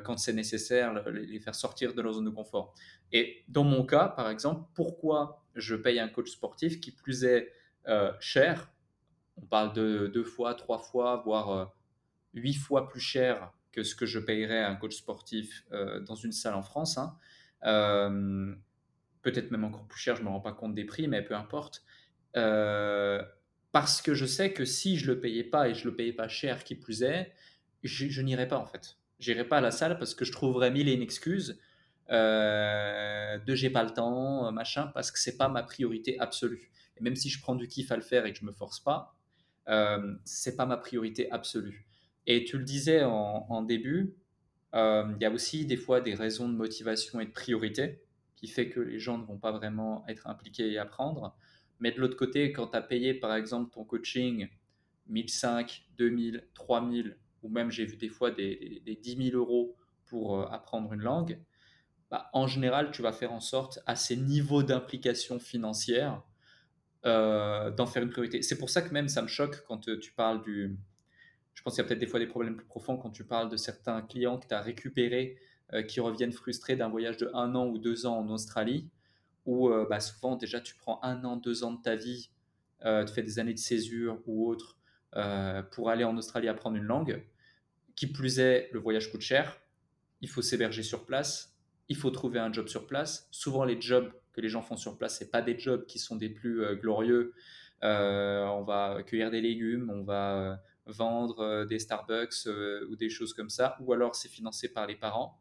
quand 0.03 0.17
c'est 0.17 0.33
nécessaire, 0.33 1.07
les 1.11 1.39
faire 1.39 1.53
sortir 1.53 1.93
de 1.93 2.01
leur 2.01 2.13
zone 2.13 2.25
de 2.25 2.31
confort. 2.31 2.73
Et 3.11 3.43
dans 3.49 3.63
mon 3.63 3.85
cas, 3.85 4.07
par 4.07 4.31
exemple, 4.31 4.67
pourquoi 4.73 5.45
je 5.53 5.75
paye 5.75 5.99
un 5.99 6.07
coach 6.07 6.31
sportif 6.31 6.79
qui 6.79 6.89
plus 6.89 7.23
est 7.23 7.53
cher 8.19 8.71
On 9.37 9.45
parle 9.45 9.73
de 9.73 10.07
deux 10.07 10.23
fois, 10.23 10.55
trois 10.55 10.79
fois, 10.79 11.21
voire 11.23 11.71
huit 12.33 12.55
fois 12.55 12.89
plus 12.89 12.99
cher 12.99 13.53
que 13.75 13.83
ce 13.83 13.95
que 13.95 14.05
je 14.05 14.19
payerais 14.19 14.59
à 14.59 14.69
un 14.69 14.75
coach 14.75 14.95
sportif 14.95 15.65
euh, 15.71 15.99
dans 15.99 16.15
une 16.15 16.31
salle 16.31 16.55
en 16.55 16.61
France. 16.61 16.97
Hein. 16.97 17.17
Euh, 17.65 18.55
peut-être 19.21 19.51
même 19.51 19.63
encore 19.63 19.85
plus 19.87 19.99
cher, 19.99 20.15
je 20.15 20.21
ne 20.21 20.25
me 20.25 20.31
rends 20.31 20.39
pas 20.39 20.53
compte 20.53 20.73
des 20.73 20.85
prix, 20.85 21.07
mais 21.07 21.21
peu 21.21 21.35
importe. 21.35 21.83
Euh, 22.37 23.21
parce 23.71 24.01
que 24.01 24.13
je 24.13 24.25
sais 24.25 24.53
que 24.53 24.65
si 24.65 24.97
je 24.97 25.09
ne 25.09 25.15
le 25.15 25.21
payais 25.21 25.43
pas 25.43 25.67
et 25.67 25.73
je 25.73 25.85
ne 25.85 25.91
le 25.91 25.95
payais 25.95 26.13
pas 26.13 26.27
cher, 26.27 26.63
qui 26.63 26.75
plus 26.75 27.03
est, 27.03 27.33
je, 27.83 28.21
n'irais 28.21 28.47
pas 28.47 28.57
en 28.57 28.65
fait. 28.65 28.97
J'irais 29.19 29.47
pas 29.47 29.57
à 29.57 29.61
la 29.61 29.71
salle 29.71 29.97
parce 29.99 30.15
que 30.15 30.25
je 30.25 30.31
trouverais 30.31 30.71
mille 30.71 30.87
et 30.87 30.93
une 30.93 31.01
excuses 31.01 31.59
de 32.09 33.55
j'ai 33.55 33.69
pas 33.69 33.83
le 33.83 33.91
temps, 33.91 34.51
machin, 34.51 34.87
parce 34.93 35.11
que 35.11 35.19
c'est 35.19 35.37
pas 35.37 35.49
ma 35.49 35.63
priorité 35.63 36.17
absolue. 36.19 36.71
Et 36.97 37.03
même 37.03 37.15
si 37.15 37.29
je 37.29 37.41
prends 37.41 37.55
du 37.55 37.67
kiff 37.67 37.91
à 37.91 37.95
le 37.95 38.01
faire 38.01 38.25
et 38.25 38.31
que 38.31 38.39
je 38.39 38.45
me 38.45 38.51
force 38.51 38.79
pas, 38.79 39.15
euh, 39.67 40.15
c'est 40.23 40.55
pas 40.55 40.65
ma 40.65 40.77
priorité 40.77 41.29
absolue. 41.31 41.85
Et 42.27 42.43
tu 42.43 42.57
le 42.57 42.63
disais 42.63 43.03
en, 43.03 43.61
début, 43.61 44.15
euh, 44.73 45.11
il 45.15 45.21
y 45.21 45.25
a 45.25 45.31
aussi 45.31 45.65
des 45.65 45.77
fois 45.77 46.01
des 46.01 46.15
raisons 46.15 46.49
de 46.49 46.55
motivation 46.55 47.19
et 47.19 47.25
de 47.25 47.31
priorité 47.31 48.01
qui 48.35 48.47
fait 48.47 48.69
que 48.69 48.79
les 48.79 48.99
gens 48.99 49.17
ne 49.17 49.25
vont 49.25 49.37
pas 49.37 49.51
vraiment 49.51 50.05
être 50.07 50.27
impliqués 50.27 50.71
et 50.71 50.77
apprendre. 50.77 51.37
Mais 51.79 51.91
de 51.91 51.99
l'autre 51.99 52.17
côté, 52.17 52.51
quand 52.51 52.67
tu 52.67 52.77
as 52.77 52.81
payé 52.81 53.13
par 53.13 53.33
exemple 53.35 53.71
ton 53.71 53.83
coaching 53.83 54.49
1005, 55.07 55.85
2000, 55.97 56.47
3000, 56.53 57.17
ou 57.43 57.49
même 57.49 57.69
j'ai 57.69 57.85
vu 57.85 57.95
des 57.97 58.09
fois 58.09 58.31
des, 58.31 58.81
10 58.85 59.31
000 59.31 59.37
euros 59.37 59.75
pour 60.05 60.39
euh, 60.39 60.47
apprendre 60.47 60.91
une 60.93 61.01
langue, 61.01 61.39
bah, 62.09 62.29
en 62.33 62.47
général, 62.47 62.91
tu 62.91 63.01
vas 63.01 63.11
faire 63.11 63.33
en 63.33 63.39
sorte 63.39 63.79
à 63.85 63.95
ces 63.95 64.15
niveaux 64.15 64.63
d'implication 64.63 65.39
financière 65.39 66.23
euh, 67.05 67.71
d'en 67.71 67.85
faire 67.85 68.03
une 68.03 68.09
priorité. 68.09 68.41
C'est 68.41 68.57
pour 68.57 68.69
ça 68.69 68.81
que 68.81 68.91
même 68.91 69.09
ça 69.09 69.21
me 69.21 69.27
choque 69.27 69.63
quand 69.67 69.79
tu 69.99 70.11
parles 70.13 70.41
du, 70.43 70.77
je 71.55 71.63
pense 71.63 71.73
qu'il 71.73 71.81
y 71.81 71.85
a 71.85 71.87
peut-être 71.87 71.99
des 71.99 72.07
fois 72.07 72.19
des 72.19 72.27
problèmes 72.27 72.55
plus 72.55 72.65
profonds 72.65 72.97
quand 72.97 73.09
tu 73.09 73.23
parles 73.23 73.49
de 73.49 73.57
certains 73.57 74.01
clients 74.03 74.37
que 74.37 74.45
tu 74.47 74.53
as 74.53 74.61
récupérés 74.61 75.37
euh, 75.73 75.81
qui 75.81 75.99
reviennent 75.99 76.31
frustrés 76.31 76.75
d'un 76.75 76.89
voyage 76.89 77.17
de 77.17 77.31
un 77.33 77.55
an 77.55 77.65
ou 77.65 77.79
deux 77.79 78.05
ans 78.05 78.19
en 78.19 78.29
Australie, 78.29 78.87
où 79.47 79.69
euh, 79.69 79.87
bah, 79.89 79.99
souvent 79.99 80.35
déjà 80.35 80.61
tu 80.61 80.75
prends 80.75 80.99
un 81.01 81.23
an, 81.23 81.37
deux 81.37 81.63
ans 81.63 81.71
de 81.71 81.81
ta 81.81 81.95
vie, 81.95 82.29
euh, 82.83 83.03
tu 83.03 83.13
fais 83.13 83.23
des 83.23 83.39
années 83.39 83.53
de 83.53 83.59
césure 83.59 84.21
ou 84.27 84.47
autre 84.47 84.77
pour 85.71 85.89
aller 85.89 86.03
en 86.03 86.17
Australie 86.17 86.49
apprendre 86.49 86.75
une 86.75 86.83
langue. 86.83 87.23
Qui 87.95 88.07
plus 88.07 88.39
est, 88.39 88.69
le 88.73 88.79
voyage 88.79 89.09
coûte 89.09 89.21
cher, 89.21 89.61
il 90.19 90.27
faut 90.27 90.41
s'héberger 90.41 90.83
sur 90.83 91.05
place, 91.05 91.55
il 91.87 91.95
faut 91.95 92.09
trouver 92.09 92.37
un 92.37 92.51
job 92.51 92.67
sur 92.67 92.85
place. 92.85 93.29
Souvent 93.31 93.63
les 93.63 93.79
jobs 93.79 94.11
que 94.33 94.41
les 94.41 94.49
gens 94.49 94.61
font 94.61 94.75
sur 94.75 94.97
place, 94.97 95.17
c'est 95.17 95.31
pas 95.31 95.41
des 95.41 95.57
jobs 95.57 95.85
qui 95.85 95.99
sont 95.99 96.17
des 96.17 96.27
plus 96.27 96.65
glorieux. 96.81 97.33
on 97.81 98.63
va 98.67 99.03
cueillir 99.03 99.31
des 99.31 99.39
légumes, 99.39 99.89
on 99.89 100.03
va 100.03 100.61
vendre 100.85 101.39
euh, 101.39 101.65
des 101.65 101.79
Starbucks 101.79 102.47
euh, 102.47 102.87
ou 102.89 102.95
des 102.95 103.09
choses 103.09 103.33
comme 103.33 103.49
ça, 103.49 103.77
ou 103.79 103.93
alors 103.93 104.15
c'est 104.15 104.29
financé 104.29 104.69
par 104.69 104.87
les 104.87 104.95
parents 104.95 105.39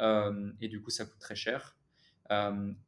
euh, 0.00 0.50
et 0.60 0.68
du 0.68 0.82
coup 0.82 0.90
ça 0.90 1.04
coûte 1.04 1.18
très 1.20 1.36
cher. 1.36 1.76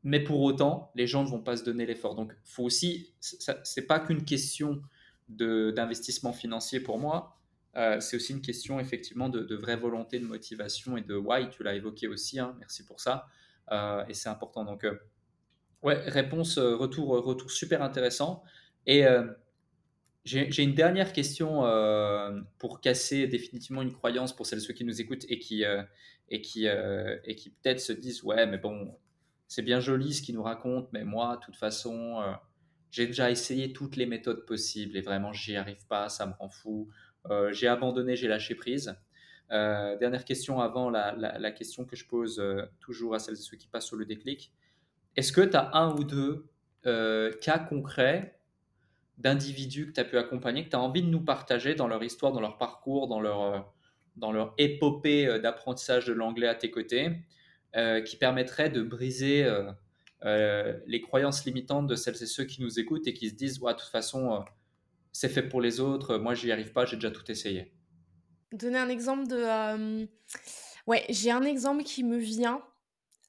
mais 0.03 0.21
pour 0.21 0.41
autant, 0.41 0.91
les 0.95 1.07
gens 1.07 1.23
ne 1.23 1.29
vont 1.29 1.43
pas 1.43 1.59
se 1.59 1.65
donner 1.65 1.85
l'effort. 1.85 2.15
Donc, 2.15 2.35
faut 2.45 2.63
aussi, 2.65 3.13
c'est 3.21 3.87
pas 3.87 4.01
qu'une 4.01 4.25
question 4.25 4.81
d'investissement 5.29 6.33
financier 6.33 6.81
pour 6.81 6.99
moi. 6.99 7.37
c'est 7.75 8.17
aussi 8.17 8.33
une 8.33 8.41
question 8.41 8.81
effectivement 8.81 9.29
de, 9.29 9.55
vraie 9.55 9.77
volonté, 9.77 10.19
de 10.19 10.25
motivation 10.25 10.97
et 10.97 11.03
de 11.03 11.15
why. 11.15 11.51
Tu 11.51 11.63
l'as 11.63 11.75
évoqué 11.75 12.09
aussi. 12.09 12.41
Hein, 12.41 12.57
merci 12.59 12.87
pour 12.87 13.01
ça. 13.01 13.27
et 14.09 14.15
c'est 14.15 14.31
important. 14.31 14.65
Donc, 14.65 14.87
ouais, 15.83 16.01
réponse, 16.09 16.57
retour, 16.59 17.09
retour 17.23 17.51
super 17.51 17.83
intéressant. 17.83 18.45
Et 18.87 19.05
j'ai 20.25 20.63
une 20.63 20.75
dernière 20.75 21.13
question 21.13 21.67
euh, 21.67 22.41
pour 22.59 22.81
casser 22.81 23.27
définitivement 23.27 23.83
une 23.83 23.93
croyance 23.93 24.35
pour 24.35 24.47
celles 24.47 24.63
ceux 24.63 24.73
qui 24.73 24.85
nous 24.85 25.01
écoutent 25.01 25.27
et 25.29 25.39
qui, 25.39 25.65
euh, 25.65 25.83
qui, 26.43 26.67
euh, 26.67 27.19
qui 27.37 27.51
peut-être 27.51 27.81
se 27.81 27.93
disent 27.93 28.23
Ouais, 28.23 28.47
mais 28.47 28.57
bon, 28.57 28.97
c'est 29.49 29.61
bien 29.61 29.81
joli 29.81 30.15
ce 30.15 30.23
qu'ils 30.23 30.35
nous 30.35 30.43
racontent, 30.43 30.89
mais 30.93 31.05
moi, 31.05 31.37
de 31.37 31.45
toute 31.45 31.57
façon, 31.57 32.23
j'ai 32.91 33.07
déjà 33.07 33.31
essayé 33.31 33.75
toutes 33.75 33.97
les 33.97 34.07
méthodes 34.07 34.47
possibles 34.47 34.97
et 34.97 35.03
vraiment, 35.03 35.35
j'y 35.35 35.57
arrive 35.57 35.87
pas, 35.89 36.09
ça 36.09 36.27
me 36.27 36.33
rend 36.33 36.49
fou. 36.49 36.89
j'ai 37.51 37.69
abandonné, 37.69 38.17
j'ai 38.17 38.27
lâché 38.27 38.55
prise. 38.55 38.97
dernière 39.51 40.25
question 40.25 40.61
avant 40.61 40.89
la, 40.89 41.15
la, 41.15 41.39
la, 41.39 41.51
question 41.51 41.85
que 41.85 41.97
je 41.97 42.07
pose 42.07 42.43
toujours 42.81 43.15
à 43.15 43.19
celles 43.19 43.35
et 43.35 43.43
ceux 43.43 43.59
qui 43.59 43.69
passent 43.69 43.87
sur 43.87 43.97
le 43.97 44.07
déclic. 44.07 44.55
Est-ce 45.17 45.33
que 45.33 45.43
tu 45.43 45.57
as 45.57 45.77
un 45.77 45.95
ou 45.95 46.05
deux 46.05 46.47
cas 46.83 47.59
concrets 47.59 48.39
d'individus 49.19 49.89
que 49.89 49.93
tu 49.93 50.01
as 50.01 50.05
pu 50.05 50.19
accompagner, 50.19 50.65
que 50.65 50.71
tu 50.71 50.77
as 50.77 50.81
envie 50.81 51.03
de 51.03 51.09
nous 51.09 51.21
partager 51.21 51.75
dans 51.75 51.87
leur 51.87 52.03
histoire, 52.03 52.33
dans 52.33 52.41
leur 52.41 52.59
parcours, 52.59 53.09
dans 53.09 53.21
leur, 53.21 53.43
euh, 53.43 53.59
dans 54.17 54.33
leur 54.33 54.55
épopée 54.59 55.27
euh, 55.27 55.39
d'apprentissage 55.39 56.07
de 56.07 56.13
l'anglais 56.13 56.49
à 56.49 56.55
tes 56.55 56.71
côtés, 56.71 57.13
euh, 57.77 58.01
qui 58.01 58.17
permettrait 58.17 58.71
de 58.71 58.83
briser 58.83 59.49
les 60.87 61.01
croyances 61.03 61.45
limitantes 61.45 61.87
de 61.87 61.97
celles 61.97 62.23
et 62.23 62.27
ceux 62.27 62.45
qui 62.45 62.63
nous 62.63 62.81
écoutent 62.81 63.07
et 63.07 63.13
qui 63.13 63.29
se 63.29 63.35
disent, 63.35 63.61
ouais, 63.61 63.75
de 63.75 63.79
toute 63.79 63.91
façon, 63.91 64.43
c'est 65.13 65.29
fait 65.29 65.43
pour 65.43 65.61
les 65.61 65.81
autres, 65.81 66.17
moi, 66.17 66.35
j'y 66.35 66.51
arrive 66.51 66.73
pas, 66.73 66.87
j'ai 66.87 66.97
déjà 66.97 67.11
tout 67.11 67.31
essayé. 67.31 67.75
Donner 68.53 68.79
un 68.79 68.89
exemple 68.89 69.27
de... 69.27 70.07
Ouais, 70.87 71.05
j'ai 71.11 71.31
un 71.31 71.43
exemple 71.43 71.83
qui 71.83 72.05
me 72.05 72.17
vient, 72.17 72.63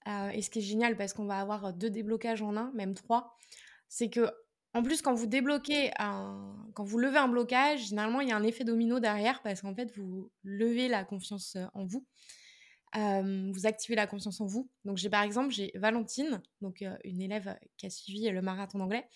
et 0.08 0.42
ce 0.42 0.50
qui 0.50 0.60
est 0.60 0.62
génial 0.62 0.96
parce 0.96 1.12
qu'on 1.12 1.26
va 1.26 1.40
avoir 1.40 1.74
deux 1.74 1.90
déblocages 1.90 2.42
en 2.42 2.56
un, 2.56 2.72
même 2.74 2.94
trois, 2.94 3.36
c'est 3.90 4.10
que 4.10 4.32
en 4.76 4.84
plus, 4.84 5.01
quand 5.01 5.13
vous 5.13 5.26
débloquez 5.26 5.91
quand 5.97 6.84
vous 6.84 6.97
levez 6.97 7.17
un 7.17 7.30
blocage, 7.30 7.88
généralement, 7.88 8.19
il 8.19 8.28
y 8.28 8.34
a 8.34 8.36
un 8.36 8.43
effet 8.43 8.65
domino 8.65 8.99
derrière 8.99 9.41
parce 9.41 9.61
qu'en 9.61 9.73
fait, 9.73 9.95
vous 9.95 10.30
levez 10.43 10.89
la 10.89 11.05
confiance 11.05 11.57
en 11.73 11.86
vous. 11.86 12.05
vous 12.93 13.65
activez 13.65 13.95
la 13.95 14.05
confiance 14.05 14.41
en 14.41 14.45
vous. 14.45 14.69
Donc, 14.84 14.97
j'ai 14.97 15.09
par 15.09 15.23
exemple, 15.23 15.51
j'ai 15.51 15.71
Valentine, 15.76 16.41
donc 16.59 16.84
une 17.05 17.21
élève 17.21 17.57
qui 17.78 17.86
a 17.86 17.89
suivi 17.89 18.30
le 18.30 18.41
marathon 18.41 18.78
d'anglais. 18.78 19.07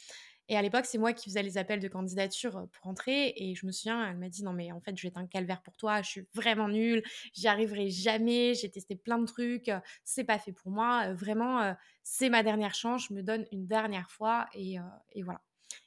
Et 0.47 0.57
à 0.57 0.62
l'époque, 0.64 0.86
c'est 0.86 0.97
moi 0.97 1.12
qui 1.14 1.30
faisais 1.30 1.43
les 1.43 1.57
appels 1.57 1.82
de 1.82 1.88
candidature 1.89 2.68
pour 2.72 2.88
entrer. 2.88 3.34
Et 3.36 3.53
je 3.53 3.66
me 3.68 3.72
souviens, 3.72 4.10
elle 4.10 4.18
m'a 4.18 4.30
dit 4.30 4.43
Non, 4.43 4.53
mais 4.53 4.72
en 4.72 4.80
fait, 4.80 4.97
je 4.97 5.03
vais 5.03 5.10
être 5.10 5.18
un 5.18 5.28
calvaire 5.28 5.62
pour 5.62 5.76
toi. 5.76 6.01
Je 6.01 6.10
suis 6.10 6.28
vraiment 6.34 6.70
nulle. 6.70 7.03
J'y 7.34 7.47
arriverai 7.47 7.89
jamais. 7.89 8.55
J'ai 8.55 8.72
testé 8.72 8.95
plein 8.95 9.20
de 9.20 9.26
trucs. 9.26 9.70
C'est 10.05 10.24
pas 10.24 10.39
fait 10.39 10.53
pour 10.53 10.72
moi. 10.72 11.14
Vraiment, 11.14 11.76
c'est 12.03 12.30
ma 12.30 12.41
dernière 12.41 12.74
chance. 12.74 13.07
Je 13.10 13.14
me 13.14 13.22
donne 13.22 13.45
une 13.51 13.68
dernière 13.68 14.10
fois. 14.10 14.47
Et 14.55 14.80
voilà. 15.24 15.41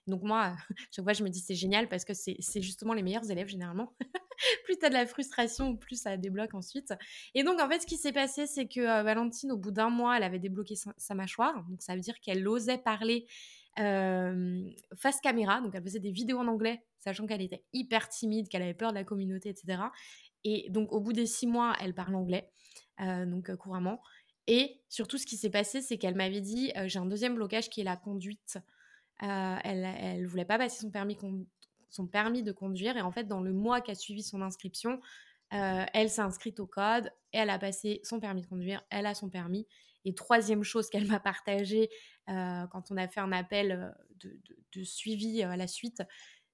Donc 0.07 0.23
moi, 0.23 0.55
chaque 0.91 1.05
fois, 1.05 1.13
je 1.13 1.23
me 1.23 1.29
dis 1.29 1.41
c'est 1.41 1.55
génial 1.55 1.89
parce 1.89 2.05
que 2.05 2.15
c'est 2.15 2.63
justement 2.63 2.95
les 2.95 3.03
meilleurs 3.03 3.31
élèves 3.31 3.49
généralement. 3.49 3.95
plus 4.65 4.77
tu 4.79 4.85
as 4.85 4.89
de 4.89 4.95
la 4.95 5.07
frustration, 5.07 5.77
plus 5.77 6.03
ça 6.03 6.17
débloque 6.17 6.55
ensuite. 6.55 6.93
Et 7.35 7.45
donc 7.45 7.61
en 7.61 7.69
fait, 7.69 7.81
ce 7.81 7.87
qui 7.87 7.97
s'est 7.97 8.13
passé, 8.13 8.47
c'est 8.47 8.67
que 8.67 8.81
euh, 8.81 9.03
Valentine, 9.03 9.53
au 9.53 9.57
bout 9.57 9.71
d'un 9.71 9.91
mois, 9.91 10.17
elle 10.17 10.25
avait 10.25 10.39
débloqué 10.39 10.75
sa, 10.75 11.15
mâchoire. 11.15 11.65
Donc 11.69 11.83
ça 11.83 11.95
veut 11.95 12.01
dire 12.01 12.19
qu'elle 12.21 12.47
osait 12.47 12.79
parler 12.79 13.27
face 13.77 15.21
caméra. 15.23 15.61
Donc 15.61 15.75
elle 15.75 15.83
faisait 15.83 16.01
des 16.01 16.11
vidéos 16.11 16.39
en 16.39 16.47
anglais, 16.47 16.83
sachant 16.99 17.27
qu'elle 17.27 17.43
était 17.43 17.65
hyper 17.73 18.09
timide, 18.09 18.49
qu'elle 18.49 18.63
avait 18.63 18.75
peur 18.75 18.91
de 18.91 18.97
la 18.97 19.05
communauté, 19.05 19.49
etc. 19.49 19.83
Et 20.45 20.67
donc 20.71 20.93
au 20.93 21.01
bout 21.01 21.13
des 21.13 21.27
six 21.27 21.47
mois, 21.47 21.75
elle 21.81 21.95
parle 21.95 22.15
anglais, 22.15 22.51
euh, 23.01 23.27
donc 23.27 23.51
euh, 23.51 23.57
couramment. 23.57 24.01
Et 24.49 24.81
surtout, 24.89 25.19
ce 25.19 25.27
qui 25.27 25.37
s'est 25.37 25.51
passé, 25.51 25.81
c'est 25.81 25.99
qu'elle 25.99 26.17
m'avait 26.17 26.41
dit, 26.41 26.73
j'ai 26.87 26.99
un 26.99 27.07
deuxième 27.07 27.37
blocage 27.37 27.71
qui 27.71 27.81
est 27.81 27.85
la 27.85 27.97
conduite. 27.97 28.59
Euh, 29.23 29.57
elle 29.65 30.23
ne 30.23 30.27
voulait 30.27 30.45
pas 30.45 30.59
passer 30.59 30.81
son 30.81 30.91
permis, 30.91 31.17
son 31.91 32.07
permis 32.07 32.43
de 32.43 32.53
conduire. 32.53 32.97
Et 32.97 33.03
en 33.03 33.11
fait, 33.11 33.25
dans 33.25 33.41
le 33.41 33.53
mois 33.53 33.81
qui 33.81 33.91
a 33.91 33.95
suivi 33.95 34.23
son 34.23 34.43
inscription, 34.43 35.01
elle 35.51 36.09
s'est 36.09 36.23
inscrite 36.23 36.61
au 36.61 36.67
code, 36.67 37.13
et 37.35 37.39
elle 37.39 37.51
a 37.51 37.59
passé 37.59 38.01
son 38.05 38.21
permis 38.21 38.41
de 38.41 38.47
conduire, 38.47 38.83
elle 38.89 39.05
a 39.05 39.15
son 39.15 39.29
permis. 39.29 39.67
Et 40.07 40.15
troisième 40.15 40.63
chose 40.63 40.89
qu'elle 40.89 41.07
m'a 41.07 41.21
partagée 41.21 41.91
quand 42.27 42.91
on 42.91 42.97
a 42.97 43.07
fait 43.07 43.21
un 43.21 43.33
appel 43.33 43.95
de, 44.73 44.83
suivi 44.83 45.43
à 45.43 45.57
la 45.57 45.67
suite, 45.67 46.03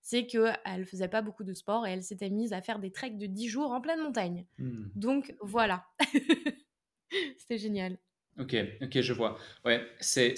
c'est 0.09 0.27
qu'elle 0.27 0.81
ne 0.81 0.85
faisait 0.85 1.09
pas 1.09 1.23
beaucoup 1.23 1.45
de 1.45 1.53
sport 1.53 1.87
et 1.87 1.91
elle 1.91 2.03
s'était 2.03 2.31
mise 2.31 2.53
à 2.53 2.63
faire 2.63 2.79
des 2.79 2.91
treks 2.91 3.19
de 3.19 3.27
10 3.27 3.49
jours 3.49 3.73
en 3.73 3.81
pleine 3.81 4.01
montagne. 4.01 4.47
Mmh. 4.59 4.87
Donc 4.95 5.37
voilà, 5.41 5.87
c'était 7.39 7.59
génial. 7.59 7.99
Ok, 8.39 8.55
ok, 8.81 9.01
je 9.01 9.13
vois. 9.13 9.37
Ouais, 9.65 9.85
c'est, 9.99 10.35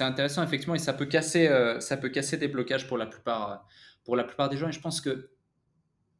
intéressant 0.00 0.42
effectivement 0.42 0.74
et 0.74 0.78
ça 0.78 0.92
peut 0.92 1.06
casser, 1.06 1.48
euh, 1.48 1.80
ça 1.80 1.96
peut 1.96 2.10
casser 2.10 2.36
des 2.36 2.48
blocages 2.48 2.86
pour 2.86 2.98
la 2.98 3.06
plupart, 3.06 3.50
euh, 3.50 3.56
pour 4.04 4.14
la 4.14 4.24
plupart 4.24 4.50
des 4.50 4.58
gens. 4.58 4.68
Et 4.68 4.72
je 4.72 4.80
pense 4.80 5.00
que 5.00 5.30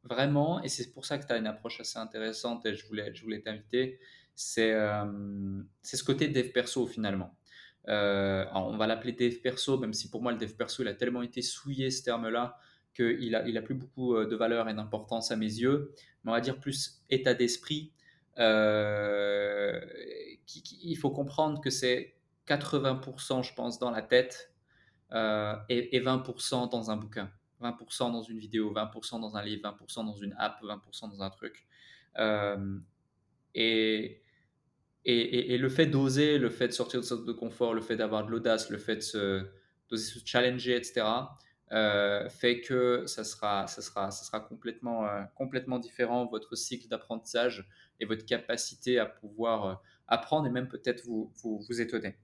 vraiment, 0.04 0.62
et 0.62 0.68
c'est 0.68 0.90
pour 0.92 1.04
ça 1.04 1.18
que 1.18 1.26
tu 1.26 1.32
as 1.32 1.36
une 1.36 1.46
approche 1.46 1.80
assez 1.80 1.98
intéressante 1.98 2.64
et 2.64 2.74
je 2.74 2.86
voulais, 2.86 3.12
je 3.14 3.22
voulais 3.22 3.40
t'inviter, 3.40 4.00
c'est, 4.34 4.72
euh, 4.72 5.04
c'est 5.82 5.98
ce 5.98 6.04
côté 6.04 6.28
dev 6.28 6.52
perso 6.52 6.86
finalement. 6.86 7.36
on 7.86 8.76
va 8.78 8.86
l'appeler 8.86 9.12
dev 9.12 9.40
perso, 9.42 9.78
même 9.78 9.92
si 9.92 10.08
pour 10.10 10.22
moi 10.22 10.32
le 10.32 10.38
dev 10.38 10.52
perso 10.54 10.82
il 10.82 10.88
a 10.88 10.94
tellement 10.94 11.22
été 11.22 11.42
souillé 11.42 11.90
ce 11.90 12.02
terme-là 12.02 12.56
qu'il 12.94 13.34
a, 13.34 13.46
il 13.46 13.58
a 13.58 13.62
plus 13.62 13.74
beaucoup 13.74 14.16
de 14.24 14.36
valeur 14.36 14.68
et 14.70 14.74
d'importance 14.74 15.30
à 15.30 15.36
mes 15.36 15.46
yeux. 15.46 15.92
Mais 16.24 16.30
on 16.30 16.34
va 16.34 16.40
dire 16.40 16.58
plus 16.58 17.02
état 17.10 17.34
d'esprit. 17.34 17.92
Euh, 18.38 19.80
il 20.82 20.96
faut 20.96 21.10
comprendre 21.10 21.60
que 21.60 21.70
c'est 21.70 22.18
80%, 22.48 23.42
je 23.42 23.54
pense, 23.54 23.78
dans 23.78 23.90
la 23.90 24.02
tête 24.02 24.52
euh, 25.12 25.54
et, 25.68 26.00
20% 26.00 26.70
dans 26.70 26.90
un 26.90 26.96
bouquin. 26.96 27.30
20% 27.60 28.12
dans 28.12 28.22
une 28.22 28.38
vidéo, 28.38 28.72
20% 28.72 29.20
dans 29.20 29.36
un 29.36 29.42
livre, 29.42 29.62
20% 29.62 30.06
dans 30.06 30.14
une 30.14 30.34
app, 30.38 30.62
20% 30.62 31.10
dans 31.10 31.22
un 31.22 31.30
truc. 31.30 31.66
Euh, 32.18 32.78
et, 33.54 34.22
le 35.04 35.68
fait 35.68 35.86
d'oser, 35.86 36.38
le 36.38 36.50
fait 36.50 36.68
de 36.68 36.72
sortir 36.72 37.00
de 37.00 37.04
sa 37.04 37.16
zone 37.16 37.26
de 37.26 37.32
confort, 37.32 37.74
le 37.74 37.80
fait 37.80 37.96
d'avoir 37.96 38.24
de 38.24 38.30
l'audace, 38.30 38.70
le 38.70 38.78
fait 38.78 38.96
de 38.96 39.00
se, 39.00 39.46
se 39.90 40.18
challenger, 40.24 40.76
etc., 40.76 41.06
euh, 41.70 42.30
fait 42.30 42.62
que 42.62 43.04
ça 43.06 43.24
sera, 43.24 43.66
ça 43.66 43.82
sera, 43.82 44.10
ça 44.10 44.24
sera 44.24 44.40
complètement, 44.40 45.06
complètement 45.34 45.78
différent, 45.78 46.26
votre 46.26 46.56
cycle 46.56 46.88
d'apprentissage 46.88 47.68
et 48.00 48.06
votre 48.06 48.24
capacité 48.24 48.98
à 48.98 49.06
pouvoir 49.06 49.82
apprendre 50.08 50.46
et 50.46 50.50
même 50.50 50.68
peut-être 50.68 51.04
vous, 51.04 51.32
vous, 51.42 51.80
étonner. 51.80 52.16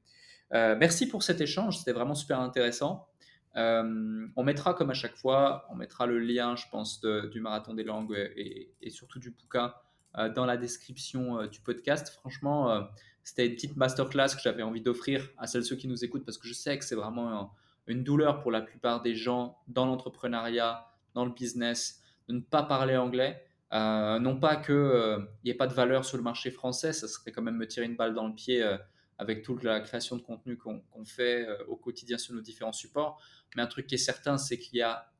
Euh, 0.52 0.76
merci 0.78 1.06
pour 1.06 1.22
cet 1.22 1.40
échange, 1.40 1.78
c'était 1.78 1.92
vraiment 1.92 2.14
super 2.14 2.40
intéressant. 2.40 3.08
Euh, 3.56 4.26
on 4.34 4.42
mettra 4.42 4.74
comme 4.74 4.90
à 4.90 4.94
chaque 4.94 5.16
fois, 5.16 5.66
on 5.70 5.76
mettra 5.76 6.06
le 6.06 6.18
lien, 6.18 6.56
je 6.56 6.64
pense, 6.70 7.00
du 7.00 7.40
marathon 7.40 7.74
des 7.74 7.84
langues 7.84 8.16
et, 8.36 8.90
surtout 8.90 9.18
du 9.18 9.30
bouquin 9.30 9.72
euh, 10.18 10.28
dans 10.28 10.44
la 10.44 10.56
description 10.56 11.46
du 11.46 11.60
podcast. 11.60 12.08
Franchement, 12.08 12.88
c'était 13.22 13.46
une 13.46 13.54
petite 13.54 13.76
masterclass 13.76 14.34
que 14.34 14.42
j'avais 14.42 14.62
envie 14.62 14.82
d'offrir 14.82 15.30
à 15.38 15.46
celles 15.46 15.64
ceux 15.64 15.76
qui 15.76 15.88
nous 15.88 16.04
écoutent 16.04 16.24
parce 16.24 16.38
que 16.38 16.48
je 16.48 16.54
sais 16.54 16.78
que 16.78 16.84
c'est 16.84 16.96
vraiment 16.96 17.52
une 17.86 18.02
douleur 18.02 18.40
pour 18.40 18.50
la 18.50 18.60
plupart 18.60 19.02
des 19.02 19.14
gens 19.14 19.58
dans 19.68 19.86
l'entrepreneuriat, 19.86 20.86
dans 21.14 21.24
le 21.24 21.32
business, 21.32 22.02
de 22.28 22.34
ne 22.34 22.40
pas 22.40 22.62
parler 22.62 22.96
anglais. 22.96 23.43
Euh, 23.74 24.20
non 24.20 24.38
pas 24.38 24.56
qu'il 24.56 25.26
n'y 25.44 25.50
ait 25.50 25.54
pas 25.54 25.66
de 25.66 25.74
valeur 25.74 26.04
sur 26.04 26.16
le 26.16 26.22
marché 26.22 26.50
français, 26.52 26.92
ça 26.92 27.08
serait 27.08 27.32
quand 27.32 27.42
même 27.42 27.56
me 27.56 27.66
tirer 27.66 27.86
une 27.86 27.96
balle 27.96 28.14
dans 28.14 28.28
le 28.28 28.34
pied 28.34 28.62
euh, 28.62 28.78
avec 29.18 29.42
toute 29.42 29.64
la 29.64 29.80
création 29.80 30.16
de 30.16 30.22
contenu 30.22 30.56
qu'on 30.56 31.04
fait 31.04 31.46
euh, 31.48 31.56
au 31.66 31.76
quotidien 31.76 32.16
sur 32.16 32.34
nos 32.34 32.40
différents 32.40 32.72
supports. 32.72 33.20
Mais 33.56 33.62
un 33.62 33.66
truc 33.66 33.88
qui 33.88 33.96
est 33.96 33.98
certain, 33.98 34.38
c'est 34.38 34.58
qu'il 34.58 34.78
y 34.78 34.82
a 34.82 35.12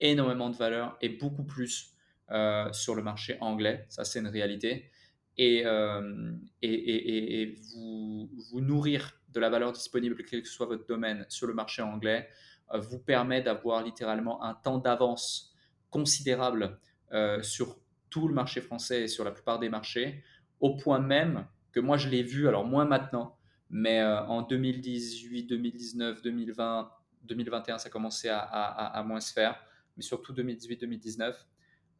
énormément 0.00 0.50
de 0.50 0.56
valeur 0.56 0.98
et 1.00 1.08
beaucoup 1.08 1.44
plus 1.44 1.92
sur 2.72 2.94
le 2.94 3.02
marché 3.02 3.36
anglais. 3.40 3.84
Ça, 3.90 4.02
c'est 4.04 4.18
une 4.18 4.28
réalité. 4.28 4.90
Et, 5.36 5.58
et, 6.62 7.42
et, 7.42 7.54
vous, 7.54 8.30
vous, 8.50 8.60
nourrir 8.60 9.12
de 9.28 9.40
la 9.40 9.50
valeur 9.50 9.72
disponible, 9.72 10.16
quel 10.24 10.42
que 10.42 10.48
soit 10.48 10.66
votre 10.66 10.86
domaine, 10.86 11.26
sur 11.28 11.46
le 11.46 11.54
marché 11.54 11.82
anglais, 11.82 12.28
vous 12.72 12.98
permet 12.98 13.42
d'avoir 13.42 13.84
littéralement 13.84 14.42
un 14.42 14.54
temps 14.54 14.78
d'avance 14.78 15.54
considérable 15.90 16.80
sur 17.42 17.76
tout 18.14 18.28
le 18.28 18.34
marché 18.34 18.60
français 18.60 19.02
et 19.02 19.08
sur 19.08 19.24
la 19.24 19.32
plupart 19.32 19.58
des 19.58 19.68
marchés, 19.68 20.22
au 20.60 20.76
point 20.76 21.00
même 21.00 21.48
que 21.72 21.80
moi 21.80 21.96
je 21.96 22.08
l'ai 22.08 22.22
vu, 22.22 22.46
alors 22.46 22.64
moins 22.64 22.84
maintenant, 22.84 23.36
mais 23.70 23.98
euh, 23.98 24.24
en 24.26 24.42
2018, 24.42 25.46
2019, 25.48 26.22
2020, 26.22 26.92
2021, 27.24 27.78
ça 27.78 27.90
commençait 27.90 28.28
à, 28.28 28.38
à, 28.38 29.02
moins 29.02 29.18
se 29.18 29.32
faire, 29.32 29.60
mais 29.96 30.04
surtout 30.04 30.32
2018, 30.32 30.82
2019. 30.82 31.44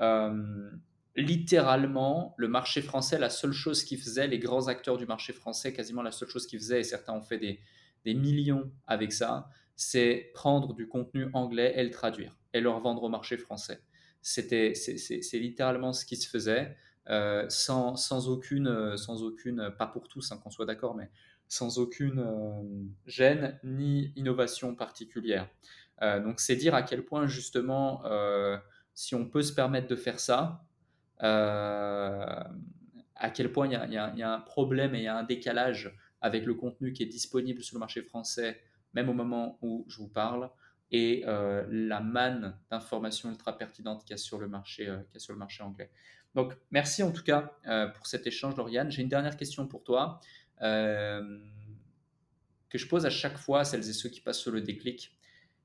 Euh, 0.02 0.70
littéralement, 1.16 2.36
le 2.36 2.46
marché 2.46 2.80
français, 2.80 3.18
la 3.18 3.30
seule 3.30 3.52
chose 3.52 3.82
qu'ils 3.82 3.98
faisaient, 3.98 4.28
les 4.28 4.38
grands 4.38 4.68
acteurs 4.68 4.98
du 4.98 5.06
marché 5.06 5.32
français, 5.32 5.72
quasiment 5.72 6.02
la 6.02 6.12
seule 6.12 6.28
chose 6.28 6.46
qu'ils 6.46 6.60
faisaient, 6.60 6.78
et 6.78 6.84
certains 6.84 7.14
ont 7.14 7.22
fait 7.22 7.38
des, 7.38 7.58
des 8.04 8.14
millions 8.14 8.70
avec 8.86 9.12
ça, 9.12 9.48
c'est 9.74 10.30
prendre 10.32 10.74
du 10.74 10.86
contenu 10.86 11.26
anglais 11.32 11.72
et 11.74 11.82
le 11.82 11.90
traduire 11.90 12.36
et 12.52 12.60
le 12.60 12.70
revendre 12.70 13.02
au 13.02 13.08
marché 13.08 13.36
français. 13.36 13.80
C'était, 14.26 14.72
c'est 14.74 15.38
littéralement 15.38 15.92
ce 15.92 16.06
qui 16.06 16.16
se 16.16 16.30
faisait, 16.30 16.74
euh, 17.10 17.44
sans, 17.50 17.94
sans, 17.96 18.30
aucune, 18.30 18.68
euh, 18.68 18.96
sans 18.96 19.22
aucune, 19.22 19.70
pas 19.76 19.86
pour 19.86 20.08
tous, 20.08 20.32
hein, 20.32 20.40
qu'on 20.42 20.48
soit 20.48 20.64
d'accord, 20.64 20.94
mais 20.94 21.10
sans 21.46 21.78
aucune 21.78 22.20
euh, 22.20 22.62
gêne 23.04 23.60
ni 23.64 24.14
innovation 24.16 24.74
particulière. 24.74 25.46
donc 26.00 26.40
c'est 26.40 26.56
dire 26.56 26.74
à 26.74 26.82
quel 26.82 27.04
point 27.04 27.26
justement, 27.26 28.02
si 28.94 29.14
on 29.14 29.28
peut 29.28 29.42
se 29.42 29.52
permettre 29.52 29.88
de 29.88 29.96
faire 29.96 30.18
ça, 30.18 30.64
à 31.18 32.50
quel 33.34 33.52
point 33.52 33.66
il 33.66 33.72
y, 33.72 33.92
y, 33.92 34.18
y, 34.20 34.22
a 34.22 34.34
un 34.34 34.40
problème 34.40 34.94
et 34.94 35.00
il 35.00 35.04
y 35.04 35.08
a 35.08 35.18
un 35.18 35.22
décalage 35.24 35.94
avec 36.22 36.46
le 36.46 36.54
contenu 36.54 36.94
qui 36.94 37.02
est 37.02 37.12
disponible 37.18 37.62
sur 37.62 37.76
le 37.76 37.80
marché 37.80 38.00
français, 38.00 38.58
même 38.94 39.10
au 39.10 39.14
moment 39.14 39.58
où 39.60 39.84
je 39.88 39.98
vous 39.98 40.08
parle, 40.08 40.48
et 40.90 41.24
euh, 41.26 41.64
la 41.68 42.00
manne 42.00 42.56
d'informations 42.70 43.30
ultra 43.30 43.56
pertinentes 43.56 44.04
qu'il 44.04 44.12
y 44.12 44.14
a 44.14 44.18
sur 44.18 44.38
le 44.38 44.48
marché, 44.48 44.88
euh, 44.88 44.98
sur 45.16 45.32
le 45.32 45.38
marché 45.38 45.62
anglais. 45.62 45.90
Donc, 46.34 46.54
merci 46.70 47.02
en 47.02 47.12
tout 47.12 47.22
cas 47.22 47.52
euh, 47.66 47.86
pour 47.88 48.06
cet 48.06 48.26
échange, 48.26 48.56
Lauriane. 48.56 48.90
J'ai 48.90 49.02
une 49.02 49.08
dernière 49.08 49.36
question 49.36 49.66
pour 49.66 49.84
toi 49.84 50.20
que 50.60 52.78
je 52.78 52.88
pose 52.88 53.04
à 53.04 53.10
chaque 53.10 53.36
fois 53.36 53.60
à 53.60 53.64
celles 53.64 53.88
et 53.88 53.92
ceux 53.92 54.08
qui 54.08 54.20
passent 54.20 54.38
sur 54.38 54.50
le 54.50 54.62
déclic. 54.62 55.16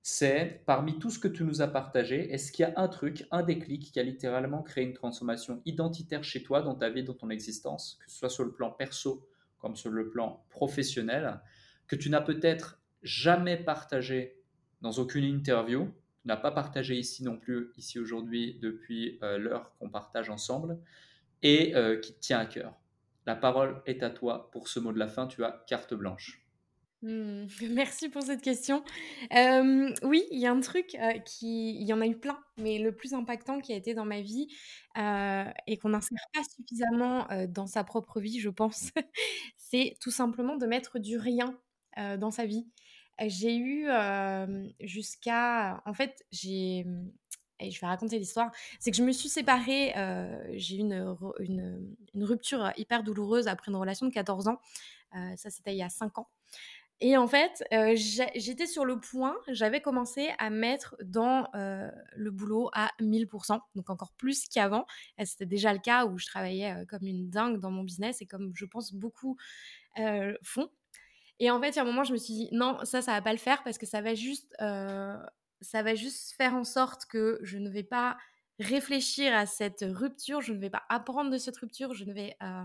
C'est 0.01 0.61
parmi 0.65 0.99
tout 0.99 1.09
ce 1.09 1.19
que 1.19 1.27
tu 1.27 1.43
nous 1.43 1.61
as 1.61 1.67
partagé, 1.67 2.31
est-ce 2.33 2.51
qu'il 2.51 2.63
y 2.63 2.65
a 2.65 2.73
un 2.75 2.87
truc, 2.87 3.25
un 3.31 3.43
déclic 3.43 3.91
qui 3.91 3.99
a 3.99 4.03
littéralement 4.03 4.61
créé 4.61 4.83
une 4.83 4.93
transformation 4.93 5.61
identitaire 5.65 6.23
chez 6.23 6.43
toi, 6.43 6.61
dans 6.61 6.75
ta 6.75 6.89
vie, 6.89 7.03
dans 7.03 7.13
ton 7.13 7.29
existence, 7.29 7.99
que 8.03 8.11
ce 8.11 8.17
soit 8.17 8.29
sur 8.29 8.43
le 8.43 8.51
plan 8.51 8.71
perso 8.71 9.29
comme 9.59 9.75
sur 9.75 9.91
le 9.91 10.09
plan 10.09 10.43
professionnel, 10.49 11.39
que 11.87 11.95
tu 11.95 12.09
n'as 12.09 12.21
peut-être 12.21 12.81
jamais 13.03 13.57
partagé 13.57 14.38
dans 14.81 14.91
aucune 14.93 15.23
interview. 15.23 15.91
N'as 16.25 16.37
pas 16.37 16.51
partagé 16.51 16.95
ici 16.95 17.23
non 17.23 17.37
plus, 17.37 17.71
ici 17.77 17.99
aujourd'hui, 17.99 18.59
depuis 18.61 19.17
euh, 19.23 19.37
l'heure 19.37 19.71
qu'on 19.79 19.89
partage 19.89 20.29
ensemble, 20.29 20.77
et 21.41 21.75
euh, 21.75 21.97
qui 21.99 22.13
te 22.13 22.19
tient 22.19 22.39
à 22.39 22.45
cœur. 22.45 22.73
La 23.25 23.35
parole 23.35 23.81
est 23.85 24.03
à 24.03 24.09
toi 24.09 24.49
pour 24.51 24.67
ce 24.67 24.79
mot 24.79 24.91
de 24.91 24.99
la 24.99 25.07
fin. 25.07 25.27
Tu 25.27 25.43
as 25.43 25.63
carte 25.67 25.93
blanche. 25.93 26.45
Mmh, 27.01 27.45
merci 27.71 28.09
pour 28.09 28.21
cette 28.21 28.41
question. 28.41 28.83
Euh, 29.33 29.93
oui, 30.03 30.25
il 30.31 30.39
y 30.39 30.45
a 30.45 30.51
un 30.51 30.59
truc 30.59 30.97
qui, 31.25 31.79
il 31.79 31.87
y 31.87 31.93
en 31.93 32.01
a 32.01 32.07
eu 32.07 32.17
plein, 32.17 32.37
mais 32.57 32.79
le 32.79 32.93
plus 32.93 33.13
impactant 33.13 33.61
qui 33.61 33.71
a 33.71 33.77
été 33.77 33.93
dans 33.93 34.05
ma 34.05 34.21
vie 34.21 34.49
et 34.97 35.77
qu'on 35.77 35.89
n'insère 35.89 36.19
pas 36.33 36.41
suffisamment 36.43 37.27
dans 37.47 37.67
sa 37.67 37.85
propre 37.85 38.19
vie, 38.19 38.39
je 38.39 38.49
pense, 38.49 38.89
c'est 39.57 39.95
tout 40.01 40.11
simplement 40.11 40.57
de 40.57 40.65
mettre 40.65 40.99
du 40.99 41.17
rien 41.17 41.57
dans 42.17 42.31
sa 42.31 42.45
vie. 42.45 42.67
J'ai 43.27 43.57
eu 43.57 43.87
jusqu'à. 44.79 45.81
En 45.85 45.93
fait, 45.93 46.25
j'ai. 46.31 46.85
Et 47.61 47.71
je 47.71 47.81
vais 47.81 47.87
raconter 47.87 48.17
l'histoire. 48.17 48.51
C'est 48.79 48.91
que 48.91 48.97
je 48.97 49.03
me 49.03 49.11
suis 49.11 49.29
séparée. 49.29 49.93
j'ai 50.53 50.77
eu 50.77 50.79
une, 50.79 51.15
une, 51.39 52.23
rupture 52.23 52.71
hyper 52.77 53.03
douloureuse 53.03 53.47
après 53.47 53.71
une 53.71 53.77
relation 53.77 54.05
de 54.05 54.13
14 54.13 54.47
ans. 54.47 54.59
ça, 55.35 55.49
c'était 55.49 55.73
il 55.73 55.77
y 55.77 55.83
a 55.83 55.89
5 55.89 56.19
ans. 56.19 56.29
Et 57.01 57.15
en 57.15 57.27
fait, 57.27 57.63
j'étais 58.35 58.65
sur 58.65 58.83
le 58.83 58.99
point, 58.99 59.35
j'avais 59.47 59.81
commencé 59.81 60.31
à 60.37 60.49
mettre 60.49 60.97
dans 61.01 61.47
le 61.53 62.31
boulot 62.31 62.69
à 62.73 62.91
1000%, 62.99 63.59
donc 63.75 63.89
encore 63.89 64.11
plus 64.13 64.47
qu'avant. 64.49 64.85
C'était 65.23 65.45
déjà 65.45 65.71
le 65.73 65.79
cas 65.79 66.05
où 66.05 66.17
je 66.17 66.25
travaillais 66.25 66.85
comme 66.87 67.05
une 67.05 67.29
dingue 67.29 67.59
dans 67.59 67.71
mon 67.71 67.83
business 67.83 68.21
et 68.21 68.25
comme 68.25 68.51
je 68.53 68.65
pense 68.65 68.93
beaucoup 68.93 69.37
font. 70.43 70.69
Et 71.39 71.49
en 71.49 71.61
fait, 71.61 71.75
il 71.75 71.79
un 71.79 71.85
moment, 71.85 72.03
je 72.03 72.11
me 72.13 72.17
suis 72.17 72.33
dit, 72.33 72.49
non, 72.51 72.77
ça, 72.83 73.01
ça 73.01 73.13
va 73.13 73.21
pas 73.21 73.31
le 73.31 73.39
faire 73.39 73.63
parce 73.63 73.77
que 73.77 73.85
ça 73.85 74.01
va 74.01 74.13
juste, 74.13 74.53
euh, 74.61 75.17
ça 75.61 75.83
va 75.83 75.95
juste 75.95 76.33
faire 76.33 76.53
en 76.53 76.65
sorte 76.65 77.05
que 77.05 77.39
je 77.43 77.57
ne 77.57 77.69
vais 77.69 77.83
pas 77.83 78.17
réfléchir 78.59 79.33
à 79.33 79.45
cette 79.45 79.85
rupture, 79.87 80.41
je 80.41 80.51
ne 80.51 80.59
vais 80.59 80.69
pas 80.69 80.83
apprendre 80.89 81.31
de 81.31 81.37
cette 81.37 81.55
rupture, 81.57 81.93
je 81.93 82.03
ne 82.03 82.13
vais, 82.13 82.35
euh, 82.43 82.63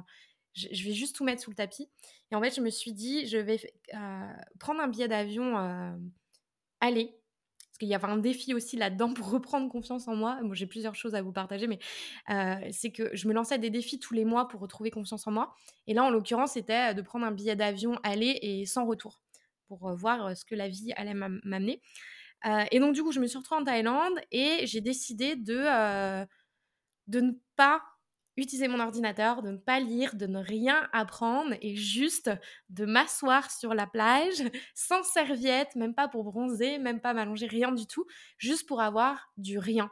je, 0.55 0.84
vais 0.84 0.92
juste 0.92 1.14
tout 1.14 1.24
mettre 1.24 1.42
sous 1.42 1.51
le 1.51 1.56
tapis. 1.56 1.88
Et 2.32 2.34
en 2.34 2.42
fait, 2.42 2.51
je 2.51 2.60
me 2.60 2.70
suis 2.70 2.92
dit, 2.92 3.26
je 3.26 3.38
vais 3.38 3.60
euh, 3.94 4.32
prendre 4.59 4.80
un 4.80 4.88
billet 4.88 5.06
d'avion 5.06 5.56
aller. 6.80 7.16
Qu'il 7.85 7.90
y 7.90 7.94
avait 7.94 8.06
un 8.06 8.16
défi 8.16 8.55
aussi 8.55 8.78
là-dedans 8.78 9.12
pour 9.12 9.28
reprendre 9.31 9.70
confiance 9.70 10.09
en 10.09 10.16
moi. 10.16 10.40
J'ai 10.52 10.66
plusieurs 10.66 10.94
choses 10.94 11.15
à 11.15 11.20
vous 11.20 11.32
partager, 11.32 11.66
mais 11.66 11.78
c'est 12.73 12.93
que 12.93 13.15
je 13.15 13.28
me 13.28 13.35
lançais 13.35 13.59
des 13.59 13.69
défis 13.69 13.98
tous 13.98 14.15
les 14.15 14.24
mois 14.24 14.48
pour 14.48 14.61
retrouver 14.61 14.90
confiance 14.90 15.27
en 15.27 15.32
moi. 15.32 15.55
Et 15.86 15.93
là, 15.93 16.02
en 16.02 16.09
l'occurrence, 16.09 16.52
c'était 16.52 16.94
de 16.94 17.02
prendre 17.02 17.27
un 17.27 17.31
billet 17.31 17.56
d'avion 17.56 17.98
aller 18.02 18.39
et 18.40 18.65
sans 18.65 18.86
retour 18.86 19.20
pour 19.69 19.94
voir 19.94 20.35
ce 20.35 20.47
que 20.47 20.55
la 20.55 20.66
vie 20.69 20.93
allait 20.97 21.12
m'amener. 21.12 21.82
et 22.70 22.81
donc, 22.81 22.94
du 22.94 23.02
coup, 23.02 23.12
je 23.12 23.20
me 23.20 23.27
suis 23.27 23.36
retrouvée 23.36 23.61
en 23.61 23.65
Thaïlande 23.65 24.19
et 24.32 24.66
j'ai 24.66 24.81
décidé 24.81 25.36
de 25.36 26.27
ne 27.09 27.32
pas 27.56 27.82
utiliser 28.36 28.69
mon 28.69 28.81
ordinateur, 28.81 29.43
de 29.43 29.51
ne 29.51 29.56
pas 29.56 29.81
lire, 29.81 30.15
de 30.16 30.27
ne 30.27 30.39
rien 30.39 30.89
apprendre 30.93 31.55
et 31.61 31.77
juste 31.77 32.31
de 32.70 32.85
m'asseoir 32.85 33.51
sur 33.51 33.74
la 33.74 33.86
plage 33.86 34.43
sans 34.74 35.02
serviette, 35.02 35.77
même 35.77 35.94
pas 35.94 36.09
pour 36.09 36.24
bronzer, 36.24 36.78
même 36.78 37.01
pas 37.01 37.15
m'allonger, 37.15 37.47
rien 37.47 37.73
du 37.73 37.86
tout, 37.86 38.06
juste 38.39 38.66
pour 38.66 38.81
avoir 38.81 39.32
du 39.36 39.59
rien. 39.59 39.90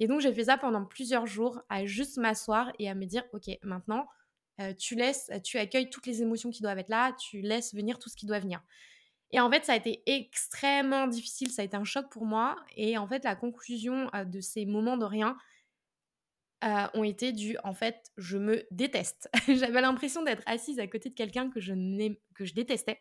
Et 0.00 0.08
donc 0.08 0.20
j'ai 0.20 0.34
fait 0.34 0.44
ça 0.44 0.58
pendant 0.58 0.84
plusieurs 0.84 1.26
jours 1.26 1.60
à 1.68 1.86
juste 1.86 2.16
m'asseoir 2.16 2.72
et 2.78 2.90
à 2.90 2.94
me 2.94 3.04
dire 3.04 3.24
ok 3.32 3.48
maintenant 3.62 4.08
euh, 4.60 4.72
tu 4.74 4.94
laisses, 4.94 5.30
tu 5.42 5.58
accueilles 5.58 5.90
toutes 5.90 6.06
les 6.06 6.22
émotions 6.22 6.50
qui 6.50 6.62
doivent 6.62 6.78
être 6.78 6.88
là, 6.88 7.12
tu 7.12 7.40
laisses 7.40 7.74
venir 7.74 7.98
tout 7.98 8.08
ce 8.08 8.16
qui 8.16 8.26
doit 8.26 8.38
venir. 8.38 8.60
Et 9.32 9.40
en 9.40 9.50
fait, 9.50 9.64
ça 9.64 9.72
a 9.72 9.76
été 9.76 10.02
extrêmement 10.06 11.08
difficile, 11.08 11.50
ça 11.50 11.62
a 11.62 11.64
été 11.64 11.76
un 11.76 11.82
choc 11.82 12.08
pour 12.08 12.24
moi. 12.24 12.56
Et 12.76 12.96
en 12.96 13.08
fait, 13.08 13.24
la 13.24 13.34
conclusion 13.34 14.08
euh, 14.14 14.24
de 14.24 14.40
ces 14.40 14.64
moments 14.64 14.96
de 14.96 15.04
rien, 15.04 15.36
euh, 16.64 16.86
ont 16.94 17.04
été 17.04 17.32
dus 17.32 17.56
en 17.62 17.74
fait, 17.74 18.10
je 18.16 18.38
me 18.38 18.66
déteste. 18.70 19.28
J'avais 19.48 19.80
l'impression 19.80 20.22
d'être 20.22 20.42
assise 20.46 20.78
à 20.78 20.86
côté 20.86 21.10
de 21.10 21.14
quelqu'un 21.14 21.50
que 21.50 21.60
je 21.60 21.74
que 22.34 22.44
je 22.44 22.54
détestais. 22.54 22.98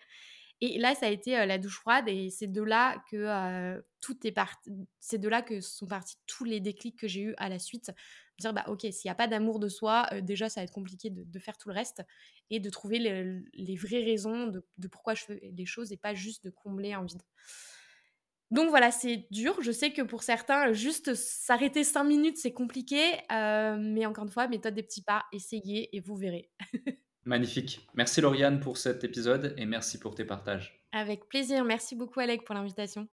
Et 0.61 0.77
là, 0.77 0.95
ça 0.95 1.07
a 1.07 1.10
été 1.10 1.38
euh, 1.38 1.45
la 1.45 1.57
douche 1.57 1.80
froide 1.80 2.07
et 2.07 2.30
c'est 2.30 2.48
de 2.48 2.61
là 2.61 3.03
que 3.10 3.18
euh, 3.18 3.81
tout 4.02 4.26
est 4.27 4.31
parti. 4.31 4.72
C'est 4.99 5.18
de 5.18 5.30
là 5.30 5.41
que 5.41 5.61
sont 5.61 5.88
partis 5.88 6.18
tous 6.27 6.44
les 6.44 6.60
déclics 6.60 6.99
que 6.99 7.07
j'ai 7.07 7.22
eu 7.22 7.34
à 7.38 7.49
la 7.49 7.60
suite. 7.60 7.91
Dire 8.40 8.53
bah 8.53 8.65
ok, 8.68 8.81
s'il 8.81 9.07
n'y 9.07 9.11
a 9.11 9.15
pas 9.15 9.27
d'amour 9.27 9.60
de 9.60 9.69
soi, 9.69 10.07
déjà 10.22 10.49
ça 10.49 10.61
va 10.61 10.65
être 10.65 10.73
compliqué 10.73 11.10
de, 11.10 11.40
faire 11.40 11.57
tout 11.57 11.69
le 11.69 11.76
reste 11.76 12.02
et 12.49 12.60
de 12.60 12.69
trouver 12.69 12.99
les, 12.99 13.76
vraies 13.76 14.03
raisons 14.03 14.48
de, 14.48 14.65
de, 14.77 14.88
pourquoi 14.88 15.14
je 15.14 15.23
fais 15.23 15.52
les 15.56 15.65
choses 15.65 15.91
et 15.91 15.98
pas 15.98 16.14
juste 16.14 16.44
de 16.44 16.49
combler 16.49 16.94
un 16.94 17.06
vide. 17.06 17.22
Donc 18.53 18.69
voilà, 18.69 18.91
c'est 18.91 19.25
dur. 19.31 19.57
Je 19.61 19.71
sais 19.71 19.91
que 19.91 20.03
pour 20.03 20.21
certains, 20.21 20.73
juste 20.73 21.15
s'arrêter 21.15 21.84
cinq 21.84 22.03
minutes, 22.03 22.38
c'est 22.38 22.53
compliqué. 22.53 23.01
Euh, 23.31 23.77
mais 23.80 24.05
encore 24.05 24.25
une 24.25 24.30
fois, 24.30 24.47
méthode 24.47 24.75
des 24.75 24.84
petits 24.84 25.01
pas, 25.01 25.23
essayez 25.34 25.89
et 25.95 25.99
vous 25.99 26.15
verrez. 26.15 26.51
Magnifique. 27.25 27.88
Merci 27.95 28.21
Lauriane 28.21 28.59
pour 28.59 28.77
cet 28.77 29.03
épisode 29.03 29.55
et 29.57 29.65
merci 29.65 29.97
pour 29.97 30.13
tes 30.13 30.23
partages. 30.23 30.85
Avec 30.91 31.27
plaisir. 31.27 31.65
Merci 31.65 31.95
beaucoup 31.95 32.19
Alec 32.19 32.43
pour 32.45 32.53
l'invitation. 32.53 33.07